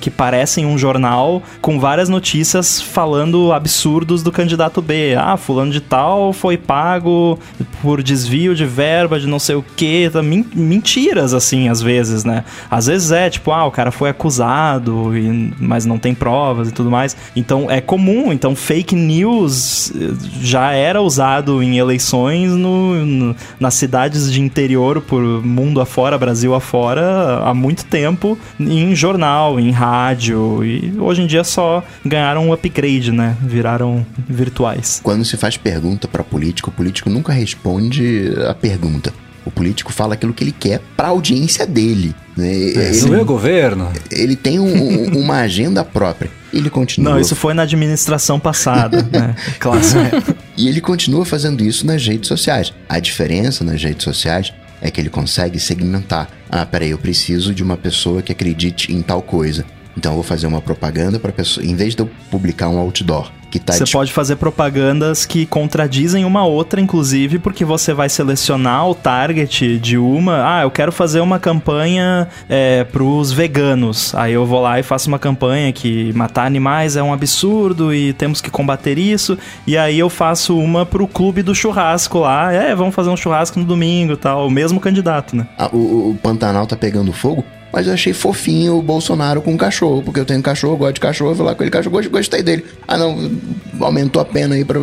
que 0.01 0.11
parecem 0.11 0.66
um 0.66 0.76
jornal 0.76 1.43
com 1.61 1.78
várias 1.78 2.09
notícias 2.09 2.80
falando 2.80 3.53
absurdos 3.53 4.22
do 4.22 4.32
candidato 4.32 4.80
B. 4.82 5.14
Ah, 5.16 5.37
fulano 5.37 5.72
de 5.72 5.80
tal 5.80 6.32
foi 6.32 6.57
pago 6.57 7.39
por 7.82 8.03
desvio 8.03 8.55
de 8.55 8.64
verba 8.64 9.18
de 9.18 9.26
não 9.26 9.39
sei 9.39 9.57
o 9.57 9.64
que. 9.76 10.11
Mentiras, 10.55 11.35
assim, 11.35 11.68
às 11.68 11.80
vezes, 11.80 12.24
né? 12.24 12.45
Às 12.70 12.87
vezes 12.87 13.11
é, 13.11 13.30
tipo, 13.30 13.51
ah, 13.53 13.66
o 13.66 13.70
cara 13.70 13.91
foi 13.91 14.11
acusado, 14.11 15.16
e, 15.16 15.53
mas 15.59 15.85
não 15.85 15.99
tem 15.99 16.14
provas 16.14 16.68
e 16.68 16.72
tudo 16.72 16.91
mais. 16.91 17.16
Então 17.35 17.70
é 17.70 17.80
comum 17.80 18.24
comum. 18.25 18.33
Então, 18.33 18.57
fake 18.57 18.95
news 18.95 19.93
eh, 19.95 20.14
já 20.41 20.72
era 20.72 21.01
usado 21.03 21.62
em 21.62 21.79
eleições 21.79 22.53
no, 22.53 23.05
no, 23.05 23.37
nas 23.61 23.75
cidades 23.75 24.33
de 24.33 24.41
interior, 24.41 25.01
por 25.01 25.22
mundo 25.22 25.81
afora, 25.81 26.16
Brasil 26.16 26.55
afora, 26.55 27.41
há 27.45 27.53
muito 27.53 27.85
tempo, 27.85 28.39
em 28.59 28.95
jornal, 28.95 29.61
em 29.61 29.70
rádio. 29.70 30.64
E 30.64 30.95
hoje 30.99 31.22
em 31.22 31.27
dia 31.27 31.45
só 31.45 31.85
ganharam 32.05 32.49
um 32.49 32.53
upgrade, 32.53 33.12
né? 33.12 33.37
Viraram 33.43 34.05
virtuais. 34.29 35.01
Quando 35.03 35.25
se 35.25 35.37
faz 35.37 35.57
pergunta 35.57 36.09
para 36.09 36.25
político, 36.25 36.70
o 36.70 36.72
político 36.72 37.11
nunca 37.11 37.33
responde 37.33 38.33
a 38.49 38.55
pergunta. 38.55 39.12
O 39.45 39.51
político 39.51 39.93
fala 39.93 40.14
aquilo 40.14 40.33
que 40.33 40.43
ele 40.43 40.55
quer 40.59 40.81
para 40.97 41.09
a 41.09 41.11
audiência 41.11 41.66
dele. 41.66 42.14
Né? 42.35 42.51
Ele, 42.51 43.01
não 43.03 43.20
é 43.20 43.25
governo. 43.25 43.93
Ele 44.11 44.35
tem 44.35 44.59
um, 44.59 45.18
uma 45.18 45.41
agenda 45.41 45.85
própria. 45.85 46.31
Ele 46.55 46.71
continua. 46.71 47.13
Não, 47.13 47.21
isso 47.21 47.35
foi 47.35 47.55
na 47.55 47.63
administração 47.63 48.39
passada, 48.39 49.03
né? 49.11 49.35
Clássico. 49.59 50.35
e 50.57 50.69
ele 50.69 50.81
continua 50.81 51.25
fazendo 51.25 51.63
isso 51.65 51.87
nas 51.87 52.07
redes 52.07 52.29
sociais. 52.29 52.73
A 52.89 52.99
diferença 52.99 53.65
nas 53.65 53.83
redes 53.83 54.05
sociais 54.05 54.53
é 54.81 54.91
que 54.91 55.01
ele 55.01 55.11
consegue 55.11 55.59
segmentar. 55.59 56.29
Ah, 56.51 56.65
peraí, 56.65 56.91
eu 56.91 56.99
preciso 56.99 57.55
de 57.55 57.63
uma 57.63 57.77
pessoa 57.77 58.23
que 58.23 58.33
acredite 58.33 58.93
em 58.93 59.03
tal 59.03 59.23
coisa. 59.23 59.65
Então 59.97 60.13
eu 60.13 60.17
vou 60.17 60.25
fazer 60.25 60.47
uma 60.47 60.61
propaganda 60.61 61.19
para 61.19 61.33
pessoa, 61.33 61.65
em 61.65 61.75
vez 61.75 61.95
de 61.95 62.03
eu 62.03 62.11
publicar 62.31 62.69
um 62.69 62.79
outdoor 62.79 63.31
que 63.55 63.61
tá 63.61 63.73
Você 63.73 63.85
pode 63.87 64.13
fazer 64.13 64.35
propagandas 64.35 65.25
que 65.25 65.47
contradizem 65.47 66.25
uma 66.25 66.45
outra, 66.45 66.81
inclusive, 66.81 67.39
porque 67.39 67.65
você 67.65 67.95
vai 67.95 68.09
selecionar 68.09 68.89
o 68.89 68.97
target 68.97 69.79
de 69.79 69.97
uma. 69.97 70.59
Ah, 70.59 70.63
eu 70.63 70.71
quero 70.73 70.91
fazer 70.91 71.21
uma 71.21 71.39
campanha 71.39 72.27
é, 72.49 72.83
pros 72.83 73.31
veganos. 73.31 74.13
Aí 74.17 74.33
eu 74.33 74.45
vou 74.45 74.61
lá 74.61 74.81
e 74.81 74.83
faço 74.83 75.07
uma 75.07 75.21
campanha 75.21 75.73
que 75.73 76.13
matar 76.15 76.47
animais 76.47 76.97
é 76.97 77.03
um 77.03 77.13
absurdo 77.13 77.95
e 77.95 78.13
temos 78.13 78.41
que 78.41 78.51
combater 78.51 78.99
isso. 78.99 79.39
E 79.67 79.79
aí 79.79 80.01
eu 80.01 80.11
faço 80.11 80.59
uma 80.59 80.85
pro 80.85 81.07
clube 81.07 81.41
do 81.41 81.55
churrasco 81.55 82.19
lá. 82.19 82.53
É, 82.53 82.75
vamos 82.75 82.93
fazer 82.93 83.11
um 83.11 83.17
churrasco 83.17 83.61
no 83.61 83.65
domingo 83.65 84.17
tal. 84.17 84.49
O 84.49 84.51
mesmo 84.51 84.81
candidato, 84.81 85.37
né? 85.37 85.47
Ah, 85.57 85.71
o, 85.73 86.11
o 86.11 86.19
Pantanal 86.21 86.67
tá 86.67 86.77
pegando 86.77 87.13
fogo 87.13 87.45
mas 87.75 87.89
eu 87.89 87.93
achei 87.93 88.12
fofinho 88.12 88.79
o 88.79 88.83
Bolsonaro 88.83 89.43
com 89.43 89.53
o 89.53 89.59
cachorro, 89.59 90.01
porque 90.01 90.20
eu 90.20 90.25
tenho 90.25 90.41
cachorro, 90.41 90.77
gosto 90.77 90.95
de 90.95 91.01
cachorro, 91.01 91.35
vou 91.35 91.45
lá 91.45 91.57
com 91.57 91.64
ele, 91.64 91.72
cachorro, 91.72 92.09
gostei 92.09 92.41
dele. 92.41 92.64
Ah, 92.87 92.97
não, 92.97 93.33
aumentou 93.81 94.22
a 94.22 94.25
pena 94.25 94.55
aí 94.55 94.64
pra, 94.64 94.79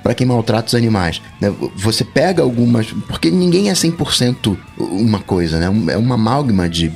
para 0.00 0.14
quem 0.14 0.24
maltrata 0.24 0.68
os 0.68 0.76
animais. 0.76 1.20
Né? 1.40 1.52
Você 1.74 2.04
pega 2.04 2.40
algumas. 2.40 2.86
Porque 3.08 3.32
ninguém 3.32 3.68
é 3.68 3.72
100% 3.72 4.56
uma 4.78 5.18
coisa, 5.18 5.58
né? 5.58 5.92
É 5.92 5.96
uma 5.96 6.14
amálgama 6.14 6.68
de, 6.68 6.92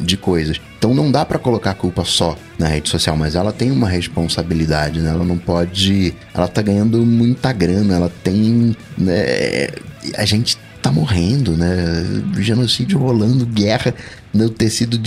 de 0.00 0.16
coisas. 0.16 0.58
Então 0.78 0.94
não 0.94 1.12
dá 1.12 1.26
para 1.26 1.38
colocar 1.38 1.72
a 1.72 1.74
culpa 1.74 2.02
só 2.02 2.38
na 2.58 2.68
rede 2.68 2.88
social, 2.88 3.14
mas 3.18 3.34
ela 3.34 3.52
tem 3.52 3.70
uma 3.70 3.86
responsabilidade, 3.86 5.00
né? 5.00 5.10
Ela 5.10 5.24
não 5.26 5.36
pode. 5.36 6.14
Ela 6.32 6.48
tá 6.48 6.62
ganhando 6.62 7.04
muita 7.04 7.52
grana, 7.52 7.96
ela 7.96 8.12
tem. 8.24 8.74
Né? 8.96 9.68
A 10.16 10.24
gente 10.24 10.56
tá 10.80 10.90
morrendo, 10.90 11.56
né? 11.56 12.04
Genocídio 12.38 12.98
rolando, 12.98 13.46
guerra 13.46 13.94
no 14.32 14.48
tecido 14.48 14.98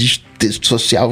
social 0.62 1.12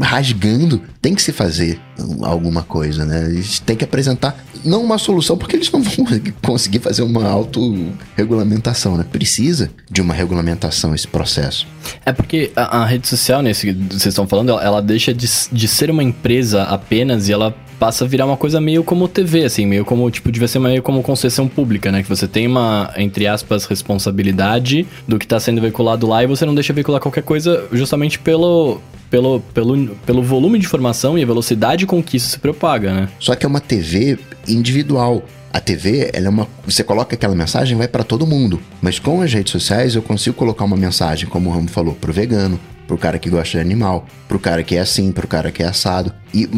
rasgando. 0.00 0.80
Tem 1.00 1.14
que 1.14 1.22
se 1.22 1.32
fazer 1.32 1.80
alguma 2.22 2.62
coisa, 2.62 3.04
né? 3.04 3.42
Têm 3.64 3.76
que 3.76 3.84
apresentar, 3.84 4.36
não 4.64 4.82
uma 4.82 4.98
solução, 4.98 5.36
porque 5.36 5.56
eles 5.56 5.70
não 5.70 5.82
vão 5.82 6.06
conseguir 6.42 6.80
fazer 6.80 7.02
uma 7.02 7.28
autorregulamentação, 7.28 8.96
né? 8.96 9.04
Precisa 9.10 9.70
de 9.90 10.00
uma 10.00 10.14
regulamentação 10.14 10.94
esse 10.94 11.06
processo. 11.06 11.66
É 12.04 12.12
porque 12.12 12.50
a, 12.56 12.78
a 12.78 12.86
rede 12.86 13.06
social, 13.06 13.42
nesse 13.42 13.72
que 13.72 13.72
vocês 13.90 14.06
estão 14.06 14.26
falando, 14.26 14.50
ela, 14.50 14.62
ela 14.62 14.82
deixa 14.82 15.14
de, 15.14 15.28
de 15.52 15.68
ser 15.68 15.90
uma 15.90 16.02
empresa 16.02 16.64
apenas 16.64 17.28
e 17.28 17.32
ela 17.32 17.54
passa 17.78 18.04
a 18.04 18.08
virar 18.08 18.26
uma 18.26 18.36
coisa 18.36 18.60
meio 18.60 18.82
como 18.82 19.08
TV, 19.08 19.44
assim, 19.44 19.66
meio 19.66 19.84
como, 19.84 20.10
tipo, 20.10 20.30
devia 20.30 20.48
ser 20.48 20.58
meio 20.58 20.82
como 20.82 21.02
concessão 21.02 21.46
pública, 21.48 21.92
né? 21.92 22.02
Que 22.02 22.08
você 22.08 22.26
tem 22.26 22.46
uma, 22.46 22.92
entre 22.96 23.26
aspas, 23.26 23.64
responsabilidade 23.64 24.86
do 25.06 25.18
que 25.18 25.26
tá 25.26 25.38
sendo 25.38 25.60
veiculado 25.60 26.06
lá 26.06 26.22
e 26.22 26.26
você 26.26 26.44
não 26.44 26.54
deixa 26.54 26.72
veicular 26.72 27.00
qualquer 27.00 27.22
coisa 27.22 27.66
justamente 27.72 28.18
pelo, 28.18 28.80
pelo, 29.10 29.40
pelo, 29.54 29.88
pelo 30.06 30.22
volume 30.22 30.58
de 30.58 30.66
informação 30.66 31.18
e 31.18 31.22
a 31.22 31.26
velocidade 31.26 31.86
com 31.86 32.02
que 32.02 32.16
isso 32.16 32.28
se 32.28 32.38
propaga, 32.38 32.92
né? 32.92 33.08
Só 33.18 33.34
que 33.34 33.44
é 33.44 33.48
uma 33.48 33.60
TV 33.60 34.18
individual. 34.48 35.22
A 35.52 35.60
TV, 35.60 36.10
ela 36.12 36.26
é 36.26 36.28
uma. 36.28 36.46
Você 36.66 36.84
coloca 36.84 37.14
aquela 37.14 37.34
mensagem, 37.34 37.78
vai 37.78 37.88
para 37.88 38.04
todo 38.04 38.26
mundo. 38.26 38.60
Mas 38.82 38.98
com 38.98 39.22
as 39.22 39.32
redes 39.32 39.52
sociais, 39.52 39.94
eu 39.94 40.02
consigo 40.02 40.36
colocar 40.36 40.64
uma 40.64 40.76
mensagem, 40.76 41.26
como 41.26 41.48
o 41.48 41.52
Ramo 41.52 41.68
falou, 41.68 41.94
pro 41.94 42.12
vegano, 42.12 42.60
pro 42.86 42.96
cara 42.96 43.18
que 43.18 43.28
gosta 43.28 43.58
de 43.58 43.64
animal, 43.64 44.06
pro 44.28 44.38
cara 44.38 44.62
que 44.62 44.76
é 44.76 44.80
assim, 44.80 45.12
pro 45.12 45.26
cara 45.26 45.50
que 45.50 45.62
é 45.62 45.66
assado. 45.66 46.12
E 46.32 46.48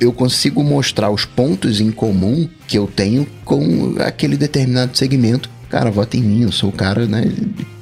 eu 0.00 0.12
consigo 0.12 0.62
mostrar 0.62 1.10
os 1.10 1.24
pontos 1.24 1.80
em 1.80 1.90
comum 1.90 2.48
que 2.66 2.78
eu 2.78 2.86
tenho 2.86 3.26
com 3.44 3.96
aquele 3.98 4.36
determinado 4.36 4.96
segmento. 4.96 5.50
Cara, 5.68 5.90
vota 5.90 6.16
em 6.16 6.22
mim, 6.22 6.42
eu 6.42 6.52
sou 6.52 6.70
o 6.70 6.72
cara, 6.72 7.06
né, 7.06 7.30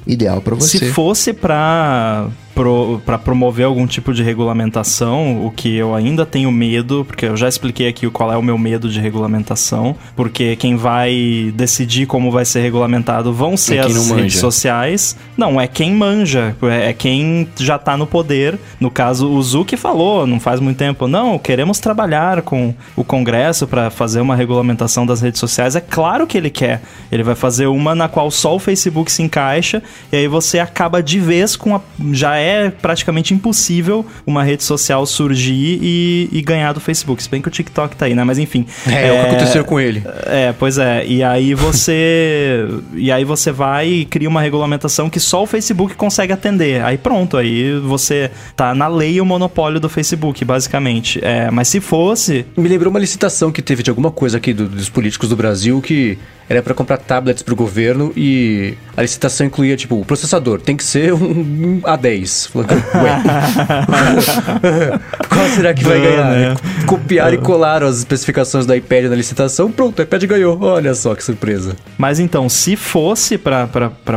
ideal 0.05 0.41
para 0.41 0.55
você. 0.55 0.77
Se 0.77 0.91
fosse 0.91 1.33
para 1.33 2.29
pro, 2.57 2.99
para 3.05 3.19
promover 3.19 3.67
algum 3.67 3.85
tipo 3.85 4.11
de 4.11 4.23
regulamentação, 4.23 5.45
o 5.45 5.51
que 5.51 5.75
eu 5.75 5.93
ainda 5.93 6.25
tenho 6.25 6.51
medo, 6.51 7.05
porque 7.05 7.27
eu 7.27 7.37
já 7.37 7.47
expliquei 7.47 7.87
aqui 7.87 8.09
qual 8.09 8.33
é 8.33 8.37
o 8.37 8.41
meu 8.41 8.57
medo 8.57 8.89
de 8.89 8.99
regulamentação, 8.99 9.95
porque 10.15 10.55
quem 10.55 10.75
vai 10.75 11.53
decidir 11.53 12.07
como 12.07 12.31
vai 12.31 12.45
ser 12.45 12.61
regulamentado 12.61 13.31
vão 13.31 13.55
ser 13.55 13.75
é 13.75 13.79
as 13.81 14.09
redes 14.09 14.39
sociais. 14.39 15.15
Não, 15.37 15.61
é 15.61 15.67
quem 15.67 15.93
manja, 15.93 16.55
é, 16.63 16.89
é 16.89 16.93
quem 16.93 17.47
já 17.57 17.77
tá 17.77 17.95
no 17.95 18.07
poder. 18.07 18.57
No 18.79 18.89
caso, 18.89 19.29
o 19.29 19.41
Zuki 19.43 19.77
falou, 19.77 20.25
não 20.25 20.39
faz 20.39 20.59
muito 20.59 20.77
tempo, 20.77 21.07
não, 21.07 21.37
queremos 21.37 21.79
trabalhar 21.79 22.41
com 22.41 22.73
o 22.95 23.03
Congresso 23.03 23.67
para 23.67 23.91
fazer 23.91 24.19
uma 24.19 24.35
regulamentação 24.35 25.05
das 25.05 25.21
redes 25.21 25.39
sociais. 25.39 25.75
É 25.75 25.81
claro 25.81 26.25
que 26.25 26.35
ele 26.35 26.49
quer. 26.49 26.81
Ele 27.11 27.21
vai 27.21 27.35
fazer 27.35 27.67
uma 27.67 27.93
na 27.93 28.09
qual 28.09 28.31
só 28.31 28.55
o 28.55 28.59
Facebook 28.59 29.11
se 29.11 29.21
encaixa, 29.21 29.83
e 30.11 30.15
aí 30.15 30.27
você 30.27 30.57
acaba 30.57 31.03
de 31.03 31.19
vez 31.19 31.55
com 31.55 31.75
a. 31.75 31.81
Já 32.11 32.37
é 32.37 32.46
é 32.47 32.69
praticamente 32.69 33.33
impossível 33.33 34.05
uma 34.25 34.43
rede 34.43 34.63
social 34.63 35.05
surgir 35.05 35.79
e, 35.81 36.29
e 36.31 36.41
ganhar 36.41 36.73
do 36.73 36.79
Facebook. 36.79 37.21
Se 37.21 37.29
bem 37.29 37.41
que 37.41 37.47
o 37.47 37.51
TikTok 37.51 37.95
tá 37.95 38.05
aí, 38.05 38.15
né? 38.15 38.23
Mas 38.23 38.37
enfim. 38.39 38.65
É, 38.87 39.07
é 39.07 39.11
o 39.11 39.15
que 39.15 39.27
aconteceu 39.27 39.65
com 39.65 39.79
ele. 39.79 40.03
É, 40.25 40.53
pois 40.57 40.77
é. 40.77 41.05
E 41.05 41.23
aí 41.23 41.53
você. 41.53 42.67
e 42.93 43.11
aí 43.11 43.23
você 43.23 43.51
vai 43.51 43.87
e 43.87 44.05
cria 44.05 44.29
uma 44.29 44.41
regulamentação 44.41 45.09
que 45.09 45.19
só 45.19 45.43
o 45.43 45.45
Facebook 45.45 45.95
consegue 45.95 46.33
atender. 46.33 46.83
Aí 46.83 46.97
pronto, 46.97 47.37
aí 47.37 47.77
você 47.79 48.31
tá 48.55 48.73
na 48.73 48.87
lei 48.87 49.19
o 49.19 49.25
monopólio 49.25 49.79
do 49.79 49.89
Facebook, 49.89 50.43
basicamente. 50.45 51.19
É, 51.23 51.49
mas 51.51 51.67
se 51.67 51.79
fosse. 51.79 52.45
Me 52.55 52.69
lembrou 52.69 52.89
uma 52.89 52.99
licitação 52.99 53.51
que 53.51 53.61
teve 53.61 53.83
de 53.83 53.89
alguma 53.89 54.11
coisa 54.11 54.37
aqui 54.37 54.53
do, 54.53 54.67
dos 54.67 54.89
políticos 54.89 55.29
do 55.29 55.35
Brasil 55.35 55.81
que 55.81 56.17
era 56.49 56.61
para 56.61 56.73
comprar 56.73 56.97
tablets 56.97 57.43
pro 57.43 57.55
governo 57.55 58.13
e 58.15 58.75
a 58.95 59.01
licitação 59.01 59.45
incluía, 59.45 59.75
tipo, 59.75 59.99
o 59.99 60.05
processador 60.05 60.61
tem 60.61 60.77
que 60.77 60.83
ser 60.83 61.13
um 61.13 61.81
A10. 61.81 62.55
Ué, 62.55 62.65
qual 65.29 65.47
será 65.49 65.73
que 65.73 65.83
vai 65.83 65.99
ganhar? 65.99 66.31
Né? 66.31 66.55
Copiar 66.85 67.33
e 67.33 67.37
colar 67.37 67.83
as 67.83 67.99
especificações 67.99 68.65
do 68.65 68.73
iPad 68.73 69.05
na 69.05 69.15
licitação, 69.15 69.71
pronto, 69.71 69.99
o 69.99 70.01
iPad 70.01 70.23
ganhou. 70.23 70.57
Olha 70.61 70.95
só 70.95 71.13
que 71.13 71.23
surpresa. 71.23 71.75
Mas 71.97 72.19
então, 72.19 72.47
se 72.47 72.75
fosse 72.75 73.37
para 73.37 73.67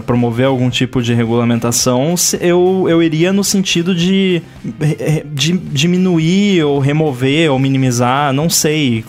promover 0.07 0.47
algum 0.47 0.71
tipo 0.71 1.03
de 1.03 1.13
regulamentação, 1.13 2.15
eu, 2.41 2.87
eu 2.89 3.03
iria 3.03 3.33
no 3.33 3.43
sentido 3.43 3.95
de, 3.95 4.41
de 5.27 5.53
diminuir 5.53 6.65
ou 6.65 6.79
remover 6.79 7.51
ou 7.51 7.59
minimizar, 7.59 8.33
não 8.33 8.49
sei 8.49 9.05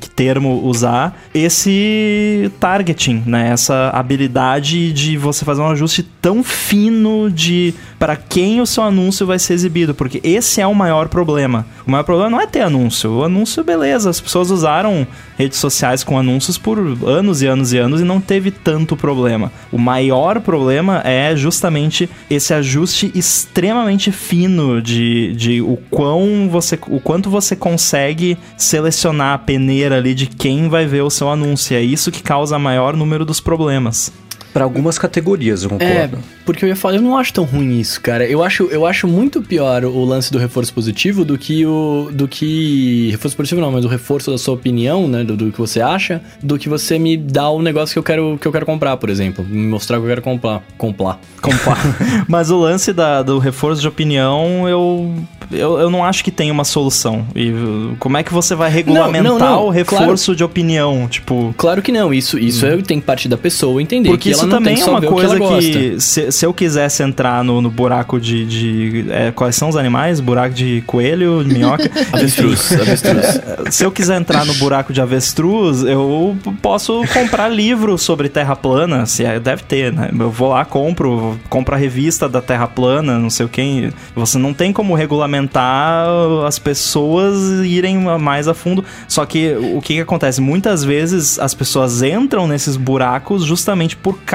que 0.00 0.10
termo 0.10 0.60
usar, 0.64 1.16
esse 1.32 2.50
targeting, 2.64 3.22
né? 3.26 3.50
Essa 3.50 3.90
habilidade 3.90 4.90
de 4.90 5.18
você 5.18 5.44
fazer 5.44 5.60
um 5.60 5.68
ajuste 5.68 6.02
tão 6.02 6.42
fino 6.42 7.30
de 7.30 7.74
para 8.04 8.16
quem 8.16 8.60
o 8.60 8.66
seu 8.66 8.82
anúncio 8.82 9.26
vai 9.26 9.38
ser 9.38 9.54
exibido, 9.54 9.94
porque 9.94 10.20
esse 10.22 10.60
é 10.60 10.66
o 10.66 10.74
maior 10.74 11.08
problema. 11.08 11.64
O 11.86 11.90
maior 11.90 12.04
problema 12.04 12.28
não 12.28 12.38
é 12.38 12.46
ter 12.46 12.60
anúncio. 12.60 13.10
O 13.10 13.24
anúncio, 13.24 13.64
beleza, 13.64 14.10
as 14.10 14.20
pessoas 14.20 14.50
usaram 14.50 15.06
redes 15.38 15.56
sociais 15.56 16.04
com 16.04 16.18
anúncios 16.18 16.58
por 16.58 16.78
anos 16.78 17.40
e 17.40 17.46
anos 17.46 17.72
e 17.72 17.78
anos 17.78 18.02
e 18.02 18.04
não 18.04 18.20
teve 18.20 18.50
tanto 18.50 18.94
problema. 18.94 19.50
O 19.72 19.78
maior 19.78 20.38
problema 20.40 21.00
é 21.02 21.34
justamente 21.34 22.10
esse 22.28 22.52
ajuste 22.52 23.10
extremamente 23.14 24.12
fino 24.12 24.82
de, 24.82 25.34
de 25.34 25.62
o 25.62 25.78
quão 25.90 26.50
você 26.50 26.78
o 26.88 27.00
quanto 27.00 27.30
você 27.30 27.56
consegue 27.56 28.36
selecionar 28.58 29.32
a 29.32 29.38
peneira 29.38 29.96
ali 29.96 30.14
de 30.14 30.26
quem 30.26 30.68
vai 30.68 30.84
ver 30.84 31.00
o 31.00 31.08
seu 31.10 31.30
anúncio. 31.30 31.74
É 31.74 31.80
isso 31.80 32.12
que 32.12 32.22
causa 32.22 32.34
causa 32.34 32.58
maior 32.58 32.94
número 32.94 33.24
dos 33.24 33.40
problemas. 33.40 34.12
Para 34.54 34.62
algumas 34.62 34.98
categorias, 34.98 35.64
eu 35.64 35.70
concordo. 35.70 36.16
É, 36.16 36.20
porque 36.44 36.64
eu 36.64 36.68
ia 36.68 36.76
falar, 36.76 36.94
eu 36.94 37.02
não 37.02 37.18
acho 37.18 37.32
tão 37.32 37.44
ruim 37.44 37.80
isso, 37.80 38.00
cara. 38.00 38.24
Eu 38.24 38.40
acho, 38.40 38.68
eu 38.70 38.86
acho 38.86 39.08
muito 39.08 39.42
pior 39.42 39.84
o 39.84 40.04
lance 40.04 40.30
do 40.30 40.38
reforço 40.38 40.72
positivo 40.72 41.24
do 41.24 41.36
que 41.36 41.66
o. 41.66 42.08
do 42.12 42.28
que. 42.28 43.10
Reforço 43.10 43.36
positivo 43.36 43.60
não, 43.60 43.72
mas 43.72 43.84
o 43.84 43.88
reforço 43.88 44.30
da 44.30 44.38
sua 44.38 44.54
opinião, 44.54 45.08
né? 45.08 45.24
Do, 45.24 45.36
do 45.36 45.50
que 45.50 45.58
você 45.58 45.80
acha, 45.80 46.22
do 46.40 46.56
que 46.56 46.68
você 46.68 47.00
me 47.00 47.16
dá 47.16 47.50
o 47.50 47.60
negócio 47.60 47.92
que 47.92 47.98
eu 47.98 48.02
quero, 48.04 48.38
que 48.40 48.46
eu 48.46 48.52
quero 48.52 48.64
comprar, 48.64 48.96
por 48.96 49.10
exemplo. 49.10 49.44
Me 49.44 49.66
mostrar 49.66 49.98
que 49.98 50.04
eu 50.04 50.08
quero 50.08 50.22
comprar. 50.22 50.62
Comprar. 50.78 51.18
Comprar. 51.42 51.78
mas 52.28 52.52
o 52.52 52.56
lance 52.56 52.92
da, 52.92 53.24
do 53.24 53.40
reforço 53.40 53.80
de 53.80 53.88
opinião, 53.88 54.68
eu 54.68 55.12
eu, 55.50 55.78
eu 55.78 55.90
não 55.90 56.04
acho 56.04 56.24
que 56.24 56.30
tem 56.30 56.50
uma 56.50 56.64
solução. 56.64 57.26
E 57.34 57.52
como 57.98 58.16
é 58.16 58.22
que 58.22 58.32
você 58.32 58.54
vai 58.54 58.70
regulamentar 58.70 59.22
não, 59.22 59.38
não, 59.38 59.46
não, 59.46 59.66
o 59.66 59.70
reforço 59.70 60.26
claro. 60.26 60.36
de 60.36 60.44
opinião? 60.44 61.08
Tipo. 61.08 61.54
Claro 61.56 61.82
que 61.82 61.92
não. 61.92 62.12
Isso, 62.12 62.38
isso 62.38 62.66
hum. 62.66 62.80
tem 62.80 63.00
que 63.00 63.06
partir 63.06 63.28
da 63.28 63.36
pessoa 63.36 63.82
entender. 63.82 64.08
Porque 64.08 64.30
isso 64.30 64.43
também 64.48 64.80
é 64.80 64.84
uma 64.84 65.00
coisa 65.00 65.38
que, 65.38 65.70
que 65.70 66.00
se, 66.00 66.32
se, 66.32 66.46
eu 66.46 66.52
quisesse 66.52 67.02
entrar 67.02 67.42
no, 67.44 67.60
no 67.60 67.70
buraco 67.70 68.20
de. 68.20 68.44
de 68.44 69.10
é, 69.10 69.30
quais 69.30 69.56
são 69.56 69.68
os 69.68 69.76
animais? 69.76 70.20
Buraco 70.20 70.54
de 70.54 70.82
coelho, 70.86 71.44
de 71.44 71.54
minhoca? 71.54 71.90
avestruz, 72.12 72.72
avestruz. 72.72 73.40
Se 73.70 73.84
eu 73.84 73.90
quiser 73.90 74.20
entrar 74.20 74.44
no 74.44 74.54
buraco 74.54 74.92
de 74.92 75.00
avestruz, 75.00 75.82
eu 75.82 76.36
posso 76.62 77.02
comprar 77.12 77.48
livro 77.48 77.96
sobre 77.98 78.28
terra 78.28 78.56
plana. 78.56 79.06
Se 79.06 79.24
é, 79.24 79.38
deve 79.38 79.62
ter, 79.62 79.92
né? 79.92 80.10
Eu 80.18 80.30
vou 80.30 80.50
lá, 80.50 80.64
compro, 80.64 81.38
compro 81.48 81.74
a 81.74 81.78
revista 81.78 82.28
da 82.28 82.40
terra 82.40 82.66
plana, 82.66 83.18
não 83.18 83.30
sei 83.30 83.46
o 83.46 83.48
que. 83.48 83.92
Você 84.14 84.38
não 84.38 84.52
tem 84.54 84.72
como 84.72 84.94
regulamentar 84.94 86.06
as 86.46 86.58
pessoas 86.58 87.36
irem 87.64 87.98
mais 88.18 88.48
a 88.48 88.54
fundo. 88.54 88.84
Só 89.08 89.24
que 89.26 89.54
o 89.74 89.80
que, 89.80 89.94
que 89.94 90.00
acontece? 90.00 90.40
Muitas 90.40 90.84
vezes 90.84 91.38
as 91.38 91.54
pessoas 91.54 92.02
entram 92.02 92.46
nesses 92.46 92.76
buracos 92.76 93.44
justamente 93.44 93.96
por 93.96 94.18
causa 94.20 94.33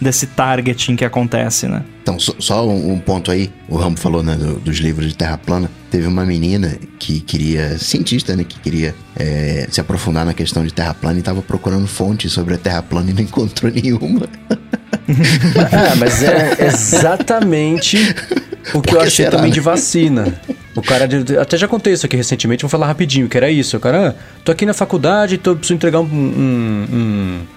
desse 0.00 0.26
targeting 0.28 0.96
que 0.96 1.04
acontece, 1.04 1.66
né? 1.66 1.82
Então, 2.02 2.18
só, 2.20 2.34
só 2.38 2.68
um, 2.68 2.92
um, 2.92 2.98
ponto 3.00 3.32
aí, 3.32 3.50
o 3.68 3.76
Rambo 3.76 3.98
falou 3.98 4.22
né, 4.22 4.36
do, 4.36 4.60
dos 4.60 4.76
livros 4.78 5.08
de 5.08 5.16
Terra 5.16 5.36
Plana. 5.36 5.68
Teve 5.90 6.06
uma 6.06 6.24
menina 6.24 6.78
que 6.98 7.20
queria, 7.20 7.78
cientista, 7.78 8.36
né, 8.36 8.44
que 8.44 8.60
queria 8.60 8.94
é, 9.16 9.66
se 9.70 9.80
aprofundar 9.80 10.24
na 10.24 10.32
questão 10.32 10.64
de 10.64 10.72
Terra 10.72 10.94
plana 10.94 11.16
e 11.16 11.18
estava 11.18 11.42
procurando 11.42 11.86
fontes 11.86 12.32
sobre 12.32 12.54
a 12.54 12.58
Terra 12.58 12.82
plana 12.82 13.10
e 13.10 13.14
não 13.14 13.22
encontrou 13.22 13.72
nenhuma. 13.72 14.28
ah, 14.48 15.96
mas 15.98 16.22
é 16.22 16.56
exatamente 16.66 17.98
o 18.72 18.80
que 18.80 18.94
eu 18.94 19.00
achei 19.00 19.24
será, 19.24 19.32
também 19.32 19.50
né? 19.50 19.54
de 19.54 19.60
vacina. 19.60 20.40
O 20.76 20.82
cara, 20.82 21.08
até 21.40 21.56
já 21.56 21.66
contei 21.66 21.94
isso 21.94 22.04
aqui 22.04 22.16
recentemente, 22.16 22.62
vou 22.62 22.68
falar 22.68 22.86
rapidinho, 22.86 23.28
que 23.28 23.36
era 23.36 23.50
isso. 23.50 23.78
O 23.78 23.80
cara, 23.80 24.10
ah, 24.10 24.40
tô 24.44 24.52
aqui 24.52 24.66
na 24.66 24.74
faculdade, 24.74 25.38
tô, 25.38 25.56
preciso 25.56 25.74
entregar 25.74 26.00
um, 26.00 26.04
um, 26.04 26.86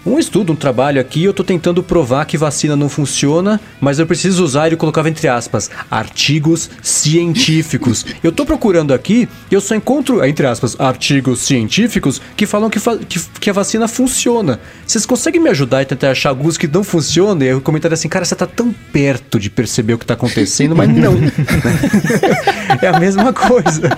um, 0.05 0.13
um, 0.13 0.19
estudo, 0.19 0.53
um 0.53 0.55
trabalho 0.55 1.01
aqui, 1.01 1.25
eu 1.25 1.33
tô 1.33 1.43
tentando 1.43 1.83
provar 1.83 2.25
que 2.25 2.37
vacina 2.37 2.77
não 2.77 2.87
funciona, 2.87 3.59
mas 3.81 3.99
eu 3.99 4.07
preciso 4.07 4.41
usar, 4.43 4.67
ele 4.67 4.77
colocava 4.77 5.09
entre 5.09 5.27
aspas, 5.27 5.69
artigos 5.91 6.69
científicos. 6.81 8.05
eu 8.23 8.31
tô 8.31 8.45
procurando 8.45 8.93
aqui, 8.93 9.27
e 9.51 9.53
eu 9.53 9.59
só 9.59 9.75
encontro, 9.75 10.23
entre 10.23 10.47
aspas, 10.47 10.79
artigos 10.79 11.41
científicos 11.41 12.21
que 12.37 12.45
falam 12.45 12.69
que, 12.69 12.79
que, 13.05 13.19
que, 13.39 13.49
a 13.49 13.53
vacina 13.53 13.87
funciona. 13.87 14.61
Vocês 14.87 15.05
conseguem 15.05 15.41
me 15.41 15.49
ajudar 15.49 15.81
a 15.81 15.85
tentar 15.85 16.11
achar 16.11 16.29
alguns 16.29 16.57
que 16.57 16.67
não 16.67 16.85
funcionam? 16.85 17.45
E 17.45 17.49
eu 17.49 17.59
comentário 17.59 17.93
assim, 17.93 18.07
cara, 18.07 18.23
você 18.23 18.35
tá 18.35 18.47
tão 18.47 18.73
perto 18.93 19.37
de 19.37 19.49
perceber 19.49 19.93
o 19.93 19.97
que 19.97 20.05
tá 20.05 20.13
acontecendo, 20.13 20.73
mas 20.73 20.87
não. 20.87 21.15
é 22.81 22.87
a 22.87 22.99
mesma 22.99 23.08
mesma 23.09 23.33
coisa. 23.33 23.97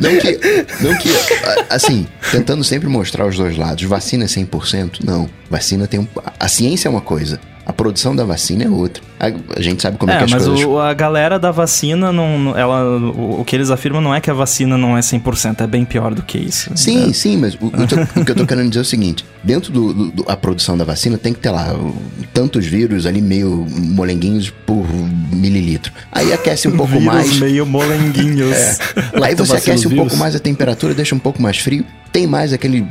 Não 0.00 0.18
que, 0.18 0.38
não 0.80 0.98
que, 0.98 1.08
assim, 1.70 2.06
tentando 2.30 2.64
sempre 2.64 2.88
mostrar 2.88 3.26
os 3.26 3.36
dois 3.36 3.56
lados. 3.56 3.84
Vacina 3.84 4.24
é 4.24 4.26
100%? 4.26 5.04
Não. 5.04 5.28
Vacina 5.50 5.86
tem 5.86 6.00
um. 6.00 6.08
A 6.38 6.48
ciência 6.48 6.88
é 6.88 6.90
uma 6.90 7.00
coisa. 7.00 7.40
A 7.66 7.72
produção 7.72 8.14
da 8.14 8.24
vacina 8.24 8.64
é 8.64 8.68
outra. 8.68 9.02
A, 9.24 9.58
a 9.58 9.62
gente 9.62 9.82
sabe 9.82 9.96
como 9.96 10.12
é, 10.12 10.16
é 10.16 10.18
que 10.18 10.24
as 10.24 10.30
mas 10.30 10.46
coisas... 10.46 10.64
o, 10.64 10.78
a 10.78 10.92
galera 10.94 11.38
da 11.38 11.50
vacina, 11.50 12.12
não, 12.12 12.56
ela, 12.56 12.98
o, 12.98 13.40
o, 13.40 13.44
que 13.44 13.56
eles 13.56 13.70
afirmam 13.70 14.00
não 14.00 14.14
é 14.14 14.20
que 14.20 14.30
a 14.30 14.34
vacina 14.34 14.76
não 14.76 14.96
é 14.96 15.00
100%, 15.00 15.60
é 15.60 15.66
bem 15.66 15.84
pior 15.84 16.14
do 16.14 16.22
que 16.22 16.38
isso. 16.38 16.70
Sim, 16.74 17.10
é. 17.10 17.12
sim, 17.12 17.36
mas 17.36 17.54
o, 17.54 17.66
o, 17.66 18.20
o, 18.20 18.24
que 18.24 18.30
eu 18.30 18.36
tô 18.36 18.46
querendo 18.46 18.68
dizer 18.68 18.80
é 18.80 18.82
o 18.82 18.84
seguinte: 18.84 19.24
dentro 19.42 19.72
da 19.72 19.74
do, 19.74 20.10
do, 20.10 20.36
produção 20.36 20.76
da 20.76 20.84
vacina 20.84 21.16
tem 21.16 21.32
que 21.32 21.40
ter 21.40 21.50
lá 21.50 21.74
tantos 22.32 22.66
vírus 22.66 23.06
ali, 23.06 23.22
meio 23.22 23.66
molenguinhos 23.70 24.50
por 24.50 24.86
mililitro. 25.32 25.92
Aí 26.12 26.32
aquece 26.32 26.68
um 26.68 26.76
pouco 26.76 26.92
vírus 26.92 27.06
mais. 27.06 27.38
meio 27.38 27.64
molenguinhos. 27.64 28.54
é. 28.54 28.76
Aí 29.24 29.34
você 29.34 29.56
aquece 29.56 29.86
um 29.86 29.90
vírus. 29.90 30.08
pouco 30.08 30.16
mais 30.16 30.34
a 30.34 30.38
temperatura, 30.38 30.94
deixa 30.94 31.14
um 31.14 31.18
pouco 31.18 31.40
mais 31.40 31.58
frio. 31.58 31.84
Tem 32.12 32.26
mais 32.26 32.52
aquele. 32.52 32.86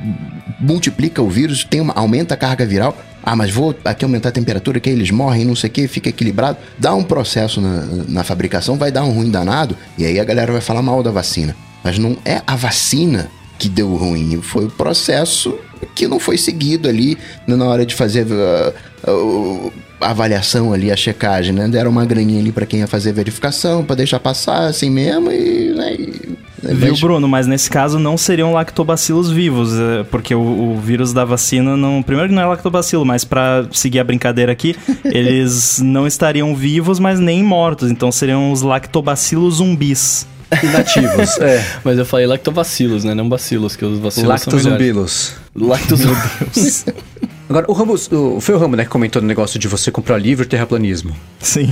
multiplica 0.59 1.21
o 1.21 1.29
vírus, 1.29 1.63
tem 1.63 1.81
uma, 1.81 1.93
aumenta 1.93 2.34
a 2.34 2.38
carga 2.38 2.65
viral. 2.65 2.97
Ah, 3.24 3.36
mas 3.36 3.51
vou 3.51 3.74
aqui 3.86 4.03
aumentar 4.03 4.30
a 4.30 4.32
temperatura, 4.34 4.80
que 4.80 4.89
eles 4.89 5.09
morrem, 5.09 5.45
não 5.45 5.55
sei 5.55 5.69
o 5.69 5.74
que, 5.74 5.88
fica 5.88 6.09
equilibrado. 6.09 6.57
Dá 6.78 6.93
um 6.93 7.03
processo 7.03 7.61
na, 7.61 7.86
na 8.07 8.24
fabricação, 8.24 8.78
vai 8.78 8.91
dar 8.91 9.03
um 9.03 9.11
ruim 9.11 9.32
danado, 9.32 9.78
e 9.97 10.05
aí 10.05 10.19
a 10.19 10.24
galera 10.24 10.51
vai 10.51 10.61
falar 10.61 10.82
mal 10.82 11.01
da 11.01 11.09
vacina. 11.09 11.55
Mas 11.84 11.97
não 11.97 12.17
é 12.26 12.41
a 12.45 12.55
vacina 12.55 13.32
que 13.57 13.69
deu 13.69 13.95
ruim, 13.95 14.41
foi 14.41 14.65
o 14.65 14.69
processo 14.69 15.57
que 15.95 16.07
não 16.07 16.19
foi 16.19 16.38
seguido 16.38 16.88
ali 16.88 17.17
na 17.47 17.65
hora 17.65 17.86
de 17.86 17.93
fazer 17.93 18.26
uh, 18.26 19.09
uh, 19.09 19.74
a 20.01 20.09
avaliação 20.09 20.74
ali, 20.74 20.91
a 20.91 20.95
checagem, 20.95 21.53
né? 21.53 21.67
Deram 21.67 21.91
uma 21.91 22.05
graninha 22.05 22.39
ali 22.39 22.51
para 22.51 22.65
quem 22.65 22.80
ia 22.80 22.88
fazer 22.88 23.11
a 23.11 23.13
verificação, 23.13 23.86
para 23.86 23.97
deixar 23.97 24.19
passar 24.19 24.65
assim 24.65 24.89
mesmo 24.89 25.32
e, 25.32 25.74
né, 25.74 25.93
e 25.93 26.38
Viu, 26.72 26.95
Bruno? 26.97 27.28
Mas 27.28 27.47
nesse 27.47 27.70
caso 27.70 27.99
não 27.99 28.18
seriam 28.18 28.53
lactobacilos 28.53 29.30
vivos, 29.30 29.74
é, 29.74 30.03
porque 30.03 30.34
o, 30.34 30.39
o, 30.39 30.80
vírus 30.80 31.14
da 31.14 31.26
vacina 31.26 31.76
não. 31.76 32.01
Primeiro 32.01 32.30
que 32.30 32.36
não 32.36 32.41
é 32.41 32.45
lactobacilo, 32.45 33.05
mas 33.05 33.24
para 33.26 33.68
seguir 33.72 33.99
a 33.99 34.03
brincadeira 34.03 34.51
aqui, 34.51 34.76
eles 35.03 35.80
não 35.80 36.07
estariam 36.07 36.55
vivos, 36.55 36.99
mas 36.99 37.20
nem 37.20 37.43
mortos. 37.43 37.91
Então 37.91 38.11
seriam 38.11 38.51
os 38.51 38.61
lactobacilos 38.61 39.55
zumbis. 39.55 40.28
Inativos, 40.61 41.38
é. 41.41 41.66
Mas 41.84 41.97
eu 41.97 42.05
falei 42.05 42.28
lactobacilos, 42.28 43.03
né? 43.03 43.14
Não 43.14 43.28
bacilos, 43.28 43.76
que 43.76 43.84
os 43.84 43.99
vacilos 43.99 44.30
Lactozumbilos. 44.30 45.34
Lactozumbilos. 45.55 46.86
Agora, 47.53 47.67
o 47.69 47.73
Ramos, 47.73 48.11
o, 48.11 48.39
foi 48.41 48.55
o 48.55 48.57
Ramo, 48.57 48.75
né, 48.75 48.83
que 48.83 48.89
comentou 48.89 49.21
no 49.21 49.27
negócio 49.27 49.59
de 49.59 49.67
você 49.67 49.91
comprar 49.91 50.17
livro 50.17 50.43
e 50.43 50.47
terraplanismo. 50.47 51.15
Sim. 51.39 51.71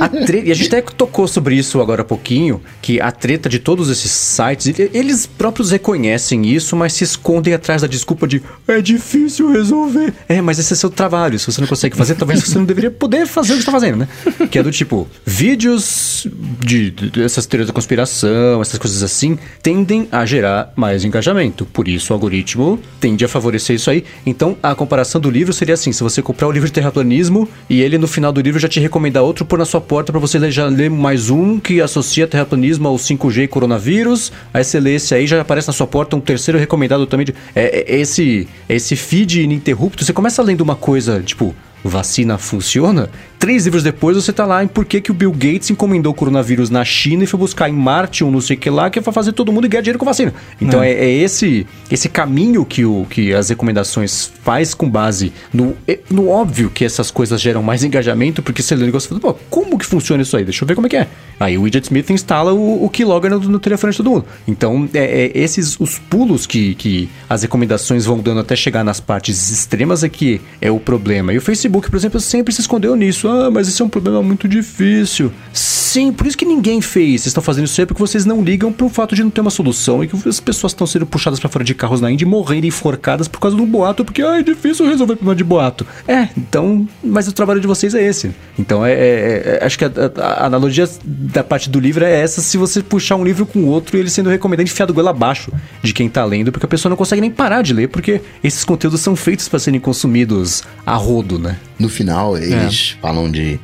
A 0.00 0.08
tre- 0.08 0.44
e 0.46 0.50
a 0.50 0.54
gente 0.54 0.68
até 0.68 0.80
tocou 0.80 1.28
sobre 1.28 1.54
isso 1.54 1.78
agora 1.78 2.00
há 2.00 2.04
pouquinho, 2.04 2.62
que 2.80 2.98
a 3.00 3.12
treta 3.12 3.46
de 3.46 3.58
todos 3.58 3.90
esses 3.90 4.10
sites, 4.10 4.72
eles 4.94 5.26
próprios 5.26 5.70
reconhecem 5.72 6.46
isso, 6.46 6.74
mas 6.74 6.94
se 6.94 7.04
escondem 7.04 7.52
atrás 7.52 7.82
da 7.82 7.88
desculpa 7.88 8.26
de 8.26 8.40
é 8.66 8.80
difícil 8.80 9.52
resolver. 9.52 10.14
É, 10.26 10.40
mas 10.40 10.58
esse 10.58 10.72
é 10.72 10.76
seu 10.76 10.88
trabalho. 10.88 11.38
Se 11.38 11.52
você 11.52 11.60
não 11.60 11.68
consegue 11.68 11.96
fazer, 11.96 12.14
talvez 12.14 12.40
você 12.42 12.56
não 12.56 12.64
deveria 12.64 12.90
poder 12.90 13.26
fazer 13.26 13.52
o 13.52 13.56
que 13.56 13.62
você 13.62 13.66
tá 13.66 13.72
fazendo, 13.72 13.98
né? 13.98 14.08
Que 14.50 14.58
é 14.58 14.62
do 14.62 14.70
tipo, 14.70 15.06
vídeos 15.26 16.26
de, 16.64 16.90
de 16.90 17.22
essas 17.22 17.44
teorias 17.46 17.66
da 17.66 17.72
conspiração, 17.74 18.62
essas 18.62 18.78
coisas 18.78 19.02
assim, 19.02 19.38
tendem 19.62 20.08
a 20.12 20.24
gerar 20.24 20.72
mais 20.76 21.04
engajamento. 21.04 21.66
Por 21.66 21.88
isso 21.88 22.12
o 22.12 22.14
algoritmo 22.14 22.78
tende 23.00 23.24
a 23.24 23.28
favorecer 23.28 23.76
isso 23.76 23.90
aí. 23.90 24.04
Então 24.24 24.56
a 24.62 24.74
comparação 24.74 25.09
do 25.18 25.30
livro 25.30 25.52
seria 25.52 25.74
assim: 25.74 25.92
se 25.92 26.02
você 26.02 26.22
comprar 26.22 26.48
o 26.48 26.52
livro 26.52 26.68
de 26.68 26.72
terraplanismo 26.72 27.48
e 27.68 27.80
ele 27.80 27.98
no 27.98 28.06
final 28.06 28.32
do 28.32 28.40
livro 28.40 28.60
já 28.60 28.68
te 28.68 28.80
recomendar 28.80 29.22
outro 29.22 29.44
por 29.44 29.58
na 29.58 29.64
sua 29.64 29.80
porta 29.80 30.12
para 30.12 30.20
você 30.20 30.50
já 30.50 30.66
ler 30.66 30.90
mais 30.90 31.30
um 31.30 31.58
que 31.58 31.80
associa 31.80 32.26
terraplanismo 32.26 32.88
ao 32.88 32.96
5G 32.96 33.44
e 33.44 33.48
coronavírus. 33.48 34.32
Aí 34.52 34.62
você 34.62 34.78
lê 34.78 34.94
esse 34.94 35.14
aí 35.14 35.26
já 35.26 35.40
aparece 35.40 35.68
na 35.68 35.72
sua 35.72 35.86
porta 35.86 36.16
um 36.16 36.20
terceiro 36.20 36.58
recomendado 36.58 37.06
também. 37.06 37.26
De, 37.26 37.34
é, 37.54 37.92
é 37.92 38.00
esse, 38.00 38.46
é 38.68 38.76
esse 38.76 38.96
feed 38.96 39.42
ininterrupto. 39.42 40.04
Você 40.04 40.12
começa 40.12 40.42
lendo 40.42 40.60
uma 40.60 40.76
coisa 40.76 41.20
tipo 41.20 41.54
vacina 41.82 42.36
funciona, 42.36 43.08
três 43.40 43.64
livros 43.64 43.82
depois 43.82 44.16
você 44.16 44.32
tá 44.32 44.44
lá 44.44 44.62
em 44.62 44.68
por 44.68 44.84
que, 44.84 45.00
que 45.00 45.10
o 45.10 45.14
Bill 45.14 45.32
Gates 45.32 45.70
encomendou 45.70 46.12
o 46.12 46.14
coronavírus 46.14 46.68
na 46.68 46.84
China 46.84 47.24
e 47.24 47.26
foi 47.26 47.40
buscar 47.40 47.70
em 47.70 47.72
Marte 47.72 48.22
um 48.22 48.30
não 48.30 48.40
sei 48.40 48.54
o 48.54 48.60
que 48.60 48.68
lá, 48.68 48.90
que 48.90 48.98
é 48.98 49.02
pra 49.02 49.12
fazer 49.12 49.32
todo 49.32 49.50
mundo 49.50 49.66
ganhar 49.66 49.80
dinheiro 49.80 49.98
com 49.98 50.04
vacina. 50.04 50.32
Então 50.60 50.82
é, 50.82 50.92
é 50.92 51.10
esse 51.10 51.66
esse 51.90 52.08
caminho 52.08 52.64
que, 52.66 52.84
o, 52.84 53.06
que 53.08 53.32
as 53.32 53.48
recomendações 53.48 54.30
faz 54.44 54.74
com 54.74 54.88
base 54.88 55.32
no, 55.52 55.74
é- 55.88 55.98
no 56.10 56.28
óbvio 56.28 56.70
que 56.70 56.84
essas 56.84 57.10
coisas 57.10 57.40
geram 57.40 57.62
mais 57.62 57.82
engajamento, 57.82 58.42
porque 58.42 58.62
você 58.62 58.76
lê 58.76 58.82
o 58.82 58.86
negócio 58.86 59.06
e 59.06 59.08
fala, 59.08 59.20
pô, 59.34 59.40
como 59.48 59.78
que 59.78 59.86
funciona 59.86 60.22
isso 60.22 60.36
aí? 60.36 60.44
Deixa 60.44 60.62
eu 60.62 60.68
ver 60.68 60.74
como 60.74 60.86
é 60.86 60.90
que 60.90 60.96
é. 60.96 61.08
Aí 61.40 61.56
o 61.56 61.62
Widget 61.62 61.86
Smith 61.86 62.10
instala 62.10 62.52
o, 62.52 62.84
o 62.84 62.90
keylogger 62.90 63.30
no, 63.30 63.40
no 63.40 63.58
telefone 63.58 63.92
de 63.92 63.96
todo 63.96 64.10
mundo. 64.10 64.26
Então, 64.46 64.86
é, 64.92 65.30
é 65.32 65.32
esses 65.34 65.80
os 65.80 65.98
pulos 65.98 66.46
que, 66.46 66.74
que 66.74 67.08
as 67.28 67.40
recomendações 67.42 68.04
vão 68.04 68.18
dando 68.18 68.40
até 68.40 68.54
chegar 68.54 68.84
nas 68.84 69.00
partes 69.00 69.50
extremas 69.50 70.04
é 70.04 70.08
que 70.10 70.40
é 70.60 70.70
o 70.70 70.78
problema. 70.78 71.32
E 71.32 71.38
o 71.38 71.40
Facebook, 71.40 71.90
por 71.90 71.96
exemplo, 71.96 72.20
sempre 72.20 72.52
se 72.52 72.60
escondeu 72.60 72.94
nisso. 72.94 73.29
Ah, 73.30 73.50
mas 73.50 73.68
isso 73.68 73.82
é 73.82 73.86
um 73.86 73.88
problema 73.88 74.22
muito 74.22 74.48
difícil. 74.48 75.32
Sim, 75.52 76.12
por 76.12 76.26
isso 76.26 76.36
que 76.38 76.44
ninguém 76.44 76.80
fez. 76.80 77.22
Vocês 77.22 77.26
estão 77.26 77.42
fazendo 77.42 77.64
isso 77.66 77.80
aí 77.80 77.86
porque 77.86 78.00
vocês 78.00 78.24
não 78.24 78.42
ligam 78.42 78.72
pro 78.72 78.88
fato 78.88 79.14
de 79.14 79.22
não 79.22 79.30
ter 79.30 79.40
uma 79.40 79.50
solução 79.50 80.02
e 80.04 80.08
que 80.08 80.28
as 80.28 80.38
pessoas 80.40 80.72
estão 80.72 80.86
sendo 80.86 81.04
puxadas 81.06 81.40
para 81.40 81.48
fora 81.48 81.64
de 81.64 81.74
carros 81.74 82.00
na 82.00 82.10
Índia 82.10 82.24
e 82.24 82.28
morrerem 82.28 82.68
enforcadas 82.68 83.26
por 83.28 83.40
causa 83.40 83.56
do 83.56 83.66
boato, 83.66 84.04
porque 84.04 84.22
ah, 84.22 84.38
é 84.38 84.42
difícil 84.42 84.86
resolver 84.86 85.16
problema 85.16 85.34
de 85.36 85.42
boato. 85.44 85.86
É, 86.06 86.28
então, 86.36 86.88
mas 87.02 87.26
o 87.28 87.32
trabalho 87.32 87.60
de 87.60 87.66
vocês 87.66 87.94
é 87.94 88.02
esse. 88.02 88.30
Então, 88.58 88.84
é, 88.84 88.92
é- 88.92 89.58
é- 89.60 89.64
acho 89.66 89.78
que 89.78 89.84
a, 89.84 89.88
a- 90.16 90.42
a 90.42 90.46
analogia 90.46 90.88
da 91.04 91.42
parte 91.42 91.68
do 91.68 91.80
livro 91.80 92.04
é 92.04 92.20
essa: 92.20 92.40
se 92.40 92.56
você 92.56 92.82
puxar 92.82 93.16
um 93.16 93.24
livro 93.24 93.44
com 93.44 93.64
outro 93.64 93.96
e 93.96 94.00
ele 94.00 94.10
sendo 94.10 94.30
recomendado 94.30 94.66
enfiado 94.66 94.94
goela 94.94 95.10
abaixo 95.10 95.52
de 95.82 95.92
quem 95.92 96.08
tá 96.08 96.24
lendo, 96.24 96.52
porque 96.52 96.66
a 96.66 96.68
pessoa 96.68 96.90
não 96.90 96.96
consegue 96.96 97.20
nem 97.20 97.30
parar 97.30 97.62
de 97.62 97.72
ler, 97.74 97.88
porque 97.88 98.20
esses 98.44 98.64
conteúdos 98.64 99.00
são 99.00 99.16
feitos 99.16 99.48
para 99.48 99.58
serem 99.58 99.80
consumidos 99.80 100.62
a 100.86 100.94
rodo, 100.94 101.38
né? 101.38 101.56
No 101.78 101.88
final, 101.88 102.36
eles 102.36 102.96
falam 103.00 103.19
de. 103.28 103.58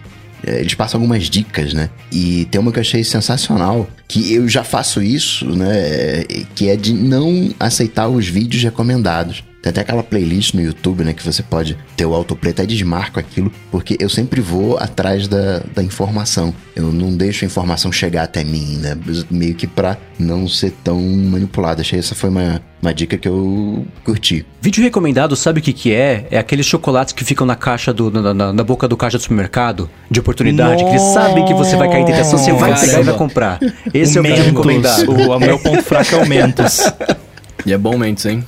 eh, 0.45 0.61
Eles 0.61 0.75
passam 0.75 0.99
algumas 1.01 1.31
dicas, 1.31 1.73
né? 1.73 1.89
E 2.11 2.47
tem 2.51 2.61
uma 2.61 2.73
que 2.73 2.79
eu 2.79 2.83
achei 2.83 3.05
sensacional, 3.05 3.89
que 4.09 4.33
eu 4.33 4.49
já 4.49 4.65
faço 4.65 5.01
isso, 5.01 5.47
né? 5.47 6.25
Que 6.57 6.69
é 6.71 6.77
de 6.77 6.93
não 6.93 7.55
aceitar 7.61 8.09
os 8.09 8.27
vídeos 8.27 8.63
recomendados. 8.65 9.45
Tem 9.67 9.71
até 9.73 9.81
aquela 9.81 10.05
playlist 10.05 10.55
no 10.55 10.61
YouTube, 10.63 11.03
né? 11.03 11.13
Que 11.13 11.25
você 11.25 11.43
pode 11.43 11.77
ter 11.97 12.07
o 12.07 12.15
autoplay, 12.15 12.53
até 12.53 12.65
desmarco 12.65 13.19
aquilo, 13.19 13.51
porque 13.69 13.97
eu 13.99 14.09
sempre 14.09 14.41
vou 14.41 14.79
atrás 14.79 15.27
da, 15.27 15.61
da 15.75 15.83
informação. 15.83 16.55
Eu 16.77 16.93
não 16.93 17.17
deixo 17.17 17.45
a 17.45 17.47
informação 17.47 17.91
chegar 17.91 18.23
até 18.23 18.45
mim, 18.45 18.77
né? 18.77 18.97
Meio 19.29 19.57
que 19.57 19.67
pra 19.67 19.97
não 20.21 20.47
ser 20.47 20.73
tão 20.85 21.01
manipulado. 21.01 21.81
Achei 21.81 21.99
essa 21.99 22.15
foi 22.15 22.31
uma, 22.31 22.63
uma 22.81 22.95
dica 22.95 23.19
que 23.19 23.27
eu 23.27 23.85
curti. 24.05 24.47
Vídeo 24.63 24.85
recomendado, 24.85 25.35
sabe 25.35 25.59
o 25.59 25.63
que 25.63 25.73
que 25.73 25.93
é? 25.93 26.29
É 26.31 26.39
aqueles 26.39 26.65
chocolates 26.65 27.13
que 27.13 27.25
ficam 27.25 27.45
na 27.45 27.57
caixa 27.57 27.93
do 27.93 28.09
na, 28.09 28.33
na- 28.33 28.53
na 28.53 28.63
boca 28.63 28.87
do 28.87 28.97
caixa 28.97 29.19
do 29.19 29.23
supermercado 29.23 29.91
de 30.09 30.21
oportunidade, 30.21 30.85
que 30.85 30.91
eles 30.91 31.03
sabem 31.13 31.45
que 31.45 31.55
você 31.55 31.75
vai 31.75 31.89
cair 31.91 32.03
em 32.03 32.05
tentação, 32.05 32.39
você 32.39 32.53
vai 32.53 32.79
pegar 32.81 33.01
e 33.01 33.03
vai 33.03 33.17
comprar. 33.17 33.59
Esse 33.93 34.17
é 34.17 34.21
o 34.21 34.23
vídeo 34.23 34.45
recomendado. 34.45 35.11
O, 35.11 35.37
o 35.37 35.41
meu 35.41 35.59
ponto 35.59 35.83
fraco 35.83 36.15
é 36.15 36.19
o 36.19 36.29
Mentos. 36.29 36.83
E 37.67 37.73
é 37.73 37.79
bom 37.79 37.99
Mentos, 37.99 38.25
hein? 38.27 38.45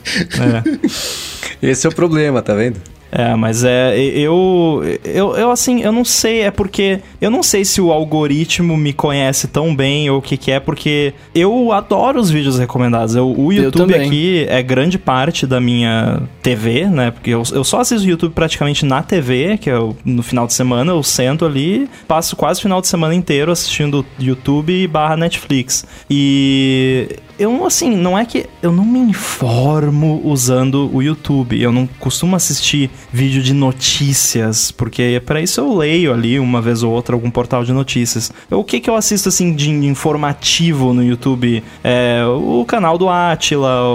É. 1.61 1.67
Esse 1.71 1.87
é 1.89 1.91
o 1.91 1.95
problema, 1.95 2.41
tá 2.41 2.55
vendo? 2.55 2.81
É, 3.11 3.35
mas 3.35 3.65
é. 3.65 3.99
Eu, 3.99 4.83
eu. 5.05 5.35
Eu, 5.37 5.51
assim, 5.51 5.81
eu 5.83 5.91
não 5.91 6.05
sei. 6.05 6.43
É 6.43 6.51
porque. 6.51 7.01
Eu 7.21 7.31
não 7.31 7.43
sei 7.43 7.65
se 7.65 7.81
o 7.81 7.91
algoritmo 7.91 8.77
me 8.77 8.93
conhece 8.93 9.49
tão 9.49 9.75
bem 9.75 10.11
ou 10.11 10.19
o 10.19 10.23
que, 10.23 10.37
que 10.37 10.51
é, 10.51 10.61
porque 10.61 11.15
eu 11.35 11.73
adoro 11.73 12.21
os 12.21 12.31
vídeos 12.31 12.59
recomendados. 12.59 13.17
Eu, 13.17 13.29
o 13.37 13.53
Eu 13.53 13.65
YouTube 13.65 13.93
também. 13.95 14.07
aqui 14.07 14.47
é 14.49 14.63
grande 14.63 14.99
parte 14.99 15.47
da 15.47 15.59
minha 15.61 16.21
TV, 16.43 16.85
né? 16.87 17.11
Porque 17.11 17.31
eu, 17.31 17.43
eu 17.53 17.65
só 17.65 17.81
assisto 17.81 18.07
o 18.07 18.11
YouTube 18.11 18.33
praticamente 18.35 18.85
na 18.85 19.03
TV, 19.03 19.57
que 19.59 19.71
é 19.71 19.79
o- 19.79 19.97
no 20.05 20.23
final 20.23 20.47
de 20.47 20.53
semana, 20.53 20.93
eu 20.93 21.03
sento 21.03 21.45
ali, 21.47 21.89
passo 22.07 22.37
quase 22.37 22.61
o 22.61 22.63
final 22.63 22.81
de 22.81 22.89
semana 22.89 23.15
inteiro 23.15 23.51
assistindo 23.51 24.05
YouTube 24.19 24.87
barra 24.87 25.17
Netflix. 25.17 25.85
E 26.11 27.09
eu, 27.39 27.65
assim, 27.65 27.97
não 27.97 28.19
é 28.19 28.25
que 28.25 28.47
eu 28.63 28.73
não 28.73 28.85
me 28.85 28.99
informo 28.99 30.21
usando 30.25 30.91
o 30.93 31.03
YouTube. 31.03 31.61
Eu 31.61 31.73
não 31.73 31.87
costumo 31.99 32.35
assistir 32.37 32.91
vídeo 33.13 33.43
de 33.43 33.55
notícias, 33.55 34.71
porque 34.71 35.23
para 35.25 35.41
isso 35.41 35.61
eu 35.61 35.77
leio 35.77 36.13
ali 36.13 36.39
uma 36.39 36.61
vez 36.61 36.83
ou 36.83 36.93
outra 36.93 37.15
algum 37.15 37.31
portal 37.31 37.65
de 37.65 37.73
notícias. 37.73 38.33
O 38.51 38.65
que 38.65 38.81
que 38.81 38.91
eu 38.91 38.97
assisto, 38.97 39.29
assim, 39.29 39.55
de 39.55 39.71
informativo 39.71 40.93
no 40.93 41.03
YouTube? 41.03 41.63
É 41.83 42.23
o 42.27 42.65
canal 42.67 42.99
do 42.99 43.09
Atila, 43.09 43.95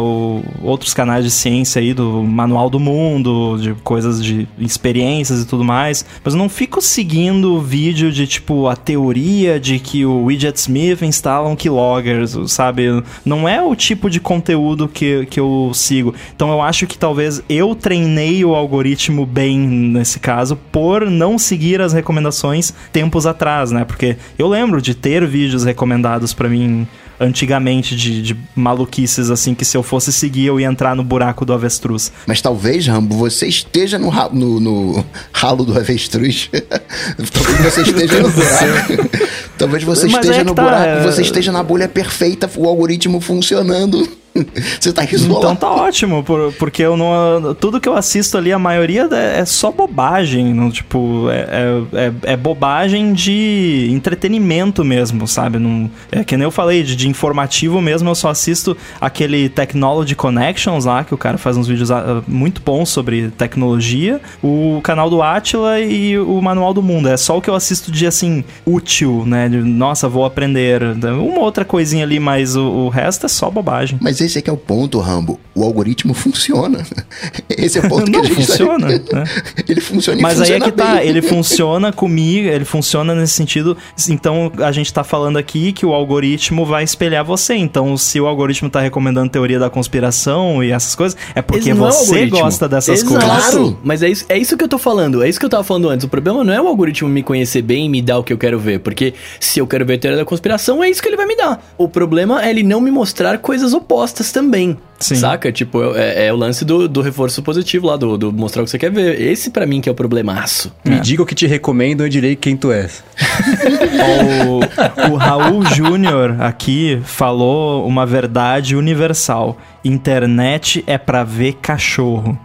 outros 0.61 0.93
canais 0.93 1.23
de 1.23 1.31
ciência 1.31 1.81
aí, 1.81 1.93
do 1.93 2.23
Manual 2.23 2.69
do 2.69 2.79
Mundo, 2.79 3.57
de 3.59 3.73
coisas 3.83 4.23
de 4.23 4.47
experiências 4.57 5.41
e 5.41 5.45
tudo 5.45 5.63
mais. 5.63 6.05
Mas 6.23 6.33
eu 6.33 6.37
não 6.37 6.49
fico 6.49 6.81
seguindo 6.81 7.61
vídeo 7.61 8.11
de, 8.11 8.25
tipo, 8.25 8.67
a 8.67 8.75
teoria 8.75 9.59
de 9.59 9.79
que 9.79 10.05
o 10.05 10.25
Widget 10.25 10.57
Smith 10.57 11.01
instala 11.01 11.47
um 11.47 11.55
keyloggers, 11.55 12.35
sabe? 12.47 13.03
Não 13.25 13.47
é 13.47 13.61
o 13.61 13.75
tipo 13.75 14.09
de 14.09 14.19
conteúdo 14.19 14.87
que, 14.87 15.25
que 15.27 15.39
eu 15.39 15.71
sigo. 15.73 16.13
Então 16.35 16.51
eu 16.51 16.61
acho 16.61 16.87
que 16.87 16.97
talvez 16.97 17.41
eu 17.49 17.75
treinei 17.75 18.43
o 18.45 18.55
algoritmo 18.55 18.92
bem 19.25 19.57
nesse 19.59 20.19
caso 20.19 20.55
por 20.71 21.09
não 21.09 21.37
seguir 21.37 21.81
as 21.81 21.93
recomendações 21.93 22.73
tempos 22.91 23.25
atrás, 23.25 23.71
né? 23.71 23.83
Porque 23.85 24.17
eu 24.37 24.47
lembro 24.47 24.81
de 24.81 24.93
ter 24.93 25.25
vídeos 25.25 25.63
recomendados 25.63 26.33
pra 26.33 26.47
mim 26.49 26.87
antigamente 27.19 27.95
de, 27.95 28.21
de 28.21 28.37
maluquices 28.55 29.29
assim 29.29 29.53
que 29.53 29.63
se 29.63 29.77
eu 29.77 29.83
fosse 29.83 30.11
seguir 30.11 30.47
eu 30.47 30.59
ia 30.59 30.67
entrar 30.67 30.95
no 30.95 31.03
buraco 31.03 31.45
do 31.45 31.53
avestruz. 31.53 32.11
Mas 32.27 32.41
talvez, 32.41 32.87
Rambo, 32.87 33.15
você 33.15 33.47
esteja 33.47 33.97
no, 33.99 34.09
ra- 34.09 34.29
no- 34.33 34.59
no 34.59 35.05
ralo 35.31 35.63
do 35.63 35.77
avestruz. 35.77 36.49
talvez 37.31 37.61
você 37.63 37.81
esteja 37.81 38.19
no 38.19 38.29
buraco. 38.29 39.09
talvez 39.57 39.83
você 39.83 40.07
Mas 40.07 40.15
esteja 40.15 40.41
é 40.41 40.43
no 40.43 40.53
tá, 40.53 40.63
buraco, 40.63 40.85
é- 40.87 41.03
você 41.03 41.21
esteja 41.21 41.51
na 41.51 41.63
bolha 41.63 41.87
perfeita, 41.87 42.49
o 42.57 42.67
algoritmo 42.67 43.21
funcionando. 43.21 44.07
você 44.79 44.91
tá 44.91 45.03
isolado. 45.05 45.39
Então 45.39 45.55
tá 45.55 45.71
ótimo, 45.71 46.23
por- 46.23 46.51
porque 46.53 46.81
eu 46.81 46.97
não. 46.97 47.53
Tudo 47.55 47.79
que 47.79 47.87
eu 47.87 47.95
assisto 47.95 48.37
ali, 48.37 48.51
a 48.51 48.59
maioria 48.59 49.07
é, 49.11 49.43
só 49.45 49.71
bobagem. 49.71 50.53
Não, 50.53 50.69
tipo, 50.71 51.27
é, 51.29 51.81
é, 51.93 52.07
é- 52.07 52.33
é 52.33 52.37
bobagem 52.37 53.13
de 53.13 53.89
entretenimento 53.91 54.83
mesmo, 54.83 55.27
sabe? 55.27 55.59
Não, 55.59 55.89
é 56.11 56.23
que 56.23 56.35
nem 56.37 56.43
eu 56.45 56.51
falei, 56.51 56.83
de, 56.83 56.95
de 56.95 57.07
informativo 57.07 57.81
mesmo, 57.81 58.09
eu 58.09 58.15
só 58.15 58.29
assisto 58.29 58.75
aquele 58.99 59.49
Technology 59.49 60.15
Connections 60.15 60.85
lá, 60.85 61.03
que 61.03 61.13
o 61.13 61.17
cara 61.17 61.37
faz 61.37 61.57
uns 61.57 61.67
vídeos 61.67 61.91
ah, 61.91 62.21
muito 62.27 62.61
bons 62.61 62.89
sobre 62.89 63.29
tecnologia, 63.31 64.19
o 64.43 64.79
canal 64.83 65.09
do 65.09 65.21
Atila 65.21 65.79
e 65.79 66.17
o 66.17 66.41
Manual 66.41 66.73
do 66.73 66.81
Mundo. 66.81 67.07
É 67.07 67.17
só 67.17 67.37
o 67.37 67.41
que 67.41 67.49
eu 67.49 67.55
assisto 67.55 67.91
de 67.91 68.07
assim, 68.07 68.43
útil, 68.65 69.23
né? 69.25 69.47
De, 69.49 69.57
nossa, 69.57 70.07
vou 70.09 70.25
aprender. 70.25 70.81
Uma 70.83 71.39
outra 71.41 71.63
coisinha 71.63 72.03
ali, 72.03 72.19
mas 72.19 72.55
o, 72.55 72.63
o 72.63 72.89
resto 72.89 73.25
é 73.25 73.29
só 73.29 73.49
bobagem. 73.49 73.97
Mas 74.01 74.19
esse 74.23 74.39
é 74.39 74.41
que 74.41 74.49
é 74.49 74.53
o 74.53 74.57
ponto, 74.57 74.99
Rambo. 74.99 75.39
O 75.55 75.63
algoritmo 75.63 76.13
funciona. 76.15 76.83
Esse 77.47 77.77
é 77.77 77.81
o 77.81 77.87
ponto 77.87 78.11
Não, 78.11 78.21
que 78.21 78.27
a 78.27 78.29
gente 78.33 78.47
funciona, 78.47 78.99
Tá... 78.99 79.19
né? 79.19 79.25
Ele 79.69 79.79
funciona 79.81 80.19
e 80.19 80.21
Mas 80.23 80.41
aí 80.41 80.51
é 80.53 80.59
funciona 80.59 80.65
que 80.65 80.71
tá, 80.71 80.95
bem. 80.95 81.07
ele 81.07 81.21
funciona 81.21 81.93
comigo, 81.93 82.47
ele 82.47 82.65
funciona 82.65 83.13
nesse 83.13 83.33
sentido. 83.33 83.77
Então 84.09 84.51
a 84.57 84.71
gente 84.71 84.91
tá 84.91 85.03
falando 85.03 85.37
aqui 85.37 85.71
que 85.71 85.85
o 85.85 85.93
algoritmo 85.93 86.65
vai 86.65 86.83
espelhar 86.83 87.23
você. 87.23 87.53
Então, 87.53 87.95
se 87.97 88.19
o 88.19 88.25
algoritmo 88.25 88.67
tá 88.69 88.81
recomendando 88.81 89.29
teoria 89.29 89.59
da 89.59 89.69
conspiração 89.69 90.63
e 90.63 90.71
essas 90.71 90.95
coisas, 90.95 91.15
é 91.35 91.41
porque 91.41 91.69
Esse 91.69 91.73
não 91.79 91.87
é 91.87 91.91
você 91.91 92.25
gosta 92.25 92.67
dessas 92.67 93.01
Exato. 93.03 93.13
coisas. 93.13 93.45
Claro. 93.45 93.77
Mas 93.83 94.01
é 94.01 94.09
isso, 94.09 94.25
é 94.29 94.37
isso 94.37 94.57
que 94.57 94.63
eu 94.63 94.67
tô 94.67 94.79
falando. 94.79 95.21
É 95.23 95.29
isso 95.29 95.39
que 95.39 95.45
eu 95.45 95.49
tava 95.49 95.63
falando 95.63 95.89
antes. 95.89 96.03
O 96.03 96.09
problema 96.09 96.43
não 96.43 96.51
é 96.53 96.59
o 96.61 96.67
algoritmo 96.67 97.07
me 97.07 97.21
conhecer 97.21 97.61
bem 97.61 97.85
e 97.85 97.89
me 97.89 98.01
dar 98.01 98.17
o 98.17 98.23
que 98.23 98.33
eu 98.33 98.37
quero 98.39 98.57
ver. 98.59 98.79
Porque 98.79 99.13
se 99.39 99.59
eu 99.59 99.67
quero 99.67 99.85
ver 99.85 99.99
teoria 99.99 100.17
da 100.17 100.25
conspiração, 100.25 100.83
é 100.83 100.89
isso 100.89 101.01
que 101.01 101.07
ele 101.07 101.17
vai 101.17 101.27
me 101.27 101.35
dar. 101.35 101.63
O 101.77 101.87
problema 101.87 102.43
é 102.43 102.49
ele 102.49 102.63
não 102.63 102.81
me 102.81 102.89
mostrar 102.89 103.37
coisas 103.37 103.73
opostas 103.73 104.12
também. 104.31 104.77
Sim. 104.99 105.15
Saca? 105.15 105.51
Tipo, 105.51 105.95
é, 105.95 106.27
é 106.27 106.33
o 106.33 106.35
lance 106.35 106.63
do, 106.63 106.87
do 106.87 107.01
reforço 107.01 107.41
positivo 107.41 107.87
lá, 107.87 107.97
do, 107.97 108.17
do 108.17 108.31
mostrar 108.31 108.61
o 108.61 108.65
que 108.65 108.71
você 108.71 108.77
quer 108.77 108.91
ver. 108.91 109.19
Esse 109.19 109.49
para 109.49 109.65
mim 109.65 109.81
que 109.81 109.89
é 109.89 109.91
o 109.91 109.95
problemaço. 109.95 110.73
Me 110.85 110.99
diga 110.99 111.23
o 111.23 111.25
que 111.25 111.35
te 111.35 111.47
recomendo, 111.47 112.03
eu 112.03 112.09
direi 112.09 112.35
quem 112.35 112.55
tu 112.55 112.71
és. 112.71 113.03
O, 114.03 115.13
o 115.13 115.15
Raul 115.15 115.63
Júnior 115.65 116.41
aqui 116.41 117.01
falou 117.05 117.87
uma 117.87 118.05
verdade 118.05 118.75
universal. 118.75 119.57
Internet 119.83 120.83
é 120.85 120.97
pra 120.97 121.23
ver 121.23 121.53
cachorro. 121.61 122.37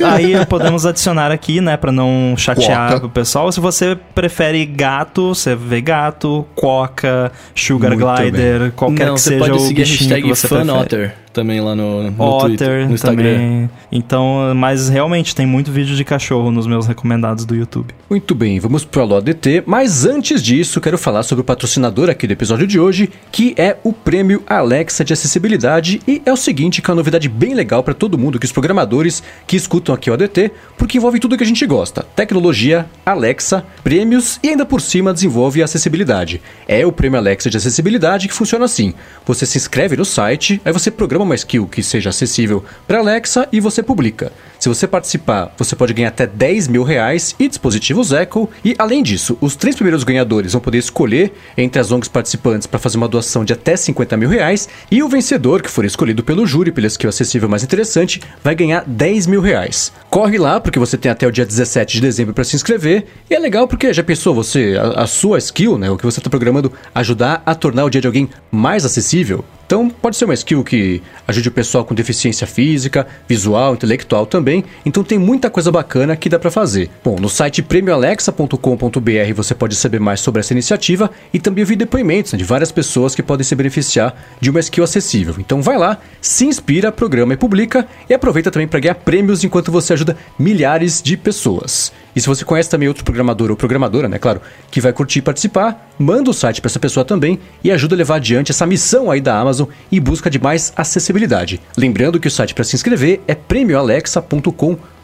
E 0.00 0.04
aí 0.04 0.46
podemos 0.46 0.84
adicionar 0.86 1.30
aqui, 1.30 1.60
né, 1.60 1.76
Pra 1.76 1.92
não 1.92 2.34
chatear 2.36 2.94
Coca. 2.94 3.06
o 3.06 3.10
pessoal. 3.10 3.50
Se 3.52 3.60
você 3.60 3.96
prefere 4.14 4.64
gato, 4.66 5.34
você 5.34 5.54
vê 5.54 5.80
gato, 5.80 6.46
coca, 6.54 7.30
sugar 7.54 7.94
Muito 7.96 8.04
glider, 8.06 8.72
qualquer 8.72 9.06
Não, 9.06 9.14
que 9.14 9.20
você 9.20 9.30
seja 9.30 9.40
pode 9.44 9.56
o 9.56 9.60
seguir 9.60 9.82
a 9.82 9.84
bichinho 9.84 9.98
que 9.98 10.14
hashtag 10.14 10.28
você 10.28 10.48
prefere. 10.48 10.68
FunOtter 10.68 11.14
também 11.38 11.60
lá 11.60 11.72
no, 11.72 12.10
no 12.10 12.22
Otter 12.22 12.48
Twitter, 12.48 12.88
no 12.88 12.94
Instagram. 12.94 13.34
também. 13.34 13.70
Então, 13.92 14.52
mas 14.56 14.88
realmente 14.88 15.36
tem 15.36 15.46
muito 15.46 15.70
vídeo 15.70 15.94
de 15.94 16.04
cachorro 16.04 16.50
nos 16.50 16.66
meus 16.66 16.86
recomendados 16.86 17.44
do 17.44 17.54
YouTube. 17.54 17.94
Muito 18.10 18.34
bem, 18.34 18.58
vamos 18.58 18.84
pro 18.84 19.02
Alô 19.02 19.16
ADT, 19.16 19.62
mas 19.64 20.04
antes 20.04 20.42
disso, 20.42 20.80
quero 20.80 20.98
falar 20.98 21.22
sobre 21.22 21.42
o 21.42 21.44
patrocinador 21.44 22.10
aqui 22.10 22.26
do 22.26 22.32
episódio 22.32 22.66
de 22.66 22.80
hoje, 22.80 23.08
que 23.30 23.54
é 23.56 23.76
o 23.84 23.92
Prêmio 23.92 24.42
Alexa 24.48 25.04
de 25.04 25.12
Acessibilidade, 25.12 26.00
e 26.08 26.20
é 26.26 26.32
o 26.32 26.36
seguinte, 26.36 26.82
que 26.82 26.90
é 26.90 26.92
uma 26.92 26.96
novidade 26.96 27.28
bem 27.28 27.54
legal 27.54 27.84
para 27.84 27.94
todo 27.94 28.18
mundo, 28.18 28.38
que 28.38 28.46
os 28.46 28.52
programadores 28.52 29.22
que 29.46 29.56
escutam 29.56 29.94
aqui 29.94 30.10
o 30.10 30.14
ADT, 30.14 30.50
porque 30.76 30.98
envolve 30.98 31.20
tudo 31.20 31.36
que 31.36 31.44
a 31.44 31.46
gente 31.46 31.64
gosta, 31.66 32.02
tecnologia, 32.16 32.86
Alexa, 33.06 33.64
prêmios 33.84 34.40
e 34.42 34.48
ainda 34.48 34.66
por 34.66 34.80
cima 34.80 35.14
desenvolve 35.14 35.62
a 35.62 35.66
acessibilidade. 35.66 36.42
É 36.66 36.84
o 36.84 36.90
Prêmio 36.90 37.18
Alexa 37.18 37.48
de 37.48 37.56
Acessibilidade 37.56 38.26
que 38.26 38.34
funciona 38.34 38.64
assim, 38.64 38.92
você 39.24 39.46
se 39.46 39.56
inscreve 39.56 39.96
no 39.96 40.04
site, 40.04 40.60
aí 40.64 40.72
você 40.72 40.90
programa 40.90 41.24
uma 41.28 41.34
skill 41.34 41.66
que 41.66 41.82
seja 41.82 42.10
acessível 42.10 42.64
para 42.86 42.98
Alexa 42.98 43.46
e 43.52 43.60
você 43.60 43.82
publica. 43.82 44.32
Se 44.58 44.68
você 44.68 44.88
participar, 44.88 45.54
você 45.56 45.76
pode 45.76 45.94
ganhar 45.94 46.08
até 46.08 46.26
10 46.26 46.66
mil 46.66 46.82
reais 46.82 47.34
e 47.38 47.46
dispositivos 47.46 48.10
Echo. 48.10 48.48
E 48.64 48.74
além 48.76 49.04
disso, 49.04 49.38
os 49.40 49.54
três 49.54 49.76
primeiros 49.76 50.02
ganhadores 50.02 50.52
vão 50.52 50.60
poder 50.60 50.78
escolher 50.78 51.32
entre 51.56 51.80
as 51.80 51.92
ONGs 51.92 52.08
participantes 52.08 52.66
para 52.66 52.80
fazer 52.80 52.96
uma 52.96 53.06
doação 53.06 53.44
de 53.44 53.52
até 53.52 53.76
50 53.76 54.16
mil 54.16 54.28
reais. 54.28 54.68
E 54.90 55.00
o 55.00 55.08
vencedor, 55.08 55.62
que 55.62 55.70
for 55.70 55.84
escolhido 55.84 56.24
pelo 56.24 56.44
júri 56.44 56.72
pela 56.72 56.88
skill 56.88 57.08
acessível 57.08 57.48
mais 57.48 57.62
interessante, 57.62 58.20
vai 58.42 58.56
ganhar 58.56 58.82
10 58.84 59.28
mil 59.28 59.40
reais. 59.40 59.92
Corre 60.10 60.38
lá, 60.38 60.58
porque 60.58 60.78
você 60.78 60.98
tem 60.98 61.10
até 61.10 61.24
o 61.24 61.32
dia 61.32 61.46
17 61.46 61.94
de 61.94 62.00
dezembro 62.00 62.34
para 62.34 62.42
se 62.42 62.56
inscrever. 62.56 63.06
E 63.30 63.34
é 63.34 63.38
legal 63.38 63.68
porque 63.68 63.92
já 63.92 64.02
pensou 64.02 64.34
você, 64.34 64.76
a, 64.76 65.02
a 65.02 65.06
sua 65.06 65.38
skill, 65.38 65.78
né, 65.78 65.88
o 65.88 65.96
que 65.96 66.04
você 66.04 66.18
está 66.18 66.28
programando, 66.28 66.72
ajudar 66.92 67.42
a 67.46 67.54
tornar 67.54 67.84
o 67.84 67.90
dia 67.90 68.00
de 68.00 68.08
alguém 68.08 68.28
mais 68.50 68.84
acessível? 68.84 69.44
Então, 69.68 69.90
pode 69.90 70.16
ser 70.16 70.24
uma 70.24 70.32
skill 70.32 70.64
que 70.64 71.02
ajude 71.26 71.50
o 71.50 71.52
pessoal 71.52 71.84
com 71.84 71.94
deficiência 71.94 72.46
física, 72.46 73.06
visual, 73.28 73.74
intelectual 73.74 74.24
também. 74.24 74.47
Então, 74.84 75.04
tem 75.04 75.18
muita 75.18 75.50
coisa 75.50 75.70
bacana 75.70 76.16
que 76.16 76.28
dá 76.28 76.38
para 76.38 76.50
fazer. 76.50 76.90
Bom, 77.04 77.16
no 77.16 77.28
site 77.28 77.62
prêmioalexa.com.br 77.62 79.34
você 79.34 79.54
pode 79.54 79.74
saber 79.74 80.00
mais 80.00 80.20
sobre 80.20 80.40
essa 80.40 80.52
iniciativa 80.52 81.10
e 81.32 81.38
também 81.38 81.62
ouvir 81.62 81.76
depoimentos 81.76 82.32
né, 82.32 82.38
de 82.38 82.44
várias 82.44 82.72
pessoas 82.72 83.14
que 83.14 83.22
podem 83.22 83.44
se 83.44 83.54
beneficiar 83.54 84.16
de 84.40 84.50
uma 84.50 84.60
skill 84.60 84.84
acessível. 84.84 85.34
Então, 85.38 85.60
vai 85.60 85.76
lá, 85.76 85.98
se 86.20 86.46
inspira, 86.46 86.92
programa 86.92 87.34
e 87.34 87.36
publica 87.36 87.86
e 88.08 88.14
aproveita 88.14 88.50
também 88.50 88.68
para 88.68 88.80
ganhar 88.80 88.94
prêmios 88.94 89.44
enquanto 89.44 89.72
você 89.72 89.92
ajuda 89.92 90.16
milhares 90.38 91.02
de 91.02 91.16
pessoas. 91.16 91.92
E 92.18 92.20
se 92.20 92.26
você 92.26 92.44
conhece 92.44 92.68
também 92.68 92.88
outro 92.88 93.04
programador 93.04 93.48
ou 93.48 93.56
programadora, 93.56 94.08
né, 94.08 94.18
claro, 94.18 94.42
que 94.72 94.80
vai 94.80 94.92
curtir 94.92 95.22
participar, 95.22 95.88
manda 95.96 96.28
o 96.28 96.34
site 96.34 96.60
para 96.60 96.68
essa 96.68 96.80
pessoa 96.80 97.04
também 97.04 97.38
e 97.62 97.70
ajuda 97.70 97.94
a 97.94 97.98
levar 97.98 98.16
adiante 98.16 98.50
essa 98.50 98.66
missão 98.66 99.08
aí 99.08 99.20
da 99.20 99.38
Amazon 99.38 99.68
em 99.92 100.00
busca 100.00 100.28
de 100.28 100.36
mais 100.36 100.72
acessibilidade. 100.74 101.60
Lembrando 101.76 102.18
que 102.18 102.26
o 102.26 102.30
site 102.30 102.54
para 102.54 102.64
se 102.64 102.74
inscrever 102.74 103.20
é 103.28 103.36
prêmioalexa.com.br. 103.36 104.97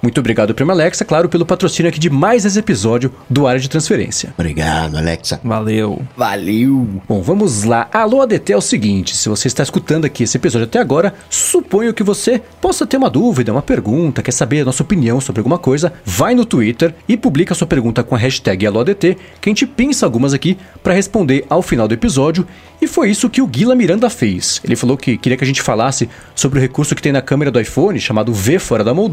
Muito 0.00 0.20
obrigado, 0.20 0.54
Prêmio 0.54 0.72
Alexa, 0.72 1.04
claro, 1.04 1.28
pelo 1.28 1.44
patrocínio 1.44 1.88
aqui 1.88 1.98
de 1.98 2.08
mais 2.08 2.44
esse 2.44 2.56
episódio 2.56 3.12
do 3.28 3.48
Área 3.48 3.60
de 3.60 3.68
Transferência. 3.68 4.32
Obrigado, 4.38 4.96
Alexa. 4.96 5.40
Valeu. 5.42 6.00
Valeu! 6.16 6.88
Bom, 7.08 7.20
vamos 7.20 7.64
lá. 7.64 7.88
Alô 7.92 8.22
ADT 8.22 8.52
é 8.52 8.56
o 8.56 8.60
seguinte: 8.60 9.16
se 9.16 9.28
você 9.28 9.48
está 9.48 9.64
escutando 9.64 10.04
aqui 10.04 10.22
esse 10.22 10.36
episódio 10.36 10.66
até 10.66 10.78
agora, 10.78 11.12
suponho 11.28 11.92
que 11.92 12.04
você 12.04 12.40
possa 12.60 12.86
ter 12.86 12.96
uma 12.96 13.10
dúvida, 13.10 13.50
uma 13.50 13.60
pergunta, 13.60 14.22
quer 14.22 14.30
saber 14.30 14.60
a 14.60 14.64
nossa 14.64 14.84
opinião 14.84 15.20
sobre 15.20 15.40
alguma 15.40 15.58
coisa, 15.58 15.92
vai 16.04 16.36
no 16.36 16.44
Twitter 16.44 16.94
e 17.08 17.16
publica 17.16 17.56
sua 17.56 17.66
pergunta 17.66 18.04
com 18.04 18.14
a 18.14 18.18
hashtag 18.18 18.68
AlôADT, 18.68 19.16
que 19.40 19.48
a 19.48 19.50
gente 19.50 19.66
pensa 19.66 20.06
algumas 20.06 20.32
aqui 20.32 20.56
para 20.80 20.94
responder 20.94 21.44
ao 21.50 21.60
final 21.60 21.88
do 21.88 21.94
episódio. 21.94 22.46
E 22.80 22.86
foi 22.86 23.10
isso 23.10 23.28
que 23.28 23.42
o 23.42 23.46
Guila 23.48 23.74
Miranda 23.74 24.08
fez. 24.08 24.60
Ele 24.62 24.76
falou 24.76 24.96
que 24.96 25.18
queria 25.18 25.36
que 25.36 25.42
a 25.42 25.46
gente 25.46 25.60
falasse 25.60 26.08
sobre 26.36 26.60
o 26.60 26.62
recurso 26.62 26.94
que 26.94 27.02
tem 27.02 27.10
na 27.10 27.20
câmera 27.20 27.50
do 27.50 27.60
iPhone, 27.60 27.98
chamado 27.98 28.32
V 28.32 28.60
fora 28.60 28.84
da 28.84 28.94
moldura, 28.94 29.07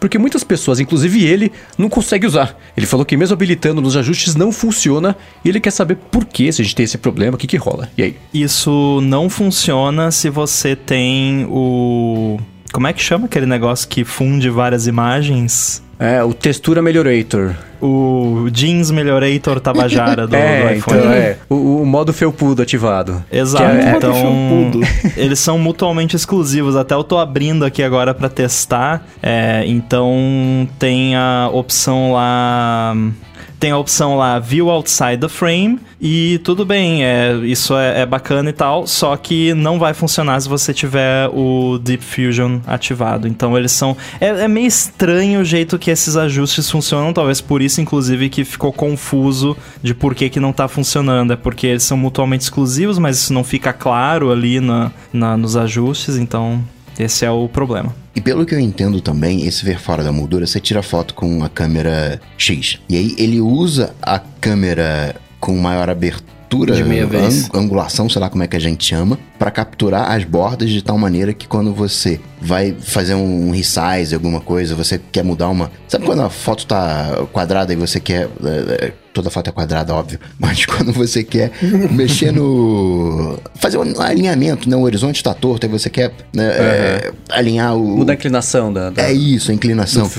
porque 0.00 0.18
muitas 0.18 0.42
pessoas, 0.42 0.80
inclusive 0.80 1.24
ele, 1.24 1.52
não 1.76 1.88
consegue 1.88 2.26
usar. 2.26 2.58
Ele 2.76 2.86
falou 2.86 3.04
que 3.04 3.16
mesmo 3.16 3.34
habilitando 3.34 3.80
nos 3.80 3.96
ajustes 3.96 4.34
não 4.34 4.50
funciona 4.50 5.16
e 5.44 5.48
ele 5.48 5.60
quer 5.60 5.70
saber 5.70 5.96
por 6.10 6.24
que 6.24 6.50
se 6.52 6.62
a 6.62 6.64
gente 6.64 6.74
tem 6.74 6.84
esse 6.84 6.98
problema, 6.98 7.34
o 7.34 7.38
que 7.38 7.46
que 7.46 7.56
rola. 7.56 7.88
E 7.96 8.02
aí? 8.02 8.16
Isso 8.32 9.00
não 9.02 9.28
funciona 9.28 10.10
se 10.10 10.30
você 10.30 10.74
tem 10.74 11.46
o. 11.48 12.38
Como 12.72 12.86
é 12.86 12.92
que 12.92 13.02
chama 13.02 13.26
aquele 13.26 13.46
negócio 13.46 13.86
que 13.88 14.04
funde 14.04 14.50
várias 14.50 14.86
imagens? 14.86 15.83
É, 15.98 16.22
o 16.22 16.32
Textura 16.34 16.82
Melhorator. 16.82 17.54
O 17.80 18.48
Jeans 18.50 18.90
Melhorator 18.90 19.60
Tabajara 19.60 20.26
do, 20.26 20.30
do 20.30 20.36
é, 20.36 20.76
iPhone. 20.76 20.98
então 20.98 21.12
é. 21.12 21.36
O, 21.48 21.82
o 21.82 21.86
modo 21.86 22.12
felpudo 22.12 22.62
ativado. 22.62 23.22
Exato. 23.30 23.64
Que 23.64 23.86
é- 23.86 23.96
então, 23.96 24.14
felpudo. 24.14 24.80
eles 25.20 25.38
são 25.38 25.58
mutuamente 25.58 26.16
exclusivos. 26.16 26.76
Até 26.76 26.94
eu 26.94 27.04
tô 27.04 27.18
abrindo 27.18 27.64
aqui 27.64 27.82
agora 27.82 28.14
pra 28.14 28.28
testar. 28.28 29.06
É, 29.22 29.64
então, 29.66 30.68
tem 30.78 31.14
a 31.16 31.48
opção 31.52 32.12
lá. 32.12 32.96
Tem 33.58 33.70
a 33.70 33.78
opção 33.78 34.16
lá 34.16 34.38
View 34.38 34.68
Outside 34.68 35.16
the 35.18 35.28
Frame. 35.28 35.78
E 36.00 36.38
tudo 36.44 36.66
bem, 36.66 37.02
é, 37.02 37.34
isso 37.44 37.74
é, 37.74 38.02
é 38.02 38.06
bacana 38.06 38.50
e 38.50 38.52
tal. 38.52 38.86
Só 38.86 39.16
que 39.16 39.54
não 39.54 39.78
vai 39.78 39.94
funcionar 39.94 40.38
se 40.40 40.48
você 40.48 40.74
tiver 40.74 41.28
o 41.32 41.78
Deep 41.78 42.04
Fusion 42.04 42.58
ativado. 42.66 43.26
Então, 43.26 43.56
eles 43.56 43.72
são. 43.72 43.96
É, 44.20 44.26
é 44.28 44.48
meio 44.48 44.66
estranho 44.66 45.40
o 45.40 45.44
jeito 45.44 45.78
que 45.78 45.90
esses 45.90 46.14
ajustes 46.14 46.70
funcionam. 46.70 47.12
Talvez 47.14 47.40
por 47.40 47.62
isso, 47.62 47.80
inclusive, 47.80 48.28
que 48.28 48.44
ficou 48.44 48.70
confuso 48.70 49.56
de 49.82 49.94
por 49.94 50.14
que, 50.14 50.28
que 50.28 50.38
não 50.40 50.52
tá 50.52 50.68
funcionando. 50.68 51.32
É 51.32 51.36
porque 51.36 51.66
eles 51.66 51.84
são 51.84 51.96
mutuamente 51.96 52.42
exclusivos, 52.42 52.98
mas 52.98 53.16
isso 53.16 53.32
não 53.32 53.44
fica 53.44 53.72
claro 53.72 54.30
ali 54.30 54.60
na, 54.60 54.90
na- 55.10 55.36
nos 55.38 55.56
ajustes. 55.56 56.16
Então, 56.18 56.62
esse 56.98 57.24
é 57.24 57.30
o 57.30 57.48
problema. 57.48 57.94
E 58.14 58.20
pelo 58.20 58.46
que 58.46 58.54
eu 58.54 58.60
entendo 58.60 59.00
também, 59.00 59.44
esse 59.46 59.64
ver 59.64 59.78
fora 59.80 60.02
da 60.04 60.12
moldura, 60.12 60.46
você 60.46 60.60
tira 60.60 60.82
foto 60.82 61.14
com 61.14 61.42
a 61.42 61.48
câmera 61.48 62.20
X. 62.38 62.78
E 62.88 62.96
aí 62.96 63.14
ele 63.18 63.40
usa 63.40 63.94
a 64.00 64.18
câmera 64.18 65.16
com 65.40 65.56
maior 65.58 65.90
abertura, 65.90 66.74
De 66.74 66.84
meia 66.84 67.04
vez. 67.06 67.46
ang- 67.52 67.58
angulação, 67.64 68.08
sei 68.08 68.20
lá 68.20 68.30
como 68.30 68.44
é 68.44 68.46
que 68.46 68.56
a 68.56 68.60
gente 68.60 68.84
chama, 68.84 69.18
para 69.38 69.50
capturar 69.50 70.12
as 70.12 70.22
bordas 70.24 70.70
de 70.70 70.80
tal 70.82 70.96
maneira 70.96 71.34
que 71.34 71.48
quando 71.48 71.74
você 71.74 72.20
vai 72.40 72.74
fazer 72.80 73.14
um 73.14 73.50
resize, 73.50 74.14
alguma 74.14 74.40
coisa, 74.40 74.74
você 74.76 75.00
quer 75.10 75.24
mudar 75.24 75.48
uma. 75.48 75.70
Sabe 75.88 76.04
quando 76.06 76.22
a 76.22 76.30
foto 76.30 76.64
tá 76.66 77.26
quadrada 77.32 77.72
e 77.72 77.76
você 77.76 77.98
quer. 77.98 78.28
Toda 79.14 79.30
foto 79.30 79.48
é 79.48 79.52
quadrada, 79.52 79.94
óbvio. 79.94 80.18
Mas 80.38 80.66
quando 80.66 80.92
você 80.92 81.22
quer 81.22 81.52
mexer 81.92 82.32
no. 82.32 83.38
fazer 83.54 83.78
um 83.78 84.00
alinhamento, 84.00 84.68
né? 84.68 84.76
O 84.76 84.80
horizonte 84.82 85.22
tá 85.22 85.32
torto, 85.32 85.64
aí 85.64 85.70
você 85.72 85.88
quer 85.88 86.12
né, 86.34 86.44
é, 86.48 87.12
alinhar 87.30 87.76
o. 87.76 87.96
Mudar 87.96 88.12
a 88.12 88.16
inclinação 88.16 88.72
da. 88.72 88.90
da- 88.90 89.02
É 89.04 89.12
isso, 89.12 89.52
a 89.52 89.54
inclinação. 89.54 90.10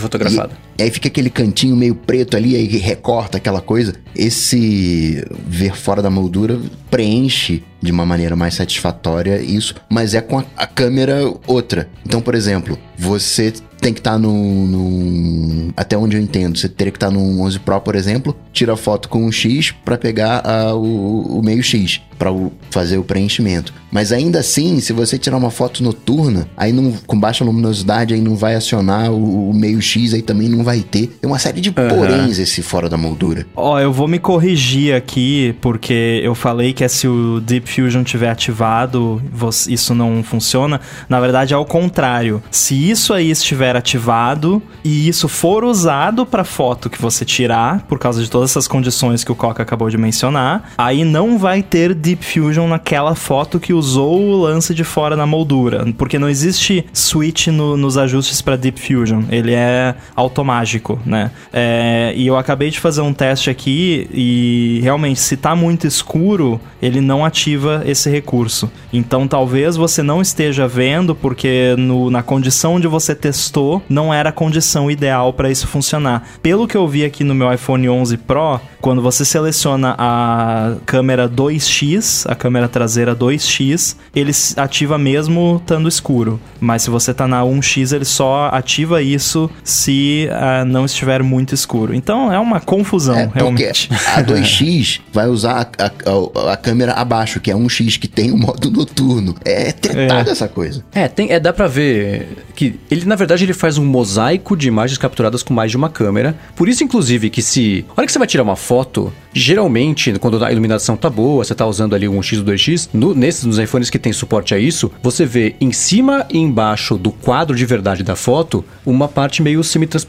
E, 0.79 0.83
aí 0.83 0.89
fica 0.89 1.09
aquele 1.09 1.29
cantinho 1.29 1.75
meio 1.75 1.93
preto 1.93 2.37
ali, 2.37 2.55
aí 2.55 2.65
recorta 2.77 3.37
aquela 3.37 3.59
coisa. 3.59 3.93
Esse 4.15 5.25
ver 5.45 5.75
fora 5.75 6.01
da 6.01 6.09
moldura 6.09 6.57
preenche 6.89 7.61
de 7.85 7.91
uma 7.91 8.05
maneira 8.05 8.35
mais 8.35 8.55
satisfatória 8.55 9.41
isso, 9.41 9.75
mas 9.89 10.13
é 10.13 10.21
com 10.21 10.39
a, 10.39 10.45
a 10.57 10.67
câmera 10.67 11.21
outra. 11.47 11.87
Então, 12.05 12.19
por 12.21 12.35
exemplo, 12.35 12.77
você 12.97 13.53
tem 13.79 13.93
que 13.93 13.99
estar 13.99 14.17
num, 14.17 14.65
num- 14.65 15.71
Até 15.77 15.97
onde 15.97 16.17
eu 16.17 16.21
entendo, 16.21 16.57
você 16.57 16.67
teria 16.67 16.91
que 16.91 16.97
estar 16.97 17.11
num 17.11 17.41
11 17.41 17.59
Pro, 17.59 17.79
por 17.81 17.95
exemplo, 17.95 18.35
tira 18.51 18.75
foto 18.75 19.07
com 19.09 19.23
um 19.25 19.31
X 19.31 19.71
para 19.83 19.97
pegar 19.97 20.41
ah, 20.45 20.73
o, 20.73 21.39
o 21.39 21.41
meio 21.43 21.61
X, 21.61 22.01
para 22.17 22.29
fazer 22.69 22.97
o 22.97 23.03
preenchimento. 23.03 23.73
Mas 23.91 24.11
ainda 24.11 24.39
assim, 24.39 24.79
se 24.81 24.91
você 24.91 25.17
tirar 25.17 25.37
uma 25.37 25.49
foto 25.51 25.81
noturna, 25.83 26.47
aí 26.57 26.73
não, 26.73 26.91
com 27.07 27.17
baixa 27.19 27.45
luminosidade, 27.45 28.13
aí 28.13 28.19
não 28.21 28.35
vai 28.35 28.55
acionar 28.55 29.11
o, 29.11 29.49
o 29.49 29.53
meio 29.53 29.81
X, 29.81 30.13
aí 30.13 30.21
também 30.21 30.49
não 30.49 30.63
vai 30.63 30.81
ter. 30.81 31.07
Tem 31.21 31.29
uma 31.29 31.39
série 31.39 31.61
de 31.61 31.71
poréns 31.71 32.37
esse 32.39 32.61
fora 32.61 32.89
da 32.89 32.97
moldura. 32.97 33.45
Ó, 33.55 33.79
eu 33.79 33.93
vou 33.93 34.07
me 34.07 34.19
corrigir 34.19 34.93
aqui, 34.93 35.55
porque 35.61 36.19
eu 36.23 36.35
falei 36.35 36.73
que 36.73 36.83
é 36.83 36.87
se 36.87 37.07
o 37.07 37.39
Deep 37.39 37.69
Fusion 37.71 38.03
tiver 38.03 38.29
ativado, 38.29 39.21
você- 39.31 39.71
isso 39.71 39.93
não 39.95 40.21
funciona. 40.23 40.81
Na 41.07 41.19
verdade, 41.21 41.53
é 41.53 41.57
o 41.57 41.65
contrário. 41.65 42.41
Se 42.51 42.89
isso 42.89 43.13
aí 43.13 43.31
estiver 43.31 43.75
ativado 43.75 44.61
e 44.83 45.07
isso 45.07 45.27
for 45.27 45.63
usado 45.63 46.25
para 46.25 46.43
foto 46.43 46.89
que 46.89 47.01
você 47.01 47.23
tirar, 47.23 47.83
por 47.87 47.97
causa 47.99 48.21
de 48.21 48.29
todas 48.29 48.49
essas 48.51 48.67
condições 48.67 49.23
que 49.23 49.31
o 49.31 49.35
Coca 49.35 49.63
acabou 49.63 49.89
de 49.89 49.97
mencionar, 49.97 50.71
aí 50.77 51.03
não 51.05 51.37
vai 51.37 51.61
ter 51.63 51.93
Deep 52.05 52.23
Fusion 52.23 52.67
naquela 52.67 53.15
foto 53.15 53.59
que 53.59 53.73
usou 53.73 54.21
o 54.21 54.41
lance 54.41 54.75
de 54.75 54.83
fora 54.83 55.15
na 55.15 55.25
moldura, 55.25 55.91
porque 55.97 56.19
não 56.19 56.29
existe 56.29 56.85
switch 56.93 57.47
no, 57.47 57.75
nos 57.75 57.97
ajustes 57.97 58.43
para 58.43 58.55
Deep 58.55 58.79
Fusion, 58.79 59.23
ele 59.31 59.55
é 59.55 59.95
automágico, 60.15 60.99
né? 61.03 61.31
É, 61.51 62.13
e 62.15 62.27
eu 62.27 62.37
acabei 62.37 62.69
de 62.69 62.79
fazer 62.79 63.01
um 63.01 63.11
teste 63.11 63.49
aqui 63.49 64.07
e 64.13 64.79
realmente 64.83 65.19
se 65.19 65.35
tá 65.35 65.55
muito 65.55 65.87
escuro, 65.87 66.61
ele 66.79 67.01
não 67.01 67.25
ativa 67.25 67.81
esse 67.87 68.07
recurso. 68.07 68.71
Então 68.93 69.27
talvez 69.27 69.75
você 69.75 70.03
não 70.03 70.21
esteja 70.21 70.67
vendo 70.67 71.15
porque 71.15 71.73
no, 71.75 72.11
na 72.11 72.21
condição 72.21 72.75
onde 72.75 72.87
você 72.87 73.15
testou 73.15 73.81
não 73.89 74.13
era 74.13 74.29
a 74.29 74.31
condição 74.31 74.91
ideal 74.91 75.33
para 75.33 75.49
isso 75.49 75.67
funcionar. 75.67 76.27
Pelo 76.43 76.67
que 76.67 76.77
eu 76.77 76.87
vi 76.87 77.03
aqui 77.03 77.23
no 77.23 77.33
meu 77.33 77.51
iPhone 77.51 77.89
11 77.89 78.17
Pro, 78.17 78.59
quando 78.79 79.01
você 79.01 79.25
seleciona 79.25 79.95
a 79.97 80.75
câmera 80.85 81.27
2x, 81.27 81.94
a 82.27 82.35
câmera 82.35 82.67
traseira 82.67 83.15
2x, 83.15 83.95
ele 84.15 84.31
ativa 84.57 84.97
mesmo 84.97 85.59
estando 85.61 85.87
escuro. 85.87 86.39
Mas 86.59 86.83
se 86.83 86.89
você 86.89 87.13
tá 87.13 87.27
na 87.27 87.41
1x, 87.41 87.93
ele 87.93 88.05
só 88.05 88.49
ativa 88.51 89.01
isso 89.01 89.49
se 89.63 90.27
uh, 90.31 90.65
não 90.65 90.85
estiver 90.85 91.21
muito 91.23 91.53
escuro. 91.53 91.93
Então 91.93 92.31
é 92.31 92.39
uma 92.39 92.59
confusão, 92.59 93.17
é, 93.17 93.29
realmente. 93.33 93.89
A 94.15 94.23
2x 94.23 95.01
vai 95.11 95.27
usar 95.27 95.69
a, 95.77 95.85
a, 95.85 96.53
a, 96.53 96.57
câmera 96.57 96.93
abaixo, 96.93 97.39
que 97.39 97.51
é 97.51 97.53
1x, 97.53 97.99
que 97.99 98.07
tem 98.07 98.31
o 98.31 98.37
modo 98.37 98.71
noturno. 98.71 99.35
É 99.43 99.71
tretada 99.71 100.29
é. 100.29 100.31
essa 100.31 100.47
coisa. 100.47 100.83
É, 100.93 101.07
tem, 101.07 101.31
é, 101.31 101.39
dá 101.39 101.53
pra 101.53 101.67
ver 101.67 102.45
que 102.55 102.79
ele, 102.89 103.05
na 103.05 103.15
verdade, 103.15 103.43
ele 103.43 103.53
faz 103.53 103.77
um 103.77 103.85
mosaico 103.85 104.55
de 104.55 104.67
imagens 104.67 104.97
capturadas 104.97 105.43
com 105.43 105.53
mais 105.53 105.71
de 105.71 105.77
uma 105.77 105.89
câmera. 105.89 106.35
Por 106.55 106.69
isso, 106.69 106.83
inclusive, 106.83 107.29
que 107.29 107.41
se. 107.41 107.85
A 107.89 107.93
hora 108.01 108.05
que 108.05 108.11
você 108.11 108.19
vai 108.19 108.27
tirar 108.27 108.43
uma 108.43 108.55
foto, 108.55 109.13
geralmente, 109.33 110.13
quando 110.19 110.43
a 110.43 110.51
iluminação 110.51 110.95
tá 110.95 111.09
boa, 111.09 111.43
você 111.43 111.53
tá 111.53 111.65
usando 111.65 111.84
ali 111.93 112.07
um 112.07 112.21
X 112.23 112.39
ou 112.39 112.45
2X, 112.45 112.89
no, 112.93 113.13
nesses 113.13 113.43
nos 113.45 113.59
iPhones 113.59 113.89
que 113.89 113.99
tem 113.99 114.13
suporte 114.13 114.55
a 114.55 114.57
isso, 114.57 114.91
você 115.03 115.25
vê 115.25 115.55
em 115.59 115.71
cima 115.71 116.25
e 116.31 116.37
embaixo 116.37 116.97
do 116.97 117.11
quadro 117.11 117.55
de 117.55 117.65
verdade 117.65 118.03
da 118.03 118.15
foto 118.15 118.63
uma 118.85 119.07
parte 119.07 119.41
meio 119.41 119.61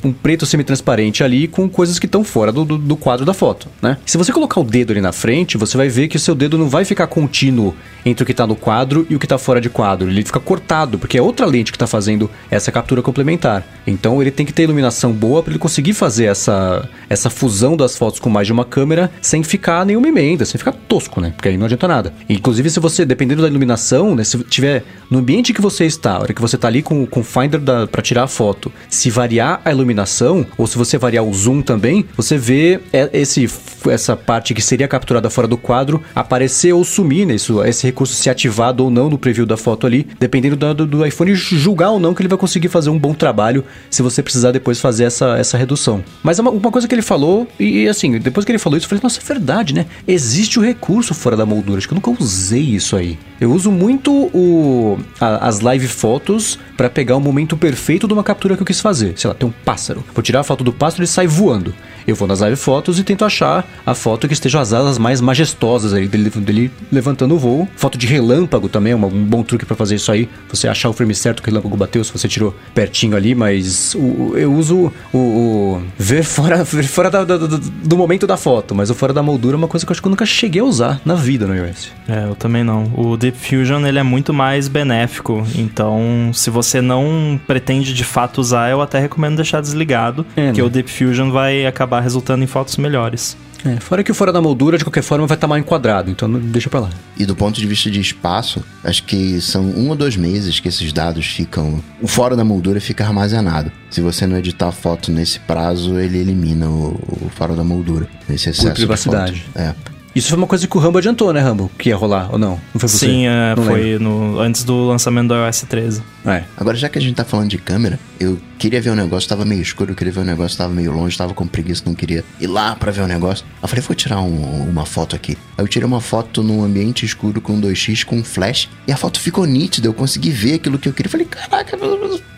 um 0.04 0.12
preto 0.12 0.46
semitransparente 0.46 1.24
ali 1.24 1.48
com 1.48 1.68
coisas 1.68 1.98
que 1.98 2.06
estão 2.06 2.22
fora 2.22 2.52
do, 2.52 2.64
do, 2.64 2.78
do, 2.78 2.96
quadro 2.96 3.24
da 3.24 3.34
foto, 3.34 3.68
né? 3.82 3.98
Se 4.06 4.16
você 4.16 4.32
colocar 4.32 4.60
o 4.60 4.64
dedo 4.64 4.92
ali 4.92 5.00
na 5.00 5.12
frente, 5.12 5.56
você 5.56 5.76
vai 5.76 5.88
ver 5.88 6.08
que 6.08 6.16
o 6.16 6.20
seu 6.20 6.34
dedo 6.34 6.56
não 6.56 6.68
vai 6.68 6.84
ficar 6.84 7.06
contínuo 7.06 7.74
entre 8.04 8.22
o 8.22 8.26
que 8.26 8.32
está 8.32 8.46
no 8.46 8.54
quadro 8.54 9.06
e 9.10 9.16
o 9.16 9.18
que 9.18 9.26
está 9.26 9.38
fora 9.38 9.60
de 9.60 9.68
quadro. 9.68 10.08
Ele 10.08 10.22
fica 10.22 10.38
cortado, 10.38 10.98
porque 10.98 11.18
é 11.18 11.22
outra 11.22 11.46
lente 11.46 11.72
que 11.72 11.76
está 11.76 11.86
fazendo 11.86 12.30
essa 12.50 12.70
captura 12.70 13.02
complementar. 13.02 13.66
Então 13.86 14.20
ele 14.20 14.30
tem 14.30 14.46
que 14.46 14.52
ter 14.52 14.62
iluminação 14.62 15.12
boa 15.12 15.42
para 15.42 15.52
ele 15.52 15.58
conseguir 15.58 15.92
fazer 15.92 16.26
essa, 16.26 16.88
essa 17.08 17.28
fusão 17.28 17.76
das 17.76 17.96
fotos 17.96 18.20
com 18.20 18.30
mais 18.30 18.46
de 18.46 18.52
uma 18.52 18.64
câmera 18.64 19.10
sem 19.20 19.42
ficar 19.42 19.84
nenhuma 19.84 20.08
emenda, 20.08 20.44
sem 20.44 20.58
ficar 20.58 20.72
tosco, 20.72 21.20
né? 21.20 21.32
Porque 21.34 21.48
aí 21.48 21.56
não 21.56 21.65
adianta 21.66 21.88
nada. 21.88 22.12
Inclusive, 22.28 22.70
se 22.70 22.80
você, 22.80 23.04
dependendo 23.04 23.42
da 23.42 23.48
iluminação, 23.48 24.14
né? 24.14 24.24
Se 24.24 24.38
tiver 24.44 24.84
no 25.10 25.18
ambiente 25.18 25.52
que 25.52 25.60
você 25.60 25.84
está, 25.84 26.18
hora 26.18 26.32
que 26.32 26.40
você 26.40 26.56
está 26.56 26.68
ali 26.68 26.82
com, 26.82 27.06
com 27.06 27.20
o 27.20 27.24
Finder 27.24 27.60
para 27.90 28.02
tirar 28.02 28.24
a 28.24 28.28
foto, 28.28 28.72
se 28.88 29.10
variar 29.10 29.60
a 29.64 29.70
iluminação, 29.70 30.46
ou 30.56 30.66
se 30.66 30.76
você 30.76 30.98
variar 30.98 31.24
o 31.24 31.32
zoom 31.32 31.62
também, 31.62 32.04
você 32.16 32.36
vê 32.38 32.80
esse, 33.12 33.48
essa 33.88 34.16
parte 34.16 34.54
que 34.54 34.62
seria 34.62 34.88
capturada 34.88 35.30
fora 35.30 35.48
do 35.48 35.56
quadro 35.56 36.02
aparecer 36.14 36.72
ou 36.72 36.84
sumir, 36.84 37.26
né? 37.26 37.34
Isso, 37.34 37.62
esse 37.64 37.86
recurso 37.86 38.14
se 38.14 38.30
ativado 38.30 38.84
ou 38.84 38.90
não 38.90 39.08
no 39.08 39.18
preview 39.18 39.46
da 39.46 39.56
foto 39.56 39.86
ali, 39.86 40.06
dependendo 40.18 40.56
do, 40.56 40.86
do 40.86 41.06
iPhone 41.06 41.34
julgar 41.34 41.90
ou 41.90 42.00
não 42.00 42.14
que 42.14 42.22
ele 42.22 42.28
vai 42.28 42.38
conseguir 42.38 42.68
fazer 42.68 42.90
um 42.90 42.98
bom 42.98 43.14
trabalho 43.14 43.64
se 43.90 44.02
você 44.02 44.22
precisar 44.22 44.52
depois 44.52 44.80
fazer 44.80 45.04
essa, 45.04 45.36
essa 45.38 45.56
redução. 45.56 46.02
Mas 46.22 46.38
é 46.38 46.42
uma, 46.42 46.50
uma 46.50 46.70
coisa 46.70 46.88
que 46.88 46.94
ele 46.94 47.02
falou, 47.02 47.46
e 47.58 47.88
assim, 47.88 48.18
depois 48.18 48.44
que 48.44 48.52
ele 48.52 48.58
falou 48.58 48.76
isso, 48.76 48.86
eu 48.86 48.88
falei, 48.88 49.02
nossa, 49.02 49.20
é 49.20 49.24
verdade, 49.24 49.74
né? 49.74 49.86
Existe 50.06 50.58
o 50.58 50.62
recurso 50.62 51.14
fora 51.14 51.36
da 51.36 51.46
moldura, 51.46 51.55
acho 51.76 51.86
que 51.86 51.94
eu 51.94 51.96
nunca 51.96 52.10
usei 52.10 52.62
isso 52.62 52.96
aí. 52.96 53.18
Eu 53.40 53.52
uso 53.52 53.70
muito 53.70 54.12
o, 54.12 54.98
a, 55.20 55.48
as 55.48 55.60
live 55.60 55.86
fotos 55.86 56.58
para 56.76 56.88
pegar 56.88 57.16
o 57.16 57.20
momento 57.20 57.56
perfeito 57.56 58.06
de 58.06 58.12
uma 58.12 58.24
captura 58.24 58.56
que 58.56 58.62
eu 58.62 58.66
quis 58.66 58.80
fazer. 58.80 59.14
Sei 59.16 59.28
lá, 59.28 59.34
tem 59.34 59.48
um 59.48 59.52
pássaro. 59.64 60.04
Vou 60.14 60.22
tirar 60.22 60.40
a 60.40 60.44
foto 60.44 60.64
do 60.64 60.72
pássaro 60.72 61.02
e 61.02 61.04
ele 61.04 61.08
sai 61.08 61.26
voando. 61.26 61.74
Eu 62.06 62.14
vou 62.14 62.28
nas 62.28 62.40
live 62.40 62.56
fotos 62.56 62.98
e 62.98 63.04
tento 63.04 63.24
achar 63.24 63.66
a 63.84 63.94
foto 63.94 64.28
que 64.28 64.34
esteja 64.34 64.60
as 64.60 64.72
asas 64.72 64.98
mais 64.98 65.20
majestosas 65.20 65.92
aí 65.92 66.06
dele, 66.06 66.30
dele 66.30 66.70
levantando 66.90 67.34
o 67.34 67.38
voo. 67.38 67.68
Foto 67.76 67.98
de 67.98 68.06
relâmpago 68.06 68.68
também 68.68 68.92
é 68.92 68.96
um 68.96 69.24
bom 69.24 69.42
truque 69.42 69.66
para 69.66 69.76
fazer 69.76 69.96
isso 69.96 70.12
aí. 70.12 70.28
Você 70.48 70.68
achar 70.68 70.88
o 70.88 70.92
frame 70.92 71.14
certo 71.14 71.42
que 71.42 71.48
o 71.48 71.52
relâmpago 71.52 71.76
bateu, 71.76 72.04
se 72.04 72.12
você 72.12 72.28
tirou 72.28 72.54
pertinho 72.74 73.16
ali, 73.16 73.34
mas 73.34 73.94
o, 73.94 74.36
eu 74.36 74.52
uso 74.52 74.92
o, 75.12 75.18
o, 75.18 75.82
ver 75.98 76.22
fora, 76.22 76.62
ver 76.62 76.84
fora 76.84 77.10
da, 77.10 77.24
da, 77.24 77.36
do, 77.36 77.58
do, 77.58 77.96
momento 77.96 78.26
da 78.26 78.36
foto, 78.36 78.74
mas 78.74 78.90
o 78.90 78.94
fora 78.94 79.12
da 79.12 79.22
moldura 79.22 79.56
é 79.56 79.58
uma 79.58 79.68
coisa 79.68 79.84
que 79.84 79.90
eu 79.90 79.94
acho 79.94 80.00
que 80.00 80.06
eu 80.06 80.10
nunca 80.10 80.26
cheguei 80.26 80.60
a 80.60 80.64
usar 80.64 81.00
na 81.04 81.14
vida 81.14 81.46
no 81.46 81.54
iOS. 81.54 81.92
É, 82.08 82.24
eu 82.24 82.34
também 82.34 82.62
não. 82.62 82.90
O 82.94 83.16
Deep 83.16 83.36
Fusion 83.36 83.84
ele 83.86 83.98
é 83.98 84.02
muito 84.02 84.32
mais 84.32 84.68
benéfico, 84.68 85.46
então 85.56 86.30
se 86.32 86.50
você 86.50 86.80
não 86.80 87.40
pretende 87.46 87.92
de 87.92 88.04
fato 88.04 88.40
usar, 88.40 88.70
eu 88.70 88.80
até 88.80 88.98
recomendo 88.98 89.36
deixar 89.36 89.60
desligado, 89.60 90.24
é, 90.36 90.46
porque 90.46 90.60
né? 90.60 90.66
o 90.66 90.70
Deep 90.70 90.90
Fusion 90.90 91.30
vai 91.30 91.66
acabar 91.66 91.95
acabar 91.96 92.00
resultando 92.00 92.44
em 92.44 92.46
fotos 92.46 92.76
melhores. 92.76 93.36
É, 93.64 93.80
fora 93.80 94.04
que 94.04 94.12
o 94.12 94.14
fora 94.14 94.32
da 94.32 94.40
moldura, 94.40 94.78
de 94.78 94.84
qualquer 94.84 95.02
forma, 95.02 95.26
vai 95.26 95.36
estar 95.36 95.48
mal 95.48 95.58
enquadrado, 95.58 96.10
então 96.10 96.30
deixa 96.30 96.70
pra 96.70 96.80
lá. 96.80 96.90
E 97.18 97.26
do 97.26 97.34
ponto 97.34 97.58
de 97.58 97.66
vista 97.66 97.90
de 97.90 98.00
espaço, 98.00 98.62
acho 98.84 99.02
que 99.04 99.40
são 99.40 99.64
um 99.64 99.88
ou 99.88 99.96
dois 99.96 100.16
meses 100.16 100.60
que 100.60 100.68
esses 100.68 100.92
dados 100.92 101.26
ficam. 101.26 101.82
O 102.00 102.06
fora 102.06 102.36
da 102.36 102.44
moldura 102.44 102.80
fica 102.80 103.04
armazenado. 103.04 103.72
Se 103.90 104.00
você 104.00 104.26
não 104.26 104.36
editar 104.36 104.68
a 104.68 104.72
foto 104.72 105.10
nesse 105.10 105.40
prazo, 105.40 105.98
ele 105.98 106.18
elimina 106.18 106.68
o, 106.68 106.94
o 107.26 107.30
fora 107.34 107.54
da 107.56 107.64
moldura, 107.64 108.06
nesse 108.28 108.50
excesso 108.50 108.68
Por 108.68 108.74
privacidade. 108.74 109.34
de 109.34 109.40
foto. 109.40 109.58
É. 109.58 109.74
Isso 110.16 110.30
foi 110.30 110.38
uma 110.38 110.46
coisa 110.46 110.66
que 110.66 110.74
o 110.74 110.80
Rambo 110.80 110.96
adiantou, 110.96 111.30
né, 111.30 111.40
Rambo? 111.40 111.70
Que 111.76 111.90
ia 111.90 111.96
rolar, 111.96 112.32
ou 112.32 112.38
não? 112.38 112.58
Não 112.72 112.80
foi 112.80 112.88
você? 112.88 113.06
Sim, 113.06 113.26
é, 113.26 113.54
foi 113.54 113.98
no, 113.98 114.40
antes 114.40 114.64
do 114.64 114.86
lançamento 114.86 115.28
do 115.28 115.34
iOS 115.34 115.66
13. 115.68 116.02
É. 116.24 116.42
Agora, 116.56 116.74
já 116.74 116.88
que 116.88 116.98
a 116.98 117.02
gente 117.02 117.14
tá 117.14 117.22
falando 117.22 117.50
de 117.50 117.58
câmera, 117.58 118.00
eu 118.18 118.38
queria 118.58 118.80
ver 118.80 118.88
o 118.88 118.92
um 118.94 118.96
negócio, 118.96 119.28
tava 119.28 119.44
meio 119.44 119.60
escuro, 119.60 119.92
eu 119.92 119.94
queria 119.94 120.10
ver 120.10 120.20
o 120.20 120.22
um 120.22 120.26
negócio, 120.26 120.56
tava 120.56 120.72
meio 120.72 120.90
longe, 120.90 121.18
tava 121.18 121.34
com 121.34 121.46
preguiça, 121.46 121.82
não 121.84 121.94
queria 121.94 122.24
ir 122.40 122.46
lá 122.46 122.74
pra 122.74 122.90
ver 122.90 123.02
o 123.02 123.06
negócio. 123.06 123.44
Eu 123.62 123.68
falei, 123.68 123.84
vou 123.84 123.94
tirar 123.94 124.22
um, 124.22 124.66
uma 124.66 124.86
foto 124.86 125.14
aqui. 125.14 125.36
Aí 125.58 125.62
eu 125.62 125.68
tirei 125.68 125.86
uma 125.86 126.00
foto 126.00 126.42
num 126.42 126.64
ambiente 126.64 127.04
escuro 127.04 127.38
com 127.40 127.60
2x, 127.60 128.02
com 128.04 128.24
flash, 128.24 128.70
e 128.88 128.92
a 128.92 128.96
foto 128.96 129.20
ficou 129.20 129.44
nítida, 129.44 129.86
eu 129.86 129.92
consegui 129.92 130.30
ver 130.30 130.54
aquilo 130.54 130.78
que 130.78 130.88
eu 130.88 130.94
queria. 130.94 131.08
Eu 131.08 131.12
falei, 131.12 131.26
caraca, 131.26 131.76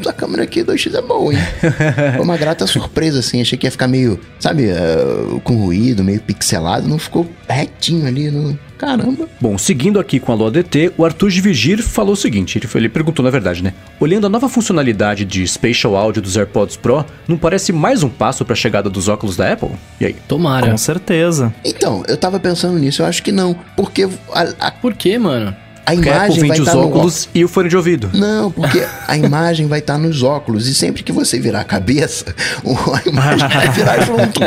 a 0.05 0.13
câmera 0.13 0.43
aqui 0.43 0.65
2x 0.65 0.95
é 0.95 1.01
boa, 1.01 1.33
hein? 1.33 1.39
Foi 2.17 2.25
uma 2.25 2.37
grata 2.37 2.67
surpresa, 2.67 3.21
assim, 3.21 3.41
achei 3.41 3.57
que 3.57 3.69
ia 3.69 3.71
ficar 3.71 3.87
meio, 3.87 4.19
sabe, 4.41 4.65
uh, 4.67 5.41
com 5.45 5.55
ruído, 5.57 6.03
meio 6.03 6.21
pixelado, 6.21 6.89
não 6.89 6.99
ficou 6.99 7.31
retinho 7.69 8.07
ali, 8.07 8.31
não 8.31 8.59
Caramba. 8.79 9.29
Bom, 9.41 9.59
seguindo 9.59 9.99
aqui 9.99 10.21
com 10.21 10.31
a 10.31 10.35
Lua 10.37 10.53
DT, 10.53 10.93
o 10.97 11.05
Arthur 11.05 11.31
de 11.31 11.41
Vigir 11.41 11.83
falou 11.83 12.13
o 12.13 12.17
seguinte: 12.17 12.57
ele, 12.57 12.69
ele 12.77 12.89
perguntou 12.89 13.25
na 13.25 13.31
verdade, 13.31 13.63
né? 13.63 13.75
Olhando 13.99 14.27
a 14.27 14.31
nova 14.31 14.49
funcionalidade 14.49 15.25
de 15.25 15.47
Spatial 15.47 15.97
Audio 15.97 16.23
dos 16.23 16.37
AirPods 16.37 16.77
Pro, 16.77 17.05
não 17.27 17.37
parece 17.37 17.73
mais 17.73 18.05
um 18.05 18.09
passo 18.09 18.45
para 18.45 18.53
a 18.53 18.57
chegada 18.57 18.89
dos 18.89 19.09
óculos 19.09 19.37
da 19.37 19.53
Apple? 19.53 19.71
E 20.01 20.07
aí? 20.07 20.17
Tomara. 20.29 20.71
Com 20.71 20.77
certeza. 20.79 21.53
Então, 21.65 22.05
eu 22.07 22.17
tava 22.17 22.39
pensando 22.39 22.79
nisso, 22.79 23.03
eu 23.03 23.07
acho 23.07 23.23
que 23.23 23.33
não. 23.33 23.55
Porque. 23.77 24.09
A, 24.33 24.69
a... 24.69 24.71
Por 24.71 24.95
quê, 24.95 25.19
mano? 25.19 25.55
A 25.85 25.93
porque 25.93 26.09
imagem 26.09 26.29
Apple 26.29 26.41
vende 26.41 26.49
vai 26.49 26.61
os 26.61 26.67
tá 26.67 26.79
óculos 26.79 27.29
no... 27.35 27.41
e 27.41 27.45
o 27.45 27.49
fone 27.49 27.69
de 27.69 27.77
ouvido. 27.77 28.11
Não, 28.13 28.53
porque 28.53 28.87
a 29.09 29.17
imagem 29.17 29.67
vai 29.67 29.81
estar 29.81 29.95
tá 29.95 29.99
nos 29.99 30.23
óculos 30.23 30.69
e 30.69 30.75
sempre 30.75 31.03
que 31.03 31.11
você 31.11 31.41
virar 31.41 31.63
a 31.63 31.65
cabeça, 31.65 32.27
a 32.63 33.09
imagem 33.09 33.49
vai 33.49 33.69
virar 33.71 34.01
junto. 34.03 34.41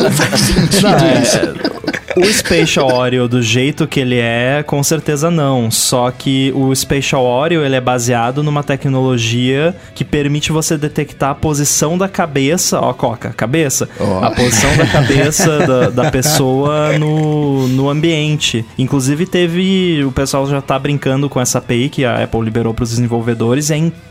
Não 0.00 0.10
faz 0.10 0.40
sentido 0.40 0.82
não, 0.82 1.22
isso. 1.22 1.36
É... 1.36 1.97
O 2.16 2.24
Spatial 2.26 2.90
Audio, 2.90 3.28
do 3.28 3.42
jeito 3.42 3.86
que 3.86 4.00
ele 4.00 4.18
é, 4.18 4.62
com 4.66 4.82
certeza 4.82 5.30
não. 5.30 5.70
Só 5.70 6.10
que 6.10 6.52
o 6.54 6.74
Spatial 6.74 7.26
Audio, 7.26 7.64
ele 7.64 7.76
é 7.76 7.80
baseado 7.80 8.42
numa 8.42 8.62
tecnologia 8.62 9.74
que 9.94 10.04
permite 10.04 10.50
você 10.50 10.76
detectar 10.76 11.30
a 11.30 11.34
posição 11.34 11.98
da 11.98 12.08
cabeça, 12.08 12.80
ó, 12.80 12.92
Coca, 12.92 13.30
cabeça, 13.30 13.88
oh. 14.00 14.24
a 14.24 14.30
posição 14.30 14.76
da 14.76 14.86
cabeça 14.86 15.58
da, 15.66 15.90
da, 15.90 16.10
pessoa 16.10 16.98
no, 16.98 17.68
no 17.68 17.88
ambiente. 17.88 18.64
Inclusive 18.78 19.26
teve, 19.26 20.04
o 20.04 20.12
pessoal 20.12 20.46
já 20.48 20.60
tá 20.60 20.78
brincando 20.78 21.28
com 21.28 21.40
essa 21.40 21.58
API 21.58 21.88
que 21.88 22.04
a 22.04 22.24
Apple 22.24 22.40
liberou 22.40 22.74
para 22.74 22.84
os 22.84 22.90
desenvolvedores, 22.90 23.70
é 23.70 23.76
incrível 23.76 24.07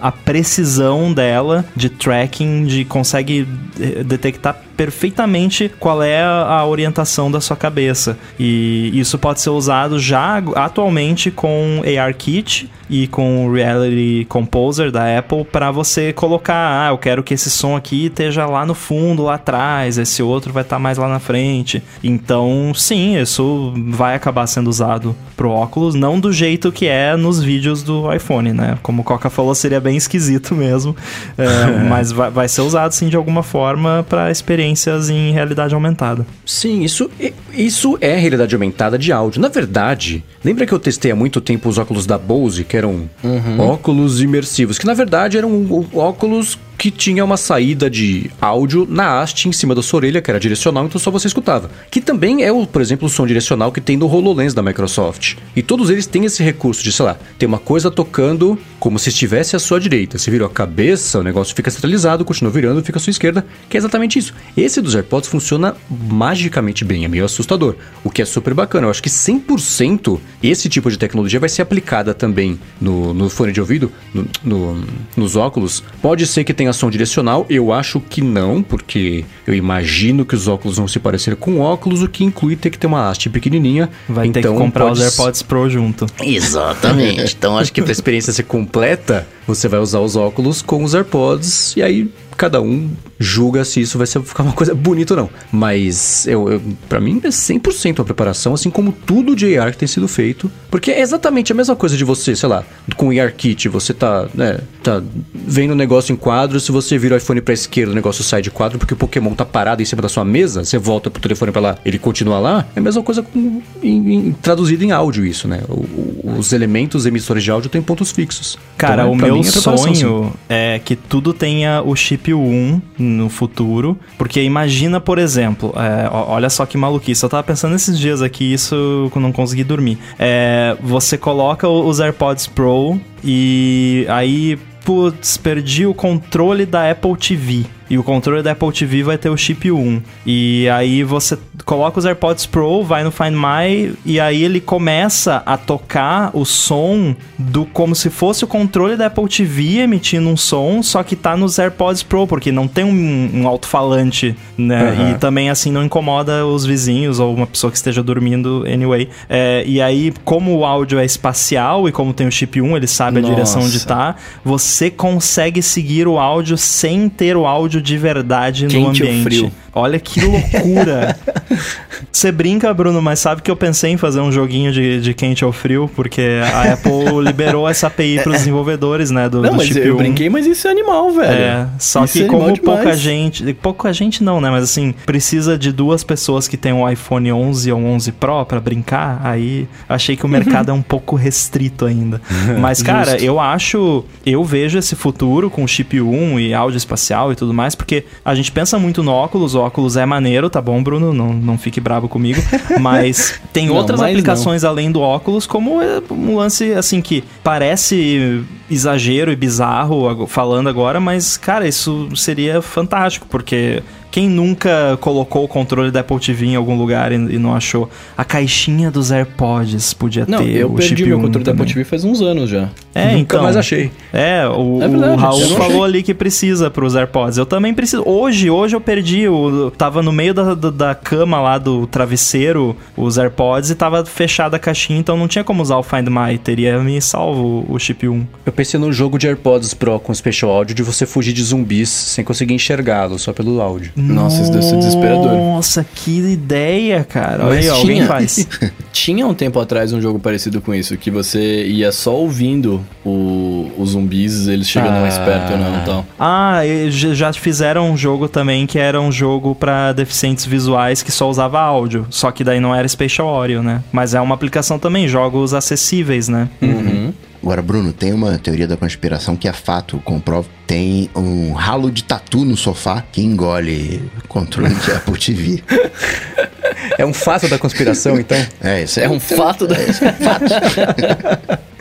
a 0.00 0.12
precisão 0.12 1.12
dela 1.12 1.64
de 1.74 1.88
tracking, 1.88 2.64
de 2.64 2.84
consegue 2.84 3.48
eh, 3.80 4.04
detectar 4.04 4.56
perfeitamente 4.76 5.70
qual 5.78 6.02
é 6.02 6.22
a 6.22 6.64
orientação 6.66 7.30
da 7.30 7.40
sua 7.40 7.56
cabeça. 7.56 8.18
E 8.38 8.90
isso 8.92 9.18
pode 9.18 9.40
ser 9.40 9.50
usado 9.50 9.98
já 9.98 10.36
atualmente 10.54 11.30
com 11.30 11.82
ARKit 12.00 12.68
e 12.92 13.06
com 13.06 13.46
o 13.46 13.52
Reality 13.54 14.26
Composer 14.28 14.90
da 14.90 15.18
Apple 15.18 15.46
para 15.46 15.70
você 15.70 16.12
colocar, 16.12 16.86
ah, 16.86 16.90
eu 16.90 16.98
quero 16.98 17.22
que 17.22 17.32
esse 17.32 17.50
som 17.50 17.74
aqui 17.74 18.06
esteja 18.06 18.44
lá 18.44 18.66
no 18.66 18.74
fundo, 18.74 19.22
lá 19.22 19.36
atrás, 19.36 19.96
esse 19.96 20.22
outro 20.22 20.52
vai 20.52 20.62
estar 20.62 20.76
tá 20.76 20.80
mais 20.80 20.98
lá 20.98 21.08
na 21.08 21.18
frente. 21.18 21.82
Então, 22.04 22.70
sim, 22.74 23.18
isso 23.18 23.72
vai 23.88 24.14
acabar 24.14 24.46
sendo 24.46 24.68
usado 24.68 25.16
pro 25.34 25.48
óculos, 25.48 25.94
não 25.94 26.20
do 26.20 26.30
jeito 26.30 26.70
que 26.70 26.86
é 26.86 27.16
nos 27.16 27.42
vídeos 27.42 27.82
do 27.82 28.12
iPhone, 28.12 28.52
né? 28.52 28.78
Como 28.82 29.00
o 29.00 29.04
Coca 29.04 29.30
falou, 29.30 29.54
seria 29.54 29.80
bem 29.80 29.96
esquisito 29.96 30.54
mesmo, 30.54 30.94
é, 31.38 31.66
mas 31.88 32.12
vai, 32.12 32.30
vai 32.30 32.46
ser 32.46 32.60
usado 32.60 32.92
sim 32.92 33.08
de 33.08 33.16
alguma 33.16 33.42
forma 33.42 34.04
para 34.06 34.30
experiências 34.30 35.08
em 35.08 35.32
realidade 35.32 35.74
aumentada. 35.74 36.26
Sim, 36.44 36.82
isso 36.82 37.10
isso, 37.54 37.98
é 38.00 38.16
realidade 38.16 38.54
aumentada 38.54 38.98
de 38.98 39.12
áudio. 39.12 39.40
Na 39.40 39.48
verdade, 39.48 40.24
lembra 40.44 40.66
que 40.66 40.72
eu 40.72 40.78
testei 40.78 41.10
há 41.10 41.16
muito 41.16 41.40
tempo 41.40 41.68
os 41.68 41.78
óculos 41.78 42.06
da 42.06 42.18
Bose, 42.18 42.64
que 42.64 42.76
eram 42.82 43.08
uhum. 43.22 43.60
óculos 43.60 44.20
imersivos, 44.20 44.78
que 44.78 44.86
na 44.86 44.94
verdade 44.94 45.38
eram 45.38 45.86
óculos 45.94 46.58
que 46.78 46.90
tinha 46.90 47.24
uma 47.24 47.36
saída 47.36 47.88
de 47.88 48.30
áudio 48.40 48.86
na 48.88 49.20
haste 49.20 49.48
em 49.48 49.52
cima 49.52 49.74
da 49.74 49.82
sua 49.82 49.98
orelha, 49.98 50.20
que 50.20 50.30
era 50.30 50.40
direcional, 50.40 50.84
então 50.84 51.00
só 51.00 51.10
você 51.10 51.26
escutava. 51.26 51.70
Que 51.90 52.00
também 52.00 52.42
é, 52.42 52.50
o, 52.50 52.66
por 52.66 52.82
exemplo, 52.82 53.06
o 53.06 53.10
som 53.10 53.26
direcional 53.26 53.70
que 53.70 53.80
tem 53.80 53.96
no 53.96 54.06
HoloLens 54.06 54.54
da 54.54 54.62
Microsoft. 54.62 55.36
E 55.54 55.62
todos 55.62 55.90
eles 55.90 56.06
têm 56.06 56.24
esse 56.24 56.42
recurso 56.42 56.82
de, 56.82 56.92
sei 56.92 57.04
lá, 57.04 57.16
ter 57.38 57.46
uma 57.46 57.58
coisa 57.58 57.90
tocando 57.90 58.58
como 58.80 58.98
se 58.98 59.10
estivesse 59.10 59.54
à 59.54 59.58
sua 59.58 59.78
direita. 59.78 60.18
Você 60.18 60.30
virou 60.30 60.46
a 60.48 60.50
cabeça, 60.50 61.20
o 61.20 61.22
negócio 61.22 61.54
fica 61.54 61.70
centralizado, 61.70 62.24
continua 62.24 62.52
virando, 62.52 62.82
fica 62.82 62.98
à 62.98 63.00
sua 63.00 63.12
esquerda, 63.12 63.46
que 63.68 63.76
é 63.76 63.78
exatamente 63.78 64.18
isso. 64.18 64.34
Esse 64.56 64.80
dos 64.80 64.94
AirPods 64.94 65.28
funciona 65.28 65.76
magicamente 65.88 66.84
bem, 66.84 67.04
é 67.04 67.08
meio 67.08 67.24
assustador, 67.24 67.76
o 68.02 68.10
que 68.10 68.22
é 68.22 68.24
super 68.24 68.54
bacana. 68.54 68.86
Eu 68.86 68.90
acho 68.90 69.02
que 69.02 69.08
100% 69.08 70.18
esse 70.42 70.68
tipo 70.68 70.90
de 70.90 70.98
tecnologia 70.98 71.38
vai 71.38 71.48
ser 71.48 71.62
aplicada 71.62 72.12
também 72.12 72.58
no, 72.80 73.14
no 73.14 73.28
fone 73.30 73.52
de 73.52 73.60
ouvido, 73.60 73.92
no, 74.12 74.26
no, 74.42 74.84
nos 75.16 75.36
óculos. 75.36 75.82
Pode 76.00 76.26
ser 76.26 76.42
que 76.42 76.52
tenha 76.52 76.71
som 76.72 76.90
direcional? 76.90 77.46
Eu 77.48 77.72
acho 77.72 78.00
que 78.00 78.20
não, 78.20 78.62
porque 78.62 79.24
eu 79.46 79.54
imagino 79.54 80.24
que 80.24 80.34
os 80.34 80.48
óculos 80.48 80.76
vão 80.76 80.88
se 80.88 80.98
parecer 80.98 81.36
com 81.36 81.60
óculos, 81.60 82.02
o 82.02 82.08
que 82.08 82.24
inclui 82.24 82.56
ter 82.56 82.70
que 82.70 82.78
ter 82.78 82.86
uma 82.86 83.08
haste 83.08 83.28
pequenininha. 83.30 83.90
Vai 84.08 84.26
então, 84.26 84.42
ter 84.42 84.48
que 84.48 84.54
comprar 84.54 84.90
os 84.90 85.00
AirPods 85.00 85.42
Pro 85.42 85.68
junto. 85.68 86.06
Exatamente. 86.22 87.34
então 87.36 87.58
acho 87.58 87.72
que 87.72 87.82
para 87.82 87.90
a 87.90 87.92
experiência 88.02 88.32
ser 88.32 88.44
completa, 88.44 89.26
você 89.46 89.68
vai 89.68 89.80
usar 89.80 90.00
os 90.00 90.16
óculos 90.16 90.62
com 90.62 90.84
os 90.84 90.94
AirPods 90.94 91.76
e 91.76 91.82
aí 91.82 92.10
cada 92.42 92.60
um 92.60 92.90
julga 93.20 93.64
se 93.64 93.80
isso 93.80 93.96
vai 93.96 94.04
ser, 94.04 94.20
ficar 94.20 94.42
uma 94.42 94.52
coisa 94.52 94.74
bonita 94.74 95.14
ou 95.14 95.20
não. 95.20 95.30
Mas 95.52 96.26
eu, 96.26 96.50
eu 96.50 96.60
para 96.88 97.00
mim 97.00 97.20
é 97.22 97.28
100% 97.28 98.00
a 98.00 98.04
preparação, 98.04 98.52
assim 98.52 98.68
como 98.68 98.90
tudo 98.90 99.36
de 99.36 99.56
AR 99.56 99.70
que 99.70 99.78
tem 99.78 99.86
sido 99.86 100.08
feito. 100.08 100.50
Porque 100.68 100.90
é 100.90 101.00
exatamente 101.00 101.52
a 101.52 101.54
mesma 101.54 101.76
coisa 101.76 101.96
de 101.96 102.02
você, 102.02 102.34
sei 102.34 102.48
lá, 102.48 102.64
com 102.96 103.10
o 103.10 103.20
AR 103.20 103.32
Kit, 103.32 103.68
você 103.68 103.94
tá, 103.94 104.26
né, 104.34 104.58
tá 104.82 105.00
vendo 105.32 105.70
o 105.70 105.76
negócio 105.76 106.12
em 106.12 106.16
quadro, 106.16 106.58
se 106.58 106.72
você 106.72 106.98
vira 106.98 107.14
o 107.14 107.18
iPhone 107.18 107.40
pra 107.40 107.54
esquerda, 107.54 107.92
o 107.92 107.94
negócio 107.94 108.24
sai 108.24 108.42
de 108.42 108.50
quadro 108.50 108.76
porque 108.76 108.94
o 108.94 108.96
Pokémon 108.96 109.34
tá 109.34 109.44
parado 109.44 109.80
em 109.80 109.84
cima 109.84 110.02
da 110.02 110.08
sua 110.08 110.24
mesa, 110.24 110.64
você 110.64 110.76
volta 110.76 111.08
pro 111.08 111.22
telefone 111.22 111.52
para 111.52 111.60
lá, 111.60 111.78
ele 111.84 112.00
continua 112.00 112.40
lá. 112.40 112.66
É 112.74 112.80
a 112.80 112.82
mesma 112.82 113.04
coisa 113.04 113.22
com, 113.22 113.62
em, 113.80 114.14
em, 114.14 114.32
traduzido 114.32 114.82
em 114.82 114.90
áudio 114.90 115.24
isso, 115.24 115.46
né? 115.46 115.62
O, 115.68 115.74
o, 115.74 116.34
os 116.38 116.52
elementos 116.52 117.06
emissores 117.06 117.44
de 117.44 117.52
áudio 117.52 117.70
têm 117.70 117.80
pontos 117.80 118.10
fixos. 118.10 118.58
Cara, 118.76 119.02
então, 119.02 119.06
é, 119.06 119.12
o 119.12 119.14
meu 119.14 119.36
é 119.38 119.42
sonho 119.44 120.32
é 120.48 120.80
que 120.84 120.96
tudo 120.96 121.32
tenha 121.32 121.82
o 121.82 121.94
chip 121.94 122.31
1 122.34 122.80
no 122.98 123.28
futuro. 123.28 123.98
Porque 124.16 124.42
imagina, 124.42 125.00
por 125.00 125.18
exemplo, 125.18 125.72
é, 125.76 126.08
olha 126.10 126.50
só 126.50 126.66
que 126.66 126.76
maluquice. 126.76 127.22
Eu 127.22 127.28
tava 127.28 127.42
pensando 127.42 127.74
esses 127.74 127.98
dias 127.98 128.22
aqui, 128.22 128.52
isso 128.52 129.10
eu 129.14 129.20
não 129.20 129.32
consegui 129.32 129.64
dormir. 129.64 129.98
É, 130.18 130.76
você 130.80 131.16
coloca 131.18 131.68
os 131.68 132.00
AirPods 132.00 132.46
Pro 132.46 133.00
e 133.24 134.06
aí, 134.08 134.58
putz, 134.84 135.36
perdi 135.36 135.86
o 135.86 135.94
controle 135.94 136.66
da 136.66 136.90
Apple 136.90 137.16
TV. 137.16 137.64
E 137.92 137.98
o 137.98 138.02
controle 138.02 138.42
da 138.42 138.52
Apple 138.52 138.72
TV 138.72 139.02
vai 139.02 139.18
ter 139.18 139.28
o 139.28 139.36
chip 139.36 139.70
1. 139.70 140.00
E 140.24 140.66
aí 140.70 141.04
você 141.04 141.36
coloca 141.66 141.98
os 141.98 142.06
AirPods 142.06 142.46
Pro, 142.46 142.82
vai 142.82 143.04
no 143.04 143.10
Find 143.10 143.34
My 143.34 143.94
e 144.02 144.18
aí 144.18 144.42
ele 144.42 144.62
começa 144.62 145.42
a 145.44 145.58
tocar 145.58 146.30
o 146.32 146.46
som 146.46 147.14
do 147.38 147.66
como 147.66 147.94
se 147.94 148.08
fosse 148.08 148.44
o 148.44 148.46
controle 148.46 148.96
da 148.96 149.08
Apple 149.08 149.28
TV 149.28 149.80
emitindo 149.80 150.26
um 150.26 150.38
som, 150.38 150.82
só 150.82 151.02
que 151.02 151.14
tá 151.14 151.36
nos 151.36 151.58
AirPods 151.58 152.02
Pro, 152.02 152.26
porque 152.26 152.50
não 152.50 152.66
tem 152.66 152.82
um, 152.82 153.42
um 153.42 153.46
alto-falante, 153.46 154.34
né? 154.56 154.92
Uhum. 154.92 155.10
E 155.10 155.14
também 155.18 155.50
assim 155.50 155.70
não 155.70 155.84
incomoda 155.84 156.46
os 156.46 156.64
vizinhos 156.64 157.20
ou 157.20 157.34
uma 157.34 157.46
pessoa 157.46 157.70
que 157.70 157.76
esteja 157.76 158.02
dormindo 158.02 158.64
anyway. 158.66 159.06
É, 159.28 159.64
e 159.66 159.82
aí, 159.82 160.14
como 160.24 160.56
o 160.56 160.64
áudio 160.64 160.98
é 160.98 161.04
espacial 161.04 161.86
e 161.86 161.92
como 161.92 162.14
tem 162.14 162.26
o 162.26 162.32
chip 162.32 162.58
1, 162.58 162.74
ele 162.74 162.86
sabe 162.86 163.20
Nossa. 163.20 163.30
a 163.30 163.34
direção 163.34 163.62
onde 163.62 163.84
tá, 163.84 164.16
você 164.42 164.90
consegue 164.90 165.60
seguir 165.60 166.08
o 166.08 166.18
áudio 166.18 166.56
sem 166.56 167.10
ter 167.10 167.36
o 167.36 167.46
áudio 167.46 167.81
de 167.82 167.98
verdade 167.98 168.66
Quente 168.66 169.02
no 169.02 169.08
ambiente. 169.08 169.24
Frio. 169.24 169.52
Olha 169.74 169.98
que 169.98 170.20
loucura. 170.20 171.16
Você 172.12 172.30
brinca, 172.30 172.72
Bruno, 172.74 173.00
mas 173.00 173.20
sabe 173.20 173.40
que 173.40 173.50
eu 173.50 173.56
pensei 173.56 173.92
em 173.92 173.96
fazer 173.96 174.20
um 174.20 174.30
joguinho 174.30 174.70
de, 174.70 175.00
de 175.00 175.14
quente 175.14 175.44
ou 175.44 175.52
frio, 175.52 175.90
porque 175.94 176.40
a 176.52 176.72
Apple 176.74 177.22
liberou 177.24 177.66
essa 177.66 177.86
API 177.86 178.20
para 178.22 178.32
os 178.32 178.38
desenvolvedores, 178.38 179.10
né? 179.10 179.30
Do, 179.30 179.40
não, 179.40 179.50
do 179.50 179.56
mas 179.56 179.68
chip 179.68 179.80
eu 179.80 179.94
1. 179.94 179.96
brinquei, 179.96 180.28
mas 180.28 180.46
isso 180.46 180.68
é 180.68 180.70
animal, 180.70 181.10
velho. 181.12 181.32
É, 181.32 181.66
só 181.78 182.04
isso 182.04 182.18
que 182.18 182.24
é 182.24 182.26
como 182.26 182.58
pouca 182.60 182.94
gente... 182.94 183.52
Pouca 183.54 183.92
gente 183.92 184.22
não, 184.22 184.40
né? 184.40 184.50
Mas 184.50 184.64
assim, 184.64 184.94
precisa 185.06 185.56
de 185.56 185.72
duas 185.72 186.04
pessoas 186.04 186.46
que 186.46 186.56
tem 186.58 186.72
um 186.72 186.88
iPhone 186.88 187.32
11 187.32 187.72
ou 187.72 187.82
11 187.82 188.12
Pro 188.12 188.44
para 188.44 188.60
brincar, 188.60 189.20
aí 189.24 189.66
achei 189.88 190.16
que 190.16 190.26
o 190.26 190.28
mercado 190.28 190.70
é 190.70 190.74
um 190.74 190.82
pouco 190.82 191.16
restrito 191.16 191.86
ainda. 191.86 192.20
Mas, 192.60 192.82
cara, 192.82 193.16
eu 193.22 193.40
acho... 193.40 194.04
Eu 194.24 194.44
vejo 194.44 194.78
esse 194.78 194.94
futuro 194.94 195.48
com 195.48 195.66
chip 195.66 195.98
1 196.00 196.38
e 196.38 196.52
áudio 196.52 196.76
espacial 196.76 197.32
e 197.32 197.36
tudo 197.36 197.54
mais, 197.54 197.74
porque 197.74 198.04
a 198.22 198.34
gente 198.34 198.52
pensa 198.52 198.78
muito 198.78 199.02
no 199.02 199.10
óculos, 199.10 199.54
óculos 199.62 199.96
é 199.96 200.04
maneiro, 200.04 200.50
tá 200.50 200.60
bom, 200.60 200.82
Bruno? 200.82 201.12
Não, 201.12 201.32
não 201.32 201.58
fique 201.58 201.80
bravo 201.80 202.08
comigo. 202.08 202.40
Mas 202.80 203.40
tem 203.52 203.68
não, 203.68 203.74
outras 203.74 204.00
aplicações 204.00 204.62
não. 204.62 204.70
além 204.70 204.90
do 204.90 205.00
óculos, 205.00 205.46
como 205.46 205.80
é 205.80 206.02
um 206.10 206.36
lance 206.36 206.72
assim 206.72 207.00
que 207.00 207.24
parece 207.42 208.44
exagero 208.72 209.30
e 209.30 209.36
bizarro 209.36 210.26
falando 210.26 210.68
agora, 210.68 211.00
mas 211.00 211.36
cara, 211.36 211.66
isso 211.66 212.08
seria 212.16 212.62
fantástico, 212.62 213.26
porque 213.28 213.82
quem 214.12 214.28
nunca 214.28 214.98
colocou 215.00 215.42
o 215.42 215.48
controle 215.48 215.90
da 215.90 216.00
Apple 216.00 216.20
TV 216.20 216.44
em 216.44 216.54
algum 216.54 216.76
lugar 216.76 217.12
e, 217.12 217.14
e 217.14 217.38
não 217.38 217.54
achou? 217.54 217.88
A 218.14 218.22
caixinha 218.22 218.90
dos 218.90 219.10
AirPods 219.10 219.94
podia 219.94 220.26
não, 220.28 220.38
ter. 220.38 220.50
Eu 220.50 220.70
perdi 220.70 221.06
meu 221.06 221.18
controle 221.18 221.42
da 221.42 221.52
Apple 221.52 221.64
TV 221.64 221.82
faz 221.82 222.04
uns 222.04 222.20
anos 222.20 222.50
já. 222.50 222.68
É, 222.94 223.06
Nunca 223.12 223.36
então. 223.36 223.42
mais 223.42 223.56
achei. 223.56 223.90
É, 224.12 224.46
o, 224.46 224.82
é 224.82 224.88
verdade, 224.88 225.14
o 225.14 225.16
Raul 225.16 225.56
falou 225.56 225.82
ali 225.82 226.02
que 226.02 226.12
precisa 226.12 226.70
para 226.70 226.84
os 226.84 226.94
AirPods. 226.94 227.38
Eu 227.38 227.46
também 227.46 227.72
preciso. 227.72 228.06
Hoje, 228.06 228.50
hoje 228.50 228.76
eu 228.76 228.82
perdi. 228.82 229.22
Eu 229.22 229.72
tava 229.78 230.02
no 230.02 230.12
meio 230.12 230.34
da, 230.34 230.54
da, 230.54 230.68
da, 230.68 230.94
cama 230.94 231.40
lá 231.40 231.56
do 231.56 231.86
travesseiro, 231.86 232.76
os 232.94 233.16
AirPods, 233.16 233.70
e 233.70 233.74
tava 233.74 234.04
fechada 234.04 234.56
a 234.56 234.58
caixinha, 234.58 234.98
então 234.98 235.16
não 235.16 235.26
tinha 235.26 235.42
como 235.42 235.62
usar 235.62 235.78
o 235.78 235.82
Find 235.82 236.08
My. 236.08 236.36
Teria 236.36 236.78
me 236.80 237.00
salvo 237.00 237.64
o 237.66 237.78
chip 237.78 238.06
1. 238.06 238.26
Eu 238.44 238.52
pensei 238.62 238.78
no 238.78 238.92
jogo 238.92 239.18
de 239.18 239.26
AirPods 239.26 239.74
Pro 239.74 239.98
com 239.98 240.14
Special 240.14 240.48
Audio 240.48 240.72
de 240.72 240.84
você 240.84 241.04
fugir 241.04 241.32
de 241.32 241.42
zumbis 241.42 241.88
sem 241.88 242.24
conseguir 242.24 242.54
enxergá-los, 242.54 243.22
só 243.22 243.32
pelo 243.32 243.60
áudio. 243.60 243.90
Nossa, 243.96 244.40
isso 244.40 244.52
deve 244.52 244.64
ser 244.64 244.76
desesperador. 244.76 245.32
Nossa, 245.32 245.84
que 245.84 246.18
ideia, 246.18 247.02
cara. 247.02 247.44
Olha 247.44 247.58
aí, 247.58 247.62
tinha, 247.62 247.74
alguém 247.74 248.06
faz. 248.06 248.46
tinha 248.92 249.26
um 249.26 249.34
tempo 249.34 249.58
atrás 249.58 249.92
um 249.92 250.00
jogo 250.00 250.20
parecido 250.20 250.60
com 250.60 250.72
isso, 250.72 250.96
que 250.96 251.10
você 251.10 251.64
ia 251.66 251.90
só 251.90 252.14
ouvindo 252.14 252.80
o, 253.04 253.72
os 253.76 253.90
zumbis, 253.90 254.46
eles 254.46 254.68
chegando 254.68 254.98
ah. 254.98 255.00
mais 255.00 255.18
perto 255.18 255.54
ou 255.54 255.58
não 255.58 255.82
então. 255.82 256.06
Ah, 256.16 256.60
já 256.88 257.32
fizeram 257.32 257.90
um 257.90 257.96
jogo 257.96 258.28
também 258.28 258.64
que 258.64 258.78
era 258.78 259.00
um 259.00 259.10
jogo 259.10 259.56
para 259.56 259.92
deficientes 259.92 260.46
visuais 260.46 261.02
que 261.02 261.10
só 261.10 261.28
usava 261.28 261.58
áudio. 261.60 262.06
Só 262.10 262.30
que 262.30 262.44
daí 262.44 262.60
não 262.60 262.72
era 262.72 262.86
Spatial 262.86 263.28
Audio, 263.28 263.60
né? 263.60 263.82
Mas 263.90 264.14
é 264.14 264.20
uma 264.20 264.36
aplicação 264.36 264.78
também, 264.78 265.08
jogos 265.08 265.52
acessíveis, 265.52 266.28
né? 266.28 266.48
Uhum. 266.60 267.12
Agora, 267.42 267.60
Bruno, 267.60 267.92
tem 267.92 268.12
uma 268.12 268.38
teoria 268.38 268.68
da 268.68 268.76
conspiração 268.76 269.34
que 269.34 269.48
é 269.48 269.52
fato, 269.52 269.98
comprovo. 270.04 270.48
Tem 270.64 271.10
um 271.14 271.52
ralo 271.52 271.90
de 271.90 272.04
tatu 272.04 272.44
no 272.44 272.56
sofá 272.56 273.02
que 273.10 273.20
engole 273.20 274.08
controle 274.28 274.72
de 274.76 274.92
Apple 274.92 275.18
TV. 275.18 275.64
É 276.98 277.04
um 277.04 277.12
fato 277.12 277.48
da 277.48 277.58
conspiração, 277.58 278.18
então? 278.18 278.38
É, 278.60 278.82
isso 278.82 279.00
é, 279.00 279.04
é 279.04 279.08
um 279.08 279.20
fato 279.20 279.66
da... 279.66 279.76
É, 279.76 279.90
isso 279.90 280.04
é 280.04 280.08
um 280.08 280.24
fato. 280.24 280.44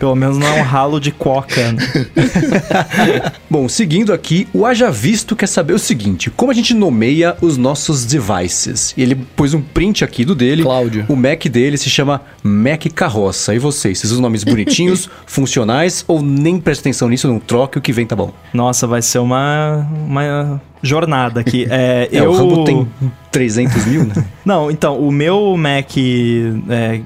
Pelo 0.02 0.16
menos 0.16 0.40
não 0.40 0.48
é 0.48 0.60
um 0.60 0.64
ralo 0.64 1.00
de 1.00 1.12
coca. 1.12 1.62
Bom, 3.48 3.70
seguindo 3.70 4.12
aqui, 4.12 4.48
o 4.52 4.66
Haja 4.66 4.90
Visto 4.90 5.36
quer 5.36 5.46
saber 5.46 5.74
o 5.74 5.80
seguinte: 5.80 6.32
como 6.32 6.52
a 6.52 6.56
gente 6.56 6.74
nomeia 6.74 7.38
os 7.40 7.56
nossos 7.56 8.04
devices? 8.04 8.96
E 8.98 9.04
ele 9.04 9.14
pôs 9.14 9.54
um 9.54 9.62
print 9.62 10.04
aqui 10.04 10.26
do 10.26 10.34
dele. 10.34 10.64
Cláudio. 10.64 11.06
O 11.08 11.16
Mac 11.16 11.46
dele 11.46 11.78
se 11.78 11.88
chama 11.88 12.20
Mac 12.42 12.84
Carroça. 12.96 13.54
E 13.54 13.60
vocês? 13.60 14.00
Vocês 14.00 14.12
usam 14.12 14.24
nomes 14.24 14.44
bonitinhos, 14.44 15.08
funcionais 15.28 16.04
ou 16.08 16.20
nem 16.20 16.60
presta 16.60 16.82
atenção 16.82 17.08
nisso, 17.08 17.28
não 17.28 17.38
troque, 17.38 17.78
o 17.78 17.82
que 17.82 17.94
vem 17.94 18.08
tá 18.08 18.16
bom? 18.16 18.34
Nossa, 18.52 18.88
vai 18.88 19.04
ser 19.04 19.20
uma, 19.20 19.88
uma 20.08 20.60
jornada 20.82 21.40
aqui. 21.40 21.68
É, 21.72 22.10
é 22.12 22.20
eu... 22.20 22.32
o 22.32 22.36
Rambo 22.36 22.64
tem 22.66 22.88
300 23.32 23.86
mil, 23.86 24.04
né? 24.06 24.14
Não, 24.44 24.70
então, 24.70 25.00
o 25.00 25.12
meu 25.12 25.56
Mac 25.56 25.96
é, 25.98 27.02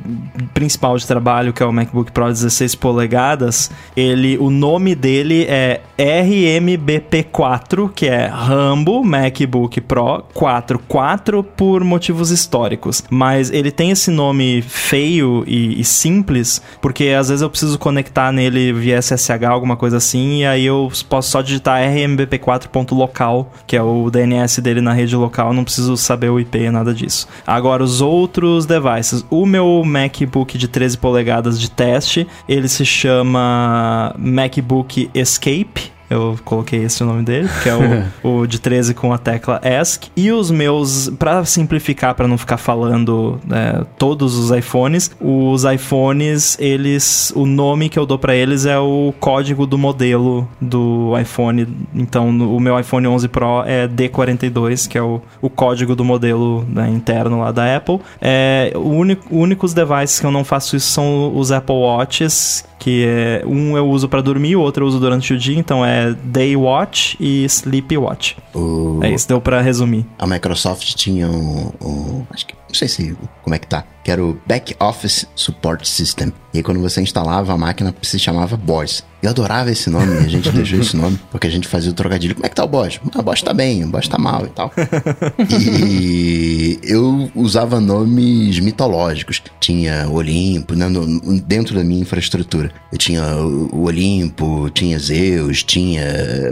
principal 0.54 0.98
de 0.98 1.06
trabalho, 1.06 1.54
que 1.54 1.62
é 1.62 1.66
o 1.66 1.72
MacBook 1.72 2.12
Pro 2.12 2.26
16 2.26 2.76
polegadas, 2.76 3.70
ele, 3.96 4.38
o 4.40 4.50
nome 4.50 4.96
dele 4.96 5.46
é 5.48 5.82
RMBP4, 5.98 7.92
que 7.94 8.08
é 8.08 8.26
Rambo 8.26 9.04
MacBook 9.04 9.80
Pro 9.82 10.24
4, 10.34 10.80
4 10.88 11.44
por 11.44 11.84
motivos 11.84 12.32
históricos. 12.32 13.04
Mas 13.10 13.52
ele 13.52 13.72
tem 13.72 13.92
esse 13.92 14.10
nome 14.10 14.64
feio 14.64 15.44
e, 15.46 15.80
e 15.80 15.84
simples, 15.84 16.62
porque 16.82 17.10
às 17.10 17.30
vezes 17.30 17.42
eu 17.42 17.50
preciso 17.50 17.78
conectar 17.78 18.32
nele 18.32 18.74
via 18.74 19.02
SSH, 19.02 19.44
alguma 19.48 19.76
coisa 19.76 19.98
assim, 19.98 20.40
e 20.40 20.46
aí 20.46 20.66
eu 20.66 20.92
posso 21.08 21.30
só 21.30 21.42
digitar 21.42 21.82
RMBP4.local 21.82 23.52
que 23.68 23.76
é 23.76 23.82
o 23.82 24.10
DNS 24.10 24.62
dele 24.62 24.82
na 24.82 24.94
rede 24.94 25.16
local, 25.16 25.54
não 25.54 25.64
preciso 25.64 25.98
saber 25.98 26.30
o 26.30 26.40
IP, 26.40 26.70
nada 26.70 26.94
disso. 26.94 27.28
Agora, 27.46 27.84
os 27.84 28.02
outros 28.02 28.66
devices. 28.66 29.26
O 29.30 29.46
meu 29.46 29.84
MacBook 29.86 30.58
de 30.58 30.68
13 30.68 30.98
polegadas 30.98 31.60
de 31.60 31.70
teste, 31.70 32.28
ele 32.48 32.68
se 32.68 32.86
chama 32.86 34.14
MacBook 34.18 35.10
Escape 35.14 35.95
eu 36.10 36.38
coloquei 36.44 36.84
esse 36.84 37.03
o 37.03 37.06
nome 37.06 37.23
dele, 37.23 37.49
que 37.64 37.69
é 37.69 37.76
o, 38.23 38.40
o 38.41 38.48
de 38.48 38.60
13 38.60 38.94
com 38.94 39.14
a 39.14 39.18
tecla 39.18 39.60
ESC. 39.64 40.10
E 40.15 40.32
os 40.32 40.52
meus, 40.52 41.10
para 41.18 41.44
simplificar, 41.45 42.14
para 42.15 42.27
não 42.27 42.38
ficar 42.38 42.57
falando 42.57 43.40
né, 43.45 43.84
todos 43.98 44.36
os 44.36 44.56
iPhones, 44.56 45.11
os 45.19 45.64
iPhones, 45.64 46.57
eles, 46.60 47.32
o 47.36 47.45
nome 47.45 47.90
que 47.90 47.98
eu 47.98 48.06
dou 48.06 48.19
para 48.19 48.36
eles 48.36 48.65
é 48.65 48.77
o 48.77 49.14
código 49.19 49.65
do 49.65 49.77
modelo 49.77 50.48
do 50.61 51.14
iPhone. 51.19 51.68
Então, 51.94 52.30
o 52.30 52.60
meu 52.60 52.80
iPhone 52.80 53.07
11 53.07 53.27
Pro 53.27 53.64
é 53.65 53.88
D42, 53.88 54.88
que 54.88 54.98
é 54.98 55.02
o, 55.02 55.22
o 55.41 55.49
código 55.49 55.95
do 55.95 56.03
modelo 56.03 56.65
né, 56.69 56.90
interno 56.90 57.40
lá 57.40 57.52
da 57.52 57.76
Apple. 57.76 57.99
É, 58.22 58.72
o 58.76 58.90
único, 58.90 59.36
únicos 59.36 59.73
devices 59.73 60.19
que 60.19 60.26
eu 60.26 60.32
não 60.32 60.44
faço 60.44 60.76
isso 60.76 60.88
são 60.88 61.36
os 61.36 61.52
Apple 61.52 61.76
Watches, 61.76 62.65
que 62.77 63.06
é 63.07 63.44
um 63.45 63.76
eu 63.76 63.88
uso 63.88 64.07
para 64.07 64.22
dormir, 64.22 64.56
o 64.56 64.61
outro 64.61 64.84
eu 64.84 64.88
uso 64.88 64.99
durante 64.99 65.34
o 65.34 65.38
dia, 65.38 65.57
então 65.57 65.84
é 65.86 65.95
Day 66.24 66.56
Watch 66.56 67.18
e 67.20 67.46
Sleep 67.46 67.98
Watch. 67.98 68.38
O... 68.54 69.00
É 69.04 69.12
isso, 69.12 69.28
deu 69.28 69.40
para 69.40 69.62
resumir. 69.62 70.06
A 70.18 70.28
Microsoft 70.28 70.96
tinha 70.96 71.28
um, 71.28 71.72
um, 71.82 72.26
acho 72.30 72.46
que 72.46 72.54
não 72.76 72.80
sei 72.80 72.88
se 72.90 73.18
como 73.42 73.56
é 73.56 73.60
que 73.60 73.68
tá, 73.68 73.86
que 74.04 74.12
era 74.12 74.24
o 74.24 74.38
Back 74.46 74.76
Office 74.80 75.26
Support 75.36 75.86
System. 75.86 76.34
E 76.54 76.58
aí 76.58 76.64
quando 76.64 76.80
você 76.82 77.02
instalava 77.02 77.54
a 77.54 77.58
máquina, 77.58 77.96
se 78.02 78.20
chamava 78.20 78.58
Boss. 78.58 79.04
Eu 79.24 79.30
adorava 79.30 79.72
esse 79.72 79.90
nome, 79.90 80.18
a 80.18 80.28
gente 80.28 80.50
deixou 80.52 80.80
esse 80.80 80.96
nome, 80.96 81.18
porque 81.32 81.48
a 81.48 81.50
gente 81.50 81.68
fazia 81.68 81.90
o 81.90 81.94
trocadilho. 81.94 82.36
Como 82.36 82.46
é 82.46 82.50
que 82.50 82.56
tá 82.56 82.66
o 82.66 82.68
Boss? 82.68 83.00
Ah, 83.14 83.20
o 83.20 83.24
Boss 83.24 83.42
tá 83.42 83.54
bem, 83.54 83.84
o 83.84 83.88
Boss 83.88 84.08
tá 84.08 84.18
mal 84.18 84.46
e 84.46 84.50
tal. 84.50 84.72
e 85.50 86.80
eu 86.84 87.32
usava 87.34 87.80
nomes 87.80 88.60
mitológicos. 88.60 89.42
Tinha 89.60 90.08
Olimpo, 90.10 90.76
né, 90.76 90.88
no, 90.90 91.40
dentro 91.42 91.76
da 91.76 91.84
minha 91.84 92.02
infraestrutura. 92.02 92.72
Eu 92.92 92.98
tinha 92.98 93.24
o 93.38 93.84
Olimpo, 93.84 94.70
tinha 94.72 95.00
Zeus, 95.00 95.64
tinha 95.64 96.04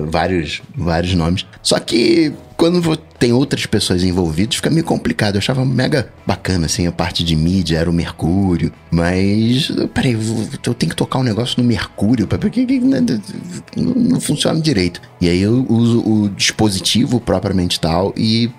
vários, 0.08 0.62
vários 0.76 1.14
nomes. 1.14 1.45
Só 1.62 1.80
que 1.80 2.34
quando 2.57 2.95
tem 3.19 3.31
outras 3.31 3.65
pessoas 3.65 4.03
envolvidas, 4.03 4.55
fica 4.55 4.69
meio 4.69 4.85
complicado. 4.85 5.35
Eu 5.35 5.39
achava 5.39 5.63
mega 5.65 6.11
bacana, 6.25 6.65
assim, 6.65 6.88
a 6.88 6.91
parte 6.91 7.23
de 7.23 7.35
mídia 7.35 7.77
era 7.77 7.89
o 7.89 7.93
Mercúrio. 7.93 8.71
Mas, 8.91 9.71
peraí, 9.93 10.13
eu 10.13 10.73
tenho 10.73 10.89
que 10.89 10.95
tocar 10.95 11.19
um 11.19 11.23
negócio 11.23 11.61
no 11.61 11.67
Mercúrio, 11.67 12.27
porque 12.27 12.65
não 13.75 14.19
funciona 14.19 14.59
direito. 14.59 15.01
E 15.19 15.30
aí 15.30 15.41
eu 15.41 15.65
uso 15.69 15.99
o 16.01 16.30
dispositivo 16.30 17.19
propriamente 17.19 17.80
tal 17.80 18.13
e 18.17 18.51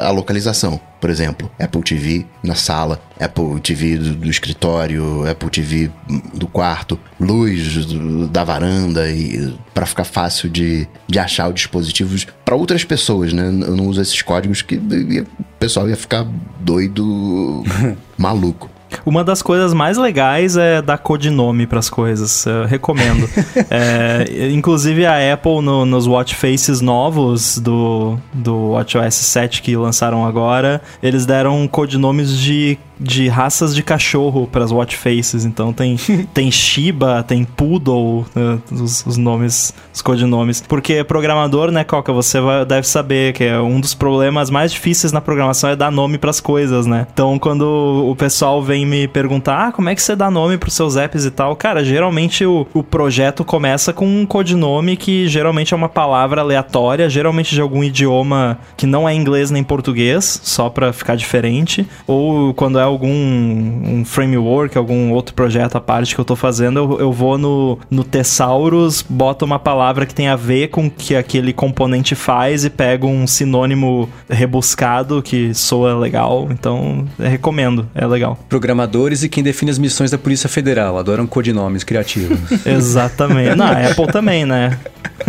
a 0.00 0.10
localização. 0.10 0.80
Por 1.00 1.10
exemplo, 1.10 1.50
Apple 1.58 1.82
TV 1.82 2.26
na 2.42 2.54
sala, 2.54 3.02
Apple 3.18 3.60
TV 3.60 3.96
do, 3.96 4.14
do 4.14 4.30
escritório, 4.30 5.28
Apple 5.28 5.50
TV 5.50 5.90
do 6.34 6.46
quarto, 6.46 6.98
luz 7.18 7.86
do, 7.86 8.28
da 8.28 8.44
varanda 8.44 9.10
e 9.10 9.52
para 9.74 9.86
ficar 9.86 10.04
fácil 10.04 10.48
de, 10.48 10.86
de 11.08 11.18
achar 11.18 11.48
os 11.48 11.54
dispositivos 11.54 12.26
para 12.44 12.54
outras 12.54 12.84
pessoas, 12.84 13.32
né? 13.32 13.46
Eu 13.46 13.76
não 13.76 13.86
uso 13.86 14.00
esses 14.00 14.22
códigos 14.22 14.62
que 14.62 14.76
o 14.76 15.26
pessoal 15.58 15.88
ia 15.88 15.96
ficar 15.96 16.26
doido, 16.60 17.64
maluco. 18.16 18.70
Uma 19.04 19.24
das 19.24 19.42
coisas 19.42 19.74
mais 19.74 19.96
legais 19.96 20.56
é 20.56 20.82
dar 20.82 20.98
codinome 20.98 21.66
para 21.66 21.78
as 21.78 21.88
coisas. 21.88 22.46
Eu 22.46 22.64
recomendo. 22.66 23.28
é, 23.70 24.50
inclusive 24.50 25.06
a 25.06 25.32
Apple 25.32 25.60
no, 25.62 25.84
nos 25.84 26.06
watch 26.06 26.34
faces 26.34 26.80
novos 26.80 27.58
do, 27.58 28.18
do 28.32 28.70
WatchOS 28.70 29.14
7 29.14 29.62
que 29.62 29.76
lançaram 29.76 30.26
agora, 30.26 30.80
eles 31.02 31.26
deram 31.26 31.66
codinomes 31.68 32.36
de 32.36 32.78
de 33.02 33.28
raças 33.28 33.74
de 33.74 33.82
cachorro 33.82 34.48
para 34.50 34.64
as 34.64 34.70
watch 34.70 34.96
faces. 34.96 35.44
Então 35.44 35.72
tem, 35.72 35.96
tem 36.32 36.50
Shiba, 36.50 37.22
tem 37.22 37.44
Poodle, 37.44 38.24
né, 38.34 38.58
os, 38.70 39.04
os, 39.06 39.16
nomes, 39.16 39.74
os 39.92 40.00
codinomes. 40.00 40.62
Porque 40.66 41.02
programador, 41.04 41.70
né, 41.70 41.84
Coca, 41.84 42.12
você 42.12 42.40
vai, 42.40 42.64
deve 42.64 42.86
saber 42.86 43.32
que 43.32 43.44
é 43.44 43.60
um 43.60 43.80
dos 43.80 43.94
problemas 43.94 44.50
mais 44.50 44.72
difíceis 44.72 45.12
na 45.12 45.20
programação 45.20 45.70
é 45.70 45.76
dar 45.76 45.90
nome 45.90 46.18
para 46.18 46.30
as 46.30 46.40
coisas, 46.40 46.86
né? 46.86 47.06
Então 47.12 47.38
quando 47.38 47.62
o 48.08 48.14
pessoal 48.14 48.62
vem 48.62 48.86
me 48.86 49.08
perguntar, 49.08 49.68
ah, 49.68 49.72
como 49.72 49.88
é 49.88 49.94
que 49.94 50.02
você 50.02 50.14
dá 50.14 50.30
nome 50.30 50.56
para 50.56 50.68
os 50.68 50.74
seus 50.74 50.96
apps 50.96 51.24
e 51.24 51.30
tal, 51.30 51.56
cara, 51.56 51.84
geralmente 51.84 52.44
o, 52.44 52.66
o 52.72 52.82
projeto 52.82 53.44
começa 53.44 53.92
com 53.92 54.06
um 54.06 54.24
codinome 54.24 54.96
que 54.96 55.26
geralmente 55.26 55.74
é 55.74 55.76
uma 55.76 55.88
palavra 55.88 56.40
aleatória, 56.40 57.08
geralmente 57.08 57.54
de 57.54 57.60
algum 57.60 57.82
idioma 57.82 58.58
que 58.76 58.86
não 58.86 59.08
é 59.08 59.14
inglês 59.14 59.50
nem 59.50 59.64
português, 59.64 60.40
só 60.42 60.68
para 60.68 60.92
ficar 60.92 61.16
diferente, 61.16 61.86
ou 62.06 62.54
quando 62.54 62.78
é 62.78 62.91
algum 62.92 63.08
um 63.08 64.04
framework, 64.04 64.76
algum 64.76 65.12
outro 65.12 65.34
projeto 65.34 65.76
à 65.76 65.80
parte 65.80 66.14
que 66.14 66.20
eu 66.20 66.24
tô 66.24 66.36
fazendo, 66.36 66.78
eu, 66.78 67.00
eu 67.00 67.12
vou 67.12 67.36
no, 67.36 67.78
no 67.90 68.04
Thesaurus, 68.04 69.02
boto 69.02 69.44
uma 69.44 69.58
palavra 69.58 70.06
que 70.06 70.14
tem 70.14 70.28
a 70.28 70.36
ver 70.36 70.68
com 70.68 70.86
o 70.86 70.90
que 70.90 71.16
aquele 71.16 71.52
componente 71.52 72.14
faz 72.14 72.64
e 72.64 72.70
pego 72.70 73.06
um 73.06 73.26
sinônimo 73.26 74.08
rebuscado 74.28 75.22
que 75.22 75.54
soa 75.54 75.98
legal. 75.98 76.48
Então, 76.50 77.06
recomendo, 77.18 77.88
é 77.94 78.06
legal. 78.06 78.38
Programadores 78.48 79.22
e 79.22 79.28
quem 79.28 79.42
define 79.42 79.70
as 79.70 79.78
missões 79.78 80.10
da 80.10 80.18
Polícia 80.18 80.48
Federal 80.48 80.98
adoram 80.98 81.26
codinomes 81.26 81.84
criativos. 81.84 82.38
Exatamente. 82.66 83.56
Não, 83.56 83.66
a 83.66 83.90
Apple 83.90 84.06
também, 84.06 84.44
né? 84.44 84.78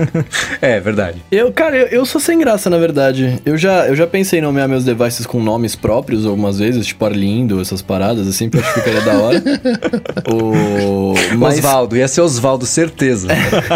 é, 0.61 0.79
verdade. 0.79 1.23
Eu, 1.31 1.51
cara, 1.51 1.77
eu, 1.77 1.87
eu, 1.87 2.05
sou 2.05 2.19
sem 2.19 2.37
graça, 2.39 2.69
na 2.69 2.77
verdade. 2.77 3.39
Eu 3.45 3.57
já, 3.57 3.87
eu 3.87 3.95
já 3.95 4.07
pensei 4.07 4.39
em 4.39 4.41
nomear 4.41 4.67
meus 4.67 4.83
devices 4.83 5.25
com 5.25 5.41
nomes 5.41 5.75
próprios 5.75 6.25
algumas 6.25 6.59
vezes, 6.59 6.85
tipo 6.85 7.05
Arlindo, 7.05 7.52
essas 7.61 7.81
paradas, 7.81 8.27
assim, 8.27 8.49
porque 8.49 8.63
eu 8.63 8.69
acho 8.69 8.73
que 8.73 8.81
ficaria 8.81 9.01
da 9.01 9.17
hora. 9.19 9.43
o... 10.27 11.13
Mas... 11.37 11.57
Osvaldo, 11.57 11.97
ia 11.97 12.07
ser 12.07 12.21
Osvaldo, 12.21 12.65
certeza. 12.65 13.27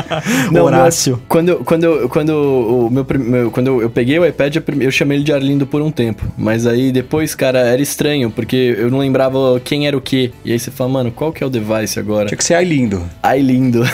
Não, 0.52 0.66
Horácio. 0.66 1.22
quando, 1.28 1.50
eu, 1.50 1.58
quando, 1.64 1.84
eu, 1.84 2.10
quando, 2.10 2.30
o 2.30 2.90
meu, 2.90 3.06
meu, 3.20 3.52
quando 3.52 3.68
eu, 3.68 3.82
eu 3.84 3.90
peguei 3.90 4.18
o 4.20 4.26
iPad, 4.26 4.58
eu 4.80 4.92
chamei 4.92 5.18
ele 5.18 5.24
de 5.24 5.34
Arlindo 5.34 5.66
por 5.66 5.82
um 5.82 5.92
tempo. 5.92 6.26
Mas 6.38 6.66
aí 6.66 6.92
depois, 6.92 7.36
cara, 7.36 7.60
era 7.60 7.82
estranho, 7.82 8.30
porque 8.30 8.76
eu 8.78 8.90
não 8.90 9.00
lembrava 9.00 9.60
quem 9.64 9.88
era 9.88 9.98
o 9.98 10.02
quê. 10.02 10.32
E 10.44 10.52
aí 10.52 10.60
você 10.60 10.72
fala, 10.72 10.90
mano, 10.90 11.12
qual 11.12 11.32
que 11.32 11.44
é 11.44 11.48
o 11.48 11.50
device 11.50 12.00
agora? 12.00 12.28
Tinha 12.28 12.38
que 12.38 12.44
ser 12.44 12.56
Arlindo. 12.56 13.04
Arlindo. 13.22 13.84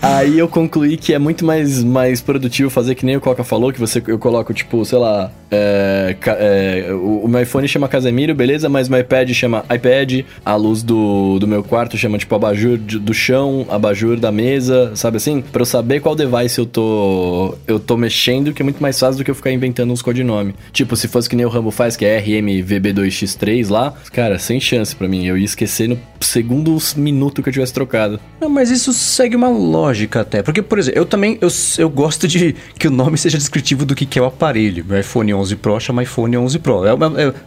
Aí 0.00 0.38
eu 0.38 0.46
concluí 0.46 0.96
que 0.96 1.12
é 1.12 1.18
muito 1.18 1.44
mais, 1.44 1.82
mais 1.82 2.20
produtivo 2.20 2.70
fazer 2.70 2.94
que 2.94 3.04
nem 3.04 3.16
o 3.16 3.20
Coca 3.20 3.42
falou, 3.42 3.72
que 3.72 3.80
você 3.80 4.02
eu 4.06 4.18
coloco, 4.18 4.52
tipo, 4.54 4.84
sei 4.84 4.98
lá, 4.98 5.32
é, 5.50 6.16
é, 6.26 6.92
o, 6.92 7.26
meu 7.28 7.42
iPhone 7.42 7.66
chama 7.68 7.88
Casemiro, 7.88 8.34
beleza, 8.34 8.68
mas 8.68 8.88
meu 8.88 9.00
iPad 9.00 9.30
chama 9.32 9.64
iPad, 9.72 10.24
a 10.44 10.54
luz 10.56 10.82
do, 10.82 11.38
do 11.38 11.46
meu 11.46 11.62
quarto 11.62 11.96
chama, 11.96 12.18
tipo, 12.18 12.34
abajur 12.34 12.78
do 12.78 13.14
chão, 13.14 13.66
abajur 13.68 14.18
da 14.18 14.32
mesa, 14.32 14.92
sabe 14.94 15.18
assim? 15.18 15.40
Pra 15.40 15.62
eu 15.62 15.66
saber 15.66 16.00
qual 16.00 16.14
device 16.14 16.58
eu 16.58 16.66
tô, 16.66 17.54
eu 17.66 17.78
tô 17.78 17.96
mexendo, 17.96 18.52
que 18.52 18.62
é 18.62 18.64
muito 18.64 18.82
mais 18.82 18.98
fácil 18.98 19.18
do 19.18 19.24
que 19.24 19.30
eu 19.30 19.34
ficar 19.34 19.52
inventando 19.52 19.92
uns 19.92 20.02
codinome. 20.02 20.54
Tipo, 20.72 20.96
se 20.96 21.08
fosse 21.08 21.28
que 21.28 21.36
nem 21.36 21.46
o 21.46 21.48
Rambo 21.48 21.70
faz, 21.70 21.96
que 21.96 22.04
é 22.04 22.20
RMVB2X3 22.20 23.70
lá, 23.70 23.94
cara, 24.12 24.38
sem 24.38 24.60
chance 24.60 24.94
para 24.94 25.08
mim. 25.08 25.26
Eu 25.26 25.38
ia 25.38 25.44
esquecer 25.44 25.88
no 25.88 25.98
segundo 26.20 26.76
minuto 26.96 27.42
que 27.42 27.48
eu 27.48 27.52
tivesse 27.52 27.72
trocado. 27.72 28.18
Não, 28.40 28.48
mas 28.48 28.70
isso 28.70 28.92
segue 28.92 29.36
uma 29.36 29.48
lógica 29.48 30.20
até. 30.20 30.42
Porque, 30.42 30.62
por 30.62 30.78
exemplo, 30.78 31.00
eu 31.00 31.06
também 31.06 31.38
eu, 31.40 31.48
eu 31.78 31.88
gosto 31.88 32.26
de 32.26 32.54
que 32.78 32.88
o 32.88 32.90
nome 32.90 33.16
seja 33.16 33.38
descritivo 33.38 33.84
do 33.84 33.94
que, 33.94 34.06
que 34.06 34.18
é 34.18 34.22
o 34.22 34.26
aparelho. 34.26 34.84
Meu 34.84 34.98
iPhone 34.98 35.35
11 35.36 35.56
Pro 35.56 35.78
chama 35.78 36.02
iPhone 36.02 36.36
11 36.36 36.58
Pro. 36.58 36.84
É, 36.84 36.90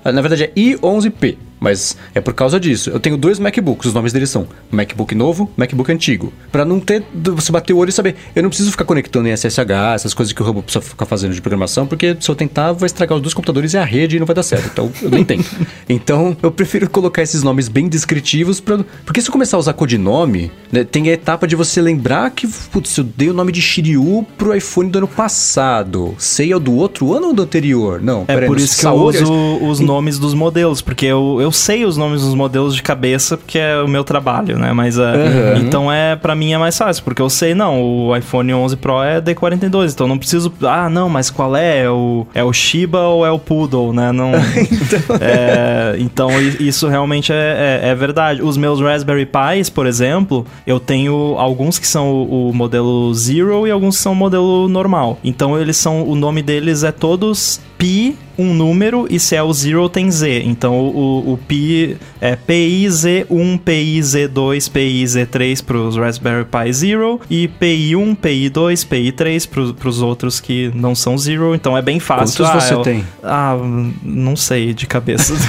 é, 0.05 0.11
na 0.11 0.21
verdade 0.21 0.43
é 0.43 0.51
i11P. 0.53 1.48
Mas 1.59 1.97
é 2.15 2.21
por 2.21 2.33
causa 2.33 2.59
disso. 2.59 2.89
Eu 2.89 2.99
tenho 2.99 3.17
dois 3.17 3.39
MacBooks, 3.39 3.87
os 3.87 3.93
nomes 3.93 4.13
deles 4.13 4.29
são 4.29 4.47
MacBook 4.71 5.13
novo, 5.13 5.51
MacBook 5.57 5.91
antigo. 5.91 6.31
para 6.51 6.63
não 6.63 6.79
ter 6.79 7.03
você 7.13 7.51
bater 7.51 7.73
o 7.73 7.77
olho 7.77 7.89
e 7.89 7.93
saber. 7.93 8.15
Eu 8.35 8.43
não 8.43 8.49
preciso 8.49 8.71
ficar 8.71 8.85
conectando 8.85 9.27
em 9.27 9.35
SSH, 9.35 9.95
essas 9.95 10.13
coisas 10.13 10.33
que 10.33 10.41
o 10.41 10.45
robô 10.45 10.61
precisa 10.61 10.83
ficar 10.83 11.05
fazendo 11.05 11.33
de 11.33 11.41
programação, 11.41 11.85
porque 11.85 12.15
se 12.19 12.29
eu 12.29 12.35
tentar, 12.35 12.71
vai 12.71 12.87
estragar 12.87 13.15
os 13.15 13.21
dois 13.21 13.33
computadores 13.33 13.73
e 13.73 13.77
a 13.77 13.83
rede 13.83 14.15
e 14.15 14.19
não 14.19 14.25
vai 14.25 14.35
dar 14.35 14.43
certo. 14.43 14.69
Então, 14.71 14.91
eu 15.01 15.09
nem 15.09 15.23
tenho. 15.23 15.43
então, 15.89 16.35
eu 16.41 16.51
prefiro 16.51 16.89
colocar 16.89 17.21
esses 17.21 17.43
nomes 17.43 17.67
bem 17.67 17.87
descritivos, 17.87 18.59
pra, 18.59 18.79
porque 19.05 19.21
se 19.21 19.27
eu 19.27 19.31
começar 19.31 19.57
a 19.57 19.59
usar 19.59 19.73
codinome, 19.73 20.51
né, 20.71 20.83
tem 20.83 21.09
a 21.09 21.13
etapa 21.13 21.47
de 21.47 21.55
você 21.55 21.81
lembrar 21.81 22.29
que, 22.31 22.47
putz, 22.47 22.97
eu 22.97 23.03
dei 23.03 23.29
o 23.29 23.33
nome 23.33 23.51
de 23.51 23.61
Shiryu 23.61 24.25
pro 24.37 24.55
iPhone 24.55 24.89
do 24.89 24.99
ano 24.99 25.07
passado. 25.07 26.15
Sei 26.17 26.51
é 26.51 26.55
o 26.55 26.59
do 26.59 26.73
outro 26.73 27.13
ano 27.13 27.27
ou 27.27 27.33
do 27.33 27.43
anterior? 27.43 28.01
Não, 28.01 28.25
É 28.27 28.45
por 28.45 28.57
isso 28.57 28.79
que 28.79 28.85
eu 28.85 28.93
uso 28.93 29.57
os 29.61 29.79
nomes 29.79 30.17
dos 30.17 30.33
modelos, 30.33 30.81
porque 30.81 31.05
eu, 31.05 31.37
eu 31.39 31.48
eu 31.49 31.51
sei 31.51 31.83
os 31.83 31.97
nomes 31.97 32.21
dos 32.21 32.35
modelos 32.35 32.75
de 32.75 32.83
cabeça 32.83 33.35
porque 33.35 33.57
é 33.57 33.81
o 33.81 33.87
meu 33.87 34.03
trabalho, 34.03 34.57
né? 34.59 34.71
Mas 34.71 34.97
uh, 34.97 35.01
Uhum. 35.01 35.61
então 35.61 35.91
é 35.91 36.15
para 36.15 36.35
mim 36.35 36.53
é 36.53 36.57
mais 36.59 36.77
fácil, 36.77 37.03
porque 37.03 37.21
eu 37.21 37.29
sei, 37.29 37.55
não, 37.55 37.81
o 37.81 38.15
iPhone 38.15 38.53
11 38.53 38.77
Pro 38.77 39.01
é 39.01 39.19
D42, 39.19 39.91
então 39.93 40.07
não 40.07 40.17
preciso, 40.17 40.53
ah, 40.61 40.87
não, 40.89 41.09
mas 41.09 41.31
qual 41.31 41.55
é? 41.55 41.79
É 41.85 41.89
o, 41.89 42.27
é 42.35 42.43
o 42.43 42.53
Shiba 42.53 42.99
ou 43.01 43.25
é 43.25 43.31
o 43.31 43.39
Poodle, 43.39 43.91
né? 43.93 44.11
Não, 44.11 44.31
é, 45.19 45.95
então 45.99 46.29
isso 46.59 46.87
realmente 46.87 47.31
é, 47.33 47.81
é- 47.83 47.89
é 47.89 47.95
verdade. 47.95 48.41
Os 48.43 48.57
meus 48.57 48.79
Raspberry 48.79 49.25
Pis, 49.25 49.69
por 49.69 49.85
exemplo, 49.87 50.45
eu 50.67 50.79
tenho 50.79 51.35
alguns 51.37 51.79
que 51.79 51.87
são 51.87 52.11
o, 52.11 52.49
o 52.49 52.53
modelo 52.53 53.11
Zero 53.13 53.65
e 53.67 53.71
alguns 53.71 53.97
que 53.97 54.03
são 54.03 54.11
o 54.11 54.15
modelo 54.15 54.67
normal. 54.69 55.17
Então 55.23 55.59
eles 55.59 55.77
são, 55.77 56.03
o 56.07 56.15
nome 56.15 56.41
deles 56.41 56.83
é 56.83 56.91
todos 56.91 57.59
Pi, 57.79 58.13
um 58.37 58.53
número, 58.53 59.07
e 59.09 59.17
se 59.19 59.35
é 59.37 59.41
o 59.41 59.53
Zero 59.53 59.87
tem 59.87 60.11
Z. 60.11 60.43
Então 60.45 60.77
o, 60.77 61.31
o 61.33 61.37
Pi 61.37 61.95
é 62.19 62.35
PIZ1, 62.35 63.57
PIZ2, 63.61 64.69
PIZ3 64.69 65.63
para 65.63 65.77
os 65.77 65.95
Raspberry 65.95 66.43
Pi 66.45 66.73
Zero 66.73 67.21
e 67.29 67.47
PI1, 67.47 68.17
PI2, 68.17 68.85
PI3 68.85 69.73
para 69.79 69.87
os 69.89 70.01
outros 70.01 70.41
que 70.41 70.69
não 70.75 70.93
são 70.93 71.17
Zero. 71.17 71.55
Então 71.55 71.77
é 71.77 71.81
bem 71.81 72.01
fácil. 72.01 72.43
Quantos 72.45 72.55
Ah, 72.55 72.59
você 72.59 72.73
eu- 72.73 72.81
tem? 72.81 73.05
ah, 73.23 73.57
não 74.03 74.35
sei 74.35 74.73
de 74.73 74.85
cabeça. 74.85 75.33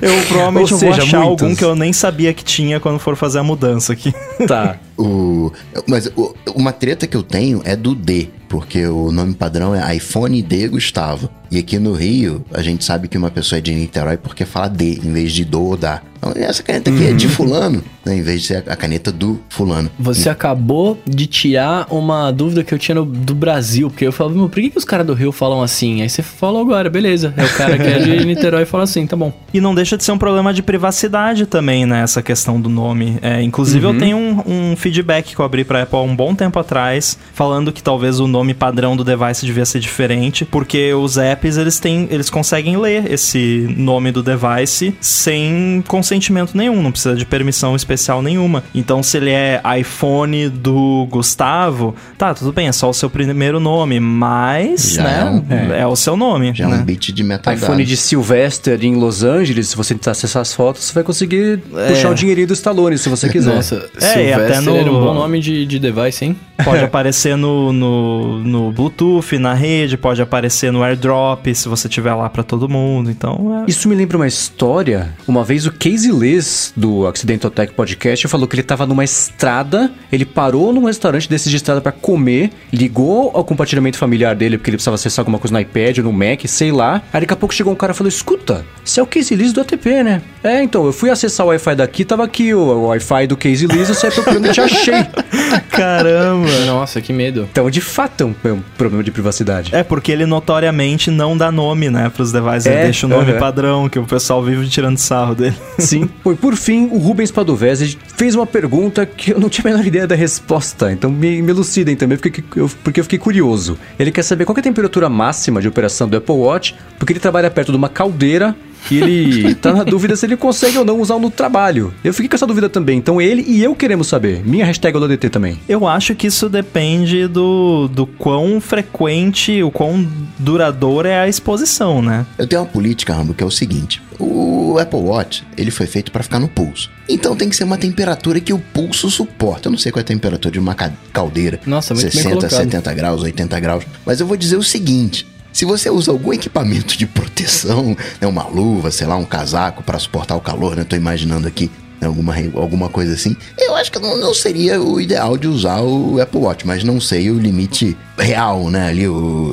eu 0.00 0.22
provavelmente 0.28 0.72
Ou 0.72 0.78
vou 0.78 0.92
seja, 0.94 1.02
achar 1.02 1.20
muitos. 1.20 1.42
algum 1.42 1.56
que 1.56 1.64
eu 1.64 1.74
nem 1.74 1.92
sabia 1.92 2.32
que 2.32 2.44
tinha 2.44 2.78
quando 2.78 2.98
for 3.00 3.16
fazer 3.16 3.40
a 3.40 3.42
mudança 3.42 3.92
aqui. 3.92 4.12
Tá. 4.46 4.76
O, 4.96 5.52
mas 5.86 6.06
o- 6.16 6.34
uma 6.54 6.72
treta 6.72 7.06
que 7.06 7.16
eu 7.16 7.22
tenho 7.22 7.60
é 7.64 7.76
do 7.76 7.94
D, 7.94 8.28
porque 8.48 8.86
o 8.86 9.12
nome 9.12 9.34
padrão 9.34 9.74
é 9.74 9.96
iPhone 9.96 10.42
D 10.42 10.68
Gustavo. 10.68 11.30
E 11.50 11.58
aqui 11.58 11.78
no 11.78 11.92
Rio, 11.92 12.44
a 12.52 12.60
gente 12.62 12.84
sabe 12.84 13.08
que 13.08 13.16
uma 13.16 13.30
pessoa 13.30 13.58
é 13.58 13.62
de 13.62 13.72
Niterói 13.74 14.16
porque 14.16 14.44
fala 14.44 14.68
D, 14.68 15.00
em 15.02 15.12
vez 15.12 15.32
de 15.32 15.44
do 15.44 15.62
ou 15.62 15.76
da. 15.76 16.02
Então, 16.18 16.32
essa 16.34 16.64
caneta 16.64 16.90
aqui 16.90 17.06
é 17.06 17.12
de 17.12 17.28
fulano, 17.28 17.80
né, 18.04 18.16
em 18.16 18.22
vez 18.22 18.40
de 18.42 18.48
ser 18.48 18.64
a 18.66 18.74
caneta 18.74 19.12
do 19.12 19.38
fulano. 19.48 19.88
Você 20.00 20.28
acabou 20.28 20.98
de 21.06 21.28
tirar 21.28 21.86
uma 21.94 22.32
dúvida 22.32 22.64
que 22.64 22.74
eu 22.74 22.78
tinha 22.78 22.96
no- 22.96 23.04
do 23.06 23.36
Brasil, 23.36 23.88
porque 23.88 24.04
eu 24.04 24.10
falava, 24.10 24.34
meu, 24.36 24.48
por 24.48 24.60
que, 24.60 24.68
que 24.70 24.76
os 24.78 24.84
caras 24.84 25.06
do 25.06 25.14
Rio 25.14 25.30
falam 25.30 25.62
assim? 25.62 26.02
Aí 26.02 26.08
você 26.08 26.20
falou 26.20 26.60
agora, 26.60 26.90
beleza. 26.90 27.32
É 27.36 27.44
o 27.44 27.48
cara 27.50 27.78
que 27.78 27.84
é 27.86 27.98
de 28.00 28.24
Niterói 28.26 28.62
e 28.64 28.66
fala 28.66 28.82
assim, 28.82 29.06
tá 29.06 29.14
bom. 29.16 29.32
E 29.54 29.60
não 29.60 29.72
deixa 29.76 29.96
de 29.96 30.02
ser 30.02 30.10
um 30.10 30.18
problema 30.18 30.52
de 30.52 30.60
privacidade 30.60 31.46
também, 31.46 31.86
né? 31.86 32.02
Essa 32.02 32.20
questão 32.20 32.60
do 32.60 32.68
nome. 32.68 33.16
É, 33.22 33.40
inclusive, 33.40 33.86
eu 33.86 33.96
tenho 33.96 34.16
um, 34.16 34.72
um 34.72 34.76
feedback 34.76 35.36
que 35.36 35.40
eu 35.40 35.44
abri 35.44 35.62
pra 35.64 35.84
Apple 35.84 35.98
há 35.98 36.02
um 36.02 36.16
bom 36.16 36.34
tempo 36.34 36.58
atrás, 36.58 37.16
falando 37.32 37.70
que 37.72 37.80
talvez 37.82 38.18
o 38.18 38.26
nome 38.26 38.54
padrão 38.54 38.96
do 38.96 39.04
device 39.04 39.46
devia 39.46 39.64
ser 39.64 39.78
diferente, 39.78 40.44
porque 40.44 40.92
os 40.94 41.16
apps, 41.16 41.37
eles 41.46 41.78
têm, 41.78 42.08
eles 42.10 42.28
conseguem 42.30 42.76
ler 42.76 43.10
esse 43.10 43.72
nome 43.76 44.10
do 44.12 44.22
device 44.22 44.94
sem 45.00 45.82
consentimento 45.86 46.56
nenhum, 46.56 46.82
não 46.82 46.90
precisa 46.92 47.14
de 47.16 47.24
permissão 47.24 47.74
especial 47.76 48.22
nenhuma. 48.22 48.62
Então, 48.74 49.02
se 49.02 49.16
ele 49.16 49.30
é 49.30 49.60
iPhone 49.78 50.48
do 50.48 51.06
Gustavo, 51.10 51.94
tá, 52.16 52.34
tudo 52.34 52.52
bem, 52.52 52.68
é 52.68 52.72
só 52.72 52.88
o 52.90 52.94
seu 52.94 53.08
primeiro 53.10 53.60
nome, 53.60 54.00
mas, 54.00 54.92
Já 54.94 55.02
né, 55.02 55.42
é 55.74 55.80
é, 55.80 55.86
o 55.86 55.96
seu 55.96 56.16
nome, 56.16 56.52
Já 56.54 56.64
é 56.64 56.68
né? 56.68 56.76
um 56.78 56.84
bit 56.84 57.12
de 57.12 57.22
metadados. 57.22 57.62
iPhone 57.62 57.84
de 57.84 57.96
Sylvester 57.96 58.78
em 58.84 58.94
Los 58.96 59.22
Angeles, 59.22 59.68
se 59.68 59.76
você 59.76 59.94
tentar 59.94 60.12
acessar 60.12 60.42
as 60.42 60.52
fotos, 60.52 60.84
você 60.84 60.92
vai 60.94 61.04
conseguir 61.04 61.58
puxar 61.88 62.10
o 62.10 62.14
dinheirinho 62.14 62.46
do 62.48 62.52
Stallone, 62.54 62.98
se 62.98 63.08
você 63.08 63.28
quiser. 63.28 63.54
Nossa, 63.54 63.88
É, 64.00 64.32
até 64.34 64.60
no- 64.60 64.76
era 64.76 64.90
um 64.90 65.00
bom 65.00 65.14
nome 65.14 65.40
de, 65.40 65.66
de 65.66 65.78
device, 65.78 66.24
hein? 66.24 66.36
Pode 66.64 66.82
aparecer 66.84 67.36
no, 67.36 67.72
no, 67.72 68.38
no 68.40 68.72
Bluetooth, 68.72 69.38
na 69.38 69.54
rede, 69.54 69.96
pode 69.96 70.20
aparecer 70.22 70.72
no 70.72 70.82
AirDrop, 70.82 71.18
se 71.54 71.68
você 71.68 71.88
tiver 71.88 72.14
lá 72.14 72.28
pra 72.28 72.42
todo 72.42 72.68
mundo. 72.68 73.10
Então, 73.10 73.64
é... 73.64 73.70
Isso 73.70 73.88
me 73.88 73.94
lembra 73.94 74.16
uma 74.16 74.26
história. 74.26 75.14
Uma 75.26 75.44
vez 75.44 75.66
o 75.66 75.72
Casey 75.72 76.12
Liz, 76.12 76.72
do 76.76 77.06
Accidental 77.06 77.50
Tech 77.50 77.72
Podcast, 77.72 78.28
falou 78.28 78.46
que 78.46 78.54
ele 78.54 78.62
tava 78.62 78.86
numa 78.86 79.04
estrada, 79.04 79.90
ele 80.12 80.24
parou 80.24 80.72
num 80.72 80.84
restaurante 80.84 81.28
desses 81.28 81.50
de 81.50 81.56
estrada 81.56 81.80
pra 81.80 81.92
comer, 81.92 82.50
ligou 82.72 83.30
ao 83.34 83.44
compartilhamento 83.44 83.98
familiar 83.98 84.34
dele, 84.34 84.58
porque 84.58 84.70
ele 84.70 84.76
precisava 84.76 84.94
acessar 84.94 85.22
alguma 85.22 85.38
coisa 85.38 85.52
no 85.52 85.60
iPad 85.60 85.98
ou 85.98 86.04
no 86.04 86.12
Mac, 86.12 86.46
sei 86.46 86.70
lá. 86.70 87.02
Aí 87.12 87.20
daqui 87.20 87.32
a 87.32 87.36
pouco 87.36 87.54
chegou 87.54 87.72
um 87.72 87.76
cara 87.76 87.92
e 87.92 87.96
falou: 87.96 88.08
Escuta, 88.08 88.64
você 88.84 89.00
é 89.00 89.02
o 89.02 89.06
Casey 89.06 89.36
Liz 89.36 89.52
do 89.52 89.60
ATP, 89.60 90.02
né? 90.02 90.22
É, 90.42 90.62
então, 90.62 90.86
eu 90.86 90.92
fui 90.92 91.10
acessar 91.10 91.46
o 91.46 91.48
Wi-Fi 91.50 91.74
daqui, 91.74 92.04
tava 92.04 92.24
aqui 92.24 92.54
o, 92.54 92.60
o 92.60 92.86
Wi-Fi 92.88 93.26
do 93.26 93.36
Casey 93.36 93.66
Liz, 93.66 93.88
eu 93.88 93.94
saí 93.94 94.10
procurando 94.10 94.46
e 94.46 94.52
te 94.52 94.60
achei. 94.60 95.06
Caramba! 95.70 96.48
Nossa, 96.66 97.00
que 97.00 97.12
medo. 97.12 97.48
Então, 97.50 97.70
de 97.70 97.80
fato, 97.80 98.22
é 98.22 98.26
um, 98.26 98.34
é 98.44 98.52
um 98.52 98.62
problema 98.76 99.02
de 99.02 99.10
privacidade. 99.10 99.74
É 99.74 99.82
porque 99.82 100.12
ele 100.12 100.26
notoriamente 100.26 101.10
não 101.18 101.36
dá 101.36 101.50
nome, 101.50 101.90
né, 101.90 102.08
pros 102.08 102.30
devices. 102.30 102.66
É, 102.66 102.74
ele 102.74 102.82
deixa 102.84 103.06
o 103.06 103.10
nome 103.10 103.32
aham. 103.32 103.40
padrão, 103.40 103.88
que 103.88 103.98
o 103.98 104.04
pessoal 104.04 104.42
vive 104.42 104.68
tirando 104.68 104.96
sarro 104.96 105.34
dele. 105.34 105.56
Sim. 105.78 106.08
E 106.28 106.34
por 106.34 106.54
fim, 106.56 106.88
o 106.92 106.98
Rubens 106.98 107.30
Padovese 107.30 107.98
fez 108.16 108.34
uma 108.34 108.46
pergunta 108.46 109.04
que 109.06 109.32
eu 109.32 109.40
não 109.40 109.48
tinha 109.48 109.64
a 109.66 109.70
menor 109.70 109.86
ideia 109.86 110.06
da 110.06 110.14
resposta. 110.14 110.92
Então 110.92 111.10
me, 111.10 111.40
me 111.40 111.50
elucidem 111.50 111.96
também, 111.96 112.18
porque 112.18 112.44
eu, 112.54 112.70
porque 112.84 113.00
eu 113.00 113.04
fiquei 113.04 113.18
curioso. 113.18 113.78
Ele 113.98 114.12
quer 114.12 114.22
saber 114.22 114.44
qual 114.44 114.54
é 114.56 114.60
a 114.60 114.62
temperatura 114.62 115.08
máxima 115.08 115.60
de 115.60 115.66
operação 115.66 116.06
do 116.06 116.16
Apple 116.18 116.34
Watch, 116.34 116.74
porque 116.98 117.14
ele 117.14 117.20
trabalha 117.20 117.50
perto 117.50 117.72
de 117.72 117.78
uma 117.78 117.88
caldeira 117.88 118.54
e 118.90 118.96
ele 118.98 119.54
tá 119.54 119.72
na 119.72 119.84
dúvida 119.84 120.16
se 120.16 120.26
ele 120.26 120.36
consegue 120.36 120.78
ou 120.78 120.84
não 120.84 121.00
usar 121.00 121.18
no 121.18 121.30
trabalho. 121.30 121.92
Eu 122.02 122.12
fiquei 122.14 122.28
com 122.28 122.36
essa 122.36 122.46
dúvida 122.46 122.68
também. 122.68 122.98
Então 122.98 123.20
ele 123.20 123.44
e 123.46 123.62
eu 123.62 123.74
queremos 123.74 124.06
saber. 124.08 124.42
Minha 124.44 124.64
hashtag 124.64 124.96
é 124.96 124.98
OLADT 124.98 125.28
também. 125.30 125.58
Eu 125.68 125.86
acho 125.86 126.14
que 126.14 126.26
isso 126.26 126.48
depende 126.48 127.26
do, 127.26 127.88
do 127.88 128.06
quão 128.06 128.60
frequente, 128.60 129.62
o 129.62 129.70
quão 129.70 130.06
duradoura 130.38 131.08
é 131.08 131.20
a 131.20 131.28
exposição, 131.28 132.00
né? 132.02 132.24
Eu 132.38 132.46
tenho 132.46 132.62
uma 132.62 132.68
política, 132.68 133.12
Rambo, 133.14 133.34
que 133.34 133.42
é 133.42 133.46
o 133.46 133.50
seguinte: 133.50 134.00
o 134.18 134.78
Apple 134.78 135.00
Watch 135.00 135.44
ele 135.56 135.70
foi 135.70 135.86
feito 135.86 136.10
para 136.10 136.22
ficar 136.22 136.38
no 136.38 136.48
pulso. 136.48 136.90
Então 137.08 137.34
tem 137.36 137.48
que 137.48 137.56
ser 137.56 137.64
uma 137.64 137.78
temperatura 137.78 138.40
que 138.40 138.52
o 138.52 138.58
pulso 138.58 139.10
suporta. 139.10 139.68
Eu 139.68 139.72
não 139.72 139.78
sei 139.78 139.90
qual 139.92 140.00
é 140.00 140.02
a 140.02 140.06
temperatura 140.06 140.52
de 140.52 140.58
uma 140.58 140.74
ca- 140.74 140.92
caldeira. 141.12 141.58
Nossa, 141.66 141.94
muito 141.94 142.04
bem 142.06 142.12
60, 142.12 142.28
colocado. 142.36 142.50
70 142.58 142.94
graus, 142.94 143.22
80 143.22 143.60
graus. 143.60 143.84
Mas 144.04 144.20
eu 144.20 144.26
vou 144.26 144.36
dizer 144.36 144.56
o 144.56 144.62
seguinte. 144.62 145.26
Se 145.58 145.64
você 145.64 145.90
usa 145.90 146.12
algum 146.12 146.32
equipamento 146.32 146.96
de 146.96 147.04
proteção, 147.04 147.96
né, 148.20 148.28
uma 148.28 148.46
luva, 148.46 148.92
sei 148.92 149.08
lá, 149.08 149.16
um 149.16 149.24
casaco 149.24 149.82
para 149.82 149.98
suportar 149.98 150.36
o 150.36 150.40
calor, 150.40 150.76
né? 150.76 150.84
Tô 150.84 150.94
imaginando 150.94 151.48
aqui 151.48 151.68
né, 152.00 152.06
alguma, 152.06 152.32
alguma 152.54 152.88
coisa 152.88 153.14
assim. 153.14 153.36
Eu 153.58 153.74
acho 153.74 153.90
que 153.90 153.98
não, 153.98 154.16
não 154.18 154.32
seria 154.32 154.80
o 154.80 155.00
ideal 155.00 155.36
de 155.36 155.48
usar 155.48 155.80
o 155.80 156.20
Apple 156.20 156.38
Watch, 156.38 156.64
mas 156.64 156.84
não 156.84 157.00
sei 157.00 157.28
o 157.32 157.40
limite 157.40 157.96
real, 158.16 158.70
né? 158.70 158.86
Ali 158.86 159.08
o 159.08 159.52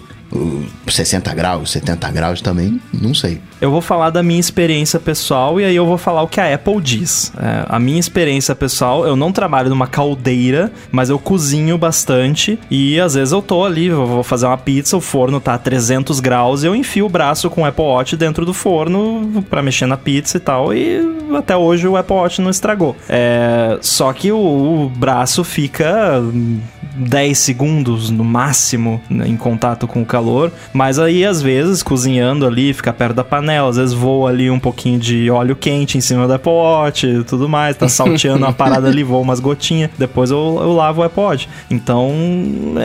60 0.87 1.33
graus, 1.33 1.71
70 1.71 2.11
graus 2.11 2.41
também, 2.41 2.79
não 2.93 3.13
sei. 3.13 3.39
Eu 3.59 3.71
vou 3.71 3.81
falar 3.81 4.09
da 4.09 4.21
minha 4.21 4.39
experiência 4.39 4.99
pessoal 4.99 5.59
e 5.59 5.65
aí 5.65 5.75
eu 5.75 5.85
vou 5.85 5.97
falar 5.97 6.21
o 6.21 6.27
que 6.27 6.39
a 6.39 6.53
Apple 6.53 6.81
diz. 6.81 7.31
É, 7.37 7.65
a 7.67 7.79
minha 7.79 7.99
experiência 7.99 8.55
pessoal, 8.55 9.05
eu 9.05 9.15
não 9.15 9.31
trabalho 9.31 9.69
numa 9.69 9.87
caldeira, 9.87 10.71
mas 10.91 11.09
eu 11.09 11.17
cozinho 11.17 11.77
bastante 11.77 12.59
e 12.69 12.99
às 12.99 13.15
vezes 13.15 13.31
eu 13.31 13.41
tô 13.41 13.65
ali, 13.65 13.87
eu 13.87 14.05
vou 14.05 14.23
fazer 14.23 14.45
uma 14.45 14.57
pizza, 14.57 14.95
o 14.95 15.01
forno 15.01 15.39
tá 15.39 15.53
a 15.53 15.57
300 15.57 16.19
graus 16.19 16.63
e 16.63 16.67
eu 16.67 16.75
enfio 16.75 17.05
o 17.05 17.09
braço 17.09 17.49
com 17.49 17.61
o 17.61 17.65
Apple 17.65 17.83
Watch 17.83 18.15
dentro 18.15 18.45
do 18.45 18.53
forno 18.53 19.43
pra 19.49 19.61
mexer 19.61 19.85
na 19.85 19.97
pizza 19.97 20.37
e 20.37 20.39
tal 20.39 20.73
e 20.73 21.01
até 21.35 21.55
hoje 21.55 21.87
o 21.87 21.97
Apple 21.97 22.15
Watch 22.15 22.41
não 22.41 22.49
estragou. 22.49 22.95
É, 23.09 23.77
só 23.81 24.11
que 24.13 24.31
o, 24.31 24.37
o 24.37 24.89
braço 24.89 25.43
fica 25.43 26.21
10 26.95 27.37
segundos 27.37 28.09
no 28.09 28.23
máximo 28.23 29.01
né, 29.09 29.27
em 29.27 29.37
contato 29.37 29.87
com 29.87 30.01
o 30.01 30.05
calor, 30.05 30.51
mas 30.73 30.99
aí 30.99 31.25
às 31.25 31.41
vezes 31.41 31.83
cozinhando 31.83 32.45
ali, 32.45 32.73
fica 32.73 32.93
perto 32.93 33.15
da 33.15 33.23
panela, 33.23 33.69
às 33.69 33.77
vezes 33.77 33.93
voa 33.93 34.29
ali 34.29 34.49
um 34.49 34.59
pouquinho 34.59 34.99
de 34.99 35.29
óleo 35.29 35.55
quente 35.55 35.97
em 35.97 36.01
cima 36.01 36.27
do 36.27 36.33
Apple 36.33 36.51
Watch 36.51 37.07
e 37.07 37.23
tudo 37.23 37.47
mais, 37.49 37.75
tá 37.75 37.87
salteando 37.87 38.45
uma 38.45 38.53
parada 38.53 38.87
ali, 38.87 39.03
voa 39.03 39.19
umas 39.19 39.39
gotinhas, 39.39 39.89
depois 39.97 40.31
eu, 40.31 40.37
eu 40.37 40.73
lavo 40.73 41.01
o 41.01 41.21
Watch. 41.21 41.49
Então 41.69 42.11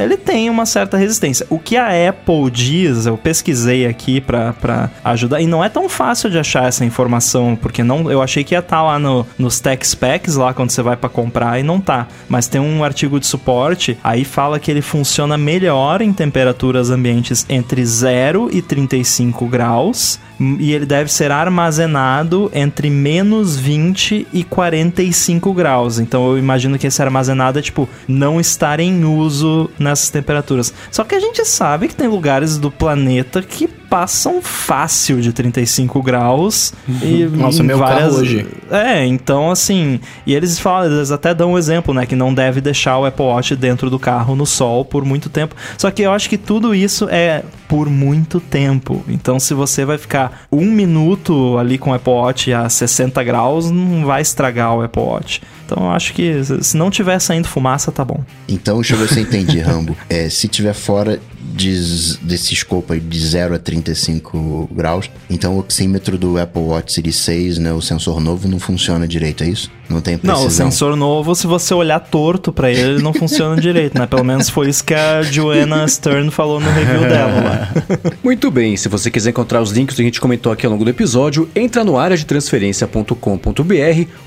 ele 0.02 0.16
tem 0.16 0.50
uma 0.50 0.66
certa 0.66 0.96
resistência. 0.96 1.46
O 1.48 1.58
que 1.58 1.76
a 1.76 1.88
Apple 2.08 2.50
diz, 2.50 3.06
eu 3.06 3.16
pesquisei 3.16 3.86
aqui 3.86 4.20
pra 4.20 4.90
ajudar, 5.04 5.40
e 5.40 5.46
não 5.46 5.64
é 5.64 5.68
tão 5.68 5.88
fácil 5.88 6.30
de 6.30 6.38
achar 6.38 6.64
essa 6.64 6.84
informação, 6.84 7.56
porque 7.60 7.82
não, 7.82 8.10
eu 8.10 8.22
achei 8.22 8.44
que 8.44 8.54
ia 8.54 8.60
estar 8.60 8.82
lá 8.82 8.98
no, 8.98 9.26
nos 9.38 9.60
Tech 9.60 9.86
Specs, 9.86 10.36
lá 10.36 10.52
quando 10.52 10.70
você 10.70 10.82
vai 10.82 10.96
pra 10.96 11.08
comprar, 11.08 11.58
e 11.58 11.62
não 11.62 11.80
tá. 11.80 12.06
Mas 12.28 12.46
tem 12.46 12.60
um 12.60 12.82
artigo 12.84 13.18
de 13.18 13.26
suporte, 13.26 13.98
aí 14.02 14.24
fala 14.24 14.58
que 14.58 14.70
ele 14.70 14.82
funciona 14.82 15.36
melhor 15.36 16.00
em 16.00 16.12
temperaturas 16.12 16.90
ambientes 16.90 17.44
entre 17.48 17.84
0 17.84 18.48
e 18.52 18.62
35 18.62 19.46
graus, 19.46 20.18
e 20.58 20.72
ele 20.72 20.86
deve 20.86 21.12
ser 21.12 21.30
armazenado 21.30 22.50
entre 22.54 22.88
menos 22.88 23.56
20 23.56 24.26
e 24.32 24.42
45 24.42 25.52
graus. 25.52 25.98
Então 25.98 26.30
eu 26.30 26.38
imagino 26.38 26.78
que 26.78 26.86
esse 26.86 27.02
armazenado 27.02 27.58
é 27.58 27.62
tipo 27.62 27.88
não 28.08 28.40
estar 28.40 28.80
em 28.80 29.04
uso 29.04 29.70
nessas 29.78 30.08
temperaturas. 30.08 30.72
Só 30.90 31.04
que 31.04 31.14
a 31.14 31.20
gente 31.20 31.44
sabe 31.44 31.88
que 31.88 31.94
tem 31.94 32.08
lugares 32.08 32.56
do 32.56 32.70
planeta 32.70 33.42
que 33.42 33.68
passam 33.68 34.40
fácil 34.40 35.20
de 35.20 35.32
35 35.32 36.00
graus 36.00 36.72
e 37.02 37.24
Nossa, 37.24 37.62
meu 37.62 37.78
carro 37.78 38.14
hoje. 38.14 38.46
É, 38.70 39.04
então 39.04 39.50
assim, 39.50 40.00
e 40.24 40.32
eles 40.32 40.58
falam, 40.58 40.90
eles 40.90 41.10
até 41.10 41.34
dão 41.34 41.52
um 41.52 41.58
exemplo, 41.58 41.92
né, 41.92 42.06
que 42.06 42.14
não 42.14 42.32
deve 42.32 42.60
deixar 42.60 42.98
o 42.98 43.04
Apple 43.04 43.24
Watch 43.24 43.56
dentro 43.56 43.90
do 43.90 43.98
carro 43.98 44.36
no 44.36 44.46
sol 44.46 44.84
por 44.84 45.04
muito 45.04 45.28
tempo. 45.28 45.56
Só 45.76 45.90
que 45.90 46.02
eu 46.02 46.12
acho 46.12 46.28
que 46.30 46.38
tudo 46.38 46.72
isso 46.72 47.08
é 47.10 47.42
por 47.70 47.88
muito 47.88 48.40
tempo. 48.40 49.04
Então, 49.06 49.38
se 49.38 49.54
você 49.54 49.84
vai 49.84 49.96
ficar 49.96 50.42
um 50.50 50.66
minuto 50.66 51.56
ali 51.56 51.78
com 51.78 51.90
o 51.90 51.94
Apple 51.94 52.12
Watch 52.12 52.52
a 52.52 52.68
60 52.68 53.22
graus, 53.22 53.70
não 53.70 54.04
vai 54.04 54.20
estragar 54.20 54.74
o 54.74 54.82
Apple 54.82 55.00
Watch. 55.00 55.40
Então, 55.70 55.84
eu 55.84 55.90
acho 55.90 56.12
que 56.12 56.42
se 56.62 56.76
não 56.76 56.90
tiver 56.90 57.18
saindo 57.20 57.46
fumaça, 57.46 57.92
tá 57.92 58.04
bom. 58.04 58.24
Então, 58.48 58.76
deixa 58.76 58.94
eu 58.94 58.98
ver 58.98 59.08
se 59.08 59.20
eu 59.20 59.22
entendi, 59.22 59.58
Rambo. 59.60 59.96
É, 60.08 60.28
se 60.28 60.48
tiver 60.48 60.72
fora 60.72 61.20
de, 61.40 62.18
desse 62.22 62.54
escopo 62.54 62.92
aí 62.92 63.00
de 63.00 63.18
0 63.20 63.54
a 63.54 63.58
35 63.58 64.68
graus, 64.72 65.10
então 65.28 65.54
o 65.54 65.58
oxímetro 65.60 66.18
do 66.18 66.38
Apple 66.38 66.62
Watch 66.62 66.92
Series 66.92 67.16
6, 67.16 67.58
né, 67.58 67.72
o 67.72 67.80
sensor 67.80 68.20
novo, 68.20 68.48
não 68.48 68.58
funciona 68.58 69.06
direito, 69.06 69.44
é 69.44 69.48
isso? 69.48 69.70
Não 69.90 70.00
tem 70.00 70.16
precisão? 70.16 70.42
Não, 70.42 70.46
o 70.46 70.50
sensor 70.50 70.96
novo, 70.96 71.34
se 71.34 71.48
você 71.48 71.74
olhar 71.74 71.98
torto 71.98 72.52
para 72.52 72.70
ele, 72.70 72.92
ele 72.92 73.02
não 73.02 73.12
funciona 73.12 73.58
direito, 73.60 73.98
né? 73.98 74.06
Pelo 74.06 74.22
menos 74.22 74.48
foi 74.48 74.68
isso 74.68 74.84
que 74.84 74.94
a 74.94 75.20
Joanna 75.22 75.86
Stern 75.88 76.30
falou 76.30 76.60
no 76.60 76.70
review 76.70 77.00
dela 77.00 77.40
lá. 77.42 77.68
Muito 78.22 78.50
bem, 78.52 78.76
se 78.76 78.88
você 78.88 79.10
quiser 79.10 79.30
encontrar 79.30 79.60
os 79.60 79.72
links 79.72 79.96
que 79.96 80.02
a 80.02 80.04
gente 80.04 80.20
comentou 80.20 80.52
aqui 80.52 80.64
ao 80.64 80.70
longo 80.70 80.84
do 80.84 80.90
episódio, 80.90 81.48
entra 81.56 81.82
no 81.82 81.98
área 81.98 82.16
de 82.16 82.24
transferência.com.br 82.24 83.14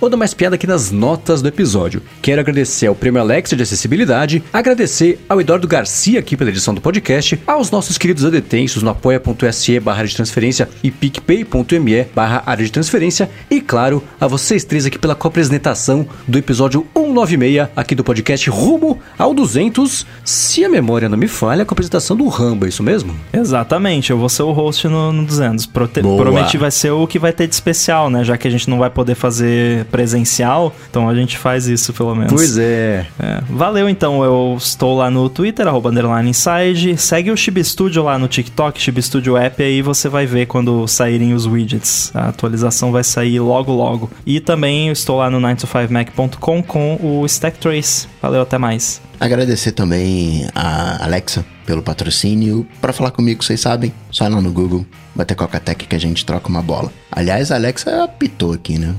ou 0.02 0.10
dá 0.10 0.18
mais 0.18 0.34
piada 0.34 0.56
aqui 0.56 0.68
nas 0.68 0.92
notas 0.92 1.33
do 1.42 1.48
episódio. 1.48 2.02
Quero 2.22 2.42
agradecer 2.42 2.88
ao 2.88 2.96
Prêmio 2.96 3.22
Alexa 3.22 3.56
de 3.56 3.64
Acessibilidade, 3.64 4.44
agradecer 4.52 5.20
ao 5.28 5.42
Eduardo 5.42 5.68
Garcia 5.68 6.20
aqui 6.20 6.38
pela 6.38 6.50
edição 6.50 6.74
do 6.74 6.82
podcast, 6.82 7.40
aos 7.48 7.72
nossos 7.72 7.98
queridos 7.98 8.26
adetensos 8.26 8.84
no 8.84 8.90
apoia.se 8.90 9.80
barra 9.80 10.04
de 10.04 10.16
transferência 10.16 10.70
e 10.84 10.92
picpay.me 10.92 12.04
barra 12.16 12.44
área 12.46 12.66
de 12.66 12.72
transferência 12.72 13.30
e, 13.50 13.62
claro, 13.62 14.04
a 14.20 14.28
vocês 14.28 14.64
três 14.64 14.86
aqui 14.86 15.00
pela 15.00 15.16
coapresentação 15.16 16.08
do 16.28 16.38
episódio 16.38 16.86
196 16.96 17.70
aqui 17.76 17.96
do 17.96 18.04
podcast 18.04 18.50
rumo 18.50 19.00
ao 19.18 19.34
200, 19.34 20.06
se 20.24 20.64
a 20.64 20.70
memória 20.70 21.10
não 21.10 21.18
me 21.18 21.28
falha, 21.28 21.66
com 21.66 21.74
a 21.74 21.76
apresentação 21.76 22.16
do 22.16 22.28
Ramba, 22.28 22.66
é 22.66 22.70
isso 22.70 22.84
mesmo? 22.84 23.16
Exatamente, 23.32 24.12
eu 24.12 24.18
vou 24.18 24.30
ser 24.30 24.44
o 24.44 24.52
host 24.52 24.88
no, 24.88 25.12
no 25.12 25.26
200. 25.26 25.66
Prote 25.66 26.02
Boa. 26.02 26.22
Prometi 26.22 26.58
vai 26.58 26.72
ser 26.72 26.92
o 26.92 27.08
que 27.08 27.20
vai 27.20 27.32
ter 27.32 27.48
de 27.48 27.54
especial, 27.54 28.10
né? 28.10 28.24
Já 28.24 28.38
que 28.38 28.48
a 28.48 28.52
gente 28.52 28.70
não 28.70 28.78
vai 28.78 28.90
poder 28.90 29.16
fazer 29.16 29.86
presencial, 29.86 30.76
então 30.90 31.08
a 31.08 31.16
gente 31.16 31.23
faz 31.32 31.68
isso 31.68 31.94
pelo 31.94 32.14
menos. 32.16 32.32
Pois 32.32 32.58
é. 32.58 33.06
É, 33.20 33.42
Valeu 33.50 33.88
então, 33.88 34.24
eu 34.24 34.56
estou 34.58 34.98
lá 34.98 35.10
no 35.10 35.30
Twitter, 35.30 35.68
arroba 35.68 35.90
underline 35.90 36.30
inside. 36.30 36.98
Segue 36.98 37.32
o 37.32 37.38
Chib 37.38 37.64
Studio 37.64 38.04
lá 38.04 38.18
no 38.18 38.28
TikTok, 38.28 38.82
Chib 38.82 39.02
Studio 39.02 39.38
App, 39.38 39.62
aí 39.62 39.82
você 39.82 40.10
vai 40.10 40.26
ver 40.26 40.48
quando 40.48 40.88
saírem 40.88 41.34
os 41.34 41.46
widgets. 41.46 42.12
A 42.14 42.30
atualização 42.30 42.92
vai 42.92 43.04
sair 43.04 43.40
logo 43.40 43.72
logo. 43.72 44.10
E 44.26 44.40
também 44.40 44.88
eu 44.88 44.94
estou 44.94 45.18
lá 45.18 45.30
no 45.30 45.40
9to5mac.com 45.40 46.64
com 46.64 47.00
o 47.02 47.26
Stack 47.26 47.58
Trace. 47.60 48.08
Valeu, 48.22 48.42
até 48.42 48.58
mais. 48.58 49.02
Agradecer 49.20 49.72
também 49.72 50.48
a 50.54 51.04
Alexa 51.04 51.46
pelo 51.66 51.82
patrocínio. 51.82 52.68
Para 52.82 52.94
falar 52.94 53.12
comigo, 53.12 53.44
vocês 53.44 53.62
sabem, 53.62 53.94
só 54.12 54.28
lá 54.28 54.42
no 54.42 54.52
Google, 54.52 54.86
bater 55.16 55.36
Coca-Tech 55.36 55.86
que 55.86 55.96
a 55.96 56.00
gente 56.00 56.26
troca 56.26 56.50
uma 56.50 56.62
bola. 56.62 56.92
Aliás, 57.12 57.52
a 57.52 57.56
Alexa 57.56 58.04
apitou 58.04 58.54
aqui, 58.54 58.78
né? 58.78 58.94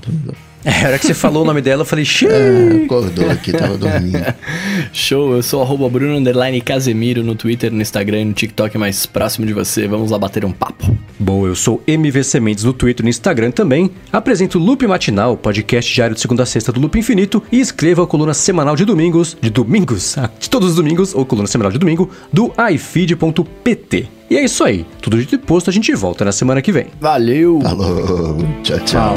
É, 0.74 0.84
a 0.84 0.88
hora 0.88 0.98
que 0.98 1.06
você 1.06 1.14
falou 1.14 1.42
o 1.42 1.46
nome 1.46 1.60
dela, 1.60 1.82
eu 1.82 1.86
falei, 1.86 2.06
xiii. 2.06 2.28
É, 2.30 2.84
acordou 2.84 3.30
aqui, 3.30 3.52
tava 3.52 3.76
dormindo. 3.76 4.34
Show, 4.94 5.34
eu 5.34 5.42
sou 5.42 5.60
arroba 5.60 5.88
Bruno 5.90 6.16
Underline 6.16 6.58
Casemiro 6.62 7.22
no 7.22 7.34
Twitter, 7.34 7.70
no 7.70 7.82
Instagram 7.82 8.22
e 8.22 8.24
no 8.24 8.32
TikTok 8.32 8.78
mais 8.78 9.04
próximo 9.04 9.44
de 9.44 9.52
você. 9.52 9.86
Vamos 9.86 10.10
lá 10.10 10.18
bater 10.18 10.42
um 10.44 10.50
papo. 10.50 10.96
Bom, 11.18 11.46
eu 11.46 11.54
sou 11.54 11.82
MVC 11.86 12.40
Mendes 12.40 12.64
no 12.64 12.72
Twitter 12.72 13.02
e 13.02 13.04
no 13.04 13.10
Instagram 13.10 13.50
também. 13.50 13.90
Apresento 14.10 14.58
o 14.58 14.62
Loop 14.62 14.86
Matinal, 14.86 15.36
podcast 15.36 15.92
diário 15.92 16.14
de 16.14 16.20
segunda 16.20 16.44
a 16.44 16.46
sexta 16.46 16.72
do 16.72 16.80
Loop 16.80 16.98
Infinito. 16.98 17.42
E 17.52 17.60
escrevo 17.60 18.02
a 18.02 18.06
coluna 18.06 18.32
semanal 18.32 18.74
de 18.74 18.86
domingos, 18.86 19.36
de 19.40 19.50
domingos, 19.50 20.16
ah, 20.16 20.30
de 20.40 20.48
todos 20.48 20.70
os 20.70 20.76
domingos, 20.76 21.14
ou 21.14 21.26
coluna 21.26 21.46
semanal 21.46 21.72
de 21.72 21.78
domingo, 21.78 22.10
do 22.32 22.52
ifeed.pt. 22.72 24.08
E 24.30 24.36
é 24.36 24.44
isso 24.44 24.64
aí. 24.64 24.86
Tudo 25.02 25.18
dito 25.18 25.34
e 25.34 25.38
posto, 25.38 25.68
a 25.68 25.72
gente 25.72 25.94
volta 25.94 26.24
na 26.24 26.32
semana 26.32 26.62
que 26.62 26.72
vem. 26.72 26.86
Valeu! 27.00 27.60
Falou, 27.60 28.38
tchau, 28.62 28.80
tchau. 28.80 29.14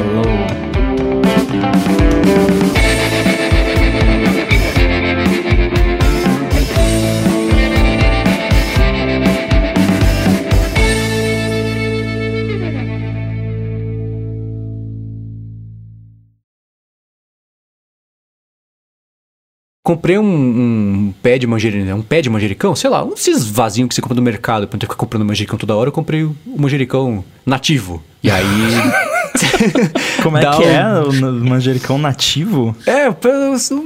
Comprei 19.87 20.19
um, 20.19 20.25
um 20.25 21.13
pé 21.23 21.37
de 21.37 21.47
manjericão, 21.47 21.99
um 21.99 22.01
pé 22.01 22.21
de 22.21 22.29
manjericão, 22.29 22.75
sei 22.75 22.89
lá, 22.89 23.05
um 23.05 23.11
desses 23.11 23.47
vasinhos 23.47 23.87
que 23.87 23.95
você 23.95 24.01
compra 24.01 24.17
no 24.17 24.21
mercado, 24.21 24.67
pra 24.67 24.75
não 24.75 24.79
ter 24.79 24.85
que 24.85 24.91
ficar 24.91 24.99
comprando 24.99 25.23
manjericão 25.23 25.57
toda 25.57 25.77
hora, 25.77 25.87
eu 25.87 25.93
comprei 25.93 26.25
o 26.25 26.35
manjericão 26.57 27.23
nativo. 27.45 28.03
E 28.21 28.29
aí. 28.29 28.43
Como 30.23 30.37
é 30.37 30.41
que 30.41 30.63
um- 30.63 30.69
é 30.69 31.01
o 31.03 31.33
manjericão 31.47 31.97
nativo? 31.97 32.75
É, 32.85 33.07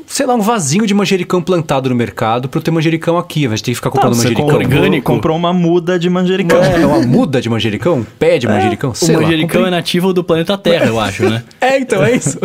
sei 0.08 0.26
lá, 0.26 0.34
um 0.36 0.42
vasinho 0.42 0.86
de 0.86 0.94
manjericão 0.94 1.42
plantado 1.42 1.90
no 1.90 1.96
mercado 1.96 2.48
pra 2.50 2.58
eu 2.60 2.64
ter 2.64 2.72
manjericão 2.72 3.18
aqui, 3.18 3.42
ao 3.42 3.46
invés 3.46 3.60
de 3.60 3.66
ter 3.66 3.72
que 3.72 3.76
ficar 3.76 3.90
comprando 3.92 4.12
Tá, 4.14 4.18
você 4.18 4.24
manjericão. 4.30 4.46
comprou, 4.60 4.80
orgânico? 4.82 5.14
comprou 5.14 5.38
uma 5.38 5.54
muda 5.54 5.98
de 6.00 6.10
manjericão. 6.10 6.62
É 6.64 6.86
uma 6.86 7.00
muda 7.06 7.42
de 7.42 7.50
manjericão? 7.50 8.00
Um 8.00 8.04
pé 8.04 8.38
de 8.38 8.48
manjericão? 8.48 8.92
O 8.92 8.96
Sei 8.96 9.16
lá, 9.16 9.22
manjericão 9.22 9.48
comprei- 9.62 9.68
é 9.68 9.72
nativo 9.72 10.14
do 10.14 10.24
planeta 10.24 10.58
Terra, 10.58 10.86
eu 10.88 11.00
acho, 11.00 11.30
né? 11.30 11.44
É, 11.62 11.78
então 11.80 12.04
é 12.04 12.16
isso. 12.16 12.38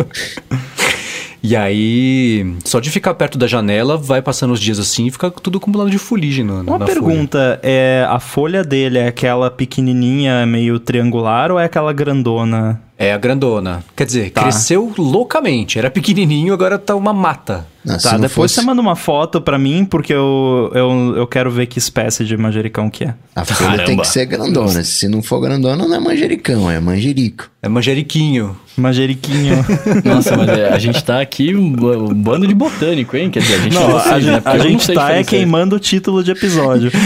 E 1.41 1.55
aí, 1.55 2.55
só 2.65 2.79
de 2.79 2.89
ficar 2.89 3.13
perto 3.13 3.37
da 3.37 3.47
janela, 3.47 3.95
vai 3.95 4.21
passando 4.21 4.51
os 4.53 4.59
dias 4.59 4.79
assim 4.79 5.05
e 5.05 5.11
fica 5.11 5.29
tudo 5.31 5.59
acumulado 5.59 5.89
de 5.89 5.97
fuligem 5.97 6.43
na, 6.43 6.55
Uma 6.61 6.79
na 6.79 6.85
pergunta, 6.85 7.59
é 7.63 8.05
a 8.09 8.19
folha 8.19 8.63
dele 8.63 8.97
é 8.97 9.07
aquela 9.07 9.49
pequenininha, 9.49 10.45
meio 10.45 10.79
triangular 10.79 11.51
ou 11.51 11.59
é 11.59 11.65
aquela 11.65 11.93
grandona? 11.93 12.81
É 12.99 13.13
a 13.13 13.17
grandona. 13.17 13.83
Quer 13.95 14.05
dizer, 14.07 14.31
Tá. 14.31 14.41
cresceu 14.41 14.91
loucamente. 14.97 15.77
Era 15.77 15.91
pequenininho, 15.91 16.51
agora 16.53 16.79
tá 16.79 16.95
uma 16.95 17.13
mata. 17.13 17.67
Não, 17.85 17.95
Tá, 17.97 18.13
não 18.13 18.21
depois 18.21 18.51
fosse, 18.51 18.55
você 18.55 18.61
manda 18.65 18.81
uma 18.81 18.95
foto 18.95 19.39
pra 19.39 19.57
mim, 19.59 19.85
porque 19.85 20.11
eu, 20.11 20.71
eu, 20.73 21.13
eu 21.15 21.27
quero 21.27 21.51
ver 21.51 21.67
que 21.67 21.77
espécie 21.77 22.25
de 22.25 22.35
manjericão 22.35 22.89
que 22.89 23.03
é. 23.05 23.13
a 23.35 23.45
folha 23.45 23.69
tem 23.69 23.77
Caramba. 23.85 24.01
que 24.01 24.07
ser 24.09 24.25
grandona. 24.25 24.83
Se 24.83 25.07
não 25.07 25.21
for 25.21 25.39
grandona, 25.39 25.87
não 25.87 25.95
é 25.95 25.99
manjericão, 25.99 26.69
é 26.71 26.79
manjerico. 26.79 27.49
É 27.61 27.69
manjeriquinho. 27.69 28.57
Manjeriquinho. 28.75 29.63
Nossa, 30.03 30.35
mas 30.35 30.49
é, 30.49 30.69
a 30.73 30.79
gente 30.79 31.03
tá 31.03 31.21
aqui 31.21 31.55
um, 31.55 31.67
um 32.09 32.13
bando 32.13 32.47
de 32.47 32.53
botânico, 32.55 33.15
hein? 33.15 33.29
Quer 33.29 33.41
dizer, 33.41 33.55
a 33.55 33.59
gente 33.59 33.73
Não, 33.75 33.91
vocês, 33.91 34.07
a, 34.11 34.17
né? 34.17 34.21
gente, 34.21 34.41
Porque 34.41 34.49
a 34.49 34.57
não 34.57 34.63
gente 34.69 34.93
tá 34.93 35.11
é 35.11 35.23
queimando 35.23 35.75
o 35.75 35.79
título 35.79 36.23
de 36.23 36.31
episódio. 36.31 36.91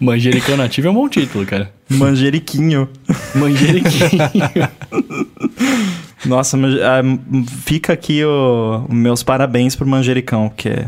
Manjericão 0.00 0.56
nativo 0.56 0.88
é 0.88 0.90
um 0.90 0.94
bom 0.94 1.08
título, 1.08 1.46
cara. 1.46 1.72
Manjeriquinho. 1.88 2.88
Manjeriquinho. 3.34 4.20
Nossa, 6.26 6.56
ah, 6.56 7.02
fica 7.64 7.92
aqui 7.92 8.24
o, 8.24 8.84
meus 8.88 9.22
parabéns 9.22 9.74
pro 9.76 9.86
manjericão, 9.86 10.48
porque 10.48 10.84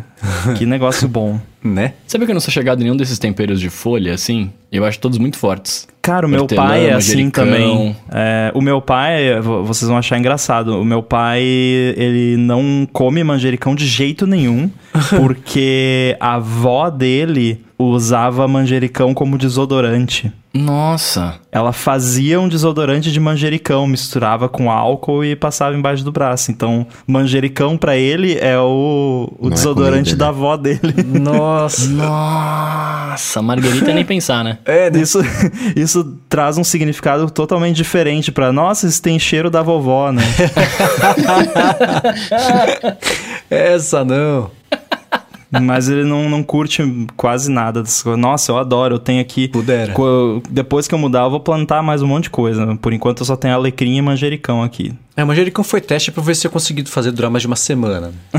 que 0.56 0.64
negócio 0.66 1.08
bom. 1.08 1.38
Né? 1.64 1.94
Sabe 2.06 2.24
que 2.26 2.30
eu 2.30 2.34
não 2.34 2.40
sou 2.40 2.52
chegado 2.52 2.78
em 2.80 2.84
nenhum 2.84 2.96
desses 2.96 3.18
temperos 3.18 3.58
de 3.58 3.68
folha, 3.68 4.14
assim? 4.14 4.52
Eu 4.70 4.84
acho 4.84 5.00
todos 5.00 5.18
muito 5.18 5.36
fortes. 5.36 5.88
Cara, 6.00 6.24
o 6.24 6.28
meu 6.30 6.42
Hortelã, 6.42 6.62
pai 6.64 6.86
é 6.86 6.92
assim 6.92 7.28
também. 7.28 7.96
É, 8.12 8.52
o 8.54 8.60
meu 8.60 8.80
pai, 8.80 9.40
vo- 9.40 9.64
vocês 9.64 9.88
vão 9.88 9.98
achar 9.98 10.16
engraçado, 10.16 10.80
o 10.80 10.84
meu 10.84 11.02
pai, 11.02 11.42
ele 11.42 12.36
não 12.36 12.86
come 12.92 13.24
manjericão 13.24 13.74
de 13.74 13.84
jeito 13.84 14.28
nenhum, 14.28 14.70
porque 15.18 16.16
a 16.20 16.34
avó 16.34 16.88
dele 16.88 17.64
usava 17.76 18.46
manjericão 18.46 19.12
como 19.12 19.36
desodorante. 19.36 20.32
Nossa. 20.56 21.34
Ela 21.52 21.72
fazia 21.72 22.40
um 22.40 22.48
desodorante 22.48 23.12
de 23.12 23.20
manjericão, 23.20 23.86
misturava 23.86 24.48
com 24.48 24.70
álcool 24.70 25.24
e 25.24 25.36
passava 25.36 25.76
embaixo 25.76 26.04
do 26.04 26.12
braço. 26.12 26.50
Então, 26.50 26.86
manjericão 27.06 27.76
pra 27.76 27.96
ele 27.96 28.38
é 28.38 28.58
o, 28.58 29.32
o 29.38 29.48
é 29.48 29.50
desodorante 29.50 30.10
comida, 30.10 30.24
da 30.24 30.28
avó 30.28 30.56
dele. 30.56 30.94
Nossa. 31.04 31.88
Nossa, 31.90 33.42
Margarita 33.42 33.92
nem 33.92 34.04
pensar, 34.04 34.44
né? 34.44 34.58
É, 34.64 34.90
né? 34.90 35.00
Isso, 35.00 35.20
isso 35.74 36.18
traz 36.28 36.58
um 36.58 36.64
significado 36.64 37.30
totalmente 37.30 37.76
diferente 37.76 38.30
pra. 38.30 38.52
Nossa, 38.52 38.86
isso 38.86 39.00
tem 39.00 39.18
cheiro 39.18 39.50
da 39.50 39.62
vovó, 39.62 40.12
né? 40.12 40.22
Essa 43.50 44.04
não. 44.04 44.50
Mas 45.62 45.88
ele 45.88 46.04
não, 46.04 46.28
não 46.28 46.42
curte 46.42 46.82
quase 47.16 47.50
nada 47.50 47.82
dessas 47.82 48.02
coisas. 48.02 48.20
Nossa, 48.20 48.50
eu 48.52 48.58
adoro. 48.58 48.96
Eu 48.96 48.98
tenho 48.98 49.20
aqui. 49.20 49.48
Pudera. 49.48 49.92
Co- 49.92 50.42
Depois 50.50 50.86
que 50.88 50.94
eu 50.94 50.98
mudar, 50.98 51.20
eu 51.24 51.30
vou 51.30 51.40
plantar 51.40 51.82
mais 51.82 52.02
um 52.02 52.06
monte 52.06 52.24
de 52.24 52.30
coisa. 52.30 52.76
Por 52.76 52.92
enquanto, 52.92 53.20
eu 53.20 53.26
só 53.26 53.36
tenho 53.36 53.54
alecrim 53.54 53.96
e 53.96 54.02
manjericão 54.02 54.62
aqui. 54.62 54.92
É, 55.16 55.24
manjericão 55.24 55.64
foi 55.64 55.80
teste 55.80 56.10
pra 56.12 56.22
ver 56.22 56.34
se 56.34 56.46
eu 56.46 56.50
consegui 56.50 56.84
fazer 56.88 57.10
durar 57.12 57.30
mais 57.30 57.40
de 57.42 57.46
uma 57.46 57.56
semana. 57.56 58.12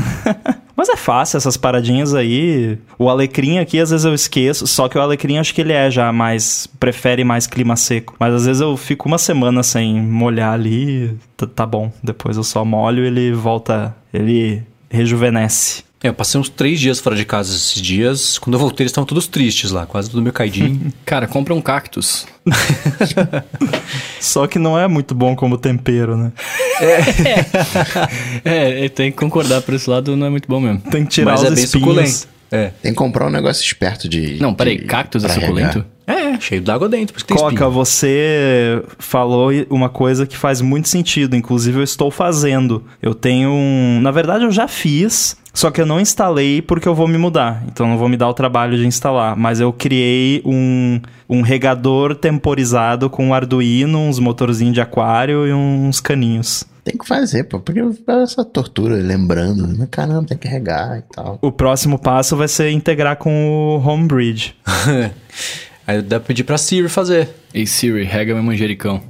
Mas 0.76 0.88
é 0.88 0.96
fácil, 0.96 1.38
essas 1.38 1.56
paradinhas 1.56 2.14
aí. 2.14 2.78
O 2.96 3.08
alecrim 3.10 3.58
aqui, 3.58 3.80
às 3.80 3.90
vezes 3.90 4.04
eu 4.06 4.14
esqueço. 4.14 4.64
Só 4.66 4.88
que 4.88 4.96
o 4.96 5.00
alecrim, 5.00 5.38
acho 5.38 5.52
que 5.52 5.60
ele 5.60 5.72
é 5.72 5.90
já 5.90 6.12
mais. 6.12 6.68
Prefere 6.78 7.24
mais 7.24 7.48
clima 7.48 7.74
seco. 7.74 8.14
Mas 8.20 8.32
às 8.32 8.46
vezes 8.46 8.60
eu 8.62 8.76
fico 8.76 9.08
uma 9.08 9.18
semana 9.18 9.64
sem 9.64 10.00
molhar 10.00 10.52
ali. 10.52 11.16
Tá, 11.36 11.46
tá 11.48 11.66
bom. 11.66 11.90
Depois 12.00 12.36
eu 12.36 12.44
só 12.44 12.64
molho 12.64 13.02
e 13.02 13.06
ele 13.08 13.32
volta. 13.32 13.92
Ele 14.14 14.62
rejuvenesce. 14.88 15.82
É, 16.02 16.08
eu 16.08 16.14
passei 16.14 16.40
uns 16.40 16.48
três 16.48 16.78
dias 16.78 17.00
fora 17.00 17.16
de 17.16 17.24
casa 17.24 17.52
esses 17.54 17.80
dias. 17.82 18.38
Quando 18.38 18.54
eu 18.54 18.60
voltei, 18.60 18.84
eles 18.84 18.92
estavam 18.92 19.06
todos 19.06 19.26
tristes 19.26 19.72
lá, 19.72 19.84
quase 19.84 20.08
tudo 20.08 20.22
meio 20.22 20.32
caidinho. 20.32 20.92
Cara, 21.04 21.26
compra 21.26 21.52
um 21.52 21.60
cactus. 21.60 22.24
Só 24.20 24.46
que 24.46 24.58
não 24.60 24.78
é 24.78 24.86
muito 24.86 25.14
bom 25.14 25.34
como 25.34 25.58
tempero, 25.58 26.16
né? 26.16 26.32
É, 28.44 28.88
tem 28.88 29.10
que 29.10 29.18
concordar 29.18 29.62
por 29.62 29.74
esse 29.74 29.88
lado, 29.90 30.16
não 30.16 30.26
é 30.26 30.30
muito 30.30 30.48
bom 30.48 30.60
mesmo. 30.60 30.80
Tem 30.82 31.04
que 31.04 31.10
tirar 31.10 31.32
Mas 31.32 31.40
os 31.42 31.46
é 31.46 31.54
bem 31.54 31.64
espinhos. 31.64 31.86
suculento. 31.88 32.28
É. 32.50 32.70
Tem 32.80 32.92
que 32.92 32.96
comprar 32.96 33.26
um 33.26 33.30
negócio 33.30 33.62
esperto 33.64 34.08
de. 34.08 34.38
Não, 34.40 34.54
peraí, 34.54 34.78
de- 34.78 34.84
cactus 34.84 35.24
é 35.24 35.28
suculento? 35.28 35.84
regar. 36.06 36.26
É, 36.34 36.40
cheio 36.40 36.62
d'água 36.62 36.88
dentro, 36.88 37.12
por 37.12 37.18
isso 37.18 37.26
que 37.26 37.34
tem 37.34 37.36
Coca, 37.36 37.52
espinho. 37.52 37.70
você 37.70 38.82
falou 38.98 39.50
uma 39.68 39.90
coisa 39.90 40.26
que 40.26 40.36
faz 40.36 40.62
muito 40.62 40.88
sentido. 40.88 41.36
Inclusive, 41.36 41.78
eu 41.78 41.82
estou 41.82 42.10
fazendo. 42.10 42.82
Eu 43.02 43.14
tenho 43.14 43.50
um. 43.50 44.00
Na 44.00 44.10
verdade, 44.10 44.44
eu 44.44 44.50
já 44.50 44.66
fiz. 44.66 45.36
Só 45.58 45.72
que 45.72 45.80
eu 45.80 45.86
não 45.86 45.98
instalei 46.00 46.62
porque 46.62 46.86
eu 46.86 46.94
vou 46.94 47.08
me 47.08 47.18
mudar. 47.18 47.64
Então 47.66 47.84
não 47.88 47.98
vou 47.98 48.08
me 48.08 48.16
dar 48.16 48.28
o 48.28 48.32
trabalho 48.32 48.78
de 48.78 48.86
instalar. 48.86 49.34
Mas 49.34 49.58
eu 49.58 49.72
criei 49.72 50.40
um, 50.44 51.00
um 51.28 51.42
regador 51.42 52.14
temporizado 52.14 53.10
com 53.10 53.26
um 53.26 53.34
Arduino, 53.34 53.98
uns 53.98 54.20
motorzinhos 54.20 54.72
de 54.72 54.80
aquário 54.80 55.48
e 55.48 55.52
uns 55.52 55.98
caninhos. 55.98 56.64
Tem 56.84 56.96
que 56.96 57.04
fazer, 57.04 57.42
pô. 57.42 57.58
Porque 57.58 57.80
essa 58.06 58.44
tortura, 58.44 58.94
lembrando. 58.94 59.66
né? 59.66 59.88
Caramba, 59.90 60.28
tem 60.28 60.38
que 60.38 60.46
regar 60.46 60.96
e 60.96 61.02
tal. 61.12 61.40
O 61.42 61.50
próximo 61.50 61.98
passo 61.98 62.36
vai 62.36 62.46
ser 62.46 62.70
integrar 62.70 63.16
com 63.16 63.50
o 63.50 63.84
Homebridge. 63.84 64.54
Aí 65.88 66.02
dá 66.02 66.20
pra 66.20 66.26
pedir 66.26 66.44
pra 66.44 66.58
Siri 66.58 66.86
fazer. 66.86 67.30
Ei 67.54 67.66
Siri, 67.66 68.04
rega 68.04 68.34
meu 68.34 68.42
manjericão. 68.42 69.00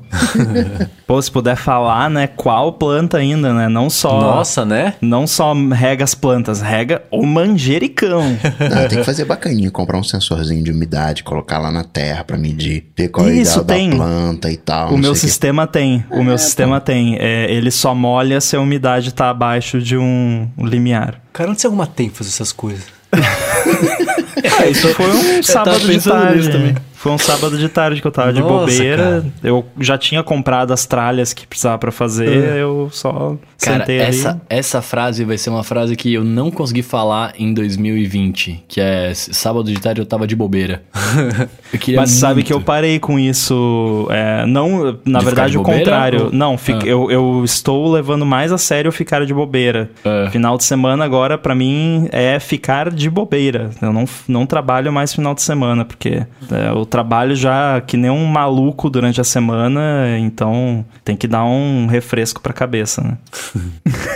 Pô, 1.08 1.20
se 1.20 1.28
puder 1.28 1.56
falar, 1.56 2.08
né? 2.08 2.28
Qual 2.28 2.72
planta 2.74 3.18
ainda, 3.18 3.52
né? 3.52 3.68
Não 3.68 3.90
só. 3.90 4.20
Nossa, 4.20 4.64
né? 4.64 4.94
Não 5.00 5.26
só 5.26 5.52
rega 5.54 6.04
as 6.04 6.14
plantas, 6.14 6.60
rega 6.60 7.02
o 7.10 7.26
manjericão. 7.26 8.22
Não, 8.70 8.86
tem 8.88 8.98
que 8.98 9.04
fazer 9.04 9.24
bacaninha, 9.24 9.72
comprar 9.72 9.98
um 9.98 10.04
sensorzinho 10.04 10.62
de 10.62 10.70
umidade, 10.70 11.24
colocar 11.24 11.58
lá 11.58 11.72
na 11.72 11.82
terra 11.82 12.22
pra 12.22 12.38
medir, 12.38 12.84
ver 12.96 13.08
qual 13.08 13.26
é 13.26 13.32
Isso, 13.32 13.58
ideal 13.60 13.64
da 13.64 13.74
tem. 13.74 13.90
planta 13.90 14.48
e 14.52 14.56
tal. 14.56 14.94
o 14.94 14.98
meu 14.98 15.16
sistema 15.16 15.66
tem. 15.66 16.04
O 16.12 16.22
meu 16.22 16.38
sistema 16.38 16.80
tem. 16.80 17.16
É, 17.18 17.52
ele 17.52 17.72
só 17.72 17.92
molha 17.92 18.40
se 18.40 18.54
a 18.54 18.60
umidade 18.60 19.12
tá 19.12 19.30
abaixo 19.30 19.82
de 19.82 19.96
um 19.96 20.48
limiar. 20.56 21.20
Cara, 21.32 21.50
onde 21.50 21.60
você 21.60 21.66
arruma 21.66 21.88
tempo 21.88 22.14
fazer 22.14 22.30
essas 22.30 22.52
coisas? 22.52 22.84
É, 24.42 24.70
isso 24.70 24.88
foi 24.94 25.06
um 25.06 25.42
sábado 25.42 25.80
de 25.80 26.00
tarde. 26.02 26.36
nisso 26.36 26.50
também. 26.50 26.74
Foi 27.08 27.14
um 27.14 27.18
sábado 27.18 27.56
de 27.58 27.68
tarde 27.68 28.00
que 28.00 28.06
eu 28.06 28.10
tava 28.10 28.32
de 28.32 28.40
Nossa, 28.40 28.66
bobeira. 28.72 28.96
cara. 29.02 29.26
Eu 29.42 29.64
já 29.80 29.96
tinha 29.96 30.22
comprado 30.22 30.72
as 30.72 30.84
tralhas 30.86 31.32
que 31.32 31.46
precisava 31.46 31.78
pra 31.78 31.90
fazer. 31.90 32.28
Eu 32.56 32.88
só 32.92 33.36
Cara, 33.60 33.78
sentei 33.80 33.98
essa, 34.00 34.30
ali. 34.30 34.40
essa 34.50 34.82
frase 34.82 35.24
vai 35.24 35.38
ser 35.38 35.50
uma 35.50 35.64
frase 35.64 35.96
que 35.96 36.12
eu 36.14 36.22
não 36.24 36.50
consegui 36.50 36.82
falar 36.82 37.32
em 37.38 37.52
2020, 37.54 38.64
que 38.68 38.80
é 38.80 39.12
sábado 39.14 39.72
de 39.72 39.80
tarde 39.80 40.00
eu 40.00 40.06
tava 40.06 40.26
de 40.26 40.36
bobeira. 40.36 40.82
Eu 41.70 41.78
queria 41.78 42.00
Mas 42.00 42.12
sabe 42.12 42.36
muito. 42.36 42.46
que 42.46 42.52
eu 42.54 42.62
parei 42.62 42.98
com 42.98 43.18
isso. 43.18 44.06
é, 44.10 44.46
não, 44.46 44.98
na 45.04 45.18
De 45.18 45.24
verdade, 45.26 45.58
o 45.58 45.62
de 45.62 45.70
contrário. 45.70 46.24
ou- 46.26 46.32
Não, 46.32 46.56
fica- 46.56 46.82
Ah. 46.82 46.88
eu, 46.88 47.10
eu 47.10 47.42
estou 47.44 47.92
levando 47.92 48.24
mais 48.24 48.50
a 48.52 48.56
sério 48.56 48.90
ficar 48.90 49.26
de 49.26 49.34
bobeira. 49.34 49.90
É. 50.02 50.30
Final 50.30 50.56
de 50.56 50.64
semana 50.64 51.04
agora, 51.04 51.36
pra 51.36 51.54
mim, 51.54 52.08
é 52.10 52.40
ficar 52.40 52.90
de 52.90 53.10
bobeira. 53.10 53.68
Eu 53.82 53.92
não, 53.92 54.06
não 54.26 54.46
trabalho 54.46 54.90
mais 54.90 55.12
final 55.14 55.34
de 55.34 55.42
semana, 55.42 55.84
porque 55.84 56.22
é, 56.50 56.70
eu 56.70 56.86
trabalho 56.86 56.97
já 57.34 57.80
que 57.86 57.96
nem 57.96 58.10
um 58.10 58.24
maluco 58.26 58.88
durante 58.90 59.20
a 59.20 59.24
semana, 59.24 60.16
então 60.18 60.84
tem 61.04 61.16
que 61.16 61.26
dar 61.28 61.44
um 61.44 61.86
refresco 61.86 62.40
pra 62.40 62.52
cabeça, 62.52 63.02
né? 63.02 63.16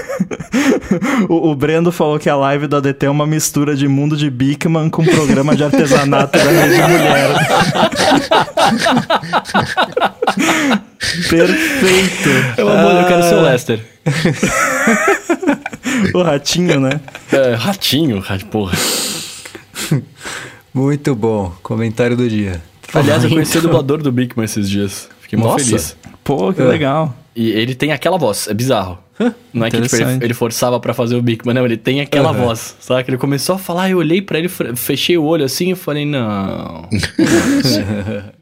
o, 1.28 1.50
o 1.50 1.54
Brendo 1.54 1.90
falou 1.92 2.18
que 2.18 2.28
a 2.30 2.36
live 2.36 2.66
do 2.66 2.76
ADT 2.76 3.06
é 3.06 3.10
uma 3.10 3.26
mistura 3.26 3.74
de 3.76 3.86
mundo 3.88 4.16
de 4.16 4.30
Bigman 4.30 4.88
com 4.90 5.04
programa 5.04 5.54
de 5.56 5.64
artesanato 5.64 6.38
da 6.38 6.44
Rede 6.50 6.82
Mulher. 6.82 7.30
Perfeito. 11.28 12.28
Eu, 12.56 12.68
amo, 12.68 12.88
eu 13.00 13.06
quero 13.06 13.22
ser 13.22 13.34
o 13.34 13.42
Lester. 13.42 13.80
O 16.14 16.22
ratinho, 16.22 16.80
né? 16.80 17.00
É, 17.30 17.54
ratinho, 17.54 18.18
rat- 18.18 18.44
porra. 18.46 18.72
Muito 20.72 21.14
bom. 21.14 21.52
Comentário 21.62 22.16
do 22.16 22.28
dia. 22.28 22.60
Aliás, 22.94 23.24
eu 23.24 23.30
conheci 23.30 23.58
o 23.58 23.62
dublador 23.62 24.02
do 24.02 24.10
Bigman 24.12 24.44
esses 24.44 24.68
dias. 24.68 25.08
Fiquei 25.20 25.38
muito 25.38 25.52
Nossa. 25.52 25.64
feliz. 25.64 25.96
Pô, 26.22 26.52
que 26.52 26.60
É. 26.60 26.64
legal. 26.64 27.14
E 27.34 27.50
ele 27.50 27.74
tem 27.74 27.92
aquela 27.92 28.18
voz, 28.18 28.46
é 28.48 28.54
bizarro. 28.54 28.98
Não 29.52 29.64
é 29.66 29.70
que 29.70 29.80
tipo, 29.80 29.94
ele, 29.96 30.24
ele 30.24 30.34
forçava 30.34 30.78
pra 30.80 30.92
fazer 30.92 31.14
o 31.16 31.22
Bigman, 31.22 31.54
não, 31.54 31.64
ele 31.64 31.76
tem 31.76 32.00
aquela 32.00 32.30
Aham. 32.30 32.44
voz. 32.46 32.76
Sabe? 32.80 33.04
Que 33.04 33.10
ele 33.10 33.18
começou 33.18 33.54
a 33.54 33.58
falar, 33.58 33.88
eu 33.90 33.98
olhei 33.98 34.20
pra 34.20 34.38
ele, 34.38 34.48
fe- 34.48 34.74
fechei 34.76 35.16
o 35.16 35.24
olho 35.24 35.44
assim 35.44 35.70
e 35.72 35.74
falei, 35.76 36.04
não. 36.04 36.88